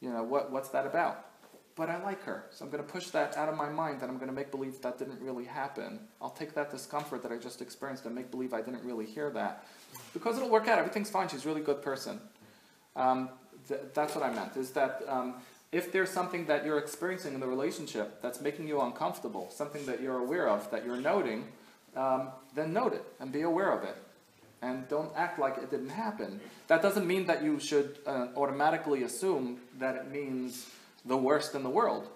You 0.00 0.10
know, 0.10 0.22
what, 0.22 0.52
what's 0.52 0.68
that 0.70 0.86
about? 0.86 1.29
But 1.76 1.88
I 1.88 2.02
like 2.02 2.22
her, 2.24 2.44
so 2.50 2.64
I'm 2.64 2.70
going 2.70 2.84
to 2.84 2.92
push 2.92 3.06
that 3.08 3.36
out 3.36 3.48
of 3.48 3.56
my 3.56 3.68
mind, 3.68 4.02
and 4.02 4.10
I'm 4.10 4.18
going 4.18 4.28
to 4.28 4.34
make 4.34 4.50
believe 4.50 4.80
that 4.82 4.98
didn't 4.98 5.20
really 5.20 5.44
happen. 5.44 6.00
I'll 6.20 6.30
take 6.30 6.54
that 6.54 6.70
discomfort 6.70 7.22
that 7.22 7.32
I 7.32 7.36
just 7.36 7.62
experienced 7.62 8.04
and 8.06 8.14
make 8.14 8.30
believe 8.30 8.52
I 8.52 8.60
didn't 8.60 8.84
really 8.84 9.06
hear 9.06 9.30
that. 9.30 9.64
Because 10.12 10.36
it'll 10.36 10.50
work 10.50 10.68
out, 10.68 10.78
everything's 10.78 11.10
fine, 11.10 11.28
she's 11.28 11.44
a 11.44 11.48
really 11.48 11.62
good 11.62 11.80
person. 11.80 12.20
Um, 12.96 13.30
th- 13.68 13.80
that's 13.94 14.14
what 14.14 14.24
I 14.24 14.30
meant, 14.32 14.56
is 14.56 14.72
that 14.72 15.02
um, 15.08 15.36
if 15.72 15.92
there's 15.92 16.10
something 16.10 16.46
that 16.46 16.66
you're 16.66 16.78
experiencing 16.78 17.34
in 17.34 17.40
the 17.40 17.46
relationship 17.46 18.20
that's 18.20 18.40
making 18.40 18.66
you 18.66 18.80
uncomfortable, 18.80 19.48
something 19.50 19.86
that 19.86 20.02
you're 20.02 20.18
aware 20.18 20.48
of, 20.48 20.68
that 20.72 20.84
you're 20.84 21.00
noting, 21.00 21.46
um, 21.96 22.30
then 22.54 22.72
note 22.72 22.92
it 22.92 23.04
and 23.20 23.32
be 23.32 23.42
aware 23.42 23.72
of 23.72 23.84
it. 23.84 23.96
And 24.62 24.86
don't 24.88 25.10
act 25.16 25.38
like 25.38 25.56
it 25.56 25.70
didn't 25.70 25.90
happen. 25.90 26.40
That 26.66 26.82
doesn't 26.82 27.06
mean 27.06 27.26
that 27.26 27.42
you 27.42 27.58
should 27.58 27.98
uh, 28.06 28.26
automatically 28.36 29.04
assume 29.04 29.60
that 29.78 29.96
it 29.96 30.10
means 30.10 30.68
the 31.04 31.16
worst 31.16 31.54
in 31.54 31.62
the 31.62 31.70
world. 31.70 32.08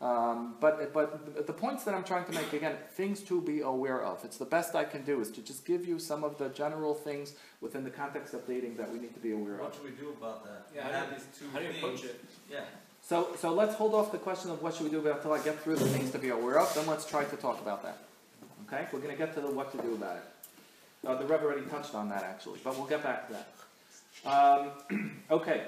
Um, 0.00 0.54
but, 0.60 0.94
but 0.94 1.46
the 1.46 1.52
points 1.52 1.84
that 1.84 1.94
I'm 1.94 2.04
trying 2.04 2.24
to 2.24 2.32
make, 2.32 2.54
again, 2.54 2.76
things 2.92 3.20
to 3.24 3.42
be 3.42 3.60
aware 3.60 4.02
of. 4.02 4.24
It's 4.24 4.38
the 4.38 4.46
best 4.46 4.74
I 4.74 4.84
can 4.84 5.04
do 5.04 5.20
is 5.20 5.30
to 5.32 5.42
just 5.42 5.66
give 5.66 5.86
you 5.86 5.98
some 5.98 6.24
of 6.24 6.38
the 6.38 6.48
general 6.48 6.94
things 6.94 7.34
within 7.60 7.84
the 7.84 7.90
context 7.90 8.32
of 8.32 8.46
dating 8.46 8.76
that 8.76 8.90
we 8.90 8.98
need 8.98 9.12
to 9.12 9.20
be 9.20 9.32
aware 9.32 9.56
of. 9.56 9.60
What 9.60 9.74
should 9.74 9.84
we 9.84 9.90
do 9.90 10.14
about 10.18 10.44
that? 10.44 10.68
Yeah, 10.74 10.86
We 10.86 10.92
how 10.92 10.98
have 11.00 11.08
do 11.10 11.14
these 11.16 11.26
two 11.38 11.44
How 11.52 11.58
do 11.58 11.64
you 11.66 11.70
approach 11.72 12.04
it? 12.04 12.24
Yeah. 12.50 12.60
So, 13.02 13.28
so 13.36 13.52
let's 13.52 13.74
hold 13.74 13.94
off 13.94 14.10
the 14.10 14.18
question 14.18 14.50
of 14.50 14.62
what 14.62 14.74
should 14.74 14.84
we 14.84 14.90
do 14.90 15.00
about 15.00 15.16
until 15.16 15.34
I 15.34 15.42
get 15.42 15.60
through 15.60 15.76
the 15.76 15.88
things 15.88 16.10
to 16.12 16.18
be 16.18 16.30
aware 16.30 16.58
of. 16.58 16.72
Then 16.74 16.86
let's 16.86 17.04
try 17.04 17.24
to 17.24 17.36
talk 17.36 17.60
about 17.60 17.82
that. 17.82 17.98
Okay, 18.66 18.86
we're 18.92 19.00
going 19.00 19.14
to 19.14 19.18
get 19.18 19.34
to 19.34 19.42
the 19.42 19.50
what 19.50 19.70
to 19.72 19.82
do 19.82 19.94
about 19.94 20.16
it. 20.16 20.22
Uh, 21.06 21.14
the 21.16 21.26
Rav 21.26 21.42
already 21.42 21.66
touched 21.66 21.94
on 21.94 22.08
that 22.08 22.22
actually, 22.22 22.60
but 22.64 22.76
we'll 22.76 22.86
get 22.86 23.02
back 23.02 23.26
to 23.28 23.34
that. 23.34 24.30
Um, 24.30 25.10
okay. 25.30 25.64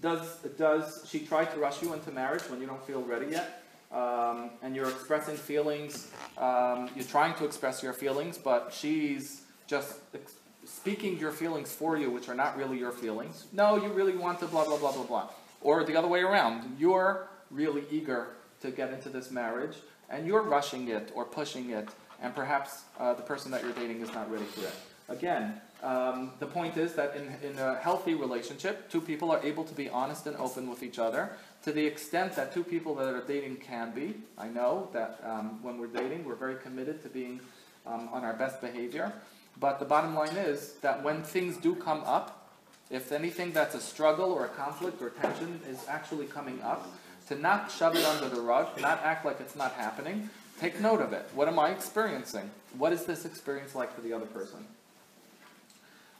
Does 0.00 0.38
does 0.58 1.06
she 1.08 1.20
try 1.20 1.44
to 1.44 1.58
rush 1.58 1.82
you 1.82 1.92
into 1.92 2.10
marriage 2.10 2.42
when 2.50 2.60
you 2.60 2.66
don't 2.66 2.84
feel 2.86 3.02
ready 3.02 3.26
yet? 3.26 3.62
Um, 3.92 4.50
and 4.62 4.74
you're 4.74 4.88
expressing 4.90 5.36
feelings. 5.36 6.10
Um, 6.36 6.90
you're 6.96 7.04
trying 7.04 7.34
to 7.34 7.44
express 7.44 7.82
your 7.82 7.92
feelings, 7.92 8.36
but 8.36 8.72
she's 8.72 9.42
just 9.66 10.00
ex- 10.12 10.34
speaking 10.64 11.18
your 11.18 11.30
feelings 11.30 11.72
for 11.72 11.96
you, 11.96 12.10
which 12.10 12.28
are 12.28 12.34
not 12.34 12.56
really 12.56 12.78
your 12.78 12.90
feelings. 12.90 13.46
No, 13.52 13.76
you 13.76 13.88
really 13.88 14.16
want 14.16 14.40
to 14.40 14.46
blah 14.46 14.64
blah 14.64 14.76
blah 14.76 14.92
blah 14.92 15.04
blah. 15.04 15.28
Or 15.60 15.84
the 15.84 15.96
other 15.96 16.08
way 16.08 16.22
around. 16.22 16.76
You're 16.78 17.28
really 17.50 17.84
eager 17.90 18.28
to 18.60 18.70
get 18.70 18.92
into 18.92 19.08
this 19.08 19.30
marriage, 19.30 19.76
and 20.10 20.26
you're 20.26 20.42
rushing 20.42 20.88
it 20.88 21.12
or 21.14 21.24
pushing 21.24 21.70
it, 21.70 21.88
and 22.20 22.34
perhaps 22.34 22.82
uh, 22.98 23.14
the 23.14 23.22
person 23.22 23.50
that 23.52 23.62
you're 23.62 23.72
dating 23.72 24.00
is 24.00 24.12
not 24.12 24.30
ready 24.30 24.44
for 24.44 24.62
it. 24.62 24.74
Again, 25.08 25.60
um, 25.86 26.32
the 26.40 26.46
point 26.46 26.76
is 26.76 26.94
that 26.94 27.14
in, 27.14 27.48
in 27.48 27.58
a 27.60 27.76
healthy 27.76 28.14
relationship, 28.14 28.90
two 28.90 29.00
people 29.00 29.30
are 29.30 29.40
able 29.44 29.62
to 29.62 29.72
be 29.72 29.88
honest 29.88 30.26
and 30.26 30.36
open 30.36 30.68
with 30.68 30.82
each 30.82 30.98
other 30.98 31.30
to 31.62 31.70
the 31.70 31.86
extent 31.86 32.34
that 32.34 32.52
two 32.52 32.64
people 32.64 32.96
that 32.96 33.06
are 33.06 33.22
dating 33.24 33.58
can 33.58 33.92
be. 33.92 34.14
I 34.36 34.48
know 34.48 34.88
that 34.92 35.20
um, 35.22 35.62
when 35.62 35.78
we're 35.78 35.86
dating, 35.86 36.24
we're 36.24 36.34
very 36.34 36.56
committed 36.56 37.04
to 37.04 37.08
being 37.08 37.38
um, 37.86 38.08
on 38.12 38.24
our 38.24 38.32
best 38.32 38.60
behavior. 38.60 39.12
But 39.60 39.78
the 39.78 39.84
bottom 39.84 40.16
line 40.16 40.36
is 40.36 40.72
that 40.82 41.04
when 41.04 41.22
things 41.22 41.56
do 41.56 41.76
come 41.76 42.02
up, 42.04 42.50
if 42.90 43.12
anything 43.12 43.52
that's 43.52 43.76
a 43.76 43.80
struggle 43.80 44.32
or 44.32 44.44
a 44.44 44.48
conflict 44.48 45.00
or 45.00 45.10
tension 45.10 45.60
is 45.68 45.78
actually 45.88 46.26
coming 46.26 46.60
up, 46.62 46.88
to 47.28 47.36
not 47.36 47.70
shove 47.70 47.94
it 47.94 48.04
under 48.04 48.28
the 48.28 48.40
rug, 48.40 48.80
not 48.80 49.00
act 49.04 49.24
like 49.24 49.40
it's 49.40 49.54
not 49.54 49.72
happening, 49.74 50.30
take 50.60 50.80
note 50.80 51.00
of 51.00 51.12
it. 51.12 51.28
What 51.32 51.46
am 51.46 51.60
I 51.60 51.70
experiencing? 51.70 52.50
What 52.76 52.92
is 52.92 53.04
this 53.04 53.24
experience 53.24 53.76
like 53.76 53.94
for 53.94 54.00
the 54.00 54.12
other 54.12 54.26
person? 54.26 54.66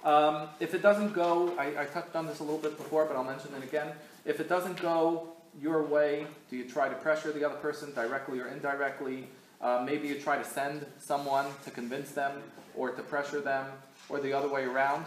Um, 0.06 0.48
if 0.60 0.72
it 0.72 0.82
doesn't 0.82 1.14
go, 1.14 1.52
I, 1.58 1.82
I 1.82 1.84
touched 1.84 2.14
on 2.14 2.26
this 2.26 2.38
a 2.38 2.44
little 2.44 2.60
bit 2.60 2.78
before, 2.78 3.04
but 3.06 3.16
I'll 3.16 3.24
mention 3.24 3.52
it 3.54 3.64
again. 3.64 3.88
If 4.24 4.38
it 4.38 4.48
doesn't 4.48 4.80
go 4.80 5.30
your 5.60 5.82
way, 5.82 6.28
do 6.48 6.56
you 6.56 6.64
try 6.64 6.88
to 6.88 6.94
pressure 6.94 7.32
the 7.32 7.44
other 7.44 7.56
person 7.56 7.92
directly 7.92 8.38
or 8.38 8.46
indirectly? 8.46 9.26
Uh, 9.60 9.82
maybe 9.84 10.06
you 10.06 10.20
try 10.20 10.38
to 10.38 10.44
send 10.44 10.86
someone 11.00 11.46
to 11.64 11.72
convince 11.72 12.12
them 12.12 12.40
or 12.76 12.90
to 12.90 13.02
pressure 13.02 13.40
them, 13.40 13.66
or 14.08 14.20
the 14.20 14.32
other 14.32 14.48
way 14.48 14.64
around. 14.64 15.06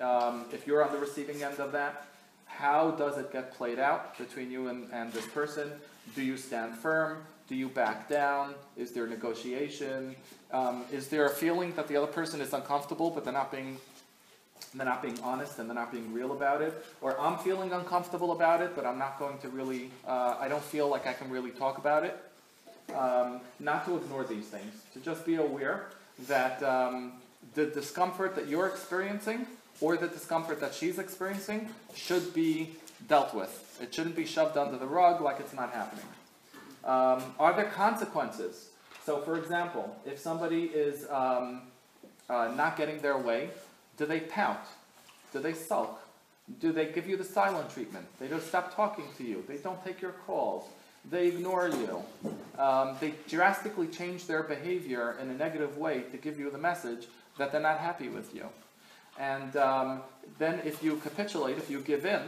Um, 0.00 0.44
if 0.52 0.66
you're 0.66 0.84
on 0.84 0.92
the 0.92 0.98
receiving 0.98 1.42
end 1.42 1.58
of 1.58 1.72
that, 1.72 2.06
how 2.44 2.92
does 2.92 3.18
it 3.18 3.32
get 3.32 3.54
played 3.54 3.78
out 3.78 4.16
between 4.16 4.50
you 4.50 4.68
and, 4.68 4.88
and 4.92 5.12
this 5.12 5.26
person? 5.26 5.72
Do 6.14 6.22
you 6.22 6.36
stand 6.36 6.76
firm? 6.76 7.24
Do 7.48 7.56
you 7.56 7.68
back 7.68 8.08
down? 8.08 8.54
Is 8.76 8.92
there 8.92 9.06
negotiation? 9.06 10.14
Um, 10.52 10.84
is 10.92 11.08
there 11.08 11.26
a 11.26 11.30
feeling 11.30 11.72
that 11.74 11.88
the 11.88 11.96
other 11.96 12.06
person 12.06 12.40
is 12.40 12.52
uncomfortable, 12.52 13.10
but 13.10 13.24
they're 13.24 13.32
not 13.32 13.50
being 13.50 13.78
they're 14.74 14.86
not 14.86 15.02
being 15.02 15.18
honest 15.22 15.58
and 15.58 15.68
they're 15.68 15.74
not 15.74 15.92
being 15.92 16.12
real 16.12 16.32
about 16.32 16.62
it, 16.62 16.74
or 17.00 17.18
I'm 17.20 17.38
feeling 17.38 17.72
uncomfortable 17.72 18.32
about 18.32 18.60
it, 18.60 18.74
but 18.74 18.84
I'm 18.84 18.98
not 18.98 19.18
going 19.18 19.38
to 19.38 19.48
really, 19.48 19.90
uh, 20.06 20.36
I 20.38 20.48
don't 20.48 20.62
feel 20.62 20.88
like 20.88 21.06
I 21.06 21.12
can 21.12 21.30
really 21.30 21.50
talk 21.50 21.78
about 21.78 22.04
it. 22.04 22.16
Um, 22.94 23.40
not 23.58 23.84
to 23.86 23.96
ignore 23.96 24.24
these 24.24 24.46
things, 24.46 24.72
to 24.92 25.00
just 25.00 25.26
be 25.26 25.36
aware 25.36 25.86
that 26.28 26.62
um, 26.62 27.14
the 27.54 27.66
discomfort 27.66 28.34
that 28.36 28.46
you're 28.46 28.68
experiencing 28.68 29.46
or 29.80 29.96
the 29.96 30.08
discomfort 30.08 30.60
that 30.60 30.74
she's 30.74 30.98
experiencing 30.98 31.68
should 31.94 32.32
be 32.32 32.76
dealt 33.08 33.34
with. 33.34 33.78
It 33.82 33.94
shouldn't 33.94 34.16
be 34.16 34.24
shoved 34.24 34.56
under 34.56 34.78
the 34.78 34.86
rug 34.86 35.20
like 35.20 35.40
it's 35.40 35.52
not 35.52 35.72
happening. 35.72 36.06
Um, 36.84 37.34
are 37.38 37.52
there 37.54 37.66
consequences? 37.66 38.70
So, 39.04 39.20
for 39.20 39.38
example, 39.38 39.96
if 40.06 40.18
somebody 40.18 40.64
is 40.64 41.06
um, 41.10 41.62
uh, 42.30 42.52
not 42.56 42.76
getting 42.76 43.00
their 43.00 43.18
way, 43.18 43.50
do 43.96 44.06
they 44.06 44.20
pout? 44.20 44.64
Do 45.32 45.40
they 45.40 45.54
sulk? 45.54 46.00
Do 46.60 46.72
they 46.72 46.86
give 46.86 47.08
you 47.08 47.16
the 47.16 47.24
silent 47.24 47.70
treatment? 47.70 48.06
They 48.20 48.28
don't 48.28 48.42
stop 48.42 48.74
talking 48.74 49.04
to 49.18 49.24
you. 49.24 49.44
They 49.48 49.56
don't 49.56 49.82
take 49.84 50.00
your 50.00 50.12
calls. 50.26 50.68
They 51.10 51.28
ignore 51.28 51.68
you. 51.68 52.02
Um, 52.58 52.96
they 53.00 53.14
drastically 53.28 53.88
change 53.88 54.26
their 54.26 54.42
behavior 54.42 55.16
in 55.20 55.30
a 55.30 55.34
negative 55.34 55.76
way 55.76 56.02
to 56.10 56.16
give 56.16 56.38
you 56.38 56.50
the 56.50 56.58
message 56.58 57.06
that 57.38 57.52
they're 57.52 57.60
not 57.60 57.78
happy 57.78 58.08
with 58.08 58.34
you. 58.34 58.46
And 59.18 59.56
um, 59.56 60.00
then 60.38 60.60
if 60.64 60.82
you 60.82 60.96
capitulate, 60.96 61.58
if 61.58 61.70
you 61.70 61.80
give 61.80 62.04
in, 62.06 62.22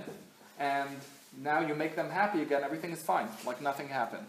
and 0.58 0.90
now 1.42 1.60
you 1.60 1.74
make 1.74 1.96
them 1.96 2.10
happy 2.10 2.42
again, 2.42 2.62
everything 2.64 2.90
is 2.90 3.02
fine, 3.02 3.28
like 3.46 3.60
nothing 3.60 3.88
happened. 3.88 4.26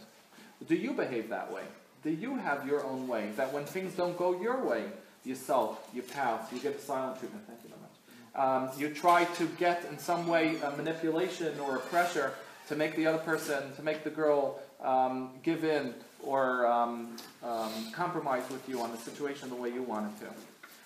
Do 0.67 0.75
you 0.75 0.91
behave 0.91 1.29
that 1.29 1.51
way? 1.51 1.63
Do 2.03 2.09
you 2.09 2.35
have 2.37 2.67
your 2.67 2.83
own 2.85 3.07
way? 3.07 3.31
That 3.37 3.53
when 3.53 3.65
things 3.65 3.93
don't 3.93 4.17
go 4.17 4.39
your 4.41 4.63
way, 4.63 4.85
you 5.25 5.35
sulk, 5.35 5.81
you 5.93 6.01
pout, 6.01 6.47
you 6.51 6.59
get 6.59 6.79
the 6.79 6.85
silent 6.85 7.19
treatment. 7.19 7.45
Thank 7.47 7.59
you 7.63 7.69
very 7.69 7.81
much. 7.81 8.73
Um, 8.75 8.79
you 8.79 8.93
try 8.93 9.25
to 9.25 9.45
get 9.57 9.85
in 9.91 9.97
some 9.97 10.27
way 10.27 10.57
a 10.63 10.71
manipulation 10.71 11.59
or 11.59 11.77
a 11.77 11.79
pressure 11.79 12.33
to 12.67 12.75
make 12.75 12.95
the 12.95 13.07
other 13.07 13.17
person, 13.17 13.73
to 13.75 13.83
make 13.83 14.03
the 14.03 14.09
girl 14.09 14.59
um, 14.81 15.31
give 15.43 15.63
in 15.63 15.93
or 16.23 16.67
um, 16.67 17.17
um, 17.43 17.91
compromise 17.91 18.43
with 18.49 18.67
you 18.69 18.81
on 18.81 18.91
the 18.91 18.97
situation 18.97 19.49
the 19.49 19.55
way 19.55 19.69
you 19.69 19.83
want 19.83 20.11
it 20.13 20.25
to. 20.25 20.31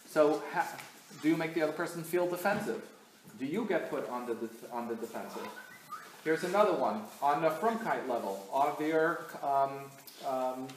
So, 0.10 0.42
ha- 0.54 0.72
do 1.22 1.30
you 1.30 1.38
make 1.38 1.54
the 1.54 1.62
other 1.62 1.74
person 1.74 2.04
feel 2.04 2.28
defensive? 2.28 2.82
Do 3.40 3.46
you 3.46 3.66
get 3.66 3.90
put 3.90 4.08
on 4.10 4.26
the 4.26 4.36
def- 4.36 4.72
on 4.72 4.88
the 4.88 4.96
defensive? 4.96 5.48
Here's 6.24 6.44
another 6.44 6.74
one 6.74 7.02
on 7.22 7.42
the 7.42 7.50
Frumkeit 7.50 8.08
level. 8.08 8.48
Are 8.54 8.76
there 8.80 9.22
um, 9.44 9.72
um, 10.28 10.68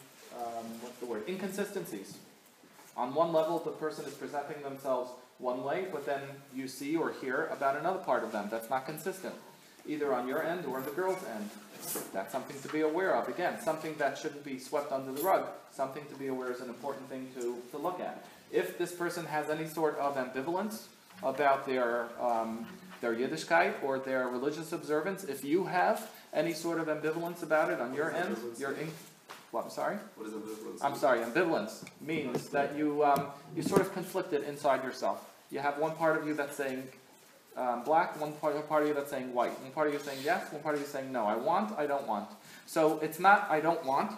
what's 0.80 0.98
the 0.98 1.06
word? 1.06 1.22
Inconsistencies. 1.28 2.16
On 2.96 3.14
one 3.14 3.32
level, 3.32 3.58
the 3.58 3.70
person 3.70 4.04
is 4.06 4.14
presenting 4.14 4.62
themselves 4.62 5.10
one 5.38 5.62
way, 5.62 5.86
but 5.92 6.06
then 6.06 6.20
you 6.54 6.66
see 6.66 6.96
or 6.96 7.12
hear 7.20 7.46
about 7.46 7.76
another 7.76 7.98
part 7.98 8.24
of 8.24 8.32
them 8.32 8.48
that's 8.50 8.70
not 8.70 8.86
consistent, 8.86 9.34
either 9.86 10.14
on 10.14 10.26
your 10.26 10.42
end 10.42 10.64
or 10.64 10.78
on 10.78 10.84
the 10.84 10.90
girl's 10.92 11.22
end. 11.34 11.50
That's 12.12 12.32
something 12.32 12.58
to 12.62 12.68
be 12.68 12.80
aware 12.80 13.14
of. 13.14 13.28
Again, 13.28 13.60
something 13.60 13.94
that 13.98 14.16
shouldn't 14.16 14.44
be 14.44 14.58
swept 14.58 14.92
under 14.92 15.12
the 15.12 15.22
rug. 15.22 15.46
Something 15.72 16.04
to 16.06 16.14
be 16.16 16.28
aware 16.28 16.50
is 16.50 16.60
an 16.60 16.68
important 16.68 17.08
thing 17.10 17.28
to, 17.34 17.58
to 17.70 17.78
look 17.78 18.00
at. 18.00 18.24
If 18.50 18.78
this 18.78 18.92
person 18.92 19.26
has 19.26 19.50
any 19.50 19.66
sort 19.66 19.98
of 19.98 20.16
ambivalence 20.16 20.84
about 21.22 21.66
their 21.66 22.06
um, 22.20 22.66
their 23.00 23.14
Yiddishkeit 23.14 23.74
or 23.82 23.98
their 23.98 24.28
religious 24.28 24.72
observance, 24.72 25.24
if 25.24 25.44
you 25.44 25.64
have 25.66 26.10
any 26.32 26.54
sort 26.54 26.78
of 26.78 26.86
ambivalence 26.86 27.42
about 27.42 27.70
it 27.70 27.80
on 27.80 27.92
your 27.92 28.10
end, 28.10 28.36
you're 28.58 28.72
in. 28.72 28.88
What, 29.50 29.64
I'm 29.64 29.70
sorry? 29.70 29.96
What 30.16 30.28
is 30.28 30.34
ambivalence? 30.34 30.78
I'm 30.82 30.96
sorry, 30.96 31.20
ambivalence 31.20 31.84
means 32.00 32.48
that 32.50 32.76
you, 32.76 33.04
um, 33.04 33.26
you 33.54 33.62
sort 33.62 33.80
of 33.80 33.92
conflicted 33.92 34.44
inside 34.44 34.82
yourself. 34.84 35.30
You 35.50 35.60
have 35.60 35.78
one 35.78 35.92
part 35.92 36.20
of 36.20 36.26
you 36.26 36.34
that's 36.34 36.56
saying, 36.56 36.82
um, 37.56 37.84
black, 37.84 38.20
one 38.20 38.32
part, 38.32 38.68
part 38.68 38.82
of 38.82 38.88
you 38.88 38.94
that's 38.94 39.10
saying 39.10 39.32
white, 39.32 39.58
one 39.60 39.72
part 39.72 39.86
of 39.88 39.94
you 39.94 40.00
saying 40.00 40.18
yes, 40.22 40.52
one 40.52 40.62
part 40.62 40.74
of 40.74 40.80
you 40.80 40.86
saying 40.86 41.10
no. 41.10 41.24
I 41.24 41.36
want, 41.36 41.78
I 41.78 41.86
don't 41.86 42.06
want. 42.06 42.28
So 42.66 42.98
it's 42.98 43.18
not 43.18 43.46
I 43.50 43.60
don't 43.60 43.84
want 43.84 44.12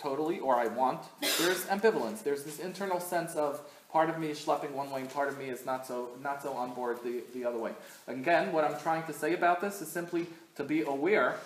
totally 0.00 0.40
or 0.40 0.56
I 0.56 0.66
want. 0.66 1.02
There's 1.38 1.64
ambivalence. 1.66 2.22
There's 2.24 2.42
this 2.42 2.58
internal 2.58 2.98
sense 2.98 3.36
of 3.36 3.60
part 3.92 4.10
of 4.10 4.18
me 4.18 4.30
is 4.30 4.44
schlepping 4.44 4.72
one 4.72 4.90
way 4.90 5.02
and 5.02 5.10
part 5.10 5.28
of 5.28 5.38
me 5.38 5.48
is 5.48 5.64
not 5.64 5.86
so 5.86 6.08
not 6.22 6.42
so 6.42 6.54
on 6.54 6.74
board 6.74 6.98
the, 7.04 7.22
the 7.34 7.44
other 7.44 7.58
way. 7.58 7.72
Again, 8.08 8.52
what 8.52 8.64
I'm 8.64 8.80
trying 8.80 9.04
to 9.04 9.12
say 9.12 9.34
about 9.34 9.60
this 9.60 9.80
is 9.80 9.88
simply 9.88 10.26
to 10.56 10.64
be 10.64 10.82
aware 10.82 11.36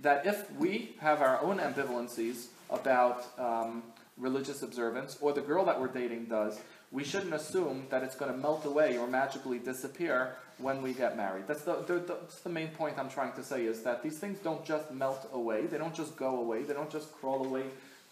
that 0.00 0.26
if 0.26 0.50
we 0.52 0.94
have 1.00 1.22
our 1.22 1.40
own 1.42 1.58
ambivalencies 1.58 2.46
about 2.70 3.26
um, 3.38 3.82
religious 4.16 4.62
observance, 4.62 5.18
or 5.20 5.32
the 5.32 5.40
girl 5.40 5.64
that 5.64 5.80
we're 5.80 5.88
dating 5.88 6.26
does, 6.26 6.60
we 6.92 7.02
shouldn't 7.02 7.34
assume 7.34 7.86
that 7.90 8.02
it's 8.02 8.14
going 8.14 8.30
to 8.30 8.38
melt 8.38 8.64
away 8.64 8.96
or 8.96 9.06
magically 9.06 9.58
disappear 9.58 10.36
when 10.58 10.80
we 10.80 10.92
get 10.92 11.16
married. 11.16 11.48
That's 11.48 11.62
the, 11.62 11.76
the, 11.82 11.94
the, 11.94 12.14
that's 12.20 12.40
the 12.40 12.50
main 12.50 12.68
point 12.68 12.96
I'm 12.98 13.08
trying 13.08 13.32
to 13.32 13.42
say 13.42 13.64
is 13.66 13.82
that 13.82 14.02
these 14.02 14.18
things 14.18 14.38
don't 14.38 14.64
just 14.64 14.92
melt 14.92 15.28
away, 15.32 15.66
they 15.66 15.78
don't 15.78 15.94
just 15.94 16.16
go 16.16 16.38
away, 16.38 16.62
they 16.62 16.74
don't 16.74 16.90
just 16.90 17.12
crawl 17.14 17.44
away 17.44 17.64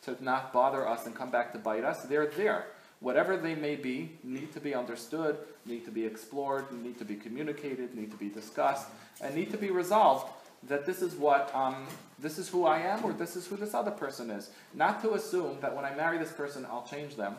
to 0.05 0.17
not 0.23 0.53
bother 0.53 0.89
us 0.89 1.07
and 1.07 1.15
come 1.15 1.31
back 1.31 1.53
to 1.53 1.59
bite 1.59 1.85
us. 1.85 2.03
They're 2.03 2.27
there. 2.27 2.67
Whatever 2.99 3.37
they 3.37 3.55
may 3.55 3.77
be, 3.77 4.13
need 4.25 4.53
to 4.53 4.61
be 4.61 4.75
understood, 4.75 5.39
need 5.65 5.85
to 5.85 5.91
be 5.91 6.05
explored, 6.05 6.71
need 6.73 6.99
to 6.99 7.05
be 7.05 7.15
communicated, 7.15 7.95
need 7.95 8.11
to 8.11 8.17
be 8.17 8.29
discussed, 8.29 8.89
and 9.21 9.35
need 9.35 9.51
to 9.53 9.59
be 9.59 9.71
resolved 9.71 10.33
that 10.69 10.87
this 10.87 11.03
is 11.03 11.15
what 11.15 11.55
um, 11.55 11.87
this 12.19 12.39
is 12.39 12.49
who 12.49 12.65
I 12.65 12.79
am 12.81 13.05
or 13.05 13.13
this 13.13 13.37
is 13.37 13.47
who 13.47 13.57
this 13.57 13.75
other 13.75 13.91
person 13.91 14.31
is. 14.31 14.51
Not 14.75 15.03
to 15.03 15.15
assume 15.15 15.59
that 15.61 15.75
when 15.75 15.85
I 15.85 15.95
marry 15.95 16.19
this 16.19 16.33
person 16.33 16.67
I'll 16.67 16.87
change 16.87 17.17
them 17.17 17.37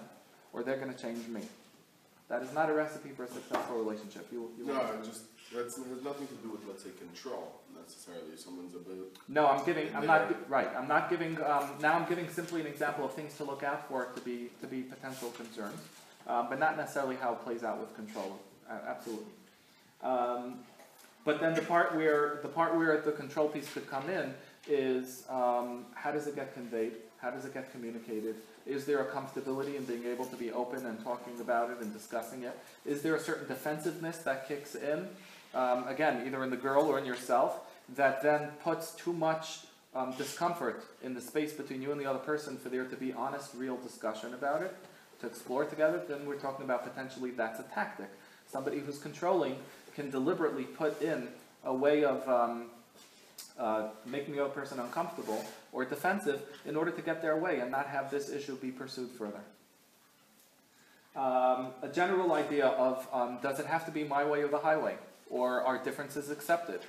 or 0.52 0.64
they're 0.64 0.78
going 0.78 0.94
to 0.94 1.02
change 1.02 1.28
me. 1.28 1.42
That 2.30 2.42
is 2.42 2.54
not 2.54 2.70
a 2.70 2.74
recipe 2.74 3.10
for 3.10 3.26
a 3.26 3.28
successful 3.28 3.78
relationship. 3.78 4.28
You, 4.32 4.50
you 4.58 4.66
No, 4.66 4.82
just, 5.04 5.24
that's, 5.54 5.76
has 5.76 6.04
nothing 6.04 6.28
to 6.28 6.34
do 6.36 6.52
with, 6.52 6.62
let's 6.68 6.84
say, 6.84 6.90
control 6.98 7.60
necessarily. 7.80 8.38
Someone's 8.38 8.74
a 8.76 8.80
bit, 8.80 8.96
No, 9.28 9.48
I'm 9.48 9.66
giving. 9.66 9.94
I'm 9.96 10.08
not 10.08 10.50
right. 10.50 10.70
I'm 10.76 10.88
not 10.88 11.10
giving. 11.10 11.38
Um, 11.44 11.72
now 11.82 11.94
I'm 11.94 12.08
giving 12.08 12.30
simply 12.30 12.62
an 12.62 12.68
example 12.68 13.06
of 13.06 13.14
things 13.14 13.36
to 13.38 13.44
look 13.44 13.64
out 13.64 13.88
for 13.88 14.06
to 14.06 14.22
be 14.22 14.50
to 14.62 14.68
be 14.68 14.82
potential 14.82 15.30
concerns, 15.32 15.80
um, 16.28 16.48
but 16.50 16.60
not 16.60 16.78
necessarily 16.78 17.18
how 17.18 17.34
it 17.34 17.44
plays 17.44 17.64
out 17.64 17.80
with 17.80 17.94
control. 17.96 18.40
Uh, 18.70 18.78
absolutely. 18.88 19.26
Um, 20.02 20.60
but 21.26 21.40
then 21.40 21.54
the 21.54 21.62
part 21.62 21.96
where 21.96 22.40
the 22.42 22.50
part 22.50 22.76
where 22.76 23.00
the 23.02 23.12
control 23.12 23.48
piece 23.48 23.72
could 23.74 23.90
come 23.90 24.10
in 24.10 24.34
is 24.68 25.24
um, 25.30 25.86
how 25.94 26.12
does 26.12 26.28
it 26.28 26.36
get 26.36 26.54
conveyed? 26.54 26.94
How 27.18 27.32
does 27.32 27.46
it 27.46 27.54
get 27.54 27.72
communicated? 27.72 28.36
Is 28.66 28.86
there 28.86 29.00
a 29.00 29.06
comfortability 29.06 29.76
in 29.76 29.84
being 29.86 30.06
able 30.06 30.26
to 30.26 30.36
be 30.36 30.52
open 30.52 30.86
and 30.86 31.02
talking 31.04 31.40
about 31.40 31.70
it 31.70 31.78
and 31.82 31.94
discussing 31.94 32.44
it? 32.44 32.58
Is 32.86 33.02
there 33.02 33.16
a 33.16 33.20
certain 33.20 33.48
defensiveness 33.48 34.18
that 34.20 34.48
kicks 34.48 34.76
in? 34.76 35.08
Um, 35.54 35.88
again, 35.88 36.26
either 36.26 36.44
in 36.44 36.50
the 36.50 36.58
girl 36.58 36.84
or 36.84 36.98
in 36.98 37.06
yourself, 37.06 37.60
that 37.96 38.22
then 38.24 38.50
puts 38.64 38.92
too 38.92 39.14
much 39.14 39.60
um, 39.96 40.14
discomfort 40.18 40.84
in 41.04 41.14
the 41.14 41.22
space 41.22 41.54
between 41.54 41.82
you 41.82 41.92
and 41.92 42.00
the 42.00 42.06
other 42.06 42.20
person 42.20 42.58
for 42.58 42.70
there 42.70 42.86
to 42.86 42.96
be 42.96 43.14
honest, 43.14 43.52
real 43.56 43.78
discussion 43.78 44.34
about 44.34 44.62
it, 44.62 44.76
to 45.22 45.28
explore 45.28 45.66
together, 45.66 46.02
then 46.08 46.26
we're 46.26 46.36
talking 46.36 46.66
about 46.66 46.84
potentially 46.84 47.32
that's 47.32 47.60
a 47.60 47.64
tactic. 47.74 48.10
Somebody 48.48 48.80
who's 48.80 49.00
controlling 49.00 49.56
can 49.96 50.10
deliberately 50.10 50.64
put 50.64 51.02
in 51.02 51.28
a 51.64 51.74
way 51.74 52.04
of 52.04 52.28
um, 52.28 52.66
uh, 53.58 53.88
making 54.06 54.36
the 54.36 54.44
other 54.44 54.54
person 54.54 54.80
uncomfortable 54.80 55.46
or 55.72 55.86
defensive 55.86 56.42
in 56.66 56.76
order 56.76 56.92
to 56.92 57.02
get 57.02 57.22
their 57.22 57.38
way 57.38 57.60
and 57.60 57.72
not 57.72 57.88
have 57.88 58.10
this 58.10 58.30
issue 58.30 58.56
be 58.56 58.72
pursued 58.72 59.10
further. 59.12 59.42
Um, 61.16 61.68
a 61.84 61.90
general 61.94 62.34
idea 62.34 62.68
of 62.68 63.08
um, 63.14 63.38
does 63.44 63.60
it 63.60 63.68
have 63.68 63.86
to 63.86 63.92
be 63.92 64.04
my 64.04 64.26
way 64.26 64.42
or 64.42 64.48
the 64.48 64.58
highway? 64.58 64.96
Or 65.30 65.62
are 65.62 65.78
differences 65.84 66.32
accepted? 66.32 66.82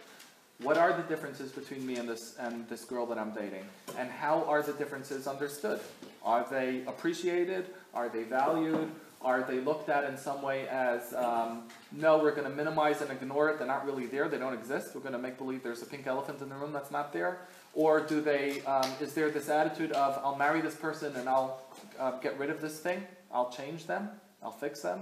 What 0.62 0.78
are 0.78 0.92
the 0.92 1.02
differences 1.02 1.50
between 1.52 1.84
me 1.86 1.96
and 1.96 2.08
this 2.08 2.36
and 2.38 2.66
this 2.68 2.84
girl 2.84 3.06
that 3.06 3.18
I'm 3.18 3.32
dating? 3.32 3.64
And 3.98 4.10
how 4.10 4.44
are 4.44 4.62
the 4.62 4.72
differences 4.72 5.26
understood? 5.26 5.80
Are 6.24 6.46
they 6.50 6.82
appreciated? 6.86 7.66
Are 7.92 8.08
they 8.08 8.22
valued? 8.22 8.90
Are 9.24 9.42
they 9.42 9.58
looked 9.58 9.88
at 9.88 10.04
in 10.04 10.18
some 10.18 10.42
way 10.42 10.68
as 10.68 11.14
um, 11.14 11.62
no, 11.90 12.18
we're 12.18 12.34
going 12.34 12.48
to 12.48 12.54
minimize 12.54 13.00
and 13.00 13.10
ignore 13.10 13.48
it. 13.48 13.58
They're 13.58 13.66
not 13.66 13.86
really 13.86 14.04
there. 14.04 14.28
They 14.28 14.36
don't 14.36 14.52
exist. 14.52 14.94
We're 14.94 15.00
going 15.00 15.14
to 15.14 15.18
make 15.18 15.38
believe 15.38 15.62
there's 15.62 15.80
a 15.80 15.86
pink 15.86 16.06
elephant 16.06 16.42
in 16.42 16.50
the 16.50 16.54
room 16.54 16.74
that's 16.74 16.90
not 16.90 17.12
there. 17.12 17.38
Or 17.72 18.00
do 18.00 18.20
they? 18.20 18.60
Um, 18.62 18.88
is 19.00 19.14
there 19.14 19.30
this 19.30 19.48
attitude 19.48 19.92
of 19.92 20.20
I'll 20.22 20.36
marry 20.36 20.60
this 20.60 20.74
person 20.74 21.16
and 21.16 21.26
I'll 21.26 21.62
uh, 21.98 22.18
get 22.20 22.38
rid 22.38 22.50
of 22.50 22.60
this 22.60 22.78
thing? 22.78 23.02
I'll 23.32 23.50
change 23.50 23.86
them. 23.86 24.10
I'll 24.42 24.52
fix 24.52 24.82
them. 24.82 25.00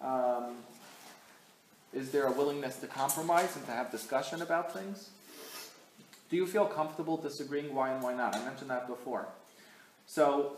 Um, 0.00 0.54
is 1.92 2.12
there 2.12 2.26
a 2.26 2.32
willingness 2.32 2.76
to 2.76 2.86
compromise 2.86 3.56
and 3.56 3.66
to 3.66 3.72
have 3.72 3.90
discussion 3.90 4.40
about 4.40 4.72
things? 4.72 5.10
Do 6.30 6.36
you 6.36 6.46
feel 6.46 6.64
comfortable 6.64 7.16
disagreeing? 7.16 7.74
Why 7.74 7.90
and 7.90 8.00
why 8.02 8.14
not? 8.14 8.36
I 8.36 8.44
mentioned 8.44 8.70
that 8.70 8.86
before. 8.86 9.26
So 10.06 10.52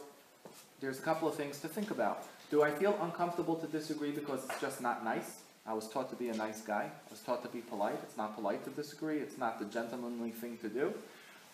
there's 0.83 0.99
a 0.99 1.03
couple 1.03 1.27
of 1.27 1.35
things 1.35 1.61
to 1.61 1.69
think 1.69 1.91
about. 1.91 2.25
Do 2.53 2.63
I 2.63 2.71
feel 2.71 2.99
uncomfortable 3.01 3.57
to 3.57 3.67
disagree 3.67 4.11
because 4.11 4.45
it's 4.45 4.61
just 4.61 4.83
not 4.83 5.03
nice? 5.03 5.41
I 5.67 5.73
was 5.73 5.89
taught 5.89 6.11
to 6.11 6.17
be 6.17 6.29
a 6.29 6.35
nice 6.35 6.61
guy. 6.61 6.83
I 6.83 7.11
was 7.11 7.21
taught 7.21 7.43
to 7.45 7.49
be 7.49 7.61
polite. 7.61 7.99
It's 8.03 8.19
not 8.19 8.35
polite 8.35 8.63
to 8.65 8.71
disagree. 8.71 9.21
It's 9.21 9.39
not 9.39 9.59
the 9.59 9.65
gentlemanly 9.65 10.33
thing 10.33 10.59
to 10.59 10.69
do. 10.69 10.93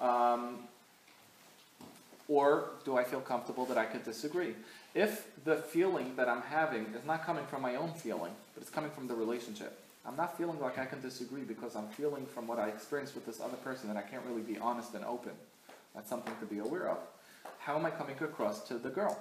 Um, 0.05 0.59
or 2.27 2.71
do 2.85 2.97
I 2.97 3.05
feel 3.05 3.21
comfortable 3.21 3.65
that 3.67 3.79
I 3.79 3.85
could 3.85 4.05
disagree? 4.05 4.57
If 4.93 5.29
the 5.45 5.59
feeling 5.59 6.17
that 6.17 6.29
I'm 6.29 6.43
having 6.43 6.87
is 6.87 7.07
not 7.07 7.25
coming 7.25 7.47
from 7.47 7.63
my 7.63 7.77
own 7.77 7.93
feeling, 7.93 8.33
but 8.55 8.63
it's 8.63 8.71
coming 8.71 8.91
from 8.91 9.07
the 9.07 9.15
relationship, 9.15 9.79
I'm 10.05 10.17
not 10.17 10.37
feeling 10.37 10.59
like 10.61 10.79
I 10.81 10.85
can 10.85 11.01
disagree 11.01 11.43
because 11.43 11.77
I'm 11.77 11.87
feeling 11.91 12.27
from 12.27 12.49
what 12.49 12.59
I 12.59 12.71
experienced 12.71 13.15
with 13.15 13.25
this 13.25 13.41
other 13.41 13.57
person 13.59 13.87
that 13.87 13.97
I 13.97 14.03
can't 14.03 14.25
really 14.29 14.43
be 14.43 14.59
honest 14.59 14.95
and 14.95 15.05
open. 15.05 15.33
That's 15.95 16.09
something 16.09 16.35
to 16.41 16.47
be 16.47 16.59
aware 16.59 16.89
of. 16.89 16.99
How 17.61 17.77
am 17.77 17.87
I 17.87 17.91
coming 17.91 18.17
across 18.21 18.67
to 18.67 18.79
the 18.79 18.91
girl? 18.91 19.17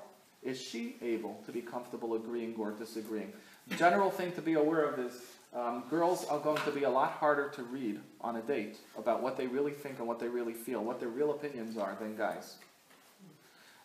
Is 0.48 0.62
she 0.62 0.96
able 1.02 1.44
to 1.46 1.52
be 1.52 1.60
comfortable 1.60 2.14
agreeing 2.14 2.56
or 2.58 2.72
disagreeing? 2.72 3.34
General 3.76 4.10
thing 4.10 4.32
to 4.32 4.42
be 4.42 4.54
aware 4.54 4.86
of 4.86 4.98
is 4.98 5.22
um, 5.54 5.84
girls 5.90 6.24
are 6.24 6.40
going 6.40 6.62
to 6.62 6.72
be 6.72 6.84
a 6.84 6.90
lot 6.90 7.12
harder 7.12 7.50
to 7.50 7.64
read 7.64 8.00
on 8.22 8.38
a 8.38 8.42
date 8.42 8.78
about 8.98 9.22
what 9.22 9.36
they 9.36 9.46
really 9.46 9.74
think 9.74 10.00
and 10.00 10.08
what 10.08 10.22
they 10.22 10.30
really 10.30 10.54
feel, 10.54 10.82
what 10.82 11.02
their 11.02 11.10
real 11.10 11.32
opinions 11.32 11.78
are 11.78 11.98
than 12.00 12.16
guys. 12.16 12.56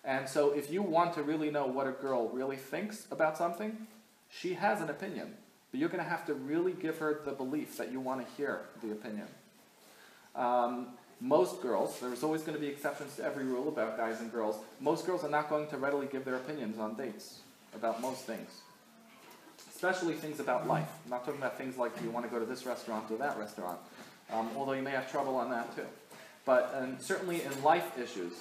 And 0.04 0.28
so 0.28 0.52
if 0.52 0.70
you 0.70 0.82
want 0.82 1.14
to 1.14 1.24
really 1.24 1.50
know 1.50 1.66
what 1.66 1.88
a 1.88 1.90
girl 1.90 2.28
really 2.28 2.56
thinks 2.56 3.08
about 3.10 3.36
something, 3.36 3.88
she 4.28 4.54
has 4.54 4.80
an 4.80 4.88
opinion. 4.88 5.34
But 5.72 5.80
you're 5.80 5.88
going 5.88 6.04
to 6.04 6.08
have 6.08 6.24
to 6.26 6.34
really 6.34 6.74
give 6.74 6.98
her 6.98 7.22
the 7.24 7.32
belief 7.32 7.76
that 7.76 7.90
you 7.90 7.98
want 7.98 8.24
to 8.24 8.32
hear 8.36 8.60
the 8.84 8.92
opinion. 8.92 9.26
Um, 10.36 10.88
most 11.22 11.62
girls, 11.62 12.00
there's 12.00 12.24
always 12.24 12.42
going 12.42 12.54
to 12.54 12.60
be 12.60 12.66
exceptions 12.66 13.14
to 13.14 13.24
every 13.24 13.44
rule 13.44 13.68
about 13.68 13.96
guys 13.96 14.20
and 14.20 14.30
girls, 14.32 14.56
most 14.80 15.06
girls 15.06 15.22
are 15.22 15.30
not 15.30 15.48
going 15.48 15.68
to 15.68 15.78
readily 15.78 16.06
give 16.10 16.24
their 16.24 16.34
opinions 16.34 16.80
on 16.80 16.94
dates 16.96 17.38
about 17.76 18.00
most 18.00 18.22
things. 18.22 18.50
Especially 19.72 20.14
things 20.14 20.40
about 20.40 20.66
life. 20.66 20.88
I'm 21.04 21.10
not 21.10 21.24
talking 21.24 21.40
about 21.40 21.56
things 21.56 21.76
like 21.76 21.96
do 21.96 22.04
you 22.04 22.10
want 22.10 22.26
to 22.26 22.30
go 22.30 22.40
to 22.40 22.44
this 22.44 22.66
restaurant 22.66 23.08
or 23.08 23.18
that 23.18 23.38
restaurant, 23.38 23.78
um, 24.32 24.50
although 24.56 24.72
you 24.72 24.82
may 24.82 24.90
have 24.90 25.10
trouble 25.12 25.36
on 25.36 25.48
that 25.50 25.74
too. 25.76 25.86
But 26.44 26.74
and 26.76 27.00
certainly 27.00 27.42
in 27.42 27.62
life 27.62 27.96
issues, 27.96 28.32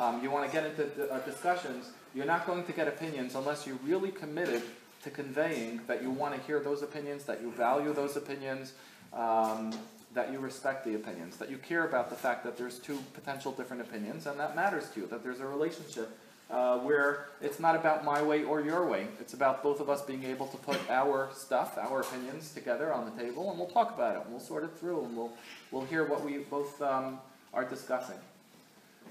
um, 0.00 0.20
you 0.20 0.30
want 0.30 0.50
to 0.50 0.52
get 0.52 0.66
into 0.66 1.12
uh, 1.12 1.20
discussions, 1.20 1.90
you're 2.16 2.26
not 2.26 2.46
going 2.46 2.64
to 2.64 2.72
get 2.72 2.88
opinions 2.88 3.36
unless 3.36 3.64
you're 3.64 3.78
really 3.84 4.10
committed 4.10 4.62
to 5.04 5.10
conveying 5.10 5.80
that 5.86 6.02
you 6.02 6.10
want 6.10 6.34
to 6.34 6.40
hear 6.48 6.58
those 6.58 6.82
opinions, 6.82 7.24
that 7.24 7.40
you 7.40 7.52
value 7.52 7.92
those 7.92 8.16
opinions, 8.16 8.72
um, 9.12 9.72
that 10.14 10.32
you 10.32 10.38
respect 10.38 10.84
the 10.84 10.94
opinions, 10.94 11.36
that 11.36 11.50
you 11.50 11.58
care 11.58 11.84
about 11.84 12.08
the 12.08 12.16
fact 12.16 12.44
that 12.44 12.56
there's 12.56 12.78
two 12.78 12.98
potential 13.12 13.52
different 13.52 13.82
opinions, 13.82 14.26
and 14.26 14.38
that 14.38 14.56
matters 14.56 14.88
to 14.90 15.00
you, 15.00 15.06
that 15.08 15.22
there's 15.22 15.40
a 15.40 15.46
relationship 15.46 16.16
uh, 16.50 16.78
where 16.78 17.26
it's 17.40 17.58
not 17.58 17.74
about 17.74 18.04
my 18.04 18.22
way 18.22 18.44
or 18.44 18.60
your 18.60 18.86
way. 18.86 19.08
It's 19.20 19.34
about 19.34 19.62
both 19.62 19.80
of 19.80 19.90
us 19.90 20.02
being 20.02 20.24
able 20.24 20.46
to 20.48 20.56
put 20.56 20.78
our 20.88 21.30
stuff, 21.34 21.76
our 21.78 22.02
opinions 22.02 22.52
together 22.52 22.92
on 22.92 23.04
the 23.04 23.22
table, 23.22 23.50
and 23.50 23.58
we'll 23.58 23.68
talk 23.68 23.94
about 23.94 24.16
it, 24.16 24.22
and 24.22 24.30
we'll 24.30 24.40
sort 24.40 24.62
it 24.62 24.70
through, 24.78 25.04
and 25.04 25.16
we'll, 25.16 25.32
we'll 25.70 25.84
hear 25.86 26.04
what 26.04 26.24
we 26.24 26.38
both 26.38 26.80
um, 26.80 27.18
are 27.52 27.64
discussing. 27.64 28.18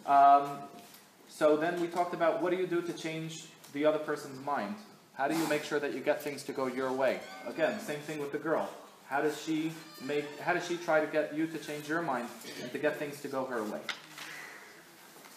Um, 0.06 0.48
so 1.28 1.58
then 1.58 1.82
we 1.82 1.88
talked 1.88 2.14
about 2.14 2.42
what 2.42 2.52
do 2.52 2.58
you 2.58 2.68
do 2.68 2.82
to 2.82 2.94
change 2.94 3.46
the 3.74 3.86
other 3.86 4.00
person's 4.00 4.44
mind? 4.46 4.76
How 5.16 5.28
do 5.28 5.38
you 5.38 5.48
make 5.48 5.64
sure 5.64 5.80
that 5.80 5.94
you 5.94 6.00
get 6.00 6.22
things 6.22 6.44
to 6.44 6.54
go 6.54 6.68
your 6.68 6.92
way? 6.92 7.20
Again, 7.48 7.80
same 7.80 8.00
thing 8.00 8.20
with 8.20 8.32
the 8.32 8.38
girl. 8.38 8.70
How 9.14 9.22
does 9.22 9.40
she 9.40 9.72
make? 10.02 10.40
How 10.40 10.56
does 10.56 10.68
she 10.68 10.76
try 10.76 11.00
to 11.00 11.06
get 11.06 11.36
you 11.36 11.46
to 11.46 11.60
change 11.60 11.88
your 11.88 12.02
mind 12.02 12.28
and 12.64 12.72
to 12.72 12.80
get 12.80 12.98
things 12.98 13.22
to 13.22 13.28
go 13.28 13.46
her 13.46 13.64
way? 13.64 13.80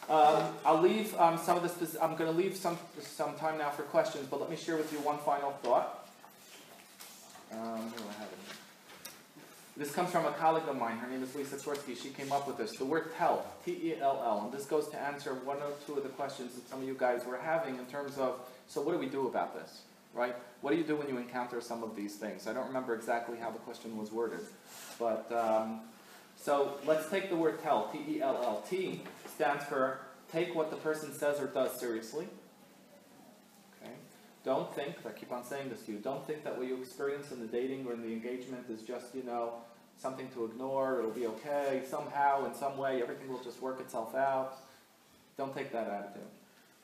Um, 0.09 0.45
I'll 0.65 0.81
leave 0.81 1.15
um, 1.17 1.37
some 1.37 1.59
of 1.59 1.63
this. 1.63 1.95
I'm 2.01 2.17
going 2.17 2.31
to 2.33 2.35
leave 2.35 2.57
some 2.57 2.79
some 3.03 3.35
time 3.35 3.59
now 3.59 3.69
for 3.69 3.83
questions, 3.83 4.29
but 4.31 4.41
let 4.41 4.49
me 4.49 4.57
share 4.57 4.79
with 4.79 4.91
you 4.95 4.99
one 5.01 5.19
final 5.19 5.51
thought. 5.63 6.09
Um? 7.53 7.93
This 9.77 9.93
comes 9.93 10.11
from 10.11 10.25
a 10.25 10.33
colleague 10.33 10.67
of 10.69 10.79
mine. 10.79 10.97
Her 10.97 11.11
name 11.11 11.23
is 11.23 11.35
Lisa 11.35 11.57
Swirsky. 11.57 12.03
She 12.03 12.09
came 12.09 12.33
up 12.33 12.49
with 12.49 12.57
this. 12.57 12.79
The 12.79 12.87
word 12.87 13.11
tell, 13.19 13.45
T-E-L-L, 13.67 14.45
and 14.45 14.53
this 14.59 14.65
goes 14.65 14.89
to 14.89 14.99
answer 14.99 15.35
one 15.35 15.59
or 15.59 15.73
two 15.87 15.93
of 15.99 16.03
the 16.03 16.09
questions 16.09 16.55
that 16.55 16.67
some 16.67 16.81
of 16.81 16.89
you 16.89 16.97
guys 16.99 17.27
were 17.27 17.37
having 17.37 17.77
in 17.77 17.85
terms 17.85 18.17
of, 18.17 18.41
so 18.69 18.81
what 18.81 18.93
do 18.93 18.99
we 18.99 19.05
do 19.05 19.29
about 19.29 19.55
this? 19.55 19.83
Right? 20.17 20.35
What 20.63 20.73
do 20.73 20.79
you 20.79 20.85
do 20.85 20.97
when 20.97 21.09
you 21.09 21.19
encounter 21.19 21.61
some 21.61 21.83
of 21.83 21.95
these 21.95 22.17
things? 22.17 22.49
I 22.49 22.53
don't 22.53 22.67
remember 22.67 22.95
exactly 22.95 23.39
how 23.39 23.51
the 23.51 23.59
question 23.59 23.97
was 23.97 24.11
worded, 24.11 24.41
but, 24.99 25.31
um, 25.33 25.83
so 26.37 26.79
let's 26.87 27.09
take 27.09 27.29
the 27.29 27.37
word 27.37 27.63
tell, 27.63 27.89
T-E-L-L. 27.93 28.65
T 28.69 29.03
stands 29.35 29.65
for 29.65 30.01
take 30.33 30.55
what 30.55 30.71
the 30.71 30.77
person 30.77 31.13
says 31.13 31.41
or 31.41 31.47
does 31.47 31.79
seriously. 31.79 32.27
Okay? 33.81 33.93
Don't 34.45 34.75
think, 34.75 34.97
I 35.07 35.11
keep 35.11 35.33
on 35.33 35.45
saying 35.45 35.69
this 35.69 35.83
to 35.83 35.93
you, 35.93 35.99
don't 35.99 36.27
think 36.27 36.45
that 36.45 36.57
what 36.57 36.67
you 36.67 36.77
experience 36.81 37.31
in 37.31 37.41
the 37.41 37.47
dating 37.47 37.87
or 37.87 37.93
in 37.93 38.03
the 38.03 38.13
engagement 38.13 38.67
is 38.71 38.83
just, 38.83 39.15
you 39.15 39.23
know, 39.23 39.53
something 39.99 40.29
to 40.35 40.45
ignore, 40.45 40.99
it'll 40.99 41.11
be 41.11 41.27
okay, 41.27 41.83
somehow, 41.89 42.45
in 42.47 42.55
some 42.55 42.77
way, 42.77 43.03
everything 43.03 43.29
will 43.29 43.43
just 43.43 43.63
work 43.63 43.81
itself 43.81 44.15
out. 44.15 44.59
Don't 45.39 45.55
take 45.55 45.73
that 45.73 45.89
attitude. 45.89 46.29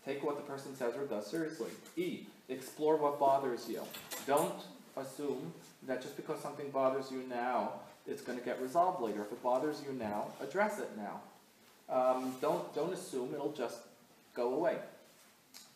Take 0.04 0.24
what 0.24 0.36
the 0.36 0.42
person 0.42 0.74
says 0.74 0.94
or 0.96 1.06
does 1.06 1.26
seriously. 1.26 1.70
E, 1.96 2.26
explore 2.52 2.96
what 2.96 3.18
bothers 3.18 3.68
you. 3.68 3.82
Don't 4.26 4.54
assume 4.96 5.52
that 5.86 6.02
just 6.02 6.16
because 6.16 6.40
something 6.40 6.70
bothers 6.70 7.10
you 7.10 7.24
now, 7.28 7.72
it's 8.06 8.22
going 8.22 8.38
to 8.38 8.44
get 8.44 8.60
resolved 8.60 9.02
later. 9.02 9.22
If 9.22 9.32
it 9.32 9.42
bothers 9.42 9.82
you 9.86 9.92
now, 9.94 10.28
address 10.40 10.78
it 10.78 10.90
now. 10.96 11.20
Um, 11.88 12.34
don't, 12.40 12.74
don't 12.74 12.92
assume 12.92 13.30
it'll 13.34 13.52
just 13.52 13.78
go 14.34 14.54
away. 14.54 14.76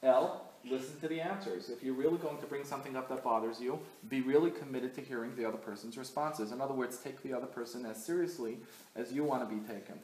L, 0.02 0.42
listen 0.68 0.98
to 1.00 1.08
the 1.08 1.20
answers. 1.20 1.68
If 1.70 1.82
you're 1.82 1.94
really 1.94 2.18
going 2.18 2.38
to 2.38 2.46
bring 2.46 2.64
something 2.64 2.96
up 2.96 3.08
that 3.08 3.22
bothers 3.22 3.60
you, 3.60 3.78
be 4.08 4.20
really 4.20 4.50
committed 4.50 4.94
to 4.96 5.00
hearing 5.00 5.34
the 5.36 5.46
other 5.46 5.58
person's 5.58 5.96
responses. 5.96 6.52
In 6.52 6.60
other 6.60 6.74
words, 6.74 6.98
take 6.98 7.22
the 7.22 7.32
other 7.32 7.46
person 7.46 7.86
as 7.86 8.02
seriously 8.02 8.58
as 8.94 9.12
you 9.12 9.24
want 9.24 9.48
to 9.48 9.54
be 9.54 9.60
taken. 9.62 9.98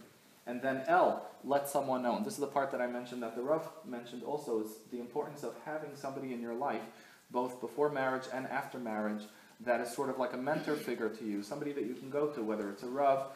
And 0.47 0.60
then 0.60 0.82
L, 0.89 1.27
let 1.44 1.69
someone 1.69 2.02
know. 2.02 2.16
And 2.16 2.27
this 2.27 2.35
is 2.35 2.40
the 2.40 2.47
part 2.47 2.70
that 2.73 2.81
I 2.81 2.86
mentioned 2.86 3.23
that 3.23 3.36
the 3.36 3.43
Rav 3.43 3.69
mentioned 3.86 4.23
also 4.24 4.60
is 4.60 4.70
the 4.90 4.98
importance 4.98 5.43
of 5.44 5.55
having 5.64 5.90
somebody 5.94 6.32
in 6.32 6.40
your 6.40 6.55
life, 6.55 6.82
both 7.31 7.60
before 7.60 7.89
marriage 7.89 8.24
and 8.32 8.47
after 8.48 8.78
marriage, 8.78 9.23
that 9.60 9.81
is 9.81 9.93
sort 9.93 10.10
of 10.10 10.19
like 10.19 10.32
a 10.32 10.36
mentor 10.36 10.74
figure 10.74 11.09
to 11.09 11.24
you, 11.24 11.43
somebody 11.43 11.73
that 11.73 11.85
you 11.85 11.94
can 11.94 12.10
go 12.10 12.27
to, 12.28 12.43
whether 12.43 12.69
it's 12.70 12.82
a 12.82 12.89
Rav, 12.89 13.27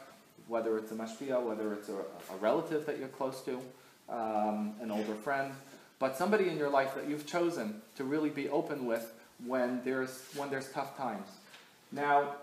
whether 0.49 0.77
it's 0.79 0.91
a 0.91 0.95
mashpia, 0.95 1.41
whether 1.43 1.73
it's 1.73 1.89
a, 1.89 1.95
a 1.95 2.37
relative 2.41 2.87
that 2.87 2.99
you're 2.99 3.09
close 3.09 3.43
to, 3.43 3.61
um, 4.09 4.75
an 4.81 4.91
older 4.91 5.15
friend, 5.15 5.53
but 5.99 6.17
somebody 6.17 6.49
in 6.49 6.57
your 6.57 6.71
life 6.71 6.95
that 6.95 7.09
you've 7.09 7.27
chosen 7.27 7.81
to 7.97 8.05
really 8.05 8.31
be 8.31 8.49
open 8.49 8.87
with 8.87 9.13
when 9.47 9.81
there's 9.85 10.25
when 10.37 10.51
there's 10.51 10.71
tough 10.71 10.97
times. 10.97 11.29
Now, 11.93 12.35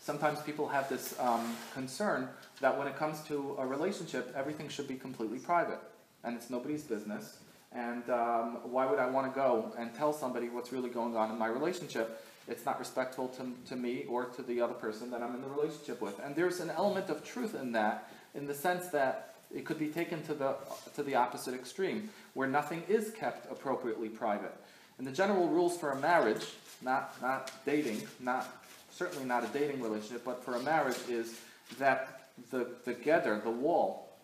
sometimes 0.00 0.40
people 0.40 0.68
have 0.68 0.88
this 0.88 1.18
um, 1.18 1.56
concern 1.74 2.28
that 2.62 2.78
when 2.78 2.86
it 2.86 2.96
comes 2.96 3.20
to 3.22 3.56
a 3.58 3.66
relationship, 3.66 4.32
everything 4.36 4.68
should 4.68 4.86
be 4.86 4.94
completely 4.94 5.38
private, 5.38 5.80
and 6.24 6.36
it's 6.36 6.48
nobody's 6.48 6.84
business. 6.84 7.38
And 7.72 8.08
um, 8.08 8.58
why 8.62 8.86
would 8.86 9.00
I 9.00 9.08
want 9.10 9.32
to 9.32 9.34
go 9.34 9.72
and 9.76 9.92
tell 9.94 10.12
somebody 10.12 10.48
what's 10.48 10.72
really 10.72 10.88
going 10.88 11.16
on 11.16 11.30
in 11.30 11.38
my 11.38 11.48
relationship? 11.48 12.24
It's 12.46 12.64
not 12.64 12.78
respectful 12.78 13.28
to, 13.28 13.52
to 13.68 13.76
me 13.76 14.04
or 14.08 14.26
to 14.26 14.42
the 14.42 14.60
other 14.60 14.74
person 14.74 15.10
that 15.10 15.22
I'm 15.22 15.34
in 15.34 15.42
the 15.42 15.48
relationship 15.48 16.00
with. 16.00 16.20
And 16.20 16.36
there's 16.36 16.60
an 16.60 16.70
element 16.70 17.08
of 17.08 17.24
truth 17.24 17.54
in 17.60 17.72
that, 17.72 18.10
in 18.34 18.46
the 18.46 18.54
sense 18.54 18.88
that 18.88 19.34
it 19.52 19.64
could 19.64 19.78
be 19.78 19.88
taken 19.88 20.22
to 20.24 20.34
the, 20.34 20.54
to 20.94 21.02
the 21.02 21.16
opposite 21.16 21.54
extreme, 21.54 22.10
where 22.34 22.48
nothing 22.48 22.84
is 22.88 23.10
kept 23.10 23.50
appropriately 23.50 24.08
private. 24.08 24.54
And 24.98 25.06
the 25.06 25.12
general 25.12 25.48
rules 25.48 25.76
for 25.76 25.90
a 25.90 26.00
marriage, 26.00 26.46
not, 26.80 27.20
not 27.20 27.50
dating, 27.66 28.02
not, 28.20 28.46
certainly 28.92 29.24
not 29.24 29.42
a 29.42 29.48
dating 29.48 29.82
relationship, 29.82 30.24
but 30.24 30.44
for 30.44 30.54
a 30.54 30.60
marriage 30.60 30.98
is 31.08 31.40
that 31.78 32.21
the, 32.50 32.68
the 32.84 32.92
gather, 32.92 33.40
the 33.42 33.50
wall 33.50 34.16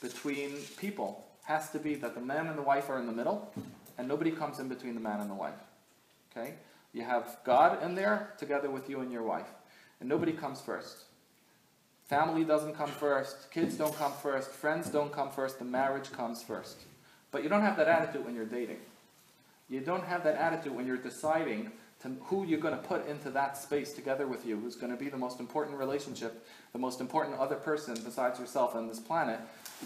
between 0.00 0.56
people 0.76 1.24
has 1.44 1.70
to 1.70 1.78
be 1.78 1.94
that 1.96 2.14
the 2.14 2.20
man 2.20 2.46
and 2.46 2.56
the 2.56 2.62
wife 2.62 2.88
are 2.88 2.98
in 2.98 3.06
the 3.06 3.12
middle, 3.12 3.52
and 3.98 4.06
nobody 4.06 4.30
comes 4.30 4.58
in 4.58 4.68
between 4.68 4.94
the 4.94 5.00
man 5.00 5.20
and 5.20 5.30
the 5.30 5.34
wife. 5.34 5.54
Okay? 6.30 6.54
You 6.92 7.02
have 7.02 7.38
God 7.44 7.82
in 7.82 7.94
there 7.94 8.34
together 8.38 8.70
with 8.70 8.88
you 8.88 9.00
and 9.00 9.10
your 9.10 9.22
wife, 9.22 9.48
and 10.00 10.08
nobody 10.08 10.32
comes 10.32 10.60
first. 10.60 11.04
Family 12.06 12.44
doesn't 12.44 12.74
come 12.74 12.90
first, 12.90 13.50
kids 13.50 13.76
don't 13.76 13.96
come 13.96 14.12
first, 14.12 14.50
friends 14.50 14.88
don't 14.88 15.12
come 15.12 15.30
first, 15.30 15.58
the 15.58 15.64
marriage 15.64 16.12
comes 16.12 16.42
first. 16.42 16.78
But 17.30 17.42
you 17.42 17.48
don't 17.48 17.62
have 17.62 17.76
that 17.78 17.88
attitude 17.88 18.24
when 18.24 18.34
you're 18.34 18.44
dating. 18.44 18.78
You 19.68 19.80
don't 19.80 20.04
have 20.04 20.22
that 20.24 20.36
attitude 20.36 20.74
when 20.74 20.86
you're 20.86 20.98
deciding 20.98 21.72
to 22.02 22.16
who 22.24 22.44
you're 22.44 22.60
going 22.60 22.76
to 22.76 22.82
put 22.82 23.06
into 23.06 23.30
that 23.30 23.56
space 23.56 23.92
together 23.92 24.26
with 24.26 24.44
you, 24.44 24.58
who's 24.58 24.74
going 24.74 24.92
to 24.92 24.98
be 24.98 25.08
the 25.08 25.16
most 25.16 25.40
important 25.40 25.78
relationship, 25.78 26.46
the 26.72 26.78
most 26.78 27.00
important 27.00 27.38
other 27.38 27.54
person 27.54 27.94
besides 28.04 28.40
yourself 28.40 28.74
on 28.74 28.88
this 28.88 28.98
planet. 28.98 29.40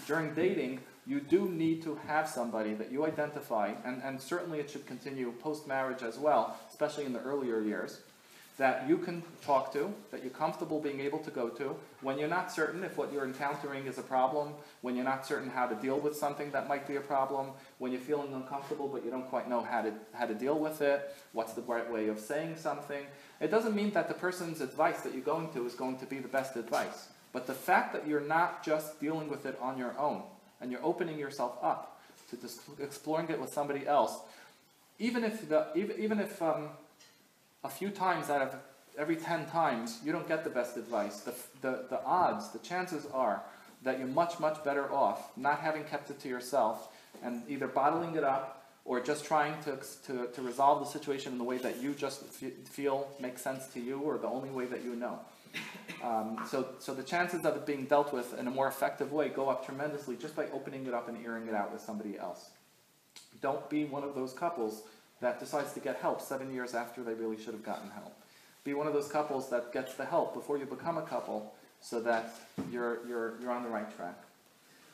During 0.07 0.33
dating, 0.33 0.79
you 1.05 1.19
do 1.19 1.47
need 1.47 1.83
to 1.83 1.95
have 2.07 2.27
somebody 2.27 2.73
that 2.73 2.91
you 2.91 3.05
identify, 3.05 3.73
and, 3.85 4.01
and 4.03 4.19
certainly 4.19 4.59
it 4.59 4.69
should 4.69 4.85
continue 4.85 5.31
post 5.39 5.67
marriage 5.67 6.03
as 6.03 6.17
well, 6.17 6.57
especially 6.69 7.05
in 7.05 7.13
the 7.13 7.21
earlier 7.21 7.61
years, 7.61 8.01
that 8.57 8.89
you 8.89 8.97
can 8.97 9.21
talk 9.45 9.71
to, 9.71 9.93
that 10.09 10.23
you're 10.23 10.31
comfortable 10.31 10.79
being 10.79 10.99
able 10.99 11.19
to 11.19 11.29
go 11.29 11.47
to, 11.47 11.75
when 12.01 12.17
you're 12.17 12.27
not 12.27 12.51
certain 12.51 12.83
if 12.83 12.97
what 12.97 13.13
you're 13.13 13.25
encountering 13.25 13.85
is 13.85 13.99
a 13.99 14.01
problem, 14.01 14.53
when 14.81 14.95
you're 14.95 15.05
not 15.05 15.25
certain 15.27 15.49
how 15.49 15.67
to 15.67 15.75
deal 15.75 15.99
with 15.99 16.15
something 16.15 16.49
that 16.51 16.67
might 16.67 16.87
be 16.87 16.95
a 16.95 17.01
problem, 17.01 17.51
when 17.77 17.91
you're 17.91 18.01
feeling 18.01 18.33
uncomfortable 18.33 18.87
but 18.87 19.05
you 19.05 19.11
don't 19.11 19.29
quite 19.29 19.47
know 19.47 19.61
how 19.61 19.83
to, 19.83 19.93
how 20.13 20.25
to 20.25 20.33
deal 20.33 20.57
with 20.57 20.81
it, 20.81 21.15
what's 21.33 21.53
the 21.53 21.61
right 21.61 21.89
way 21.91 22.07
of 22.07 22.19
saying 22.19 22.55
something. 22.57 23.05
It 23.39 23.51
doesn't 23.51 23.75
mean 23.75 23.91
that 23.91 24.07
the 24.07 24.15
person's 24.15 24.61
advice 24.61 25.01
that 25.01 25.13
you're 25.13 25.21
going 25.21 25.51
to 25.53 25.65
is 25.67 25.75
going 25.75 25.97
to 25.99 26.07
be 26.07 26.17
the 26.17 26.27
best 26.27 26.55
advice. 26.55 27.09
But 27.33 27.45
the 27.45 27.53
fact 27.53 27.93
that 27.93 28.07
you're 28.07 28.21
not 28.21 28.65
just 28.65 28.99
dealing 28.99 29.29
with 29.29 29.45
it 29.45 29.55
on 29.61 29.77
your 29.77 29.97
own, 29.99 30.23
and 30.59 30.71
you're 30.71 30.83
opening 30.83 31.19
yourself 31.19 31.57
up 31.61 32.01
to 32.31 32.37
just 32.37 32.61
exploring 32.79 33.29
it 33.29 33.39
with 33.39 33.53
somebody 33.53 33.85
else, 33.85 34.17
even 34.97 35.23
if, 35.23 35.47
the, 35.47 35.67
even, 35.75 35.99
even 35.99 36.19
if 36.19 36.41
um, 36.41 36.69
a 37.63 37.69
few 37.69 37.89
times 37.89 38.29
out 38.29 38.41
of 38.41 38.55
every 38.97 39.15
10 39.15 39.47
times 39.47 39.99
you 40.03 40.11
don't 40.11 40.27
get 40.27 40.43
the 40.43 40.49
best 40.49 40.77
advice, 40.77 41.21
the, 41.21 41.33
the, 41.61 41.85
the 41.89 42.03
odds, 42.03 42.49
the 42.49 42.59
chances 42.59 43.05
are 43.13 43.43
that 43.83 43.99
you're 43.99 44.07
much, 44.07 44.39
much 44.39 44.63
better 44.63 44.91
off 44.91 45.31
not 45.37 45.59
having 45.59 45.83
kept 45.83 46.09
it 46.09 46.19
to 46.19 46.27
yourself 46.27 46.89
and 47.23 47.43
either 47.47 47.67
bottling 47.67 48.15
it 48.15 48.23
up 48.23 48.65
or 48.85 48.99
just 49.01 49.25
trying 49.25 49.61
to, 49.63 49.77
to, 50.05 50.27
to 50.27 50.41
resolve 50.41 50.79
the 50.79 50.85
situation 50.85 51.33
in 51.33 51.37
the 51.37 51.43
way 51.43 51.57
that 51.57 51.81
you 51.81 51.93
just 51.93 52.23
f- 52.41 52.51
feel 52.65 53.07
makes 53.19 53.41
sense 53.41 53.67
to 53.67 53.79
you 53.79 53.99
or 53.99 54.17
the 54.17 54.27
only 54.27 54.49
way 54.49 54.65
that 54.65 54.83
you 54.83 54.95
know. 54.95 55.19
Um, 56.03 56.45
so, 56.49 56.69
so 56.79 56.93
the 56.93 57.03
chances 57.03 57.45
of 57.45 57.55
it 57.55 57.65
being 57.65 57.85
dealt 57.85 58.13
with 58.13 58.37
in 58.39 58.47
a 58.47 58.51
more 58.51 58.67
effective 58.67 59.11
way 59.11 59.29
go 59.29 59.49
up 59.49 59.65
tremendously 59.65 60.15
just 60.15 60.35
by 60.35 60.45
opening 60.53 60.85
it 60.85 60.93
up 60.93 61.09
and 61.09 61.23
airing 61.25 61.47
it 61.47 61.53
out 61.53 61.71
with 61.71 61.81
somebody 61.81 62.17
else. 62.17 62.49
Don't 63.41 63.69
be 63.69 63.85
one 63.85 64.03
of 64.03 64.15
those 64.15 64.33
couples 64.33 64.83
that 65.21 65.39
decides 65.39 65.73
to 65.73 65.79
get 65.79 65.97
help 65.97 66.21
seven 66.21 66.53
years 66.53 66.73
after 66.73 67.03
they 67.03 67.13
really 67.13 67.37
should 67.37 67.53
have 67.53 67.63
gotten 67.63 67.89
help. 67.91 68.13
Be 68.63 68.73
one 68.73 68.87
of 68.87 68.93
those 68.93 69.07
couples 69.07 69.49
that 69.49 69.71
gets 69.71 69.93
the 69.95 70.05
help 70.05 70.33
before 70.33 70.57
you 70.57 70.65
become 70.65 70.97
a 70.97 71.01
couple 71.01 71.53
so 71.81 72.01
that 72.01 72.33
you're, 72.71 73.05
you're, 73.07 73.39
you're 73.41 73.51
on 73.51 73.63
the 73.63 73.69
right 73.69 73.95
track. 73.95 74.15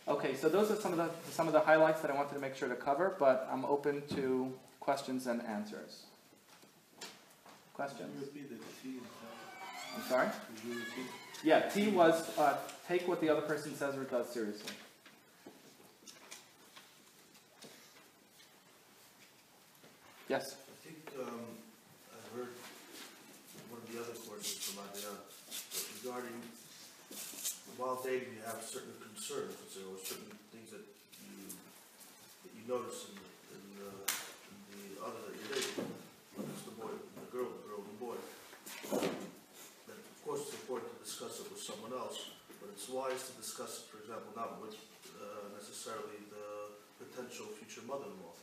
Okay, 0.07 0.35
so 0.35 0.49
those 0.49 0.69
are 0.69 0.75
some 0.75 0.91
of 0.91 0.97
the 0.97 1.09
some 1.31 1.47
of 1.47 1.53
the 1.53 1.61
highlights 1.61 2.01
that 2.01 2.11
I 2.11 2.13
wanted 2.13 2.33
to 2.33 2.39
make 2.39 2.57
sure 2.57 2.67
to 2.67 2.75
cover, 2.75 3.15
but 3.17 3.47
I'm 3.49 3.63
open 3.63 4.03
to 4.15 4.51
questions 4.81 5.27
and 5.27 5.41
answers. 5.45 6.03
Questions? 7.73 8.11
I'm 9.95 10.03
sorry? 10.09 10.27
Yeah, 11.41 11.69
T 11.69 11.87
was 11.87 12.37
uh, 12.37 12.57
take 12.85 13.07
what 13.07 13.21
the 13.21 13.29
other 13.29 13.41
person 13.41 13.75
says 13.75 13.95
or 13.95 14.03
does 14.03 14.27
seriously. 14.29 14.73
Yes? 20.29 20.55
I 20.55 20.75
think, 20.87 20.99
um, 21.19 21.43
I 22.11 22.19
heard 22.35 22.53
one 23.69 23.81
of 23.83 23.87
the 23.91 23.99
other 23.99 24.15
courses 24.25 24.57
from 24.63 24.83
Adrian 24.87 25.19
regarding 25.99 26.39
while 27.77 27.97
dating, 28.05 28.37
you 28.37 28.43
have 28.45 28.61
certain 28.61 28.93
concerns, 29.01 29.57
or 29.57 29.97
certain 29.97 30.29
things 30.53 30.69
that 30.69 30.85
you, 31.19 31.49
that 32.45 32.51
you 32.53 32.63
notice 32.69 33.09
in, 33.09 33.17
in, 33.17 33.63
uh, 33.81 34.05
in 34.05 34.57
the 34.77 35.01
other 35.01 35.19
that 35.25 35.33
you're 35.33 35.51
dating, 35.57 35.89
it's 36.37 36.63
the 36.69 36.75
boy, 36.77 36.93
the 36.93 37.29
girl, 37.33 37.49
the 37.49 37.65
girl, 37.65 37.81
the 37.81 37.97
boy. 37.97 38.17
That 39.89 39.97
of 39.97 40.19
course 40.21 40.45
it's 40.47 40.55
important 40.61 40.93
to 40.93 40.99
discuss 41.01 41.41
it 41.41 41.49
with 41.49 41.61
someone 41.65 41.97
else, 41.97 42.37
but 42.61 42.69
it's 42.77 42.85
wise 42.87 43.25
to 43.31 43.33
discuss 43.41 43.81
it, 43.81 43.85
for 43.89 43.97
example, 44.05 44.29
not 44.37 44.61
with, 44.61 44.77
uh, 45.17 45.49
necessarily 45.57 46.21
the 46.29 46.77
potential 47.01 47.49
future 47.57 47.81
mother-in-law, 47.89 48.37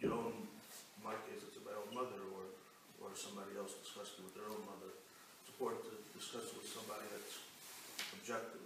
your 0.00 0.12
own, 0.12 0.32
in 0.34 1.02
my 1.04 1.14
case, 1.26 1.42
it's 1.46 1.58
my 1.64 1.74
own 1.74 1.90
mother, 1.94 2.20
or, 2.34 2.44
or 3.02 3.10
somebody 3.14 3.56
else 3.58 3.74
discussing 3.82 4.24
with 4.24 4.34
their 4.34 4.46
own 4.46 4.62
mother. 4.66 4.90
It's 5.42 5.50
important 5.50 5.82
to 5.90 5.94
discuss 6.16 6.50
it 6.52 6.56
with 6.58 6.68
somebody 6.70 7.04
that's 7.10 7.38
objective. 8.14 8.60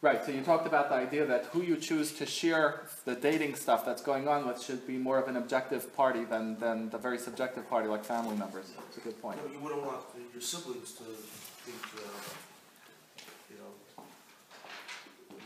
Right, 0.00 0.24
so 0.24 0.30
you 0.30 0.42
talked 0.42 0.64
about 0.66 0.90
the 0.90 0.94
idea 0.94 1.26
that 1.26 1.46
who 1.46 1.60
you 1.60 1.74
choose 1.76 2.12
to 2.22 2.26
share 2.26 2.82
the 3.04 3.16
dating 3.16 3.56
stuff 3.56 3.84
that's 3.84 4.00
going 4.00 4.28
on 4.28 4.46
with 4.46 4.62
should 4.62 4.86
be 4.86 4.96
more 4.96 5.18
of 5.18 5.26
an 5.26 5.36
objective 5.36 5.92
party 5.96 6.22
than, 6.22 6.56
than 6.60 6.88
the 6.90 6.98
very 6.98 7.18
subjective 7.18 7.68
party 7.68 7.88
like 7.88 8.04
family 8.04 8.36
members. 8.36 8.70
That's 8.78 8.96
a 8.96 9.00
good 9.00 9.20
point. 9.20 9.40
You 9.42 9.48
know, 9.48 9.54
you 9.58 9.64
wouldn't 9.64 9.82
want 9.84 10.02
your 10.32 10.40
siblings 10.40 10.92
to 10.92 11.02
think, 11.02 11.82
uh, 11.96 12.30
you 13.50 13.56
know, 13.58 14.04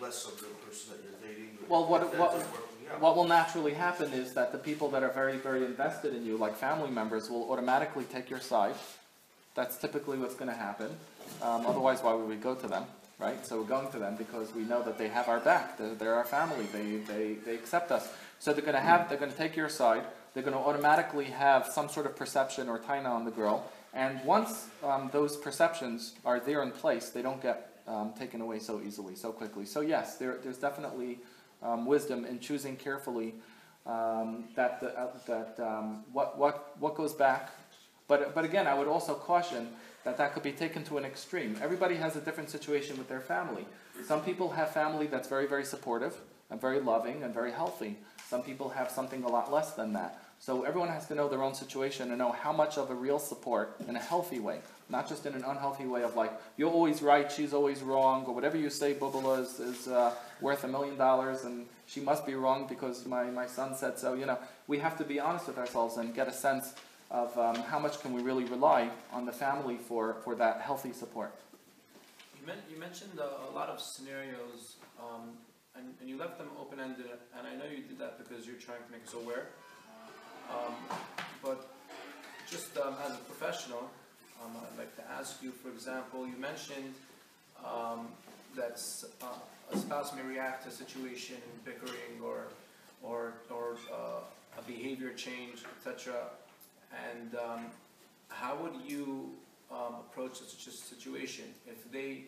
less 0.05 0.27
of 0.27 0.37
the 0.37 0.49
person 0.69 0.93
that 0.93 1.01
you're 1.03 1.33
dating. 1.33 1.57
Well, 1.67 1.87
what- 1.87 2.15
what- 2.19 2.35
isn't 2.37 2.51
working 2.53 2.67
out. 2.67 2.72
What 2.99 3.17
will 3.17 3.27
naturally 3.27 3.75
happen 3.75 4.13
is 4.13 4.35
that 4.35 4.53
the 4.53 4.59
people 4.59 4.91
that 4.91 5.03
are 5.03 5.11
very, 5.11 5.37
very 5.37 5.65
invested 5.65 6.15
in 6.15 6.25
you, 6.25 6.37
like 6.37 6.57
family 6.57 6.91
members, 6.91 7.31
will 7.31 7.51
automatically 7.51 8.05
take 8.05 8.31
your 8.31 8.41
side. 8.41 8.75
That's 9.55 9.77
typically 9.77 10.19
what's 10.19 10.35
gonna 10.35 10.55
happen. 10.55 10.91
Um, 11.43 11.67
otherwise, 11.67 12.03
why 12.03 12.15
would 12.15 12.29
we 12.29 12.37
go 12.37 12.55
to 12.55 12.67
them, 12.67 12.85
right? 13.19 13.45
So 13.47 13.61
we're 13.61 13.69
going 13.69 13.91
to 13.93 13.99
them 13.99 14.17
because 14.17 14.55
we 14.55 14.63
know 14.63 14.83
that 14.83 14.99
they 14.99 15.09
have 15.09 15.29
our 15.29 15.41
back. 15.41 15.79
They're, 15.79 15.95
they're 15.95 16.15
our 16.15 16.25
family. 16.25 16.67
They, 16.73 16.97
they, 17.13 17.35
they 17.45 17.55
accept 17.55 17.91
us. 17.91 18.09
So 18.39 18.53
they're 18.53 18.65
gonna 18.65 18.81
have, 18.81 19.09
they're 19.09 19.19
gonna 19.19 19.33
take 19.33 19.57
your 19.57 19.69
side. 19.69 20.05
They're 20.35 20.43
gonna 20.43 20.59
automatically 20.63 21.27
have 21.27 21.67
some 21.67 21.89
sort 21.89 22.07
of 22.07 22.17
perception 22.17 22.69
or 22.69 22.79
taina 22.79 23.11
on 23.11 23.25
the 23.25 23.31
girl. 23.31 23.71
And 23.95 24.25
once 24.25 24.69
um, 24.83 25.11
those 25.13 25.37
perceptions 25.37 26.15
are 26.25 26.41
there 26.41 26.63
in 26.63 26.71
place, 26.71 27.11
they 27.11 27.23
don't 27.23 27.43
get 27.43 27.69
um, 27.87 28.13
taken 28.19 28.41
away 28.41 28.59
so 28.59 28.81
easily, 28.81 29.15
so 29.15 29.33
quickly. 29.33 29.67
So 29.67 29.81
yes, 29.81 30.17
there, 30.17 30.39
there's 30.43 30.59
definitely 30.59 31.19
um, 31.63 31.87
wisdom 31.87 32.25
in 32.25 32.39
choosing 32.41 32.77
carefully 32.77 33.35
um, 33.87 34.45
that 34.55 34.81
the, 34.81 34.99
uh, 34.99 35.11
that 35.27 35.59
um, 35.61 36.05
what 36.13 36.39
what 36.39 36.77
what 36.79 36.95
goes 36.95 37.15
back. 37.15 37.51
But 38.09 38.35
but 38.35 38.45
again, 38.45 38.67
I 38.67 38.75
would 38.75 38.89
also 38.89 39.15
caution 39.15 39.69
that 40.05 40.17
that 40.19 40.35
could 40.35 40.43
be 40.43 40.53
taken 40.53 40.85
to 40.85 40.99
an 40.99 41.05
extreme. 41.05 41.57
Everybody 41.63 41.97
has 41.97 42.17
a 42.17 42.21
different 42.21 42.51
situation 42.51 42.97
with 42.99 43.09
their 43.09 43.21
family. 43.21 43.67
Some 44.07 44.23
people 44.23 44.51
have 44.51 44.71
family 44.71 45.07
that's 45.07 45.29
very 45.29 45.47
very 45.47 45.65
supportive 45.65 46.17
and 46.51 46.61
very 46.61 46.81
loving 46.81 47.23
and 47.23 47.33
very 47.35 47.53
healthy. 47.53 47.97
Some 48.29 48.43
people 48.43 48.69
have 48.71 48.91
something 48.91 49.25
a 49.25 49.29
lot 49.29 49.53
less 49.53 49.73
than 49.73 49.93
that. 49.95 50.22
So 50.43 50.65
everyone 50.65 50.89
has 50.89 51.07
to 51.07 51.15
know 51.15 51.29
their 51.29 51.41
own 51.41 51.55
situation 51.55 52.09
and 52.09 52.19
know 52.19 52.33
how 52.33 52.53
much 52.53 52.77
of 52.77 52.91
a 52.91 52.95
real 52.97 53.21
support 53.21 53.77
in 53.87 53.95
a 53.95 54.01
healthy 54.01 54.41
way, 54.41 54.59
not 54.89 55.09
just 55.09 55.25
in 55.25 55.35
an 55.35 55.45
unhealthy 55.45 55.85
way 55.85 56.03
of 56.03 56.17
like 56.17 56.33
you're 56.57 56.69
always 56.69 57.01
right, 57.01 57.31
she's 57.31 57.55
always 57.55 57.81
wrong, 57.81 58.25
or 58.25 58.35
whatever 58.35 58.57
you 58.57 58.69
say, 58.69 58.93
Bubala 58.93 59.39
is, 59.39 59.61
is 59.61 59.87
uh, 59.87 60.13
worth 60.41 60.65
a 60.65 60.67
million 60.67 60.97
dollars 60.97 61.45
and 61.45 61.67
she 61.87 62.01
must 62.01 62.27
be 62.27 62.35
wrong 62.35 62.67
because 62.69 63.07
my, 63.07 63.23
my 63.31 63.47
son 63.47 63.77
said 63.77 64.01
so. 64.01 64.15
You 64.15 64.27
know, 64.27 64.37
we 64.67 64.81
have 64.81 64.99
to 64.99 65.05
be 65.05 65.21
honest 65.21 65.47
with 65.47 65.59
ourselves 65.59 65.97
and 65.97 66.13
get 66.13 66.27
a 66.27 66.33
sense 66.33 66.75
of 67.13 67.39
um, 67.39 67.55
how 67.55 67.79
much 67.79 68.01
can 68.01 68.13
we 68.13 68.21
really 68.21 68.45
rely 68.47 68.91
on 69.13 69.25
the 69.25 69.33
family 69.33 69.77
for, 69.77 70.17
for 70.25 70.35
that 70.35 70.61
healthy 70.61 70.93
support. 70.93 71.37
You, 72.45 72.53
you 72.69 72.81
mentioned 72.81 73.17
a, 73.21 73.49
a 73.49 73.53
lot 73.55 73.69
of 73.69 73.81
scenarios, 73.81 74.75
um, 74.99 75.35
and, 75.77 75.95
and 76.01 76.09
you 76.09 76.19
left 76.19 76.39
them 76.39 76.49
open-ended, 76.61 77.07
and 77.39 77.47
I 77.47 77.55
know 77.55 77.71
you 77.71 77.85
did 77.85 78.01
that 78.01 78.19
because 78.19 78.45
you're 78.45 78.57
trying 78.57 78.83
to 78.85 78.91
make 78.91 79.07
us 79.07 79.15
aware. 79.15 79.47
Um, 80.53 80.75
but 81.43 81.71
just 82.51 82.77
um, 82.79 82.95
as 83.05 83.13
a 83.13 83.19
professional, 83.19 83.91
um, 84.45 84.51
I'd 84.57 84.79
like 84.79 84.97
to 84.97 85.11
ask 85.11 85.43
you, 85.43 85.51
for 85.51 85.71
example, 85.71 86.27
you 86.27 86.37
mentioned 86.37 86.95
um, 87.65 88.09
that 88.57 88.81
uh, 89.23 89.27
a 89.73 89.79
spouse 89.79 90.15
may 90.15 90.23
react 90.23 90.65
to 90.65 90.69
a 90.69 90.73
situation, 90.73 91.37
in 91.37 91.73
bickering 91.73 92.21
or 92.23 92.49
or 93.03 93.35
or 93.51 93.77
uh, 93.93 94.59
a 94.59 94.63
behavior 94.67 95.13
change, 95.15 95.63
etc. 95.77 96.15
And 97.11 97.35
um, 97.37 97.67
how 98.29 98.57
would 98.57 98.75
you 98.87 99.31
um, 99.71 99.95
approach 100.01 100.39
such 100.39 100.67
a 100.67 100.71
situation 100.71 101.45
if 101.67 101.91
they 101.91 102.25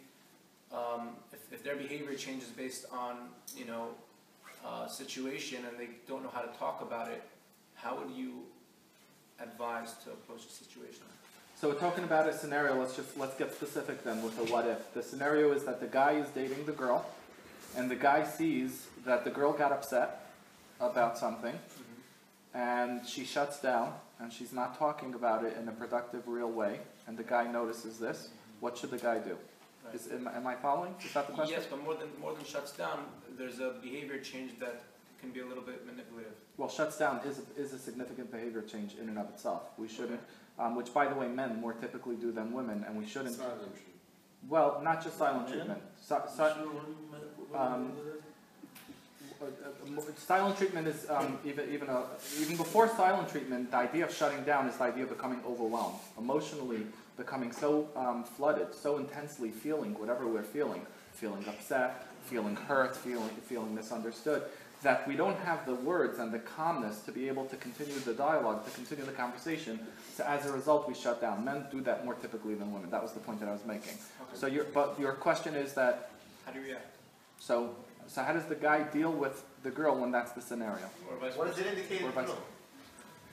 um, 0.73 1.11
if, 1.33 1.53
if 1.53 1.65
their 1.65 1.77
behavior 1.77 2.15
changes 2.15 2.49
based 2.49 2.87
on 2.91 3.29
you 3.57 3.67
know 3.67 3.89
uh, 4.65 4.89
situation 4.89 5.59
and 5.69 5.79
they 5.79 5.89
don't 6.09 6.23
know 6.23 6.31
how 6.33 6.41
to 6.41 6.59
talk 6.59 6.81
about 6.81 7.09
it? 7.09 7.23
How 7.85 7.95
would 7.97 8.11
you 8.17 8.45
advise 9.39 9.93
to 10.05 10.11
approach 10.11 10.47
the 10.47 10.53
situation? 10.53 11.03
So 11.55 11.69
we're 11.69 11.75
talking 11.75 12.03
about 12.03 12.27
a 12.27 12.33
scenario, 12.33 12.81
let's 12.81 12.97
just, 12.97 13.17
let's 13.19 13.37
get 13.37 13.53
specific 13.53 14.03
then 14.03 14.23
with 14.23 14.37
the 14.39 14.51
what 14.51 14.67
if. 14.67 14.95
The 14.95 15.03
scenario 15.03 15.53
is 15.53 15.65
that 15.65 15.81
the 15.81 15.87
guy 15.87 16.13
is 16.13 16.27
dating 16.31 16.65
the 16.65 16.73
girl, 16.73 17.05
and 17.77 17.91
the 17.91 17.95
guy 17.97 18.25
sees 18.25 18.87
that 19.05 19.23
the 19.25 19.31
girl 19.31 19.53
got 19.53 19.71
upset 19.71 20.33
about 20.81 21.19
something, 21.19 21.53
mm-hmm. 21.53 22.59
and 22.59 23.07
she 23.07 23.25
shuts 23.25 23.61
down, 23.61 23.93
and 24.19 24.33
she's 24.33 24.53
not 24.53 24.79
talking 24.79 25.13
about 25.13 25.45
it 25.45 25.55
in 25.61 25.69
a 25.69 25.73
productive, 25.73 26.27
real 26.27 26.51
way, 26.51 26.81
and 27.07 27.19
the 27.19 27.23
guy 27.23 27.47
notices 27.47 27.99
this, 27.99 28.29
mm-hmm. 28.29 28.61
what 28.61 28.79
should 28.79 28.91
the 28.91 28.99
guy 28.99 29.19
do? 29.19 29.37
Right. 29.85 29.95
Is, 29.95 30.09
am, 30.11 30.27
am 30.27 30.47
I 30.47 30.55
following? 30.55 30.95
Is 31.05 31.13
that 31.13 31.27
the 31.27 31.35
question? 31.35 31.55
Yes, 31.55 31.67
but 31.69 31.85
more 31.85 31.95
than 31.95 32.09
more 32.19 32.33
than 32.33 32.45
shuts 32.47 32.73
down, 32.73 33.05
there's 33.37 33.61
a 33.61 33.75
behavior 33.83 34.19
change 34.19 34.59
that 34.59 34.83
can 35.21 35.31
be 35.31 35.41
a 35.41 35.47
little 35.47 35.63
bit 35.63 35.87
manipulative. 35.87 36.33
Well, 36.57 36.69
shuts 36.69 36.99
down 36.99 37.21
is, 37.27 37.41
a- 37.41 37.61
is 37.61 37.73
a 37.73 37.79
significant 37.79 38.31
behavior 38.31 38.63
change 38.63 38.95
in 39.01 39.09
and 39.09 39.19
of 39.19 39.29
itself. 39.31 39.63
We 39.79 39.89
shouldn't, 39.89 40.21
um, 40.59 40.75
which 40.77 40.93
by 40.95 41.07
the 41.07 41.15
way, 41.15 41.29
men 41.29 41.61
more 41.61 41.73
typically 41.73 42.17
do 42.17 42.31
than 42.33 42.53
women, 42.53 42.85
and 42.87 42.97
we 42.97 43.07
shouldn't, 43.07 43.39
well, 44.49 44.81
not 44.83 45.03
just 45.03 45.17
silent 45.19 45.49
treatment. 45.49 45.81
Si- 46.01 46.15
si- 46.29 46.37
Sure, 46.37 46.47
what 46.47 46.57
do 46.57 46.69
you 46.69 46.75
mean- 46.75 47.21
what 47.37 47.49
do 47.49 47.53
you 47.53 47.59
um, 47.59 47.83
mean 47.83 47.97
with 47.97 48.07
it? 48.15 48.23
Uh, 49.43 49.47
uh, 49.47 49.91
mo- 49.91 50.05
Silent 50.17 50.57
treatment 50.57 50.87
is 50.87 51.07
um, 51.11 51.39
even 51.45 51.69
even 51.71 51.89
a, 51.89 52.05
even 52.41 52.57
before 52.57 52.89
silent 52.89 53.29
treatment. 53.29 53.71
The 53.71 53.77
idea 53.79 54.05
of 54.07 54.15
shutting 54.15 54.43
down 54.45 54.69
is 54.69 54.77
the 54.77 54.85
idea 54.85 55.03
of 55.05 55.09
becoming 55.11 55.41
overwhelmed, 55.47 55.97
emotionally 56.19 56.87
becoming 57.17 57.53
so 57.53 57.89
um, 57.97 58.25
flooded, 58.25 58.73
so 58.75 58.97
intensely 58.99 59.51
feeling 59.51 59.99
whatever 59.99 60.27
we're 60.27 60.43
feeling, 60.43 60.83
feeling 61.13 61.45
upset, 61.49 62.07
feeling 62.25 62.55
hurt, 62.57 62.97
feeling 62.97 63.29
feeling 63.49 63.75
misunderstood, 63.75 64.43
that 64.85 65.09
we 65.09 65.17
don't 65.17 65.39
have 65.41 65.67
the 65.67 65.75
words 65.75 66.19
and 66.19 66.33
the 66.33 66.39
calmness 66.39 67.01
to 67.01 67.11
be 67.11 67.27
able 67.27 67.47
to 67.47 67.57
continue 67.57 67.99
the 68.01 68.13
dialogue, 68.13 68.65
to 68.67 68.71
continue 68.71 69.05
the 69.05 69.13
conversation. 69.13 69.81
So 70.15 70.25
as 70.25 70.47
a 70.47 70.53
result, 70.53 70.87
we 70.87 70.95
shut 70.95 71.21
down. 71.21 71.45
Men 71.45 71.65
do 71.73 71.81
that 71.81 72.05
more 72.05 72.15
typically 72.15 72.55
than 72.55 72.73
women. 72.73 72.91
That 72.91 73.03
was 73.03 73.13
the 73.13 73.21
point 73.21 73.41
that 73.41 73.49
I 73.49 73.53
was 73.53 73.65
making. 73.67 73.95
Okay. 73.95 74.35
So 74.35 74.47
your 74.47 74.65
but 74.65 75.01
your 75.01 75.13
question 75.13 75.55
is 75.55 75.73
that 75.73 76.11
How 76.45 76.53
do 76.53 76.61
you 76.61 76.67
react? 76.67 76.87
so, 77.39 77.75
so 78.07 78.23
how 78.23 78.33
does 78.35 78.45
the 78.45 78.55
guy 78.55 78.83
deal 78.85 79.11
with 79.11 79.43
the 79.63 79.71
girl 79.71 79.99
when 79.99 80.13
that's 80.13 80.33
the 80.33 80.43
scenario? 80.43 80.87
Or 81.11 81.17
vice 81.17 81.37
What 81.37 81.49
does 81.49 81.59
it 81.59 81.67
indicate 81.67 82.03
Or 82.03 82.11
vice- 82.11 82.29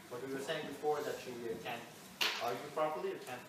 What 0.09 0.27
we 0.27 0.33
were 0.33 0.39
saying 0.39 0.65
before, 0.67 0.99
that 1.05 1.15
she 1.23 1.31
uh, 1.31 1.53
can't 1.63 1.81
argue 2.43 2.59
properly 2.73 3.09
or 3.09 3.19
can't? 3.27 3.39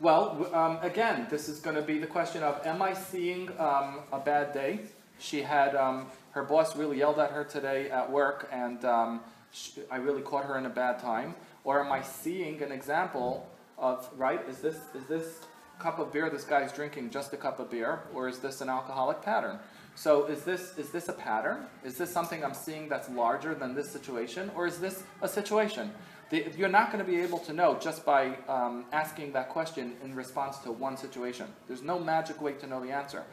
Well, 0.00 0.48
um, 0.54 0.78
again, 0.80 1.26
this 1.28 1.50
is 1.50 1.60
going 1.60 1.76
to 1.76 1.82
be 1.82 1.98
the 1.98 2.06
question 2.06 2.42
of: 2.42 2.66
Am 2.66 2.80
I 2.80 2.94
seeing 2.94 3.50
um, 3.60 4.00
a 4.12 4.18
bad 4.18 4.54
day? 4.54 4.80
She 5.20 5.42
had 5.42 5.76
um, 5.76 6.06
her 6.32 6.42
boss 6.42 6.74
really 6.74 6.98
yelled 6.98 7.18
at 7.18 7.30
her 7.30 7.44
today 7.44 7.90
at 7.90 8.10
work, 8.10 8.48
and 8.50 8.84
um, 8.84 9.20
sh 9.52 9.70
I 9.90 9.96
really 9.96 10.22
caught 10.22 10.46
her 10.46 10.56
in 10.58 10.66
a 10.66 10.70
bad 10.70 10.98
time. 10.98 11.34
Or 11.62 11.84
am 11.84 11.92
I 11.92 12.02
seeing 12.02 12.62
an 12.62 12.72
example 12.72 13.46
of 13.78 14.08
right? 14.16 14.40
Is 14.48 14.58
this 14.58 14.76
is 14.94 15.06
this 15.08 15.40
cup 15.78 15.98
of 15.98 16.12
beer 16.12 16.30
this 16.30 16.44
guy's 16.44 16.72
drinking 16.72 17.10
just 17.10 17.32
a 17.32 17.36
cup 17.36 17.60
of 17.60 17.70
beer, 17.70 18.00
or 18.14 18.28
is 18.28 18.38
this 18.38 18.60
an 18.60 18.68
alcoholic 18.68 19.22
pattern? 19.22 19.58
So 19.94 20.24
is 20.24 20.42
this 20.42 20.78
is 20.78 20.90
this 20.90 21.08
a 21.08 21.12
pattern? 21.12 21.66
Is 21.84 21.98
this 21.98 22.10
something 22.10 22.42
I'm 22.42 22.54
seeing 22.54 22.88
that's 22.88 23.10
larger 23.10 23.54
than 23.54 23.74
this 23.74 23.90
situation, 23.90 24.50
or 24.56 24.66
is 24.66 24.78
this 24.78 25.02
a 25.20 25.28
situation? 25.28 25.92
The, 26.30 26.46
you're 26.56 26.68
not 26.68 26.92
going 26.92 27.04
to 27.04 27.10
be 27.10 27.20
able 27.20 27.40
to 27.40 27.52
know 27.52 27.76
just 27.80 28.04
by 28.04 28.36
um, 28.48 28.84
asking 28.92 29.32
that 29.32 29.48
question 29.48 29.96
in 30.04 30.14
response 30.14 30.58
to 30.58 30.70
one 30.70 30.96
situation. 30.96 31.48
There's 31.66 31.82
no 31.82 31.98
magic 31.98 32.40
way 32.40 32.52
to 32.52 32.66
know 32.68 32.80
the 32.80 32.92
answer. 32.92 33.24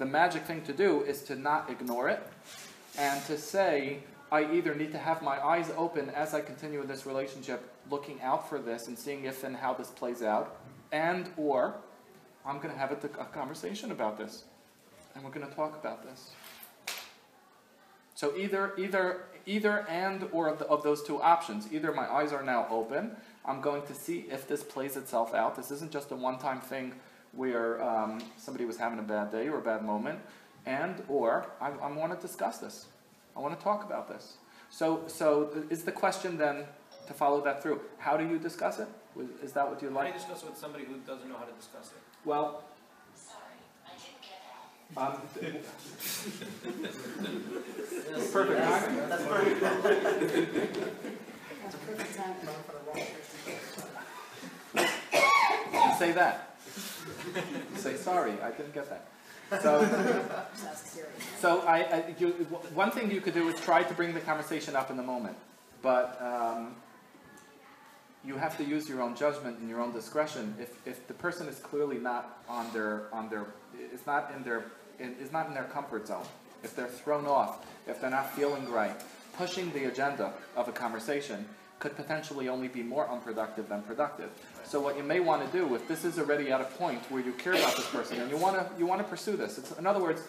The 0.00 0.06
magic 0.06 0.44
thing 0.44 0.62
to 0.62 0.72
do 0.72 1.02
is 1.02 1.20
to 1.24 1.36
not 1.36 1.68
ignore 1.68 2.08
it 2.08 2.26
and 2.96 3.22
to 3.26 3.36
say, 3.36 3.98
I 4.32 4.50
either 4.50 4.74
need 4.74 4.92
to 4.92 4.98
have 4.98 5.20
my 5.20 5.38
eyes 5.44 5.70
open 5.76 6.08
as 6.08 6.32
I 6.32 6.40
continue 6.40 6.80
in 6.80 6.88
this 6.88 7.04
relationship, 7.04 7.70
looking 7.90 8.18
out 8.22 8.48
for 8.48 8.58
this 8.58 8.88
and 8.88 8.98
seeing 8.98 9.26
if 9.26 9.44
and 9.44 9.54
how 9.54 9.74
this 9.74 9.88
plays 9.88 10.22
out, 10.22 10.56
and 10.90 11.28
or 11.36 11.74
I'm 12.46 12.56
going 12.60 12.72
to 12.72 12.80
have 12.80 12.92
a, 12.92 13.20
a 13.20 13.26
conversation 13.26 13.92
about 13.92 14.16
this, 14.16 14.44
and 15.14 15.22
we're 15.22 15.32
going 15.32 15.46
to 15.46 15.54
talk 15.54 15.78
about 15.78 16.02
this. 16.02 16.30
So 18.14 18.34
either, 18.38 18.72
either, 18.78 19.24
either 19.44 19.86
and 19.86 20.26
or 20.32 20.48
of, 20.48 20.60
the, 20.60 20.66
of 20.68 20.82
those 20.82 21.02
two 21.02 21.20
options. 21.20 21.70
Either 21.70 21.92
my 21.92 22.10
eyes 22.10 22.32
are 22.32 22.42
now 22.42 22.66
open. 22.70 23.16
I'm 23.44 23.60
going 23.60 23.82
to 23.82 23.94
see 23.94 24.24
if 24.30 24.48
this 24.48 24.62
plays 24.62 24.96
itself 24.96 25.34
out. 25.34 25.56
This 25.56 25.70
isn't 25.70 25.92
just 25.92 26.10
a 26.10 26.16
one-time 26.16 26.62
thing 26.62 26.94
where 27.32 27.82
um, 27.82 28.20
somebody 28.36 28.64
was 28.64 28.76
having 28.76 28.98
a 28.98 29.02
bad 29.02 29.30
day 29.30 29.48
or 29.48 29.58
a 29.58 29.62
bad 29.62 29.84
moment, 29.84 30.18
and 30.66 31.02
or 31.08 31.46
I, 31.60 31.70
I 31.70 31.90
want 31.92 32.18
to 32.18 32.26
discuss 32.26 32.58
this. 32.58 32.86
I 33.36 33.40
want 33.40 33.58
to 33.58 33.64
talk 33.64 33.84
about 33.84 34.08
this. 34.08 34.34
So, 34.70 35.04
so 35.06 35.50
is 35.70 35.84
the 35.84 35.92
question 35.92 36.36
then 36.38 36.64
to 37.06 37.12
follow 37.12 37.42
that 37.44 37.62
through? 37.62 37.80
How 37.98 38.16
do 38.16 38.26
you 38.26 38.38
discuss 38.38 38.78
it? 38.78 38.88
Is 39.42 39.52
that 39.52 39.68
what 39.68 39.82
you 39.82 39.90
like? 39.90 39.96
How 39.96 40.12
do 40.12 40.12
like? 40.12 40.14
you 40.14 40.20
discuss 40.20 40.42
it 40.42 40.50
with 40.50 40.58
somebody 40.58 40.84
who 40.84 40.96
doesn't 41.06 41.28
know 41.28 41.36
how 41.36 41.44
to 41.44 41.52
discuss 41.52 41.88
it? 41.88 41.98
Well, 42.24 42.64
um, 44.96 45.12
perfect 48.32 48.60
timing. 48.60 49.08
That's 49.08 49.24
perfect. 49.24 49.60
That's 51.60 51.76
perfect 51.86 52.16
time 52.16 52.34
for 52.40 52.46
the 52.46 52.78
wrong 52.86 53.06
person. 54.74 54.90
You 55.72 55.94
say 55.98 56.12
that. 56.12 56.49
You 57.26 57.42
say 57.76 57.96
sorry, 57.96 58.32
I 58.42 58.50
didn't 58.50 58.74
get 58.74 58.88
that. 58.88 59.06
So, 59.62 59.80
Just 59.80 60.64
ask 60.64 60.86
Siri. 60.86 61.08
so 61.40 61.62
I, 61.62 61.78
I 61.78 62.14
you, 62.20 62.28
one 62.72 62.92
thing 62.92 63.10
you 63.10 63.20
could 63.20 63.34
do 63.34 63.48
is 63.48 63.60
try 63.60 63.82
to 63.82 63.94
bring 63.94 64.14
the 64.14 64.20
conversation 64.20 64.76
up 64.76 64.92
in 64.92 64.96
the 64.96 65.02
moment, 65.02 65.36
but 65.82 66.22
um, 66.22 66.76
you 68.24 68.36
have 68.36 68.56
to 68.58 68.64
use 68.64 68.88
your 68.88 69.02
own 69.02 69.16
judgment 69.16 69.58
and 69.58 69.68
your 69.68 69.80
own 69.80 69.92
discretion. 69.92 70.54
If, 70.60 70.70
if 70.86 71.08
the 71.08 71.14
person 71.14 71.48
is 71.48 71.58
clearly 71.58 71.98
not 71.98 72.44
on 72.48 72.72
their 72.72 73.12
on 73.12 73.28
their, 73.28 73.46
it's 73.76 74.06
not 74.06 74.32
in 74.36 74.44
their 74.44 74.66
in, 75.00 75.16
is 75.20 75.32
not 75.32 75.48
in 75.48 75.54
their 75.54 75.64
comfort 75.64 76.06
zone, 76.06 76.26
if 76.62 76.76
they're 76.76 76.86
thrown 76.86 77.26
off, 77.26 77.66
if 77.88 78.00
they're 78.00 78.10
not 78.10 78.32
feeling 78.34 78.70
right, 78.70 78.94
pushing 79.36 79.72
the 79.72 79.86
agenda 79.86 80.32
of 80.54 80.68
a 80.68 80.72
conversation 80.72 81.44
could 81.80 81.96
potentially 81.96 82.48
only 82.48 82.68
be 82.68 82.82
more 82.82 83.08
unproductive 83.08 83.68
than 83.68 83.82
productive. 83.82 84.30
So 84.64 84.80
what 84.80 84.96
you 84.96 85.02
may 85.02 85.18
want 85.18 85.44
to 85.44 85.58
do, 85.58 85.74
if 85.74 85.88
this 85.88 86.04
is 86.04 86.18
already 86.18 86.52
at 86.52 86.60
a 86.60 86.64
point 86.64 87.00
where 87.10 87.22
you 87.22 87.32
care 87.32 87.54
about 87.54 87.74
this 87.74 87.88
person 87.88 88.20
and 88.20 88.30
you 88.30 88.36
want 88.36 88.56
to 88.56 88.78
you 88.78 88.86
want 88.86 89.00
to 89.00 89.08
pursue 89.08 89.36
this, 89.36 89.58
it's, 89.58 89.72
in 89.72 89.86
other 89.86 90.00
words, 90.00 90.22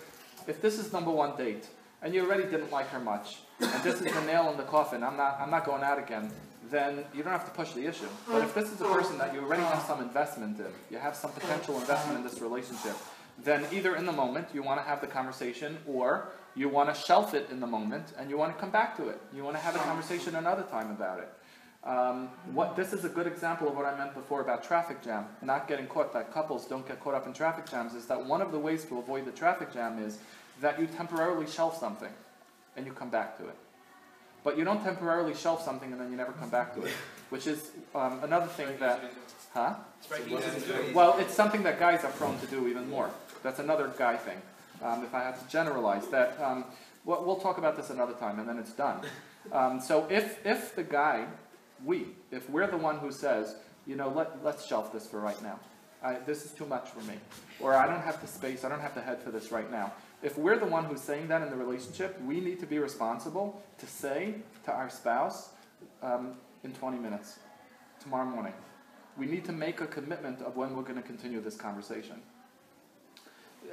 if 0.47 0.61
this 0.61 0.79
is 0.79 0.91
number 0.91 1.11
one 1.11 1.37
date 1.37 1.67
and 2.01 2.15
you 2.15 2.25
already 2.25 2.43
didn't 2.43 2.71
like 2.71 2.87
her 2.89 2.99
much, 2.99 3.41
and 3.59 3.83
this 3.83 4.01
is 4.01 4.11
the 4.11 4.21
nail 4.21 4.49
in 4.49 4.57
the 4.57 4.63
coffin, 4.63 5.03
I'm 5.03 5.17
not 5.17 5.39
I'm 5.39 5.51
not 5.51 5.65
going 5.65 5.83
out 5.83 5.99
again, 5.99 6.31
then 6.71 7.03
you 7.13 7.21
don't 7.21 7.33
have 7.33 7.45
to 7.45 7.51
push 7.51 7.73
the 7.73 7.85
issue. 7.85 8.07
But 8.27 8.41
if 8.43 8.55
this 8.55 8.71
is 8.71 8.79
a 8.79 8.85
person 8.85 9.17
that 9.17 9.33
you 9.33 9.41
already 9.41 9.63
have 9.63 9.83
some 9.83 10.01
investment 10.01 10.57
in, 10.59 10.71
you 10.89 10.97
have 10.97 11.15
some 11.15 11.31
potential 11.31 11.77
investment 11.79 12.17
in 12.17 12.23
this 12.23 12.41
relationship, 12.41 12.95
then 13.43 13.65
either 13.73 13.95
in 13.97 14.05
the 14.05 14.11
moment 14.11 14.47
you 14.53 14.63
want 14.63 14.79
to 14.79 14.85
have 14.85 15.01
the 15.01 15.07
conversation 15.07 15.77
or 15.85 16.29
you 16.55 16.69
want 16.69 16.93
to 16.93 16.99
shelf 16.99 17.33
it 17.33 17.49
in 17.51 17.59
the 17.59 17.67
moment 17.67 18.13
and 18.17 18.29
you 18.29 18.37
want 18.37 18.53
to 18.53 18.59
come 18.59 18.71
back 18.71 18.95
to 18.97 19.09
it. 19.09 19.19
You 19.33 19.43
want 19.43 19.55
to 19.57 19.61
have 19.61 19.75
a 19.75 19.79
conversation 19.79 20.35
another 20.35 20.63
time 20.63 20.91
about 20.91 21.19
it. 21.19 21.29
Um, 21.83 22.29
what 22.53 22.75
this 22.75 22.93
is 22.93 23.05
a 23.05 23.09
good 23.09 23.25
example 23.25 23.67
of 23.67 23.75
what 23.75 23.85
I 23.85 23.97
meant 23.97 24.13
before 24.13 24.41
about 24.41 24.63
traffic 24.63 25.03
jam, 25.03 25.25
not 25.41 25.67
getting 25.67 25.87
caught. 25.87 26.13
That 26.13 26.31
couples 26.31 26.65
don't 26.67 26.87
get 26.87 26.99
caught 26.99 27.15
up 27.15 27.25
in 27.25 27.33
traffic 27.33 27.69
jams. 27.69 27.95
Is 27.95 28.05
that 28.05 28.23
one 28.23 28.41
of 28.41 28.51
the 28.51 28.59
ways 28.59 28.85
to 28.85 28.99
avoid 28.99 29.25
the 29.25 29.31
traffic 29.31 29.73
jam 29.73 29.97
is 29.97 30.19
that 30.59 30.79
you 30.79 30.85
temporarily 30.85 31.47
shelf 31.47 31.79
something, 31.79 32.11
and 32.77 32.85
you 32.85 32.93
come 32.93 33.09
back 33.09 33.35
to 33.39 33.47
it. 33.47 33.55
But 34.43 34.57
you 34.57 34.63
don't 34.63 34.83
temporarily 34.83 35.33
shelf 35.35 35.63
something 35.63 35.91
and 35.91 36.01
then 36.01 36.09
you 36.09 36.17
never 36.17 36.31
come 36.33 36.49
back 36.49 36.73
to 36.75 36.83
it, 36.83 36.91
which 37.29 37.45
is 37.47 37.71
um, 37.93 38.19
another 38.23 38.47
thing 38.47 38.77
that, 38.79 38.99
huh? 39.53 39.75
Well, 40.93 41.15
it's 41.19 41.33
something 41.33 41.63
that 41.63 41.79
guys 41.79 42.03
are 42.03 42.11
prone 42.11 42.39
to 42.39 42.47
do 42.47 42.67
even 42.67 42.89
more. 42.89 43.11
That's 43.43 43.59
another 43.59 43.91
guy 43.97 44.17
thing. 44.17 44.41
Um, 44.83 45.03
if 45.03 45.13
I 45.13 45.19
have 45.19 45.39
to 45.43 45.47
generalize 45.51 46.07
that, 46.07 46.39
um, 46.41 46.65
we'll, 47.05 47.23
we'll 47.23 47.35
talk 47.39 47.59
about 47.59 47.77
this 47.77 47.91
another 47.91 48.13
time, 48.13 48.39
and 48.39 48.47
then 48.47 48.57
it's 48.59 48.73
done. 48.73 49.01
Um, 49.51 49.81
so 49.81 50.05
if 50.07 50.45
if 50.45 50.75
the 50.75 50.83
guy 50.83 51.25
we, 51.85 52.07
if 52.31 52.49
we're 52.49 52.67
the 52.67 52.77
one 52.77 52.99
who 52.99 53.11
says, 53.11 53.55
you 53.85 53.95
know, 53.95 54.09
let, 54.09 54.43
let's 54.43 54.65
shelf 54.65 54.93
this 54.93 55.07
for 55.07 55.19
right 55.19 55.41
now. 55.41 55.59
I, 56.03 56.15
this 56.25 56.45
is 56.45 56.51
too 56.51 56.65
much 56.65 56.89
for 56.89 57.01
me. 57.01 57.15
Or 57.59 57.75
I 57.75 57.85
don't 57.87 58.01
have 58.01 58.21
the 58.21 58.27
space, 58.27 58.63
I 58.63 58.69
don't 58.69 58.79
have 58.79 58.95
the 58.95 59.01
head 59.01 59.21
for 59.21 59.31
this 59.31 59.51
right 59.51 59.69
now. 59.71 59.93
If 60.23 60.37
we're 60.37 60.57
the 60.57 60.65
one 60.65 60.85
who's 60.85 61.01
saying 61.01 61.27
that 61.29 61.41
in 61.41 61.49
the 61.49 61.55
relationship, 61.55 62.19
we 62.21 62.39
need 62.39 62.59
to 62.59 62.67
be 62.67 62.79
responsible 62.79 63.61
to 63.79 63.87
say 63.87 64.35
to 64.65 64.71
our 64.71 64.89
spouse 64.89 65.49
um, 66.03 66.33
in 66.63 66.73
20 66.73 66.97
minutes, 66.97 67.39
tomorrow 68.01 68.25
morning. 68.25 68.53
We 69.17 69.25
need 69.25 69.45
to 69.45 69.51
make 69.51 69.81
a 69.81 69.87
commitment 69.87 70.41
of 70.41 70.55
when 70.55 70.75
we're 70.75 70.83
going 70.83 70.95
to 70.95 71.01
continue 71.01 71.41
this 71.41 71.55
conversation. 71.55 72.21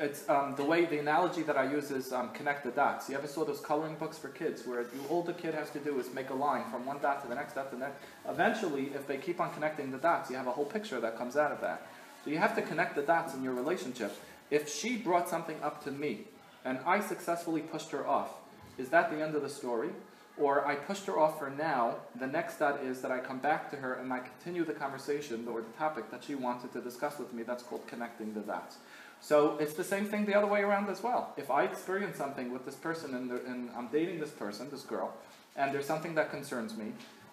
It's 0.01 0.29
um, 0.29 0.55
the 0.57 0.62
way 0.62 0.85
the 0.85 1.01
analogy 1.01 1.43
that 1.43 1.57
I 1.57 1.69
use 1.69 1.91
is 1.91 2.12
um, 2.12 2.31
connect 2.31 2.65
the 2.65 2.70
dots. 2.70 3.11
You 3.11 3.16
ever 3.16 3.27
saw 3.27 3.45
those 3.45 3.59
coloring 3.59 3.97
books 3.97 4.16
for 4.16 4.29
kids 4.29 4.65
where 4.65 4.83
you, 4.83 5.01
all 5.11 5.23
the 5.23 5.33
kid 5.33 5.55
has 5.55 5.70
to 5.70 5.81
do 5.81 5.99
is 5.99 6.15
make 6.15 6.31
a 6.31 6.35
line 6.35 6.70
from 6.70 6.87
one 6.87 7.01
dot 7.01 7.20
to 7.23 7.29
the 7.29 7.35
next 7.35 7.55
dot 7.55 7.70
to 7.70 7.77
the 7.77 7.85
next. 7.87 8.01
Eventually, 8.29 8.93
if 8.95 9.09
they 9.09 9.16
keep 9.16 9.41
on 9.41 9.53
connecting 9.53 9.91
the 9.91 9.99
dots, 9.99 10.31
you 10.31 10.37
have 10.37 10.47
a 10.47 10.53
whole 10.53 10.65
picture 10.65 11.01
that 11.01 11.19
comes 11.19 11.37
out 11.37 11.51
of 11.51 11.61
that. 11.62 11.85
So 12.25 12.31
you 12.31 12.39
have 12.39 12.55
to 12.55 12.62
connect 12.62 12.95
the 12.95 13.03
dots 13.03 13.35
in 13.35 13.43
your 13.43 13.55
relationship. 13.55 14.16
If 14.53 14.73
she 14.73 14.97
brought 14.97 15.29
something 15.29 15.57
up 15.65 15.83
to 15.83 15.91
me 15.91 16.27
and 16.65 16.79
I 16.87 17.01
successfully 17.01 17.62
pushed 17.62 17.91
her 17.91 18.07
off, 18.07 18.31
is 18.79 18.91
that 18.91 19.11
the 19.11 19.20
end 19.20 19.35
of 19.35 19.43
the 19.43 19.49
story? 19.49 19.91
Or 20.39 20.65
I 20.65 20.77
pushed 20.77 21.07
her 21.07 21.19
off 21.19 21.41
for 21.41 21.51
now, 21.51 21.97
the 22.20 22.29
next 22.29 22.61
dot 22.61 22.85
is 22.85 23.01
that 23.01 23.11
I 23.11 23.19
come 23.19 23.39
back 23.39 23.69
to 23.73 23.77
her 23.77 23.95
and 23.95 24.12
I 24.12 24.20
continue 24.20 24.65
the 24.65 24.73
conversation 24.73 25.49
or 25.49 25.61
the 25.61 25.77
topic 25.77 26.12
that 26.12 26.23
she 26.23 26.37
wanted 26.37 26.73
to 26.75 26.81
discuss 26.81 27.19
with 27.19 27.33
me. 27.33 27.43
That's 27.43 27.65
called 27.65 27.85
connecting 27.89 28.33
the 28.33 28.41
dots. 28.41 28.77
So 29.20 29.57
it's 29.59 29.74
the 29.74 29.85
same 29.85 30.07
thing 30.07 30.27
the 30.27 30.35
other 30.35 30.47
way 30.47 30.61
around 30.61 30.89
as 30.89 31.03
well. 31.03 31.32
If 31.36 31.51
I 31.51 31.65
experience 31.65 32.16
something 32.16 32.53
with 32.53 32.65
this 32.65 32.77
person 32.77 33.15
and, 33.15 33.31
and 33.31 33.70
I'm 33.77 33.89
dating 33.89 34.20
this 34.20 34.31
person, 34.31 34.70
this 34.70 34.82
girl, 34.82 35.12
and 35.57 35.74
there's 35.74 35.86
something 35.86 36.15
that 36.15 36.31
concerns 36.31 36.77
me, 36.77 36.93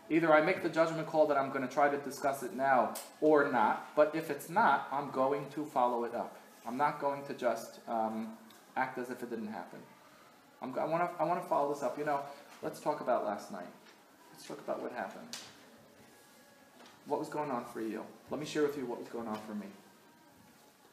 either 0.10 0.34
I 0.34 0.41
make 0.41 0.64
the 0.64 0.70
judgment 0.70 1.07
call 1.07 1.28
that 1.28 1.38
I'm 1.38 1.49
going 1.49 1.68
to 1.68 1.74
try 1.74 1.90
to 1.90 1.98
discuss 1.98 2.44
it 2.44 2.56
now 2.56 2.94
or 3.22 3.52
not, 3.52 3.95
but 3.95 4.14
if 4.16 4.30
it's 4.30 4.49
not, 4.49 4.88
I'm 4.91 5.12
going 5.12 5.45
to 5.52 5.66
follow 5.66 6.03
it 6.03 6.16
up. 6.16 6.38
I'm 6.68 6.78
not 6.78 6.99
going 6.99 7.24
to 7.26 7.34
just 7.34 7.80
um, 7.88 8.34
act 8.76 8.98
as 8.98 9.10
if 9.10 9.22
it 9.22 9.30
didn't 9.30 9.48
happen. 9.48 9.80
I'm, 10.62 10.78
I 10.80 10.86
want 10.86 11.03
to 11.03 11.22
I 11.22 11.26
wanna 11.26 11.41
follow 11.41 11.74
this 11.74 11.84
up. 11.84 11.98
You 11.98 12.06
know, 12.06 12.22
let's 12.64 12.80
talk 12.80 13.02
about 13.02 13.26
last 13.26 13.52
night. 13.52 13.68
Let's 14.32 14.48
talk 14.48 14.60
about 14.60 14.82
what 14.82 14.91
happened. 14.91 15.28
What 17.06 17.20
was 17.20 17.30
going 17.30 17.52
on 17.52 17.66
for 17.66 17.82
you? 17.82 18.03
Let 18.32 18.40
me 18.40 18.45
share 18.45 18.64
with 18.64 18.78
you 18.78 18.86
what 18.86 18.99
was 18.99 19.07
going 19.10 19.28
on 19.28 19.38
for 19.48 19.53
me. 19.53 19.68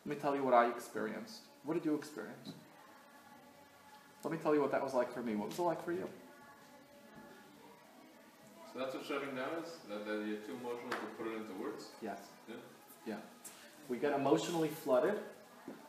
Let 0.04 0.16
me 0.16 0.20
tell 0.20 0.34
you 0.34 0.42
what 0.42 0.54
I 0.54 0.68
experienced. 0.68 1.42
What 1.64 1.74
did 1.74 1.84
you 1.84 1.94
experience? 1.94 2.52
Let 4.24 4.32
me 4.32 4.38
tell 4.38 4.54
you 4.54 4.60
what 4.60 4.72
that 4.72 4.82
was 4.82 4.94
like 4.94 5.12
for 5.12 5.22
me. 5.22 5.36
What 5.36 5.48
was 5.48 5.58
it 5.58 5.62
like 5.62 5.84
for 5.84 5.92
you? 5.92 6.08
So 8.72 8.78
that's 8.78 8.94
what 8.94 9.04
shutting 9.04 9.34
down 9.36 9.62
is? 9.62 9.70
That, 9.88 10.06
that 10.06 10.26
you're 10.26 10.38
too 10.38 10.56
emotional 10.60 10.90
to 10.90 10.96
put 11.18 11.26
it 11.26 11.36
into 11.36 11.52
words? 11.60 11.86
Yes. 12.00 12.18
Yeah. 12.48 12.54
Yeah. 13.06 13.16
We 13.88 13.98
get 13.98 14.12
emotionally 14.12 14.68
flooded, 14.68 15.18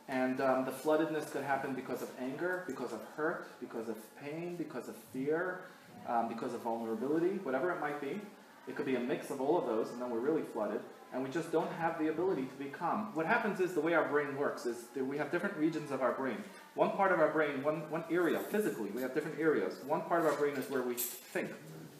and 0.10 0.42
um, 0.42 0.66
the 0.66 0.72
floodedness 0.72 1.32
could 1.32 1.44
happen 1.44 1.74
because 1.74 2.02
of 2.02 2.10
anger, 2.20 2.66
because 2.68 2.92
of 2.92 3.00
hurt, 3.16 3.48
because 3.62 3.88
of 3.88 3.98
pain, 4.18 4.56
because 4.58 4.90
of 4.90 4.96
fear, 5.14 5.62
um, 6.08 6.28
because 6.28 6.54
of 6.54 6.62
vulnerability, 6.62 7.40
whatever 7.44 7.72
it 7.72 7.80
might 7.80 8.02
be. 8.02 8.20
It 8.68 8.76
could 8.76 8.86
be 8.86 8.96
a 8.96 9.00
mix 9.00 9.30
of 9.30 9.42
all 9.42 9.58
of 9.58 9.66
those, 9.66 9.92
and 9.92 10.02
then 10.02 10.10
we're 10.10 10.20
really 10.20 10.42
flooded, 10.42 10.82
and 11.14 11.24
we 11.24 11.30
just 11.30 11.52
don't 11.52 11.72
have 11.74 12.00
the 12.00 12.10
ability 12.10 12.46
to 12.46 12.56
be 12.56 12.66
calm. 12.66 13.12
What 13.14 13.28
happens 13.28 13.60
is 13.60 13.74
the 13.74 13.82
way 13.82 13.94
our 13.94 14.08
brain 14.10 14.36
works 14.36 14.66
is 14.66 14.86
that 14.96 15.06
we 15.06 15.18
have 15.20 15.32
different 15.32 15.56
regions 15.58 15.92
of 15.92 16.02
our 16.02 16.14
brain. 16.14 16.38
One 16.74 16.92
part 16.92 17.12
of 17.12 17.20
our 17.20 17.30
brain, 17.30 17.64
one, 17.64 17.90
one 17.92 18.04
area, 18.10 18.40
physically, 18.40 18.90
we 18.90 19.02
have 19.04 19.14
different 19.14 19.40
areas. 19.40 19.76
One 19.86 20.02
part 20.02 20.22
of 20.22 20.26
our 20.26 20.34
brain 20.34 20.56
is 20.56 20.70
where 20.72 20.82
we 20.82 20.96
think. 20.96 21.52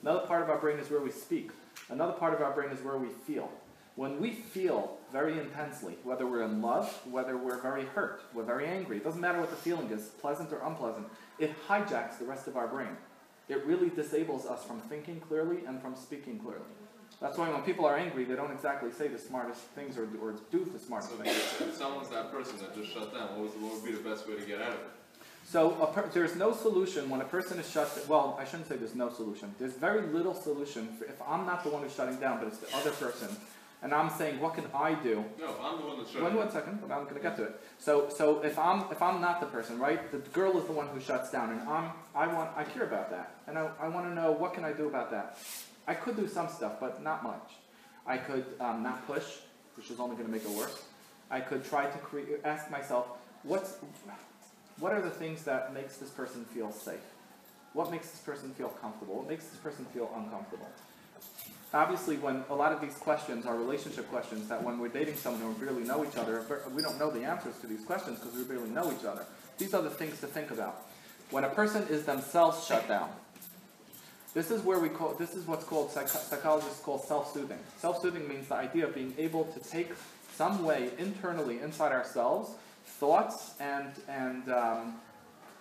Another 0.02 0.26
part 0.26 0.42
of 0.42 0.50
our 0.50 0.58
brain 0.58 0.80
is 0.80 0.90
where 0.90 1.00
we 1.00 1.12
speak. 1.12 1.52
Another 1.90 2.14
part 2.14 2.34
of 2.34 2.42
our 2.42 2.52
brain 2.52 2.72
is 2.72 2.84
where 2.84 2.98
we 2.98 3.10
feel. 3.10 3.52
When 3.96 4.20
we 4.20 4.32
feel 4.32 4.98
very 5.12 5.38
intensely, 5.38 5.98
whether 6.04 6.26
we're 6.26 6.42
in 6.42 6.64
love, 6.64 6.90
whether 7.06 7.38
we're 7.38 7.62
very 7.62 7.86
hurt, 7.86 8.24
we're 8.34 8.44
very 8.44 8.66
angry, 8.66 8.98
it 8.98 9.04
doesn't 9.04 9.22
matter 9.22 9.40
what 9.40 9.52
the 9.52 9.56
feeling 9.56 9.92
is, 9.92 10.08
pleasant 10.20 10.52
or 10.52 10.64
unpleasant, 10.66 11.06
it 11.38 11.54
hijacks 11.68 12.18
the 12.18 12.26
rest 12.26 12.48
of 12.48 12.58
our 12.58 12.68
brain. 12.68 12.98
It 13.48 13.64
really 13.66 13.90
disables 13.90 14.48
us 14.48 14.64
from 14.64 14.80
thinking 14.80 15.20
clearly 15.20 15.66
and 15.68 15.80
from 15.80 15.96
speaking 15.96 16.40
clearly. 16.40 16.66
That's 17.24 17.38
why 17.38 17.50
when 17.50 17.62
people 17.62 17.86
are 17.86 17.96
angry, 17.98 18.26
they 18.26 18.36
don't 18.36 18.52
exactly 18.52 18.92
say 18.92 19.08
the 19.08 19.18
smartest 19.18 19.62
things 19.78 19.98
or, 19.98 20.04
or 20.22 20.36
do 20.52 20.66
the 20.66 20.78
smartest 20.78 21.12
So 21.14 21.18
things. 21.24 21.36
if 21.62 21.74
someone's 21.74 22.10
that 22.10 22.32
person 22.34 22.58
that 22.58 22.76
just 22.76 22.94
shut 22.94 23.14
down, 23.14 23.40
what, 23.40 23.58
what 23.62 23.74
would 23.76 23.84
be 23.86 23.94
the 23.94 24.08
best 24.10 24.28
way 24.28 24.36
to 24.36 24.42
get 24.46 24.62
out 24.62 24.68
of 24.68 24.74
it? 24.76 24.88
So 25.46 25.72
a 25.82 25.88
per- 25.88 26.10
there's 26.14 26.36
no 26.36 26.54
solution 26.54 27.10
when 27.10 27.22
a 27.22 27.26
person 27.26 27.60
is 27.60 27.70
shut. 27.70 27.96
Down. 27.96 28.06
Well, 28.10 28.38
I 28.40 28.44
shouldn't 28.44 28.68
say 28.68 28.76
there's 28.76 28.94
no 28.96 29.10
solution. 29.10 29.56
There's 29.58 29.74
very 29.74 30.02
little 30.08 30.34
solution 30.34 30.88
for, 30.98 31.06
if 31.06 31.22
I'm 31.26 31.46
not 31.46 31.64
the 31.64 31.70
one 31.70 31.82
who's 31.84 31.96
shutting 31.96 32.18
down, 32.18 32.40
but 32.40 32.48
it's 32.50 32.58
the 32.60 32.76
other 32.76 32.92
person, 32.92 33.30
and 33.82 33.94
I'm 33.94 34.10
saying, 34.10 34.40
what 34.42 34.54
can 34.56 34.66
I 34.76 34.94
do? 34.96 35.24
No, 35.40 35.56
I'm 35.62 35.80
the 35.80 35.86
one 35.88 35.98
that's 36.00 36.10
shutting 36.10 36.24
One, 36.24 36.32
down. 36.34 36.44
one 36.46 36.52
second, 36.52 36.80
but 36.82 36.92
I'm 36.94 37.04
going 37.04 37.16
to 37.16 37.22
get 37.22 37.36
to 37.38 37.44
it. 37.44 37.62
So, 37.78 38.10
so 38.10 38.42
if 38.44 38.58
I'm 38.60 38.86
if 38.92 39.02
I'm 39.02 39.22
not 39.22 39.40
the 39.40 39.48
person, 39.48 39.80
right? 39.80 40.12
The 40.12 40.20
girl 40.32 40.58
is 40.58 40.66
the 40.66 40.74
one 40.74 40.88
who 40.88 41.00
shuts 41.00 41.30
down, 41.32 41.52
and 41.52 41.62
I'm 41.70 41.92
I 42.16 42.28
want 42.28 42.50
I 42.58 42.64
care 42.66 42.84
about 42.84 43.10
that, 43.12 43.36
and 43.48 43.58
I, 43.58 43.70
I 43.82 43.88
want 43.88 44.08
to 44.08 44.14
know 44.14 44.32
what 44.34 44.54
can 44.54 44.64
I 44.66 44.74
do 44.74 44.88
about 44.88 45.12
that. 45.12 45.38
I 45.88 45.94
could 45.94 46.16
do 46.16 46.28
some 46.28 46.50
stuff, 46.50 46.80
but 46.80 47.04
not 47.04 47.24
much. 47.24 47.52
I 48.06 48.18
could 48.18 48.46
um, 48.60 48.84
not 48.84 49.06
push, 49.08 49.24
which 49.76 49.90
is 49.90 50.00
only 50.00 50.16
going 50.16 50.28
to 50.28 50.32
make 50.32 50.44
it 50.44 50.52
worse. 50.52 50.84
I 51.30 51.40
could 51.40 51.66
try 51.66 51.86
to 51.86 51.98
create, 52.00 52.42
ask 52.44 52.70
myself, 52.70 53.08
what's 53.44 53.78
what 54.80 54.92
are 54.92 55.02
the 55.02 55.10
things 55.10 55.44
that 55.44 55.74
makes 55.74 55.98
this 55.98 56.10
person 56.10 56.46
feel 56.46 56.72
safe? 56.72 57.00
What 57.74 57.92
makes 57.92 58.10
this 58.10 58.20
person 58.20 58.54
feel 58.54 58.70
comfortable? 58.70 59.16
What 59.16 59.30
makes 59.30 59.46
this 59.46 59.60
person 59.60 59.86
feel 59.94 60.12
uncomfortable? 60.16 60.68
Obviously, 61.74 62.18
when 62.18 62.44
a 62.50 62.56
lot 62.56 62.72
of 62.72 62.82
these 62.82 62.94
questions 62.96 63.46
are 63.46 63.56
relationship 63.56 64.08
questions, 64.10 64.48
that 64.48 64.64
when 64.64 64.80
we're 64.80 64.90
dating 64.90 65.16
someone 65.16 65.42
and 65.42 65.58
we 65.58 65.66
barely 65.66 65.84
know 65.84 66.06
each 66.06 66.18
other, 66.18 66.44
we 66.76 66.84
don't 66.84 67.00
know 67.00 67.10
the 67.10 67.24
answers 67.24 67.58
to 67.62 67.68
these 67.68 67.84
questions 67.84 68.20
because 68.20 68.36
we 68.36 68.44
barely 68.44 68.70
know 68.70 68.92
each 68.92 69.06
other. 69.06 69.26
These 69.58 69.74
are 69.74 69.82
the 69.82 69.90
things 69.90 70.20
to 70.20 70.28
think 70.28 70.52
about. 70.52 70.86
When 71.32 71.44
a 71.44 71.50
person 71.50 71.88
is 71.90 72.06
themselves 72.06 72.68
shut 72.68 72.88
down, 72.88 73.10
this 74.34 74.50
is 74.52 74.62
where 74.64 74.80
we 74.80 74.90
call 74.90 75.14
this 75.14 75.36
is 75.36 75.46
what's 75.46 75.66
called 75.66 75.92
psych- 75.92 76.08
psychologists 76.08 76.82
call 76.82 77.00
self-soothing. 77.00 77.60
Self-soothing 77.78 78.28
means 78.28 78.48
the 78.48 78.56
idea 78.56 78.86
of 78.86 78.96
being 78.96 79.14
able 79.18 79.46
to 79.46 79.60
take 79.60 79.92
some 80.36 80.64
way 80.64 80.90
internally 80.98 81.60
inside 81.60 81.92
ourselves 81.92 82.52
thoughts 82.86 83.54
and 83.60 83.92
and 84.08 84.50
um, 84.52 84.96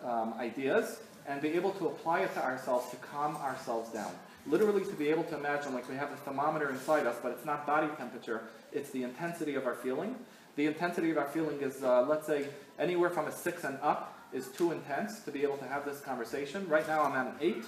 um, 0.05 0.35
ideas 0.39 1.01
and 1.27 1.40
be 1.40 1.49
able 1.49 1.70
to 1.73 1.86
apply 1.86 2.20
it 2.20 2.35
to 2.35 2.43
ourselves 2.43 2.90
to 2.90 2.97
calm 2.97 3.36
ourselves 3.36 3.90
down. 3.90 4.12
Literally, 4.47 4.85
to 4.85 4.94
be 4.94 5.09
able 5.09 5.23
to 5.24 5.36
imagine 5.36 5.73
like 5.73 5.89
we 5.89 5.94
have 5.94 6.11
a 6.11 6.16
thermometer 6.16 6.70
inside 6.70 7.07
us, 7.07 7.16
but 7.23 7.31
it's 7.31 7.44
not 7.44 7.65
body 7.66 7.89
temperature; 7.97 8.43
it's 8.73 8.90
the 8.90 9.05
intensity 9.05 9.55
of 9.55 9.66
our 9.66 9.74
feeling. 9.77 10.16
The 10.57 10.66
intensity 10.66 11.11
of 11.11 11.19
our 11.19 11.28
feeling 11.28 11.61
is, 11.62 11.82
uh, 11.82 12.03
let's 12.03 12.27
say, 12.27 12.47
anywhere 12.78 13.09
from 13.09 13.27
a 13.27 13.32
six 13.32 13.65
and 13.65 13.78
up 13.81 14.19
is 14.32 14.49
too 14.49 14.73
intense 14.73 15.20
to 15.20 15.31
be 15.31 15.43
able 15.43 15.57
to 15.59 15.65
have 15.65 15.85
this 15.85 16.01
conversation. 16.01 16.69
Right 16.69 16.86
now, 16.89 17.05
I'm 17.05 17.15
at 17.15 17.27
an 17.27 17.35
eight. 17.40 17.65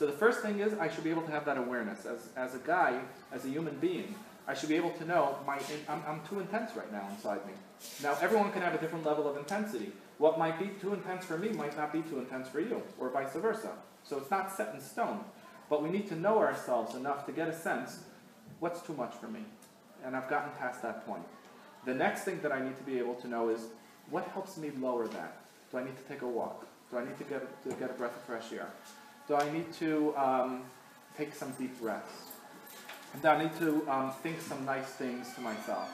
So 0.00 0.06
the 0.06 0.12
first 0.12 0.40
thing 0.40 0.60
is 0.60 0.72
I 0.78 0.88
should 0.88 1.04
be 1.04 1.10
able 1.10 1.24
to 1.24 1.30
have 1.30 1.44
that 1.44 1.58
awareness 1.58 2.06
as, 2.06 2.30
as 2.34 2.54
a 2.54 2.58
guy, 2.60 2.98
as 3.32 3.44
a 3.44 3.48
human 3.48 3.76
being. 3.80 4.14
I 4.48 4.54
should 4.54 4.70
be 4.70 4.76
able 4.76 4.92
to 4.92 5.04
know 5.04 5.36
my 5.46 5.60
I'm, 5.90 6.02
I'm 6.08 6.22
too 6.26 6.40
intense 6.40 6.74
right 6.74 6.90
now 6.90 7.06
inside 7.10 7.46
me. 7.46 7.52
Now 8.02 8.16
everyone 8.22 8.50
can 8.50 8.62
have 8.62 8.74
a 8.74 8.78
different 8.78 9.04
level 9.04 9.28
of 9.28 9.36
intensity, 9.36 9.92
What 10.16 10.38
might 10.38 10.58
be 10.58 10.70
too 10.80 10.94
intense 10.94 11.26
for 11.26 11.36
me 11.36 11.50
might 11.50 11.76
not 11.76 11.92
be 11.92 12.00
too 12.00 12.18
intense 12.18 12.48
for 12.48 12.60
you, 12.60 12.82
or 12.98 13.10
vice 13.10 13.34
versa. 13.34 13.72
So 14.02 14.16
it's 14.16 14.30
not 14.30 14.50
set 14.50 14.74
in 14.74 14.80
stone. 14.80 15.20
But 15.68 15.82
we 15.82 15.90
need 15.90 16.08
to 16.08 16.16
know 16.16 16.38
ourselves 16.38 16.94
enough 16.94 17.26
to 17.26 17.32
get 17.32 17.48
a 17.48 17.54
sense 17.54 17.98
what's 18.58 18.80
too 18.80 18.94
much 18.94 19.12
for 19.16 19.28
me. 19.28 19.44
And 20.02 20.16
I've 20.16 20.30
gotten 20.30 20.50
past 20.58 20.80
that 20.80 21.06
point. 21.06 21.24
The 21.84 21.92
next 21.92 22.22
thing 22.22 22.40
that 22.40 22.52
I 22.52 22.64
need 22.64 22.78
to 22.78 22.84
be 22.84 22.98
able 22.98 23.16
to 23.16 23.28
know 23.28 23.50
is 23.50 23.66
what 24.08 24.24
helps 24.28 24.56
me 24.56 24.70
lower 24.80 25.08
that? 25.08 25.42
Do 25.70 25.76
I 25.76 25.84
need 25.84 25.98
to 25.98 26.04
take 26.04 26.22
a 26.22 26.26
walk? 26.26 26.66
Do 26.90 26.96
I 26.96 27.04
need 27.04 27.18
to 27.18 27.24
get, 27.24 27.62
to 27.64 27.68
get 27.76 27.90
a 27.90 27.92
breath 27.92 28.16
of 28.16 28.22
fresh 28.22 28.50
air? 28.54 28.70
Do 29.30 29.36
I 29.36 29.48
need 29.52 29.72
to 29.74 30.12
um, 30.16 30.62
take 31.16 31.36
some 31.36 31.52
deep 31.52 31.80
breaths? 31.80 32.32
Do 33.22 33.28
I 33.28 33.40
need 33.40 33.56
to 33.60 33.88
um, 33.88 34.12
think 34.24 34.40
some 34.40 34.64
nice 34.64 34.86
things 34.86 35.32
to 35.36 35.40
myself? 35.40 35.88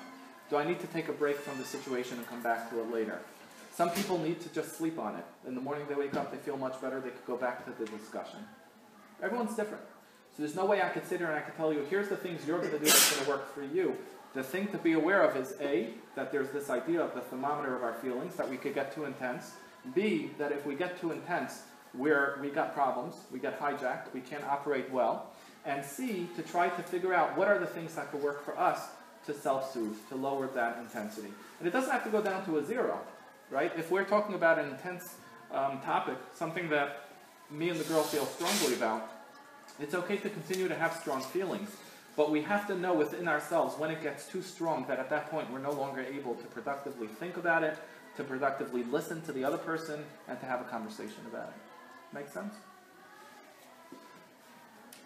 Do 0.48 0.56
I 0.56 0.64
need 0.64 0.80
to 0.80 0.86
take 0.86 1.10
a 1.10 1.12
break 1.12 1.36
from 1.36 1.58
the 1.58 1.64
situation 1.64 2.16
and 2.16 2.26
come 2.28 2.42
back 2.42 2.70
to 2.70 2.80
it 2.80 2.90
later? 2.90 3.20
Some 3.74 3.90
people 3.90 4.16
need 4.16 4.40
to 4.40 4.48
just 4.54 4.78
sleep 4.78 4.98
on 4.98 5.16
it. 5.16 5.24
In 5.46 5.54
the 5.54 5.60
morning 5.60 5.84
they 5.86 5.94
wake 5.94 6.14
up, 6.14 6.32
they 6.32 6.38
feel 6.38 6.56
much 6.56 6.80
better, 6.80 6.98
they 6.98 7.10
could 7.10 7.26
go 7.26 7.36
back 7.36 7.66
to 7.66 7.72
the 7.78 7.84
discussion. 7.98 8.38
Everyone's 9.22 9.54
different. 9.54 9.84
So 10.34 10.42
there's 10.42 10.56
no 10.56 10.64
way 10.64 10.80
I 10.80 10.88
could 10.88 11.06
sit 11.06 11.18
here 11.18 11.26
and 11.26 11.36
I 11.36 11.40
could 11.40 11.58
tell 11.58 11.74
you, 11.74 11.84
here's 11.90 12.08
the 12.08 12.16
things 12.16 12.46
you're 12.46 12.60
going 12.60 12.70
to 12.70 12.78
do 12.78 12.86
that's 12.86 13.12
going 13.12 13.22
to 13.22 13.30
work 13.30 13.54
for 13.54 13.62
you. 13.62 13.98
The 14.32 14.42
thing 14.42 14.68
to 14.68 14.78
be 14.78 14.94
aware 14.94 15.20
of 15.20 15.36
is 15.36 15.52
A, 15.60 15.90
that 16.14 16.32
there's 16.32 16.52
this 16.52 16.70
idea 16.70 17.02
of 17.02 17.12
the 17.12 17.20
thermometer 17.20 17.76
of 17.76 17.82
our 17.82 17.96
feelings, 17.96 18.34
that 18.36 18.48
we 18.48 18.56
could 18.56 18.72
get 18.72 18.94
too 18.94 19.04
intense. 19.04 19.52
B, 19.94 20.30
that 20.38 20.52
if 20.52 20.64
we 20.64 20.74
get 20.74 20.98
too 20.98 21.12
intense, 21.12 21.64
we're, 21.94 22.38
we 22.40 22.50
got 22.50 22.74
problems, 22.74 23.14
we 23.32 23.38
get 23.38 23.58
hijacked, 23.58 24.12
we 24.12 24.20
can't 24.20 24.44
operate 24.44 24.90
well. 24.90 25.32
And 25.64 25.84
C, 25.84 26.28
to 26.36 26.42
try 26.42 26.68
to 26.68 26.82
figure 26.82 27.12
out 27.12 27.36
what 27.36 27.48
are 27.48 27.58
the 27.58 27.66
things 27.66 27.94
that 27.94 28.10
could 28.10 28.22
work 28.22 28.44
for 28.44 28.58
us 28.58 28.88
to 29.26 29.34
self-soothe, 29.34 29.96
to 30.08 30.14
lower 30.14 30.46
that 30.48 30.78
intensity. 30.78 31.32
And 31.58 31.66
it 31.66 31.72
doesn't 31.72 31.90
have 31.90 32.04
to 32.04 32.10
go 32.10 32.22
down 32.22 32.44
to 32.46 32.58
a 32.58 32.64
zero, 32.64 33.00
right? 33.50 33.72
If 33.76 33.90
we're 33.90 34.04
talking 34.04 34.34
about 34.34 34.58
an 34.58 34.70
intense 34.70 35.16
um, 35.52 35.80
topic, 35.80 36.16
something 36.34 36.68
that 36.70 37.08
me 37.50 37.70
and 37.70 37.80
the 37.80 37.84
girl 37.84 38.02
feel 38.02 38.26
strongly 38.26 38.74
about, 38.74 39.10
it's 39.80 39.94
okay 39.94 40.16
to 40.18 40.30
continue 40.30 40.68
to 40.68 40.74
have 40.74 40.94
strong 40.94 41.20
feelings. 41.20 41.70
But 42.16 42.30
we 42.30 42.40
have 42.42 42.66
to 42.68 42.78
know 42.78 42.94
within 42.94 43.28
ourselves 43.28 43.78
when 43.78 43.90
it 43.90 44.02
gets 44.02 44.26
too 44.26 44.42
strong 44.42 44.86
that 44.88 44.98
at 44.98 45.10
that 45.10 45.30
point 45.30 45.50
we're 45.52 45.58
no 45.58 45.72
longer 45.72 46.00
able 46.00 46.34
to 46.34 46.44
productively 46.46 47.08
think 47.08 47.36
about 47.36 47.62
it, 47.62 47.76
to 48.16 48.24
productively 48.24 48.84
listen 48.84 49.20
to 49.22 49.32
the 49.32 49.44
other 49.44 49.58
person, 49.58 50.02
and 50.28 50.40
to 50.40 50.46
have 50.46 50.60
a 50.60 50.64
conversation 50.64 51.20
about 51.26 51.48
it. 51.48 51.65
Make 52.16 52.32
sense? 52.32 52.56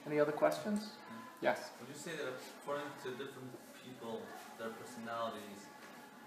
Any 0.07 0.23
other 0.23 0.31
questions? 0.31 0.95
Yes. 1.43 1.74
Would 1.82 1.91
you 1.91 1.99
say 1.99 2.15
that 2.15 2.39
according 2.62 2.87
to 3.03 3.11
different 3.19 3.51
people, 3.82 4.23
their 4.62 4.70
personalities, 4.78 5.66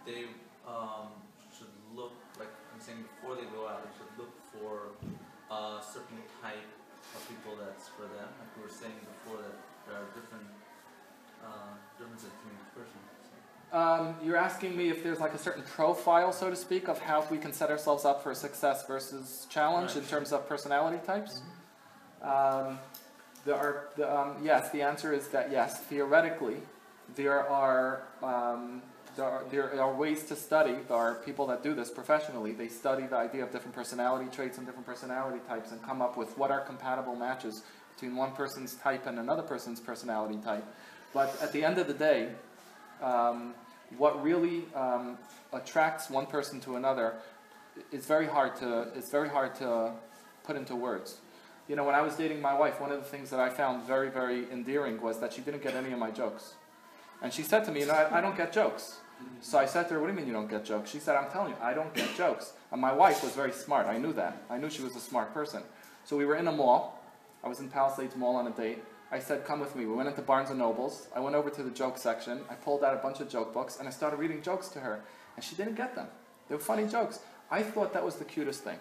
they 0.03 0.27
um, 0.67 1.15
should 1.55 1.71
look 1.95 2.11
like 2.35 2.51
I'm 2.75 2.83
saying 2.83 2.99
before 3.15 3.39
they 3.39 3.47
go 3.55 3.63
out, 3.63 3.87
they 3.87 3.95
should 3.95 4.11
look 4.19 4.35
for 4.51 4.91
a 5.47 5.79
certain 5.79 6.19
type 6.43 6.67
of 7.15 7.21
people 7.31 7.55
that's 7.55 7.87
for 7.95 8.03
them. 8.11 8.27
Like 8.35 8.51
we 8.59 8.67
were 8.67 8.75
saying 8.75 8.99
before, 9.07 9.39
that 9.39 9.55
there 9.87 10.03
are 10.03 10.09
different 10.11 10.51
uh, 11.39 11.79
differences 11.95 12.27
between 12.27 12.59
each 12.59 12.75
person. 12.75 12.99
Um, 13.73 14.15
you're 14.23 14.37
asking 14.37 14.77
me 14.77 14.89
if 14.89 15.03
there's 15.03 15.19
like 15.19 15.33
a 15.33 15.37
certain 15.39 15.63
profile, 15.63 16.31
so 16.31 16.51
to 16.51 16.55
speak, 16.55 16.87
of 16.87 16.99
how 16.99 17.25
we 17.31 17.39
can 17.39 17.51
set 17.51 17.71
ourselves 17.71 18.05
up 18.05 18.21
for 18.21 18.35
success 18.35 18.85
versus 18.85 19.47
challenge 19.49 19.95
in 19.95 20.03
terms 20.03 20.31
of 20.31 20.47
personality 20.47 20.99
types. 21.03 21.41
Um, 22.21 22.77
there 23.45 23.55
are, 23.55 23.87
the, 23.97 24.15
um, 24.15 24.35
yes, 24.43 24.69
the 24.69 24.83
answer 24.83 25.11
is 25.11 25.27
that 25.29 25.51
yes, 25.51 25.79
theoretically, 25.79 26.57
there 27.15 27.49
are, 27.49 28.03
um, 28.21 28.83
there 29.15 29.25
are, 29.25 29.43
there 29.49 29.81
are 29.81 29.93
ways 29.93 30.23
to 30.25 30.35
study. 30.35 30.75
There 30.87 30.95
are 30.95 31.15
people 31.15 31.47
that 31.47 31.63
do 31.63 31.73
this 31.73 31.89
professionally. 31.89 32.51
They 32.51 32.67
study 32.67 33.07
the 33.07 33.17
idea 33.17 33.43
of 33.43 33.51
different 33.51 33.75
personality 33.75 34.29
traits 34.31 34.59
and 34.59 34.67
different 34.67 34.85
personality 34.85 35.39
types 35.47 35.71
and 35.71 35.81
come 35.81 35.99
up 35.99 36.15
with 36.15 36.37
what 36.37 36.51
are 36.51 36.61
compatible 36.61 37.15
matches 37.15 37.63
between 37.95 38.15
one 38.15 38.33
person's 38.33 38.75
type 38.75 39.07
and 39.07 39.17
another 39.17 39.43
person's 39.43 39.79
personality 39.79 40.37
type. 40.45 40.63
But 41.11 41.35
at 41.41 41.51
the 41.51 41.63
end 41.63 41.79
of 41.79 41.87
the 41.87 41.93
day, 41.93 42.29
um, 43.01 43.53
what 43.97 44.21
really 44.23 44.65
um, 44.75 45.17
attracts 45.51 46.09
one 46.09 46.25
person 46.25 46.59
to 46.61 46.75
another 46.75 47.15
is 47.91 48.05
very 48.05 48.27
hard 48.27 48.55
to 48.57 48.87
it's 48.95 49.09
very 49.09 49.29
hard 49.29 49.55
to 49.55 49.91
put 50.43 50.55
into 50.55 50.75
words. 50.75 51.17
You 51.67 51.75
know, 51.75 51.85
when 51.85 51.95
I 51.95 52.01
was 52.01 52.15
dating 52.15 52.41
my 52.41 52.53
wife, 52.53 52.81
one 52.81 52.91
of 52.91 52.99
the 52.99 53.05
things 53.05 53.29
that 53.29 53.39
I 53.39 53.49
found 53.49 53.83
very, 53.83 54.09
very 54.09 54.51
endearing 54.51 55.01
was 55.01 55.19
that 55.19 55.31
she 55.31 55.41
didn't 55.41 55.63
get 55.63 55.75
any 55.75 55.93
of 55.93 55.99
my 55.99 56.11
jokes. 56.11 56.55
And 57.21 57.31
she 57.31 57.41
said 57.41 57.63
to 57.65 57.71
me, 57.71 57.81
you 57.81 57.85
know, 57.85 57.93
I, 57.93 58.17
I 58.17 58.21
don't 58.21 58.35
get 58.35 58.51
jokes. 58.51 58.97
So 59.39 59.57
I 59.57 59.65
said 59.65 59.87
to 59.87 59.93
her, 59.93 60.01
what 60.01 60.07
do 60.07 60.13
you 60.13 60.17
mean 60.17 60.27
you 60.27 60.33
don't 60.33 60.49
get 60.49 60.65
jokes? 60.65 60.89
She 60.89 60.99
said, 60.99 61.15
I'm 61.15 61.31
telling 61.31 61.51
you, 61.51 61.57
I 61.61 61.73
don't 61.73 61.93
get 61.93 62.13
jokes. 62.17 62.51
And 62.73 62.81
my 62.81 62.91
wife 62.91 63.23
was 63.23 63.31
very 63.31 63.53
smart. 63.53 63.87
I 63.87 63.97
knew 63.97 64.11
that. 64.13 64.41
I 64.49 64.57
knew 64.57 64.69
she 64.69 64.81
was 64.81 64.95
a 64.97 64.99
smart 64.99 65.33
person. 65.33 65.63
So 66.03 66.17
we 66.17 66.25
were 66.25 66.35
in 66.35 66.47
a 66.47 66.51
mall. 66.51 66.99
I 67.43 67.47
was 67.47 67.61
in 67.61 67.69
Palisades 67.69 68.15
Mall 68.17 68.35
on 68.35 68.47
a 68.47 68.51
date. 68.51 68.83
I 69.13 69.19
said, 69.19 69.45
come 69.45 69.59
with 69.59 69.75
me. 69.75 69.85
We 69.85 69.93
went 69.93 70.09
into 70.09 70.23
Barnes 70.23 70.49
& 70.49 70.55
Nobles. 70.55 71.07
I 71.15 71.19
went 71.19 71.35
over 71.35 71.51
to 71.51 71.61
the 71.61 71.69
joke 71.69 71.99
section. 71.99 72.41
I 72.49 72.55
pulled 72.55 72.83
out 72.83 72.95
a 72.95 72.97
bunch 72.97 73.19
of 73.19 73.29
joke 73.29 73.53
books, 73.53 73.77
and 73.77 73.87
I 73.87 73.91
started 73.91 74.17
reading 74.17 74.41
jokes 74.41 74.69
to 74.69 74.79
her. 74.79 75.01
And 75.35 75.45
she 75.45 75.55
didn't 75.55 75.75
get 75.75 75.93
them. 75.93 76.07
They 76.49 76.55
were 76.55 76.61
funny 76.61 76.87
jokes. 76.87 77.19
I 77.51 77.61
thought 77.61 77.93
that 77.93 78.03
was 78.03 78.15
the 78.15 78.25
cutest 78.25 78.63
thing. 78.63 78.79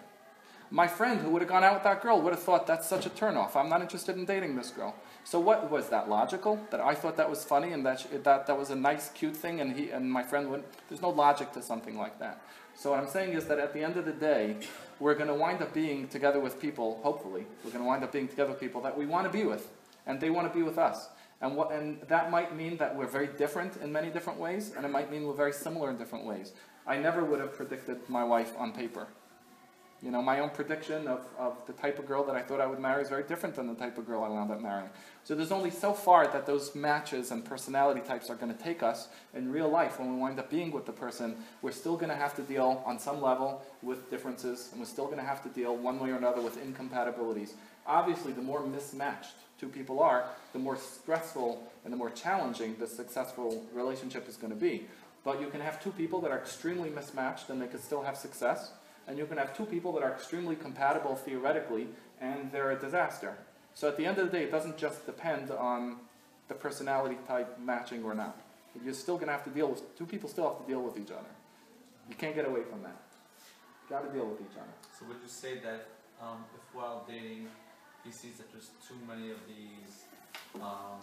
My 0.71 0.87
friend 0.87 1.21
who 1.21 1.29
would 1.29 1.43
have 1.43 1.49
gone 1.49 1.63
out 1.63 1.75
with 1.75 1.83
that 1.83 2.01
girl 2.01 2.19
would 2.19 2.33
have 2.33 2.41
thought 2.41 2.65
that's 2.65 2.87
such 2.87 3.05
a 3.05 3.11
turnoff. 3.11 3.55
I'm 3.55 3.69
not 3.69 3.81
interested 3.81 4.17
in 4.17 4.25
dating 4.25 4.55
this 4.55 4.71
girl. 4.71 4.95
So 5.23 5.39
what 5.39 5.69
was 5.69 5.89
that 5.89 6.09
logical? 6.09 6.59
That 6.71 6.81
I 6.81 6.95
thought 6.95 7.15
that 7.17 7.29
was 7.29 7.43
funny 7.43 7.71
and 7.71 7.85
that 7.85 7.99
she, 7.99 8.07
that 8.07 8.47
that 8.47 8.57
was 8.57 8.71
a 8.71 8.75
nice, 8.75 9.11
cute 9.11 9.37
thing, 9.37 9.61
and 9.61 9.77
he 9.77 9.91
and 9.91 10.11
my 10.11 10.23
friend 10.23 10.49
wouldn't. 10.49 10.67
There's 10.89 11.03
no 11.03 11.11
logic 11.11 11.51
to 11.51 11.61
something 11.61 11.95
like 11.95 12.17
that. 12.17 12.41
So 12.73 12.89
what 12.89 12.99
I'm 12.99 13.07
saying 13.07 13.33
is 13.33 13.45
that 13.45 13.59
at 13.59 13.71
the 13.71 13.83
end 13.83 13.97
of 13.97 14.05
the 14.05 14.13
day, 14.13 14.55
we're 14.99 15.13
going 15.13 15.27
to 15.27 15.35
wind 15.35 15.61
up 15.61 15.75
being 15.75 16.07
together 16.07 16.39
with 16.39 16.59
people. 16.59 16.99
Hopefully, 17.03 17.45
we're 17.63 17.69
going 17.69 17.83
to 17.83 17.87
wind 17.87 18.03
up 18.03 18.11
being 18.11 18.27
together 18.27 18.49
with 18.49 18.59
people 18.59 18.81
that 18.81 18.97
we 18.97 19.05
want 19.05 19.31
to 19.31 19.37
be 19.37 19.45
with, 19.45 19.69
and 20.05 20.19
they 20.19 20.29
want 20.29 20.51
to 20.51 20.57
be 20.57 20.63
with 20.63 20.77
us. 20.77 21.09
And 21.41 21.55
what 21.57 21.71
and 21.71 21.99
that 22.07 22.31
might 22.31 22.55
mean 22.55 22.77
that 22.77 22.95
we're 22.95 23.07
very 23.07 23.27
different 23.27 23.77
in 23.77 23.91
many 23.91 24.09
different 24.09 24.39
ways, 24.39 24.71
and 24.75 24.85
it 24.85 24.89
might 24.89 25.11
mean 25.11 25.25
we're 25.25 25.33
very 25.33 25.53
similar 25.53 25.89
in 25.89 25.97
different 25.97 26.25
ways. 26.25 26.53
I 26.87 26.97
never 26.97 27.23
would 27.23 27.39
have 27.39 27.53
predicted 27.53 27.97
my 28.09 28.23
wife 28.23 28.53
on 28.57 28.71
paper. 28.71 29.07
You 30.03 30.11
know, 30.11 30.21
my 30.21 30.41
own 30.41 30.49
prediction 30.49 31.07
of, 31.07 31.25
of 31.39 31.65
the 31.65 31.71
type 31.71 31.97
of 31.97 32.05
girl 32.05 32.25
that 32.25 32.35
I 32.35 32.41
thought 32.41 32.59
I 32.59 32.67
would 32.67 32.79
marry 32.79 33.01
is 33.01 33.07
very 33.07 33.23
different 33.23 33.55
than 33.55 33.67
the 33.67 33.73
type 33.73 33.97
of 33.97 34.05
girl 34.05 34.21
I 34.21 34.27
wound 34.27 34.51
up 34.51 34.61
marrying. 34.61 34.89
So 35.23 35.33
there's 35.33 35.53
only 35.53 35.69
so 35.69 35.93
far 35.93 36.27
that 36.27 36.45
those 36.45 36.75
matches 36.75 37.31
and 37.31 37.45
personality 37.45 38.01
types 38.01 38.29
are 38.29 38.35
going 38.35 38.53
to 38.53 38.61
take 38.61 38.83
us. 38.83 39.07
In 39.33 39.49
real 39.49 39.69
life, 39.69 39.99
when 39.99 40.13
we 40.13 40.19
wind 40.19 40.37
up 40.39 40.49
being 40.49 40.71
with 40.71 40.85
the 40.85 40.91
person, 40.91 41.37
we're 41.61 41.71
still 41.71 41.95
going 41.95 42.09
to 42.09 42.17
have 42.17 42.35
to 42.35 42.41
deal 42.41 42.83
on 42.85 42.99
some 42.99 43.21
level 43.21 43.63
with 43.81 44.09
differences, 44.09 44.67
and 44.71 44.81
we're 44.81 44.87
still 44.87 45.05
going 45.05 45.19
to 45.19 45.23
have 45.23 45.41
to 45.43 45.49
deal 45.49 45.73
one 45.77 45.97
way 45.99 46.09
or 46.09 46.17
another 46.17 46.41
with 46.41 46.61
incompatibilities. 46.61 47.53
Obviously, 47.87 48.33
the 48.33 48.41
more 48.41 48.65
mismatched 48.65 49.35
two 49.63 49.69
people 49.69 50.01
are, 50.01 50.25
the 50.51 50.59
more 50.59 50.75
stressful 50.75 51.63
and 51.85 51.93
the 51.93 51.97
more 51.97 52.09
challenging 52.09 52.75
the 52.79 52.87
successful 52.87 53.63
relationship 53.73 54.27
is 54.27 54.35
going 54.35 54.51
to 54.51 54.59
be. 54.59 54.85
But 55.23 55.39
you 55.39 55.47
can 55.47 55.61
have 55.61 55.81
two 55.81 55.91
people 55.91 56.19
that 56.21 56.31
are 56.31 56.37
extremely 56.37 56.89
mismatched 56.89 57.49
and 57.49 57.61
they 57.61 57.67
can 57.67 57.79
still 57.79 58.03
have 58.03 58.17
success 58.17 58.71
and 59.07 59.17
you 59.17 59.25
can 59.25 59.37
have 59.37 59.55
two 59.55 59.65
people 59.65 59.93
that 59.93 60.03
are 60.03 60.11
extremely 60.11 60.55
compatible 60.55 61.15
theoretically, 61.15 61.87
and 62.21 62.49
they're 62.51 62.71
a 62.71 62.79
disaster. 62.79 63.35
So 63.73 63.87
at 63.87 63.97
the 63.97 64.05
end 64.05 64.17
of 64.17 64.31
the 64.31 64.37
day, 64.37 64.43
it 64.45 64.51
doesn't 64.51 64.77
just 64.77 65.05
depend 65.05 65.51
on 65.51 65.97
the 66.47 66.53
personality 66.53 67.17
type 67.27 67.59
matching 67.59 68.03
or 68.03 68.13
not. 68.13 68.37
You're 68.83 68.93
still 68.93 69.15
going 69.15 69.27
to 69.27 69.33
have 69.33 69.43
to 69.43 69.49
deal 69.49 69.67
with, 69.67 69.97
two 69.97 70.05
people 70.05 70.29
still 70.29 70.47
have 70.47 70.65
to 70.65 70.67
deal 70.71 70.81
with 70.81 70.97
each 70.97 71.11
other. 71.11 71.33
You 72.09 72.15
can't 72.15 72.35
get 72.35 72.47
away 72.47 72.61
from 72.63 72.81
that. 72.83 73.01
Got 73.89 74.07
to 74.07 74.17
deal 74.17 74.25
with 74.25 74.39
each 74.39 74.55
other. 74.55 74.71
So 74.97 75.05
would 75.07 75.17
you 75.21 75.27
say 75.27 75.59
that 75.59 75.87
um, 76.21 76.45
if 76.55 76.75
while 76.75 77.05
dating, 77.07 77.47
he 78.03 78.11
sees 78.11 78.37
that 78.37 78.51
there's 78.51 78.71
too 78.87 78.95
many 79.07 79.31
of 79.31 79.37
these 79.47 80.03
um, 80.61 80.99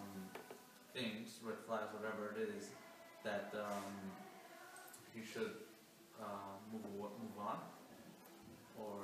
things, 0.94 1.38
red 1.42 1.56
flags, 1.66 1.88
whatever 1.94 2.34
it 2.36 2.48
is, 2.56 2.68
that 3.24 3.52
um, 3.54 3.92
he 5.14 5.22
should 5.24 5.52
uh, 6.20 6.24
move, 6.72 6.82
move 6.84 7.38
on? 7.38 7.58
Or 8.78 8.96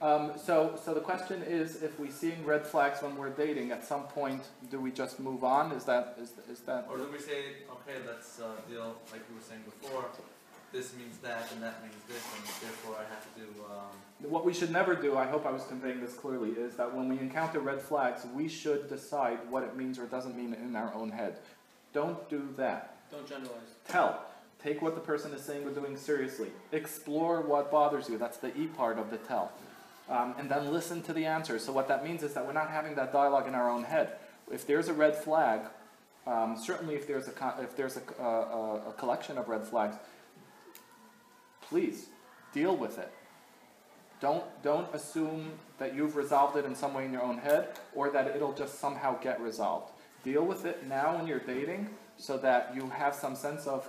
Um, 0.00 0.32
so, 0.36 0.78
so 0.84 0.94
the 0.94 1.00
question 1.00 1.42
is, 1.42 1.82
if 1.82 1.98
we 2.00 2.10
seeing 2.10 2.44
red 2.44 2.66
flags 2.66 3.02
when 3.02 3.16
we're 3.16 3.30
dating, 3.30 3.70
at 3.70 3.84
some 3.84 4.02
point, 4.04 4.42
do 4.70 4.80
we 4.80 4.90
just 4.90 5.20
move 5.20 5.44
on? 5.44 5.70
Is 5.72 5.84
that, 5.84 6.18
is, 6.20 6.32
is 6.50 6.60
that? 6.66 6.86
Or 6.90 6.96
do 6.98 7.08
we 7.12 7.20
say, 7.20 7.62
okay, 7.70 7.98
let's 8.06 8.40
uh, 8.40 8.56
deal, 8.68 8.96
like 9.12 9.22
we 9.30 9.36
were 9.36 9.46
saying 9.48 9.62
before, 9.64 10.06
this 10.72 10.94
means 10.96 11.18
that 11.18 11.50
and 11.52 11.62
that 11.62 11.82
means 11.82 11.94
this, 12.08 12.22
and 12.36 12.44
therefore 12.62 12.96
I 12.98 13.04
have 13.12 13.24
to, 13.36 13.42
um, 13.72 14.30
What 14.30 14.44
we 14.44 14.54
should 14.54 14.70
never 14.70 14.94
do, 14.94 15.16
I 15.16 15.26
hope 15.26 15.46
I 15.46 15.50
was 15.50 15.64
conveying 15.64 16.00
this 16.00 16.14
clearly, 16.14 16.50
is 16.50 16.74
that 16.76 16.94
when 16.94 17.08
we 17.08 17.18
encounter 17.18 17.60
red 17.60 17.80
flags, 17.80 18.26
we 18.34 18.48
should 18.48 18.88
decide 18.88 19.38
what 19.50 19.62
it 19.62 19.76
means 19.76 19.98
or 19.98 20.06
doesn't 20.06 20.36
mean 20.36 20.54
in 20.54 20.74
our 20.76 20.92
own 20.94 21.10
head. 21.10 21.36
Don't 21.92 22.28
do 22.28 22.48
that. 22.56 22.96
Don't 23.10 23.28
generalize. 23.28 23.74
Tell. 23.88 24.24
Take 24.62 24.80
what 24.80 24.94
the 24.94 25.00
person 25.00 25.32
is 25.32 25.42
saying 25.42 25.66
or 25.66 25.70
doing 25.70 25.96
seriously. 25.96 26.48
Explore 26.70 27.42
what 27.42 27.70
bothers 27.70 28.08
you. 28.08 28.16
That's 28.16 28.38
the 28.38 28.56
E 28.56 28.66
part 28.66 28.98
of 28.98 29.10
the 29.10 29.18
tell. 29.18 29.52
Um, 30.08 30.34
and 30.38 30.50
then 30.50 30.72
listen 30.72 31.02
to 31.02 31.12
the 31.12 31.26
answer. 31.26 31.58
So 31.58 31.72
what 31.72 31.88
that 31.88 32.04
means 32.04 32.22
is 32.22 32.32
that 32.34 32.46
we're 32.46 32.52
not 32.52 32.70
having 32.70 32.94
that 32.94 33.12
dialogue 33.12 33.46
in 33.46 33.54
our 33.54 33.68
own 33.68 33.82
head. 33.82 34.16
If 34.50 34.66
there's 34.66 34.88
a 34.88 34.92
red 34.92 35.16
flag, 35.16 35.62
um, 36.26 36.56
certainly 36.56 36.94
if 36.94 37.06
there's 37.06 37.28
a 37.28 37.32
co- 37.32 37.54
if 37.60 37.76
there's 37.76 37.96
a, 37.96 38.02
uh, 38.22 38.24
a, 38.24 38.90
a 38.90 38.92
collection 38.96 39.36
of 39.36 39.48
red 39.48 39.64
flags, 39.64 39.96
please, 41.72 42.08
deal 42.52 42.76
with 42.76 42.98
it. 42.98 43.10
Don't, 44.20 44.44
don't 44.62 44.94
assume 44.94 45.52
that 45.78 45.94
you've 45.94 46.16
resolved 46.16 46.54
it 46.58 46.66
in 46.66 46.74
some 46.74 46.92
way 46.92 47.06
in 47.06 47.12
your 47.12 47.22
own 47.22 47.38
head 47.38 47.68
or 47.94 48.10
that 48.10 48.26
it'll 48.36 48.52
just 48.52 48.78
somehow 48.78 49.18
get 49.20 49.40
resolved. 49.40 49.90
Deal 50.22 50.44
with 50.44 50.66
it 50.66 50.86
now 50.86 51.16
when 51.16 51.26
you're 51.26 51.40
dating 51.40 51.88
so 52.18 52.36
that 52.36 52.72
you 52.76 52.90
have 52.90 53.14
some 53.14 53.34
sense 53.34 53.66
of 53.66 53.88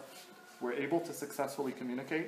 we're 0.61 0.72
able 0.72 1.01
to 1.01 1.11
successfully 1.11 1.73
communicate. 1.73 2.27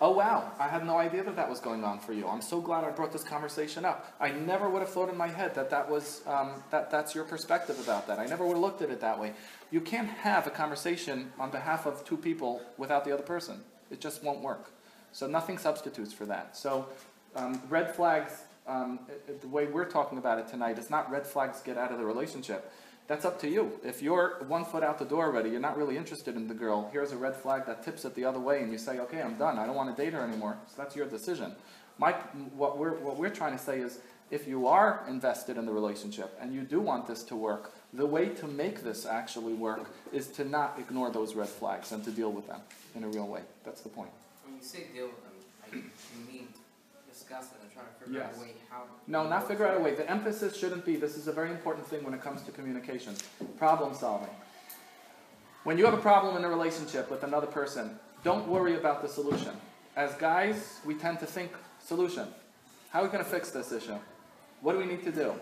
Oh 0.00 0.12
wow, 0.12 0.52
I 0.60 0.68
had 0.68 0.86
no 0.86 0.96
idea 0.96 1.24
that 1.24 1.34
that 1.36 1.50
was 1.50 1.60
going 1.60 1.82
on 1.82 1.98
for 1.98 2.12
you. 2.14 2.26
I'm 2.26 2.40
so 2.40 2.60
glad 2.60 2.84
I 2.84 2.90
brought 2.90 3.12
this 3.12 3.24
conversation 3.24 3.84
up. 3.84 4.14
I 4.18 4.30
never 4.30 4.70
would 4.70 4.80
have 4.80 4.88
thought 4.90 5.10
in 5.10 5.16
my 5.16 5.28
head 5.28 5.54
that 5.56 5.68
that 5.70 5.90
was 5.90 6.22
um, 6.26 6.52
that 6.70 6.90
that's 6.90 7.14
your 7.14 7.24
perspective 7.24 7.78
about 7.80 8.06
that. 8.06 8.18
I 8.18 8.24
never 8.24 8.46
would 8.46 8.54
have 8.54 8.62
looked 8.62 8.80
at 8.80 8.88
it 8.88 9.00
that 9.00 9.18
way. 9.20 9.34
You 9.70 9.82
can't 9.82 10.08
have 10.08 10.46
a 10.46 10.50
conversation 10.50 11.32
on 11.38 11.50
behalf 11.50 11.84
of 11.84 12.02
two 12.06 12.16
people 12.16 12.62
without 12.78 13.04
the 13.04 13.12
other 13.12 13.24
person. 13.24 13.60
It 13.90 14.00
just 14.00 14.22
won't 14.22 14.40
work. 14.40 14.72
So 15.12 15.26
nothing 15.26 15.58
substitutes 15.58 16.12
for 16.12 16.26
that. 16.26 16.56
So 16.56 16.86
um, 17.34 17.60
red 17.68 17.94
flags, 17.94 18.42
um, 18.66 19.00
it- 19.08 19.40
the 19.40 19.48
way 19.48 19.66
we're 19.66 19.84
talking 19.84 20.18
about 20.18 20.38
it 20.38 20.48
tonight, 20.48 20.78
is 20.78 20.90
not 20.90 21.10
red 21.10 21.26
flags 21.26 21.60
get 21.60 21.76
out 21.76 21.90
of 21.92 21.98
the 21.98 22.04
relationship. 22.04 22.72
That's 23.08 23.24
up 23.24 23.40
to 23.40 23.48
you. 23.48 23.80
If 23.82 24.02
you're 24.02 24.44
one 24.46 24.64
foot 24.64 24.84
out 24.84 24.98
the 25.00 25.04
door 25.04 25.24
already, 25.26 25.50
you're 25.50 25.58
not 25.58 25.76
really 25.76 25.96
interested 25.96 26.36
in 26.36 26.46
the 26.46 26.54
girl, 26.54 26.88
here's 26.92 27.10
a 27.10 27.16
red 27.16 27.34
flag 27.34 27.66
that 27.66 27.82
tips 27.82 28.04
it 28.04 28.14
the 28.14 28.24
other 28.24 28.38
way, 28.38 28.62
and 28.62 28.70
you 28.70 28.78
say, 28.78 29.00
okay, 29.00 29.20
I'm 29.20 29.34
done, 29.34 29.58
I 29.58 29.66
don't 29.66 29.74
want 29.74 29.94
to 29.96 30.00
date 30.00 30.12
her 30.12 30.20
anymore. 30.20 30.56
So 30.68 30.74
that's 30.78 30.94
your 30.94 31.06
decision. 31.06 31.56
My, 31.98 32.12
what 32.54 32.78
we're, 32.78 32.96
what 33.00 33.16
we're 33.16 33.30
trying 33.30 33.52
to 33.52 33.58
say 33.58 33.80
is, 33.80 33.98
if 34.30 34.46
you 34.46 34.68
are 34.68 35.04
invested 35.08 35.56
in 35.56 35.66
the 35.66 35.72
relationship 35.72 36.38
and 36.40 36.54
you 36.54 36.60
do 36.62 36.80
want 36.80 37.08
this 37.08 37.24
to 37.24 37.34
work, 37.34 37.72
the 37.92 38.06
way 38.06 38.28
to 38.28 38.46
make 38.46 38.82
this 38.82 39.04
actually 39.04 39.54
work 39.54 39.90
is 40.12 40.28
to 40.28 40.44
not 40.44 40.76
ignore 40.78 41.10
those 41.10 41.34
red 41.34 41.48
flags 41.48 41.92
and 41.92 42.04
to 42.04 42.10
deal 42.10 42.30
with 42.30 42.46
them 42.46 42.60
in 42.94 43.04
a 43.04 43.08
real 43.08 43.26
way. 43.26 43.40
That's 43.64 43.80
the 43.80 43.88
point. 43.88 44.10
When 44.44 44.56
you 44.56 44.62
say 44.62 44.86
deal 44.94 45.06
with 45.06 45.22
them, 45.22 45.32
I, 45.64 45.76
you 45.76 46.32
mean 46.32 46.48
discuss 47.08 47.46
it 47.46 47.58
and 47.62 47.72
try 47.72 47.82
to 47.82 48.04
figure 48.04 48.22
out 48.22 48.32
a 48.36 48.40
way 48.40 48.52
how. 48.70 48.84
No, 49.06 49.28
not 49.28 49.48
figure 49.48 49.66
out 49.66 49.76
a 49.76 49.80
way. 49.80 49.94
The 49.94 50.08
emphasis 50.10 50.56
shouldn't 50.56 50.84
be, 50.84 50.96
this 50.96 51.16
is 51.16 51.28
a 51.28 51.32
very 51.32 51.50
important 51.50 51.86
thing 51.86 52.04
when 52.04 52.14
it 52.14 52.22
comes 52.22 52.42
to 52.42 52.52
communication, 52.52 53.14
problem 53.58 53.94
solving. 53.94 54.30
When 55.64 55.76
you 55.76 55.84
have 55.84 55.94
a 55.94 55.98
problem 55.98 56.36
in 56.36 56.44
a 56.44 56.48
relationship 56.48 57.10
with 57.10 57.22
another 57.22 57.46
person, 57.46 57.98
don't 58.24 58.46
worry 58.48 58.76
about 58.76 59.02
the 59.02 59.08
solution. 59.08 59.52
As 59.96 60.14
guys, 60.14 60.78
we 60.84 60.94
tend 60.94 61.18
to 61.20 61.26
think, 61.26 61.50
solution. 61.84 62.28
How 62.90 63.00
are 63.00 63.04
we 63.04 63.08
going 63.10 63.24
to 63.24 63.30
fix 63.30 63.50
this 63.50 63.72
issue? 63.72 63.96
What 64.60 64.72
do 64.72 64.78
we 64.78 64.86
need 64.86 65.02
to 65.04 65.12
do? 65.12 65.34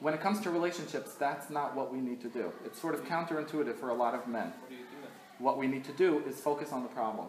When 0.00 0.14
it 0.14 0.20
comes 0.20 0.40
to 0.42 0.50
relationships, 0.50 1.14
that's 1.14 1.50
not 1.50 1.74
what 1.74 1.92
we 1.92 2.00
need 2.00 2.20
to 2.20 2.28
do. 2.28 2.52
It's 2.64 2.80
sort 2.80 2.94
of 2.94 3.04
counterintuitive 3.04 3.76
for 3.76 3.88
a 3.88 3.94
lot 3.94 4.14
of 4.14 4.28
men. 4.28 4.52
What 4.60 4.68
do 4.68 4.74
you 4.74 4.80
do 4.82 4.86
then? 5.02 5.10
What 5.38 5.58
we 5.58 5.66
need 5.66 5.84
to 5.84 5.92
do 5.92 6.22
is 6.26 6.40
focus 6.40 6.72
on 6.72 6.82
the 6.82 6.88
problem. 6.88 7.26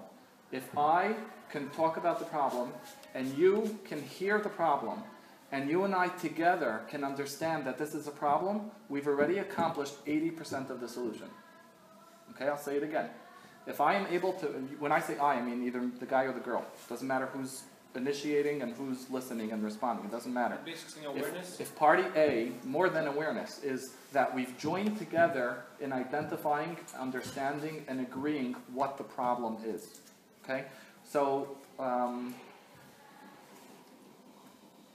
If 0.52 0.78
I 0.78 1.16
can 1.50 1.70
talk 1.70 1.98
about 1.98 2.20
the 2.20 2.26
problem 2.26 2.72
and 3.16 3.36
you 3.38 3.80
can 3.86 4.02
hear 4.02 4.40
the 4.40 4.50
problem 4.50 5.04
and 5.52 5.70
you 5.70 5.84
and 5.84 5.96
I 5.96 6.10
together 6.10 6.82
can 6.88 7.04
understand 7.04 7.66
that 7.66 7.80
this 7.80 7.96
is 7.96 8.08
a 8.08 8.12
problem, 8.12 8.70
we've 8.88 9.08
already 9.08 9.40
accomplished 9.40 10.06
80% 10.06 10.70
of 10.70 10.80
the 10.80 10.88
solution. 10.88 11.28
Okay, 12.32 12.48
I'll 12.48 12.58
say 12.58 12.78
it 12.78 12.84
again. 12.84 13.10
If 13.66 13.82
I 13.82 13.96
am 13.96 14.06
able 14.08 14.34
to, 14.34 14.48
when 14.80 14.92
I 14.92 15.00
say 15.00 15.18
I, 15.18 15.36
I 15.36 15.42
mean 15.42 15.64
either 15.64 15.90
the 16.00 16.06
guy 16.06 16.24
or 16.24 16.34
the 16.34 16.40
girl. 16.40 16.66
Doesn't 16.88 17.08
matter 17.08 17.28
who's 17.28 17.64
initiating 17.96 18.62
and 18.62 18.74
who's 18.76 19.10
listening 19.10 19.52
and 19.52 19.64
responding. 19.64 20.06
It 20.06 20.12
doesn't 20.12 20.34
matter. 20.34 20.58
Basic 20.64 20.90
thing, 20.90 21.04
If- 21.16 21.60
If 21.60 21.76
party 21.76 22.06
A, 22.16 22.52
more 22.64 22.90
than 22.90 23.08
awareness, 23.08 23.64
is 23.64 23.94
that 24.14 24.34
we've 24.34 24.56
joined 24.58 24.98
together 24.98 25.64
in 25.80 25.92
identifying, 25.92 26.78
understanding, 26.98 27.84
and 27.88 28.00
agreeing 28.00 28.54
what 28.74 28.98
the 28.98 29.04
problem 29.04 29.58
is. 29.66 30.00
Okay? 30.44 30.66
So, 31.04 31.58
um, 31.80 32.36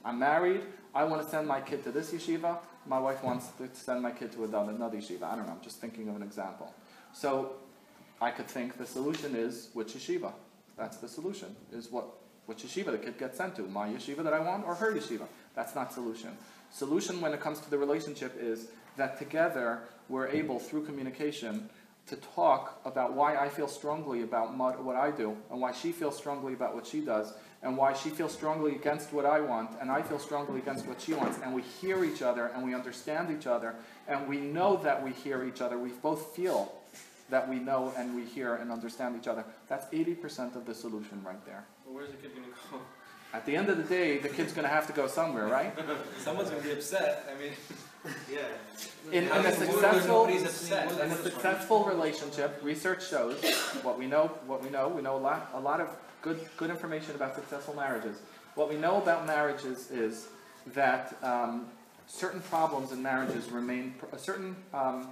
I'm 0.05 0.19
married, 0.19 0.61
I 0.93 1.03
want 1.03 1.21
to 1.23 1.27
send 1.29 1.47
my 1.47 1.59
kid 1.61 1.83
to 1.83 1.91
this 1.91 2.11
yeshiva, 2.11 2.59
my 2.85 2.99
wife 2.99 3.23
wants 3.23 3.47
to 3.57 3.67
send 3.73 4.01
my 4.03 4.11
kid 4.11 4.31
to 4.33 4.43
another 4.43 4.71
another 4.71 4.97
yeshiva. 4.97 5.23
I 5.23 5.35
don't 5.35 5.47
know, 5.47 5.53
I'm 5.53 5.61
just 5.61 5.79
thinking 5.81 6.07
of 6.07 6.15
an 6.15 6.21
example. 6.23 6.73
So, 7.13 7.53
I 8.21 8.31
could 8.31 8.47
think 8.47 8.77
the 8.77 8.85
solution 8.85 9.35
is 9.35 9.69
which 9.73 9.93
yeshiva? 9.93 10.31
That's 10.77 10.97
the 10.97 11.07
solution, 11.07 11.55
is 11.73 11.91
what, 11.91 12.05
which 12.45 12.63
yeshiva 12.63 12.91
the 12.91 12.97
kid 12.97 13.17
gets 13.17 13.37
sent 13.37 13.55
to, 13.55 13.63
my 13.63 13.87
yeshiva 13.87 14.23
that 14.23 14.33
I 14.33 14.39
want 14.39 14.65
or 14.65 14.75
her 14.75 14.93
yeshiva. 14.93 15.27
That's 15.55 15.75
not 15.75 15.93
solution. 15.93 16.37
Solution 16.71 17.21
when 17.21 17.33
it 17.33 17.39
comes 17.39 17.59
to 17.61 17.69
the 17.69 17.77
relationship 17.77 18.37
is 18.39 18.67
that 18.97 19.17
together 19.17 19.81
we're 20.09 20.27
able, 20.27 20.59
through 20.59 20.85
communication, 20.85 21.69
to 22.07 22.15
talk 22.17 22.79
about 22.85 23.13
why 23.13 23.35
I 23.35 23.49
feel 23.49 23.67
strongly 23.67 24.21
about 24.21 24.55
what 24.55 24.95
I 24.95 25.09
do, 25.09 25.35
and 25.49 25.59
why 25.59 25.71
she 25.71 25.91
feels 25.91 26.15
strongly 26.15 26.53
about 26.53 26.75
what 26.75 26.85
she 26.85 27.01
does, 27.01 27.33
and 27.63 27.75
why 27.75 27.93
she 27.93 28.09
feels 28.11 28.31
strongly 28.31 28.75
against 28.75 29.11
what 29.11 29.25
I 29.25 29.41
want, 29.41 29.71
and 29.81 29.89
I 29.89 30.03
feel 30.03 30.19
strongly 30.19 30.59
against 30.59 30.85
what 30.85 31.01
she 31.01 31.15
wants, 31.15 31.39
and 31.43 31.51
we 31.55 31.63
hear 31.63 32.03
each 32.03 32.21
other, 32.21 32.51
and 32.53 32.63
we 32.63 32.75
understand 32.75 33.35
each 33.35 33.47
other, 33.47 33.73
and 34.07 34.27
we 34.27 34.37
know 34.37 34.77
that 34.83 35.03
we 35.03 35.13
hear 35.13 35.43
each 35.45 35.61
other. 35.61 35.79
We 35.79 35.89
both 35.89 36.35
feel 36.35 36.71
that 37.29 37.47
we 37.49 37.57
know 37.57 37.93
and 37.97 38.15
we 38.15 38.23
hear 38.23 38.55
and 38.55 38.71
understand 38.71 39.15
each 39.19 39.27
other. 39.27 39.43
That's 39.67 39.85
80% 39.93 40.55
of 40.55 40.65
the 40.65 40.73
solution 40.73 41.21
right 41.23 41.43
there. 41.45 41.65
Well, 41.85 41.95
where's 41.95 42.09
the 42.09 42.17
kid 42.17 42.31
gonna 42.35 42.47
go? 42.71 42.79
At 43.33 43.45
the 43.45 43.55
end 43.55 43.69
of 43.69 43.77
the 43.77 43.83
day, 43.83 44.17
the 44.19 44.29
kid's 44.29 44.53
going 44.53 44.63
to 44.63 44.73
have 44.73 44.87
to 44.87 44.93
go 44.93 45.07
somewhere, 45.07 45.47
right? 45.47 45.73
Someone's 46.19 46.49
gonna 46.49 46.61
be 46.61 46.71
upset, 46.71 47.27
I 47.29 47.39
mean. 47.41 47.51
Yeah. 48.31 48.41
In, 49.11 49.23
in 49.23 49.31
a 49.31 49.51
successful, 49.51 50.25
in 50.27 50.45
a 50.45 51.15
successful 51.15 51.85
relationship, 51.85 52.59
research 52.61 53.09
shows 53.09 53.43
what 53.81 53.97
we 53.97 54.05
know. 54.05 54.27
What 54.45 54.63
we 54.63 54.69
know, 54.69 54.89
we 54.89 55.01
know 55.01 55.15
a 55.15 55.17
lot, 55.17 55.49
a 55.55 55.59
lot 55.59 55.81
of 55.81 55.89
good, 56.21 56.39
good 56.55 56.69
information 56.69 57.15
about 57.15 57.33
successful 57.33 57.73
marriages. 57.75 58.17
What 58.53 58.69
we 58.69 58.77
know 58.77 58.97
about 59.01 59.25
marriages 59.25 59.89
is 59.89 60.27
that 60.75 61.17
um, 61.23 61.65
certain 62.07 62.41
problems 62.41 62.91
in 62.91 63.01
marriages 63.01 63.49
remain 63.49 63.95
pr- 63.97 64.17
certain 64.17 64.55
um, 64.71 65.07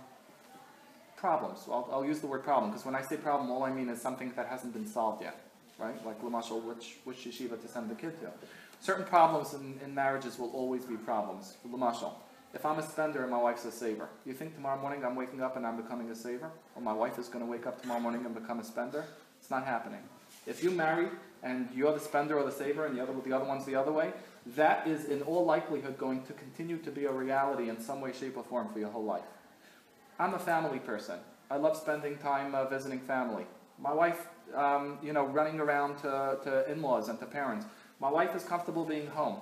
problems. 1.24 1.60
I'll, 1.72 1.88
I'll 1.90 2.04
use 2.04 2.20
the 2.20 2.28
word 2.28 2.44
problem 2.44 2.72
because 2.72 2.86
when 2.86 2.96
I 2.96 3.02
say 3.02 3.16
problem, 3.16 3.50
all 3.50 3.64
I 3.64 3.72
mean 3.72 3.88
is 3.88 4.02
something 4.02 4.34
that 4.36 4.48
hasn't 4.48 4.74
been 4.74 4.86
solved 4.86 5.22
yet, 5.22 5.40
right? 5.80 5.96
Like 6.06 6.22
Lamashal, 6.22 6.62
which 6.62 6.98
which 7.06 7.20
yeshiva 7.20 7.56
to 7.62 7.68
send 7.70 7.90
the 7.90 7.96
kid 7.96 8.20
to. 8.20 8.28
Certain 8.82 9.06
problems 9.06 9.54
in, 9.54 9.80
in 9.86 9.96
marriages 9.96 10.38
will 10.38 10.52
always 10.52 10.84
be 10.84 10.98
problems. 10.98 11.56
Lamashal, 11.66 12.12
if 12.54 12.66
I'm 12.66 12.78
a 12.78 12.84
spender 12.84 13.22
and 13.22 13.32
my 13.32 13.42
wife's 13.42 13.64
a 13.64 13.72
saver, 13.72 14.10
you 14.26 14.34
think 14.34 14.54
tomorrow 14.54 14.82
morning 14.82 15.06
I'm 15.06 15.16
waking 15.16 15.42
up 15.42 15.56
and 15.56 15.66
I'm 15.66 15.78
becoming 15.78 16.10
a 16.12 16.16
saver? 16.16 16.52
Or 16.76 16.82
my 16.82 16.92
wife 16.92 17.18
is 17.18 17.30
going 17.30 17.46
to 17.46 17.50
wake 17.50 17.66
up 17.68 17.82
tomorrow 17.82 18.02
morning 18.02 18.26
and 18.26 18.36
become 18.36 18.60
a 18.60 18.66
spender? 18.66 19.06
It's 19.40 19.50
not 19.50 19.64
happening. 19.66 20.04
If 20.46 20.62
you 20.62 20.72
marry 20.72 21.08
and 21.42 21.70
you're 21.74 21.94
the 21.94 22.02
spender 22.02 22.38
or 22.38 22.44
the 22.44 22.52
saver 22.52 22.86
and 22.86 22.98
the 22.98 23.02
other, 23.02 23.14
the 23.26 23.32
other 23.32 23.46
one's 23.46 23.66
the 23.66 23.76
other 23.76 23.94
way, 23.94 24.12
that 24.58 24.86
is 24.86 25.06
in 25.06 25.22
all 25.22 25.46
likelihood 25.46 25.98
going 25.98 26.24
to 26.24 26.34
continue 26.34 26.78
to 26.80 26.92
be 26.92 27.06
a 27.06 27.12
reality 27.12 27.70
in 27.70 27.80
some 27.80 28.02
way, 28.02 28.12
shape, 28.12 28.36
or 28.36 28.44
form 28.44 28.68
for 28.68 28.80
your 28.80 28.90
whole 28.90 29.06
life. 29.06 29.24
I'm 30.20 30.34
a 30.34 30.40
family 30.40 30.80
person. 30.80 31.20
I 31.50 31.58
love 31.58 31.76
spending 31.76 32.18
time 32.18 32.56
uh, 32.56 32.66
visiting 32.66 33.00
family. 33.00 33.46
My 33.80 33.94
wife, 33.94 34.28
um, 34.56 35.00
you 35.02 35.14
know, 35.14 35.26
running 35.26 35.60
around 35.60 35.98
to, 35.98 36.38
to 36.44 36.72
in-laws 36.72 37.10
and 37.10 37.20
to 37.20 37.26
parents. 37.26 37.66
My 38.00 38.10
wife 38.10 38.36
is 38.36 38.44
comfortable 38.44 38.86
being 38.86 39.08
home. 39.08 39.38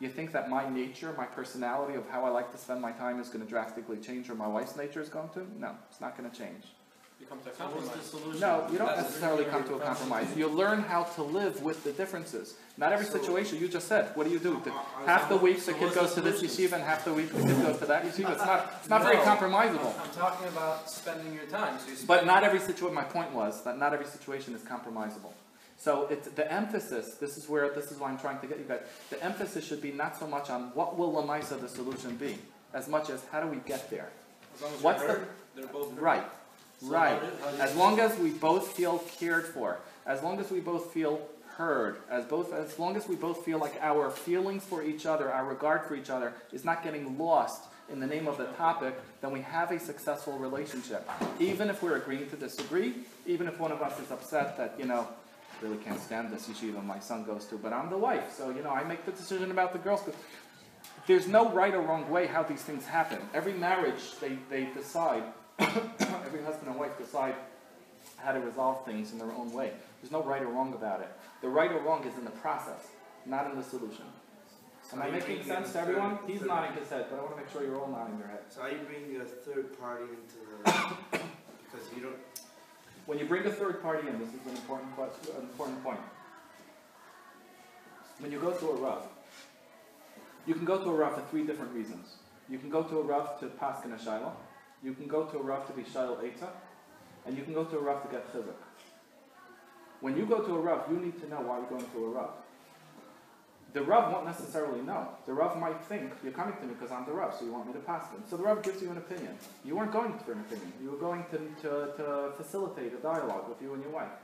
You 0.00 0.08
think 0.08 0.32
that 0.32 0.50
my 0.50 0.68
nature, 0.68 1.14
my 1.16 1.24
personality 1.24 1.94
of 1.94 2.08
how 2.08 2.24
I 2.24 2.28
like 2.28 2.52
to 2.52 2.58
spend 2.58 2.82
my 2.82 2.92
time 2.92 3.20
is 3.20 3.28
going 3.28 3.44
to 3.44 3.48
drastically 3.48 3.96
change 3.98 4.28
or 4.28 4.34
my 4.34 4.46
wife's 4.46 4.76
nature 4.76 5.00
is 5.00 5.08
going 5.08 5.30
to? 5.30 5.46
No, 5.58 5.72
it's 5.90 6.00
not 6.00 6.18
going 6.18 6.30
to 6.30 6.36
change. 6.36 6.64
You 7.20 7.26
come 7.26 7.40
to 7.40 7.50
a 7.50 7.54
So 7.54 7.64
the 7.64 7.72
compromise. 7.72 8.40
No, 8.40 8.68
you 8.70 8.78
don't 8.78 8.86
That's 8.88 9.02
necessarily 9.08 9.44
come 9.46 9.64
to 9.64 9.74
a 9.74 9.80
compromise. 9.80 10.36
You 10.36 10.48
learn 10.48 10.82
how 10.82 11.04
to 11.04 11.22
live 11.22 11.62
with 11.62 11.82
the 11.82 11.92
differences. 11.92 12.54
Not 12.76 12.92
every 12.92 13.06
So- 13.06 13.18
situation, 13.18 13.58
you 13.58 13.68
just 13.68 13.88
said, 13.88 14.14
what 14.14 14.24
do 14.24 14.30
you 14.30 14.38
do? 14.38 14.60
The- 14.62 14.70
I- 14.72 15.04
Half 15.06 15.28
the 15.30 15.36
week 15.38 15.64
the 15.64 15.72
kid 15.72 15.94
goes 15.94 16.14
the 16.14 16.20
to 16.20 16.28
this 16.30 16.38
solution? 16.40 16.64
yeshiva 16.66 16.72
and 16.74 16.84
half 16.84 17.04
the 17.06 17.14
week 17.14 17.32
the 17.32 17.42
kid 17.42 17.62
goes 17.62 17.78
to 17.78 17.86
that 17.86 18.04
yeshiva. 18.06 18.32
It's 18.32 18.44
not, 18.44 18.72
it's 18.80 18.88
not 18.90 19.02
very 19.02 19.16
No. 19.16 19.22
compromisable. 19.24 19.98
I'm 19.98 20.10
talking 20.10 20.46
about 20.48 20.90
spending 20.90 21.32
your 21.32 21.46
time, 21.46 21.78
so 21.78 21.88
you 21.88 21.94
spend. 21.96 22.06
But 22.08 22.26
not 22.26 22.44
every 22.44 22.60
situation, 22.60 22.94
my 22.94 23.04
point 23.04 23.32
was 23.32 23.62
that 23.64 23.78
not 23.78 23.94
every 23.94 24.06
situation 24.06 24.54
is 24.54 24.60
compromisable. 24.62 25.32
So 25.78 26.06
it's, 26.08 26.28
the 26.28 26.50
emphasis, 26.52 27.14
this 27.14 27.36
is 27.38 27.48
where, 27.48 27.70
this 27.70 27.90
is 27.90 27.98
why 27.98 28.10
I'm 28.10 28.18
trying 28.18 28.40
to 28.40 28.46
get 28.46 28.58
you 28.58 28.64
guys, 28.64 28.80
the 29.10 29.22
emphasis 29.22 29.64
should 29.66 29.80
be 29.82 29.92
not 29.92 30.16
so 30.18 30.26
much 30.26 30.48
on 30.50 30.70
what 30.74 30.96
will 30.98 31.12
Lamaisa 31.14 31.58
the 31.60 31.68
solution 31.68 32.16
be, 32.16 32.38
as 32.74 32.88
much 32.88 33.08
as 33.10 33.24
how 33.32 33.40
do 33.40 33.46
we 33.46 33.56
get 33.58 33.88
there? 33.90 34.10
As 34.54 34.62
long 34.62 34.72
as 34.74 34.82
What's 34.82 34.98
you're 35.02 35.08
the- 35.12 35.18
heard, 35.18 35.28
they're 35.54 35.66
both 35.66 35.90
heard. 35.92 35.98
Right, 36.00 36.24
So 36.80 36.88
right. 36.88 37.14
how 37.14 37.18
do- 37.18 37.36
how 37.42 37.50
do 37.50 37.56
As 37.58 37.74
long 37.76 38.00
as 38.00 38.18
we 38.18 38.30
both 38.30 38.72
feel 38.72 38.98
cared 39.18 39.46
for, 39.46 39.78
as 40.04 40.22
long 40.22 40.38
as 40.40 40.50
we 40.50 40.60
both 40.60 40.92
feel 40.92 41.20
heard, 41.56 41.96
as 42.10 42.24
both, 42.24 42.52
as 42.52 42.78
long 42.78 42.96
as 42.96 43.08
we 43.08 43.16
both 43.16 43.44
feel 43.44 43.58
like 43.58 43.78
our 43.80 44.10
feelings 44.10 44.64
for 44.64 44.82
each 44.82 45.06
other, 45.06 45.32
our 45.32 45.44
regard 45.44 45.84
for 45.86 45.94
each 45.94 46.10
other 46.10 46.34
is 46.52 46.64
not 46.64 46.84
getting 46.84 47.16
lost 47.18 47.62
in 47.88 48.00
the 48.00 48.06
name 48.06 48.26
of 48.26 48.36
the 48.36 48.46
topic, 48.58 48.94
then 49.20 49.30
we 49.32 49.40
have 49.40 49.70
a 49.70 49.78
successful 49.78 50.36
relationship. 50.38 51.08
Even 51.38 51.70
if 51.70 51.82
we're 51.82 51.96
agreeing 51.96 52.28
to 52.28 52.36
disagree, 52.36 52.94
even 53.26 53.46
if 53.46 53.58
one 53.58 53.72
of 53.72 53.80
us 53.80 53.98
is 54.00 54.10
upset 54.10 54.56
that, 54.56 54.74
you 54.78 54.84
know, 54.84 55.06
really 55.62 55.76
can't 55.78 56.00
stand 56.00 56.30
this 56.30 56.48
yeshiva 56.48 56.84
my 56.84 56.98
son 56.98 57.24
goes 57.24 57.46
to, 57.46 57.56
but 57.56 57.72
I'm 57.72 57.88
the 57.88 57.96
wife, 57.96 58.34
so, 58.36 58.50
you 58.50 58.62
know, 58.62 58.70
I 58.70 58.84
make 58.84 59.06
the 59.06 59.12
decision 59.12 59.50
about 59.50 59.72
the 59.72 59.78
girls. 59.78 60.00
There's 61.06 61.28
no 61.28 61.48
right 61.50 61.72
or 61.72 61.80
wrong 61.80 62.10
way 62.10 62.26
how 62.26 62.42
these 62.42 62.62
things 62.62 62.84
happen. 62.84 63.18
Every 63.32 63.54
marriage, 63.54 64.18
they, 64.20 64.36
they 64.50 64.64
decide, 64.74 65.22
every 65.58 66.42
husband 66.42 66.68
and 66.68 66.78
wife 66.78 66.96
decide 66.98 67.34
how 68.18 68.32
to 68.32 68.40
resolve 68.40 68.84
things 68.84 69.12
in 69.12 69.18
their 69.18 69.32
own 69.32 69.52
way. 69.52 69.72
There's 70.00 70.12
no 70.12 70.22
right 70.22 70.42
or 70.42 70.46
wrong 70.48 70.72
about 70.74 71.00
it. 71.00 71.08
The 71.42 71.48
right 71.48 71.70
or 71.72 71.80
wrong 71.80 72.04
is 72.04 72.16
in 72.18 72.24
the 72.24 72.30
process, 72.30 72.88
not 73.24 73.50
in 73.50 73.56
the 73.56 73.62
solution. 73.64 74.04
Am 74.92 75.02
I 75.02 75.10
making 75.10 75.42
sense 75.44 75.72
to 75.72 75.80
everyone? 75.80 76.18
third- 76.18 76.30
He's 76.30 76.40
third- 76.40 76.48
nodding 76.48 76.72
his 76.76 76.88
head, 76.88 77.06
but 77.10 77.18
I 77.18 77.22
want 77.22 77.36
to 77.36 77.42
make 77.42 77.50
sure 77.50 77.64
you're 77.64 77.80
all 77.80 77.88
nodding 77.88 78.18
your 78.18 78.28
head. 78.28 78.40
So 78.50 78.62
how 78.62 78.68
you 78.68 78.78
bring 78.78 79.20
a 79.20 79.24
third 79.24 79.78
party 79.80 80.04
into 80.04 80.38
the, 80.64 80.70
because 81.10 81.86
you 81.96 82.02
don't, 82.02 82.16
When 83.06 83.18
you 83.18 83.24
bring 83.26 83.44
a 83.46 83.50
third 83.50 83.82
party 83.82 84.06
in, 84.08 84.18
this 84.18 84.28
is 84.28 84.46
an 84.46 84.52
important 84.52 84.94
question, 84.94 85.34
an 85.36 85.42
important 85.42 85.82
point. 85.82 86.00
When 88.18 88.30
you 88.32 88.38
go 88.40 88.52
to 88.52 88.70
a 88.70 88.74
Rav, 88.76 89.02
you 90.46 90.54
can 90.54 90.64
go 90.64 90.82
to 90.82 90.88
a 90.90 90.94
Rav 90.94 91.14
for 91.14 91.20
three 91.30 91.44
different 91.44 91.72
reasons. 91.74 92.14
You 92.48 92.58
can 92.58 92.70
go 92.70 92.82
to 92.84 93.00
a 93.00 93.02
Rav 93.02 93.40
to 93.40 93.46
paskin 93.46 93.92
a 93.92 93.98
shailah, 93.98 94.32
you 94.86 94.94
can 94.94 95.08
go 95.08 95.24
to 95.24 95.38
a 95.38 95.42
Rav 95.42 95.66
to 95.66 95.72
be 95.72 95.82
shoel 95.82 96.16
Eitzah, 96.22 96.48
and 97.26 97.36
you 97.36 97.42
can 97.42 97.52
go 97.52 97.64
to 97.64 97.76
a 97.76 97.80
Rav 97.80 98.02
to 98.02 98.08
get 98.08 98.32
Chizuk. 98.32 98.54
When 100.00 100.16
you 100.16 100.24
go 100.26 100.38
to 100.38 100.54
a 100.54 100.60
Rav, 100.60 100.84
you 100.88 100.98
need 101.00 101.20
to 101.20 101.28
know 101.28 101.40
why 101.40 101.58
you're 101.58 101.68
going 101.68 101.84
to 101.84 102.04
a 102.04 102.08
Rav. 102.08 102.30
The 103.72 103.82
Rav 103.82 104.12
won't 104.12 104.26
necessarily 104.26 104.80
know. 104.82 105.08
The 105.26 105.32
Rav 105.32 105.58
might 105.58 105.82
think, 105.84 106.12
you're 106.22 106.32
coming 106.32 106.56
to 106.60 106.66
me 106.66 106.74
because 106.74 106.92
I'm 106.92 107.04
the 107.04 107.12
Rav, 107.12 107.34
so 107.34 107.44
you 107.44 107.52
want 107.52 107.66
me 107.66 107.72
to 107.72 107.80
pass 107.80 108.06
them. 108.10 108.22
So 108.30 108.36
the 108.36 108.44
Rav 108.44 108.62
gives 108.62 108.80
you 108.80 108.90
an 108.92 108.98
opinion. 108.98 109.36
You 109.64 109.76
weren't 109.76 109.92
going 109.92 110.16
for 110.20 110.32
an 110.32 110.40
opinion. 110.40 110.72
You 110.80 110.92
were 110.92 110.98
going 110.98 111.24
to, 111.32 111.38
to, 111.62 111.92
to 111.96 112.32
facilitate 112.36 112.92
a 112.94 112.98
dialogue 112.98 113.48
with 113.48 113.60
you 113.60 113.74
and 113.74 113.82
your 113.82 113.92
wife. 113.92 114.14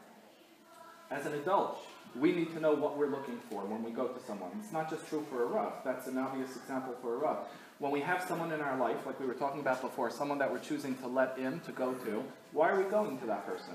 As 1.11 1.27
an 1.27 1.35
adult, 1.35 1.81
we 2.15 2.33
need 2.33 2.55
to 2.55 2.61
know 2.61 2.73
what 2.73 2.97
we're 2.97 3.11
looking 3.11 3.41
for 3.51 3.65
when 3.65 3.83
we 3.83 3.91
go 3.91 4.07
to 4.07 4.21
someone. 4.27 4.53
It's 4.61 4.73
not 4.73 4.89
just 4.89 5.09
true 5.09 5.27
for 5.29 5.43
a 5.43 5.47
Rav. 5.47 5.73
That's 5.85 6.07
an 6.07 6.19
obvious 6.19 6.55
example 6.57 6.95
for 7.03 7.17
a 7.17 7.19
Rav. 7.19 7.39
When 7.83 7.91
we 7.91 7.99
have 8.03 8.23
someone 8.23 8.53
in 8.53 8.61
our 8.61 8.79
life, 8.79 9.07
like 9.07 9.19
we 9.19 9.27
were 9.27 9.35
talking 9.35 9.59
about 9.59 9.83
before, 9.83 10.09
someone 10.09 10.39
that 10.39 10.53
we're 10.53 10.61
choosing 10.61 10.95
to 10.99 11.09
let 11.09 11.37
in, 11.37 11.59
to 11.67 11.73
go 11.73 11.95
to, 11.95 12.23
why 12.53 12.71
are 12.71 12.79
we 12.79 12.89
going 12.89 13.19
to 13.19 13.27
that 13.27 13.45
person? 13.45 13.75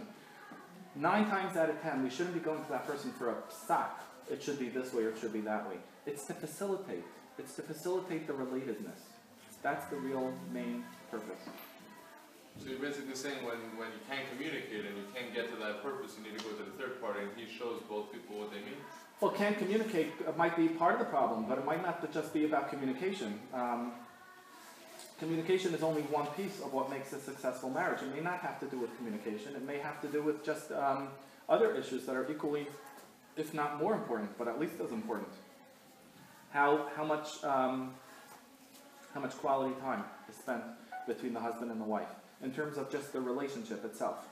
Nine 0.96 1.30
times 1.30 1.58
out 1.58 1.70
of 1.70 1.82
ten, 1.82 2.02
we 2.02 2.10
shouldn't 2.10 2.34
be 2.34 2.40
going 2.40 2.64
to 2.64 2.70
that 2.70 2.88
person 2.88 3.12
for 3.12 3.32
a 3.32 3.36
psak. 3.52 4.00
It 4.32 4.42
should 4.42 4.60
be 4.60 4.70
this 4.70 4.94
way 4.94 5.04
or 5.04 5.10
it 5.10 5.18
should 5.20 5.34
be 5.34 5.42
that 5.42 5.68
way. 5.68 5.76
It's 6.06 6.24
to 6.28 6.34
facilitate. 6.34 7.04
It's 7.38 7.58
to 7.58 7.64
facilitate 7.64 8.28
the 8.28 8.34
relatedness. 8.34 9.12
That's 9.62 9.86
the 9.88 9.98
real 9.98 10.32
main 10.54 10.86
purpose. 11.12 11.44
So 12.64 12.70
you're 12.70 12.80
basically 12.80 13.14
saying 13.14 13.44
when, 13.44 13.60
when 13.76 13.92
you 13.92 14.00
can't 14.08 14.24
communicate 14.32 14.86
and 14.86 14.96
you 14.96 15.04
can't 15.14 15.36
get 15.36 15.52
to 15.52 15.60
that 15.60 15.84
purpose, 15.84 16.16
you 16.16 16.24
need 16.24 16.40
to 16.40 16.46
go 16.46 16.52
to 16.52 16.64
the 16.64 16.78
third 16.80 17.02
party 17.02 17.28
and 17.28 17.32
he 17.36 17.44
shows 17.52 17.82
both 17.90 18.14
people 18.14 18.40
what 18.40 18.52
they 18.52 18.60
mean? 18.60 18.80
Well, 19.20 19.32
can't 19.32 19.58
communicate 19.58 20.14
uh, 20.28 20.32
might 20.38 20.56
be 20.56 20.68
part 20.68 20.94
of 20.94 21.00
the 21.00 21.06
problem, 21.06 21.46
but 21.50 21.58
it 21.58 21.66
might 21.66 21.82
not 21.82 22.12
just 22.14 22.34
be 22.34 22.46
about 22.46 22.70
communication. 22.70 23.40
Um, 23.52 23.94
communication 25.20 25.74
is 25.74 25.82
only 25.82 26.04
one 26.04 26.28
piece 26.28 26.62
of 26.62 26.72
what 26.72 26.92
makes 26.92 27.14
a 27.14 27.20
successful 27.20 27.72
marriage. 27.72 28.04
It 28.04 28.14
may 28.14 28.22
not 28.22 28.40
have 28.40 28.60
to 28.60 28.68
do 28.68 28.78
with 28.78 28.96
communication. 28.98 29.56
It 29.56 29.66
may 29.66 29.80
have 29.80 30.00
to 30.02 30.08
do 30.08 30.22
with 30.22 30.46
just 30.46 30.72
um, 30.72 31.08
other 31.50 31.76
issues 31.76 32.06
that 32.06 32.16
are 32.16 32.30
equally, 32.32 32.68
if 33.36 33.56
not 33.56 33.82
more 33.82 33.96
important, 33.96 34.38
but 34.38 34.48
at 34.48 34.60
least 34.60 34.76
as 34.84 34.92
important. 34.92 35.30
How 36.52 36.88
how 36.96 37.04
much 37.04 37.44
um, 37.44 37.96
how 39.16 39.20
much 39.20 39.36
quality 39.38 39.74
time 39.82 40.04
is 40.30 40.36
spent 40.36 40.64
between 41.08 41.34
the 41.34 41.40
husband 41.40 41.72
and 41.72 41.82
the 41.82 41.86
wife 41.86 42.10
in 42.44 42.52
terms 42.52 42.78
of 42.78 42.92
just 42.92 43.14
the 43.14 43.20
relationship 43.20 43.84
itself. 43.84 44.28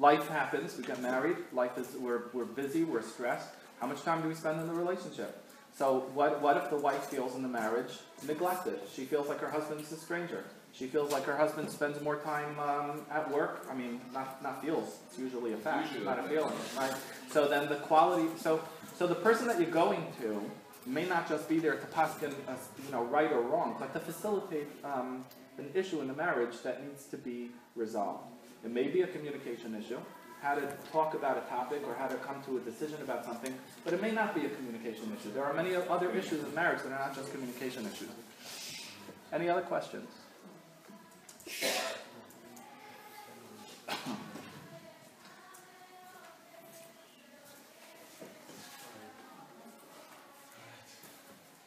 Life 0.00 0.28
happens, 0.28 0.78
we 0.78 0.84
get 0.84 1.02
married, 1.02 1.36
life 1.52 1.76
is, 1.76 1.94
we're, 2.00 2.22
we're 2.32 2.46
busy, 2.46 2.84
we're 2.84 3.02
stressed. 3.02 3.50
How 3.82 3.86
much 3.86 4.00
time 4.00 4.22
do 4.22 4.28
we 4.28 4.34
spend 4.34 4.58
in 4.58 4.66
the 4.66 4.72
relationship? 4.72 5.44
So 5.76 6.08
what, 6.14 6.40
what 6.40 6.56
if 6.56 6.70
the 6.70 6.78
wife 6.78 7.04
feels 7.04 7.36
in 7.36 7.42
the 7.42 7.48
marriage 7.48 7.98
neglected? 8.26 8.80
She 8.90 9.04
feels 9.04 9.28
like 9.28 9.40
her 9.40 9.50
husband's 9.50 9.92
a 9.92 9.96
stranger. 9.96 10.42
She 10.72 10.86
feels 10.86 11.12
like 11.12 11.24
her 11.24 11.36
husband 11.36 11.68
spends 11.68 12.00
more 12.00 12.16
time 12.16 12.58
um, 12.58 13.02
at 13.10 13.30
work. 13.30 13.66
I 13.70 13.74
mean, 13.74 14.00
not, 14.14 14.42
not 14.42 14.64
feels, 14.64 15.00
it's 15.06 15.18
usually 15.18 15.52
a 15.52 15.58
fact, 15.58 15.88
Usually 15.88 16.06
not 16.06 16.18
a 16.18 16.24
a 16.24 16.28
feeling, 16.28 16.52
right? 16.78 16.94
So 17.30 17.46
then 17.46 17.68
the 17.68 17.76
quality, 17.76 18.26
so, 18.38 18.64
so 18.96 19.06
the 19.06 19.16
person 19.16 19.46
that 19.48 19.60
you're 19.60 19.70
going 19.70 20.06
to 20.22 20.42
may 20.86 21.04
not 21.04 21.28
just 21.28 21.46
be 21.46 21.58
there 21.58 21.76
to 21.76 21.86
paskin, 21.88 22.32
uh, 22.48 22.54
you 22.86 22.90
know, 22.90 23.04
right 23.04 23.30
or 23.30 23.42
wrong, 23.42 23.76
but 23.78 23.92
to 23.92 24.00
facilitate 24.00 24.68
um, 24.82 25.26
an 25.58 25.70
issue 25.74 26.00
in 26.00 26.08
the 26.08 26.14
marriage 26.14 26.62
that 26.62 26.82
needs 26.86 27.04
to 27.04 27.18
be 27.18 27.50
resolved. 27.76 28.24
It 28.64 28.70
may 28.70 28.88
be 28.88 29.02
a 29.02 29.06
communication 29.06 29.74
issue, 29.74 29.98
how 30.42 30.54
to 30.54 30.72
talk 30.92 31.14
about 31.14 31.38
a 31.38 31.42
topic 31.48 31.82
or 31.86 31.94
how 31.94 32.08
to 32.08 32.16
come 32.16 32.42
to 32.44 32.58
a 32.58 32.60
decision 32.60 33.00
about 33.02 33.24
something, 33.24 33.54
but 33.84 33.94
it 33.94 34.02
may 34.02 34.10
not 34.10 34.34
be 34.34 34.46
a 34.46 34.50
communication 34.50 35.16
issue. 35.18 35.32
There 35.32 35.44
are 35.44 35.54
many 35.54 35.74
other 35.74 36.10
issues 36.10 36.42
in 36.44 36.54
marriage 36.54 36.82
that 36.82 36.92
are 36.92 37.06
not 37.06 37.14
just 37.14 37.32
communication 37.32 37.86
issues. 37.86 38.08
Any 39.32 39.48
other 39.48 39.62
questions? 39.62 40.08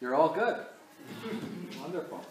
You're 0.02 0.16
all 0.16 0.34
good. 0.34 0.58
Wonderful. 1.80 2.26